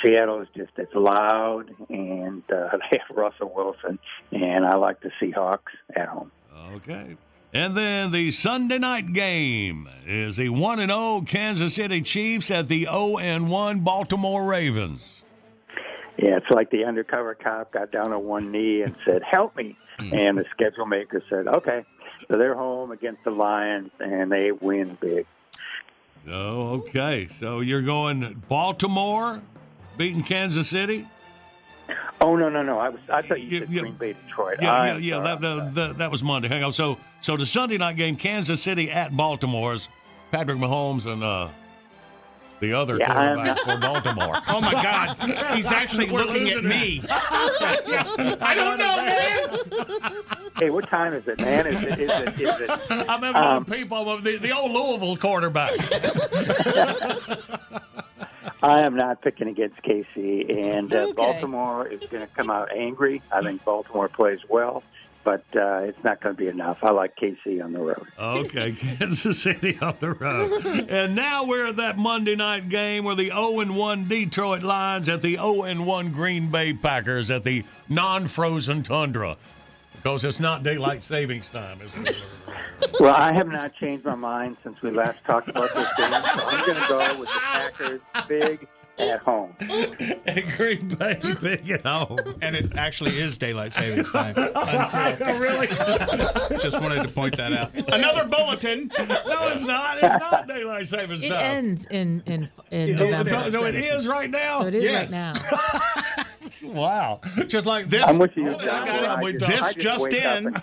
Seattle 0.03 0.41
is 0.41 0.47
just 0.55 0.71
it's 0.77 0.93
loud, 0.95 1.69
and 1.89 2.43
uh, 2.51 2.69
they 2.91 2.99
have 2.99 3.17
Russell 3.17 3.51
Wilson, 3.53 3.99
and 4.31 4.65
I 4.65 4.75
like 4.77 5.01
the 5.01 5.11
Seahawks 5.21 5.73
at 5.95 6.07
home. 6.07 6.31
Okay. 6.75 7.17
And 7.53 7.77
then 7.77 8.11
the 8.11 8.31
Sunday 8.31 8.79
night 8.79 9.13
game 9.13 9.87
is 10.07 10.37
the 10.37 10.49
1 10.49 10.79
and 10.79 10.89
0 10.89 11.23
Kansas 11.27 11.75
City 11.75 12.01
Chiefs 12.01 12.49
at 12.49 12.67
the 12.67 12.85
0 12.85 13.17
and 13.17 13.49
1 13.49 13.81
Baltimore 13.81 14.43
Ravens. 14.43 15.23
Yeah, 16.17 16.37
it's 16.37 16.49
like 16.49 16.69
the 16.69 16.85
undercover 16.85 17.35
cop 17.35 17.71
got 17.71 17.91
down 17.91 18.13
on 18.13 18.23
one 18.23 18.51
knee 18.51 18.81
and 18.81 18.95
said, 19.03 19.23
"Help 19.23 19.55
me," 19.55 19.75
and 20.11 20.37
the 20.37 20.45
schedule 20.51 20.85
maker 20.85 21.23
said, 21.29 21.47
"Okay." 21.47 21.83
So 22.27 22.37
they're 22.37 22.55
home 22.55 22.91
against 22.91 23.23
the 23.23 23.31
Lions, 23.31 23.91
and 23.99 24.31
they 24.31 24.51
win 24.51 24.97
big. 24.99 25.25
Oh, 26.27 26.75
okay. 26.75 27.27
So 27.27 27.59
you're 27.59 27.81
going 27.81 28.41
Baltimore 28.47 29.41
beating 29.97 30.23
Kansas 30.23 30.69
City? 30.69 31.07
Oh 32.21 32.37
no, 32.37 32.47
no, 32.47 32.63
no! 32.63 32.79
I 32.79 32.87
was 32.87 33.01
I 33.09 33.21
thought 33.21 33.41
you 33.41 33.59
said 33.59 33.67
Green 33.67 33.95
Bay, 33.95 34.15
Detroit. 34.25 34.57
Yeah, 34.61 34.73
I 34.73 34.87
yeah, 34.93 34.97
yeah. 34.97 35.19
That, 35.19 35.41
that, 35.41 35.75
that, 35.75 35.97
that 35.97 36.11
was 36.11 36.23
Monday. 36.23 36.47
Hang 36.47 36.63
on. 36.63 36.71
So, 36.71 36.97
so 37.19 37.35
the 37.35 37.45
Sunday 37.45 37.77
night 37.77 37.97
game, 37.97 38.15
Kansas 38.15 38.63
City 38.63 38.89
at 38.89 39.15
Baltimore's 39.15 39.89
Patrick 40.31 40.57
Mahomes 40.57 41.05
and 41.11 41.21
uh, 41.21 41.49
the 42.59 42.73
other 42.73 42.97
Yeah, 42.97 43.11
I'm- 43.13 43.35
quarterback 43.37 43.59
for 43.65 43.77
Baltimore. 43.77 44.37
Oh 44.47 44.61
my 44.61 44.71
God, 44.71 45.17
he's 45.55 45.65
actually 45.65 46.09
We're 46.11 46.23
looking 46.23 46.49
at 46.49 46.63
me. 46.63 47.03
I 47.09 48.53
don't 48.55 48.77
know, 48.77 48.97
man. 48.97 50.21
Hey, 50.57 50.69
what 50.69 50.87
time 50.89 51.13
is 51.13 51.27
it, 51.27 51.39
man? 51.39 51.65
Is 51.67 51.81
it? 51.83 51.99
Is 51.99 52.09
it? 52.09 52.41
Is 52.41 52.61
it 52.61 52.69
I 53.09 53.15
remember 53.15 53.39
um, 53.39 53.65
people, 53.65 54.17
the, 54.19 54.37
the 54.37 54.51
old 54.51 54.71
Louisville 54.71 55.17
quarterback. 55.17 55.69
I 58.61 58.79
am 58.81 58.95
not 58.95 59.21
picking 59.21 59.49
against 59.49 59.81
KC, 59.83 60.55
and 60.57 60.93
uh, 60.93 60.99
Okay. 60.99 61.11
Baltimore 61.13 61.87
is 61.87 61.99
going 62.09 62.25
to 62.25 62.33
come 62.33 62.49
out 62.49 62.71
angry. 62.71 63.21
I 63.31 63.41
think 63.41 63.63
Baltimore 63.65 64.07
plays 64.07 64.39
well, 64.47 64.83
but 65.23 65.43
uh, 65.55 65.81
it's 65.83 66.03
not 66.03 66.21
going 66.21 66.35
to 66.35 66.39
be 66.39 66.47
enough. 66.47 66.79
I 66.83 66.91
like 66.91 67.15
KC 67.15 67.63
on 67.63 67.73
the 67.73 67.79
road. 67.79 68.07
Okay, 68.17 68.71
Kansas 68.79 69.41
City 69.41 69.77
on 69.81 69.95
the 69.99 70.13
road. 70.13 70.65
and 70.89 71.15
now 71.15 71.45
we're 71.45 71.67
at 71.67 71.77
that 71.77 71.97
Monday 71.97 72.35
night 72.35 72.69
game 72.69 73.03
where 73.03 73.15
the 73.15 73.29
0 73.29 73.61
and 73.61 73.75
1 73.75 74.07
Detroit 74.07 74.63
Lions 74.63 75.09
at 75.09 75.21
the 75.21 75.35
0 75.35 75.63
and 75.63 75.85
1 75.85 76.11
Green 76.11 76.49
Bay 76.49 76.73
Packers 76.73 77.31
at 77.31 77.43
the 77.43 77.63
non 77.89 78.27
frozen 78.27 78.83
tundra. 78.83 79.37
Because 79.95 80.25
it's 80.25 80.41
not 80.41 80.63
daylight 80.63 81.01
savings 81.01 81.49
time, 81.49 81.79
is? 81.81 82.25
Well, 82.99 83.15
I 83.15 83.31
have 83.31 83.47
not 83.47 83.73
changed 83.73 84.03
my 84.03 84.15
mind 84.15 84.57
since 84.61 84.81
we 84.81 84.91
last 84.91 85.23
talked 85.23 85.47
about 85.47 85.73
this 85.73 85.87
game, 85.95 86.11
so 86.11 86.17
I'm 86.17 86.65
going 86.65 86.81
to 86.81 86.85
go 86.89 87.19
with 87.19 87.29
the 87.29 87.39
Packers 87.39 88.01
big 88.27 88.67
at 88.99 89.19
home. 89.21 89.55
Green 90.55 90.87
Bay 90.95 91.19
big 91.41 91.69
at 91.71 91.85
home. 91.85 92.17
And 92.41 92.55
it 92.55 92.75
actually 92.75 93.19
is 93.19 93.37
daylight 93.37 93.73
savings 93.73 94.11
time. 94.11 94.35
Oh, 94.55 95.37
really? 95.39 95.67
Just 96.61 96.79
wanted 96.79 97.07
to 97.07 97.13
point 97.13 97.37
that 97.37 97.53
out. 97.53 97.73
Another 97.93 98.25
bulletin. 98.25 98.91
No, 98.97 99.47
it's 99.47 99.63
not. 99.65 99.97
It's 99.97 100.19
not 100.19 100.47
daylight 100.47 100.87
savings 100.87 101.23
It 101.23 101.29
time. 101.29 101.39
It 101.39 101.43
ends 101.43 101.85
in 101.87 102.21
in, 102.25 102.49
in 102.71 102.89
Yeah, 102.89 102.95
November. 102.95 103.29
so- 103.29 103.49
so 103.51 103.65
it 103.65 103.75
is 103.75 104.07
right 104.07 104.29
now? 104.29 104.59
So 104.61 104.67
it 104.67 104.73
is 104.75 104.83
Yes. 104.83 105.11
right 105.11 105.33
now. 106.17 106.23
Wow. 106.63 107.21
Just 107.47 107.65
like 107.65 107.87
This- 107.89 108.03
I'm 108.05 108.17
with 108.17 108.35
you, 108.37 108.45
This 108.45 108.61
John. 108.61 108.87
time 108.87 109.19
I 109.19 109.23
we 109.23 109.33
just- 109.33 109.45
talk. 109.51 109.63
I 109.63 109.73
This 109.73 109.83
just 109.83 110.13
in. 110.13 110.55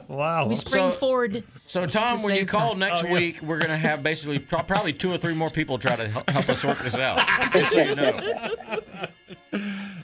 Wow. 0.08 0.46
We 0.48 0.54
spring 0.56 0.90
forward. 0.90 1.44
So, 1.66 1.84
Tom, 1.86 2.18
to 2.18 2.24
when 2.24 2.34
you 2.34 2.46
call 2.46 2.70
time. 2.70 2.78
next 2.80 3.04
Oh, 3.04 3.06
yeah. 3.08 3.12
week, 3.12 3.42
we're 3.42 3.58
going 3.58 3.70
to 3.70 3.76
have 3.76 4.02
basically 4.02 4.38
probably 4.38 4.92
two 4.92 5.12
or 5.12 5.18
three 5.18 5.34
more 5.34 5.50
people 5.50 5.78
try 5.78 5.96
to 5.96 6.08
help, 6.08 6.28
help 6.30 6.48
us 6.48 6.64
work 6.64 6.78
this 6.82 6.94
out. 6.96 7.18
Just 7.52 7.72
so 7.72 7.82
you 7.82 7.94
know. 7.94 8.18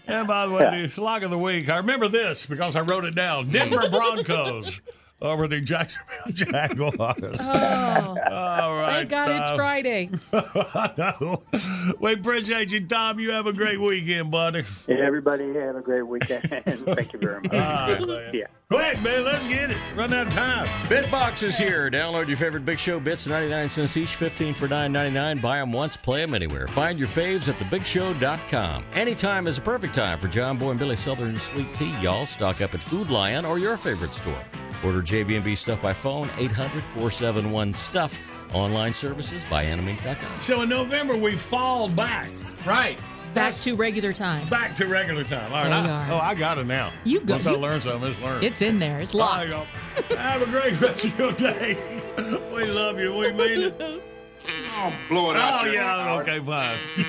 And 0.06 0.28
by 0.28 0.46
the 0.46 0.52
way, 0.52 0.82
the 0.82 0.88
slog 0.88 1.22
of 1.24 1.30
the 1.30 1.38
week, 1.38 1.68
I 1.68 1.78
remember 1.78 2.08
this 2.08 2.46
because 2.46 2.76
I 2.76 2.82
wrote 2.82 3.04
it 3.04 3.14
down. 3.14 3.48
Denver 3.48 3.88
Broncos 3.88 4.80
over 5.24 5.48
the 5.48 5.60
Jacksonville 5.60 6.32
Jaguars. 6.32 7.36
Oh, 7.40 8.16
All 8.30 8.76
right. 8.76 9.08
thank 9.08 9.10
God 9.10 9.30
it's 9.30 9.50
Friday. 9.52 10.10
I 10.32 10.92
know. 11.20 11.42
We 11.98 12.12
appreciate 12.12 12.70
you, 12.70 12.86
Tom. 12.86 13.18
You 13.18 13.30
have 13.32 13.46
a 13.46 13.52
great 13.52 13.80
weekend, 13.80 14.30
buddy. 14.30 14.64
Yeah, 14.86 14.96
everybody 14.96 15.52
have 15.54 15.76
a 15.76 15.80
great 15.80 16.06
weekend. 16.06 16.42
Thank 16.48 17.12
you 17.12 17.18
very 17.18 17.40
much. 17.40 17.52
All 17.54 18.14
right. 18.16 18.34
Yeah. 18.34 18.46
Quick, 18.70 19.02
man, 19.02 19.24
let's 19.24 19.46
get 19.46 19.70
it. 19.70 19.76
Run 19.94 20.14
out 20.14 20.26
of 20.28 20.32
time. 20.32 20.66
Bitbox 20.88 21.42
is 21.42 21.56
here. 21.58 21.90
Download 21.90 22.26
your 22.26 22.38
favorite 22.38 22.64
Big 22.64 22.78
Show 22.78 22.98
bits, 22.98 23.26
99 23.26 23.68
cents 23.68 23.96
each, 23.96 24.16
15 24.16 24.54
for 24.54 24.66
9.99. 24.66 25.42
Buy 25.42 25.58
them 25.58 25.70
once, 25.70 25.98
play 25.98 26.22
them 26.22 26.34
anywhere. 26.34 26.66
Find 26.68 26.98
your 26.98 27.08
faves 27.08 27.46
at 27.48 27.56
thebigshow.com. 27.58 28.86
Anytime 28.94 29.46
is 29.46 29.58
a 29.58 29.60
perfect 29.60 29.94
time 29.94 30.18
for 30.18 30.28
John 30.28 30.56
Boy 30.56 30.70
and 30.70 30.78
Billy 30.78 30.96
Southern 30.96 31.38
Sweet 31.38 31.74
Tea. 31.74 31.94
Y'all 32.00 32.24
stock 32.24 32.62
up 32.62 32.72
at 32.72 32.82
Food 32.82 33.10
Lion 33.10 33.44
or 33.44 33.58
your 33.58 33.76
favorite 33.76 34.14
store. 34.14 34.42
Order 34.82 35.02
JB&B 35.02 35.54
stuff 35.54 35.82
by 35.82 35.92
phone, 35.92 36.28
800-471-STUFF. 36.30 38.18
Online 38.54 38.94
services 38.94 39.44
by 39.50 39.64
animink.com. 39.64 40.40
So 40.40 40.62
in 40.62 40.70
November, 40.70 41.16
we 41.16 41.36
fall 41.36 41.88
back. 41.88 42.30
Right. 42.64 42.98
Back 43.34 43.54
to 43.54 43.74
regular 43.74 44.12
time. 44.12 44.48
Back 44.48 44.76
to 44.76 44.86
regular 44.86 45.24
time. 45.24 45.52
All 45.52 45.62
right. 45.62 45.82
There 45.82 45.92
I- 45.92 46.08
are. 46.08 46.12
Oh, 46.12 46.18
I 46.18 46.34
got 46.34 46.58
it 46.58 46.66
now. 46.66 46.92
You 47.04 47.20
go- 47.20 47.34
Once 47.34 47.46
I 47.46 47.50
you- 47.52 47.56
learn 47.58 47.80
something, 47.80 48.10
it's 48.12 48.20
learned. 48.20 48.44
It's 48.44 48.62
in 48.62 48.78
there. 48.78 49.00
It's 49.00 49.14
All 49.14 49.20
right, 49.20 49.52
locked. 49.52 49.68
y'all. 50.10 50.16
Have 50.18 50.42
a 50.42 50.46
great 50.46 50.80
rest 50.80 51.04
of 51.04 51.18
your 51.18 51.32
day. 51.32 51.76
We 52.54 52.64
love 52.66 52.98
you. 53.00 53.16
We 53.16 53.32
mean 53.32 53.58
it. 53.64 54.02
Oh, 54.76 54.92
blow 55.08 55.30
it 55.32 55.36
out. 55.36 55.60
Oh, 55.60 55.64
Jerry. 55.64 55.74
yeah. 55.76 56.14
Okay, 56.20 56.38
fine. 56.38 56.78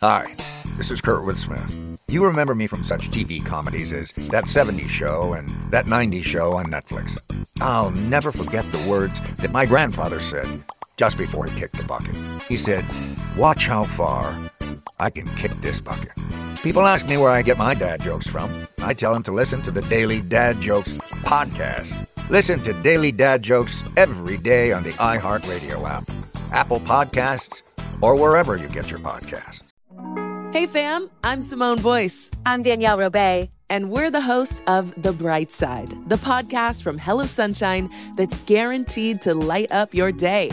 Hi, 0.00 0.34
this 0.76 0.90
is 0.90 1.00
Kurtwood 1.00 1.38
Smith. 1.38 1.72
You 2.08 2.24
remember 2.24 2.54
me 2.56 2.66
from 2.66 2.82
such 2.82 3.10
TV 3.10 3.44
comedies 3.44 3.92
as 3.92 4.10
That 4.30 4.44
70s 4.46 4.88
Show 4.88 5.34
and 5.34 5.48
That 5.70 5.86
90s 5.86 6.24
Show 6.24 6.54
on 6.54 6.66
Netflix. 6.66 7.16
I'll 7.60 7.92
never 7.92 8.32
forget 8.32 8.64
the 8.72 8.84
words 8.88 9.20
that 9.38 9.52
my 9.52 9.64
grandfather 9.64 10.18
said 10.20 10.64
just 11.02 11.18
before 11.18 11.46
he 11.46 11.58
kicked 11.58 11.76
the 11.76 11.82
bucket. 11.82 12.14
He 12.48 12.56
said, 12.56 12.84
Watch 13.36 13.66
how 13.66 13.86
far 13.86 14.38
I 15.00 15.10
can 15.10 15.26
kick 15.34 15.50
this 15.60 15.80
bucket. 15.80 16.12
People 16.62 16.86
ask 16.86 17.04
me 17.08 17.16
where 17.16 17.28
I 17.28 17.42
get 17.42 17.58
my 17.58 17.74
dad 17.74 18.04
jokes 18.04 18.28
from. 18.28 18.68
I 18.78 18.94
tell 18.94 19.12
them 19.12 19.24
to 19.24 19.32
listen 19.32 19.62
to 19.62 19.72
the 19.72 19.82
Daily 19.82 20.20
Dad 20.20 20.60
Jokes 20.60 20.94
podcast. 21.24 22.06
Listen 22.30 22.62
to 22.62 22.72
Daily 22.84 23.10
Dad 23.10 23.42
Jokes 23.42 23.82
every 23.96 24.36
day 24.36 24.70
on 24.70 24.84
the 24.84 24.92
iHeartRadio 24.92 25.90
app, 25.90 26.08
Apple 26.52 26.78
Podcasts, 26.78 27.62
or 28.00 28.14
wherever 28.14 28.54
you 28.56 28.68
get 28.68 28.88
your 28.88 29.00
podcasts. 29.00 29.62
Hey 30.52 30.66
fam, 30.66 31.10
I'm 31.24 31.42
Simone 31.42 31.82
Boyce. 31.82 32.30
I'm 32.46 32.62
Danielle 32.62 32.98
Robay. 32.98 33.48
And 33.68 33.90
we're 33.90 34.12
the 34.12 34.20
hosts 34.20 34.62
of 34.68 34.94
The 35.02 35.12
Bright 35.12 35.50
Side, 35.50 35.88
the 36.08 36.16
podcast 36.30 36.84
from 36.84 36.98
Hello 36.98 37.26
Sunshine 37.26 37.90
that's 38.16 38.36
guaranteed 38.44 39.20
to 39.22 39.34
light 39.34 39.72
up 39.72 39.94
your 39.94 40.12
day. 40.12 40.52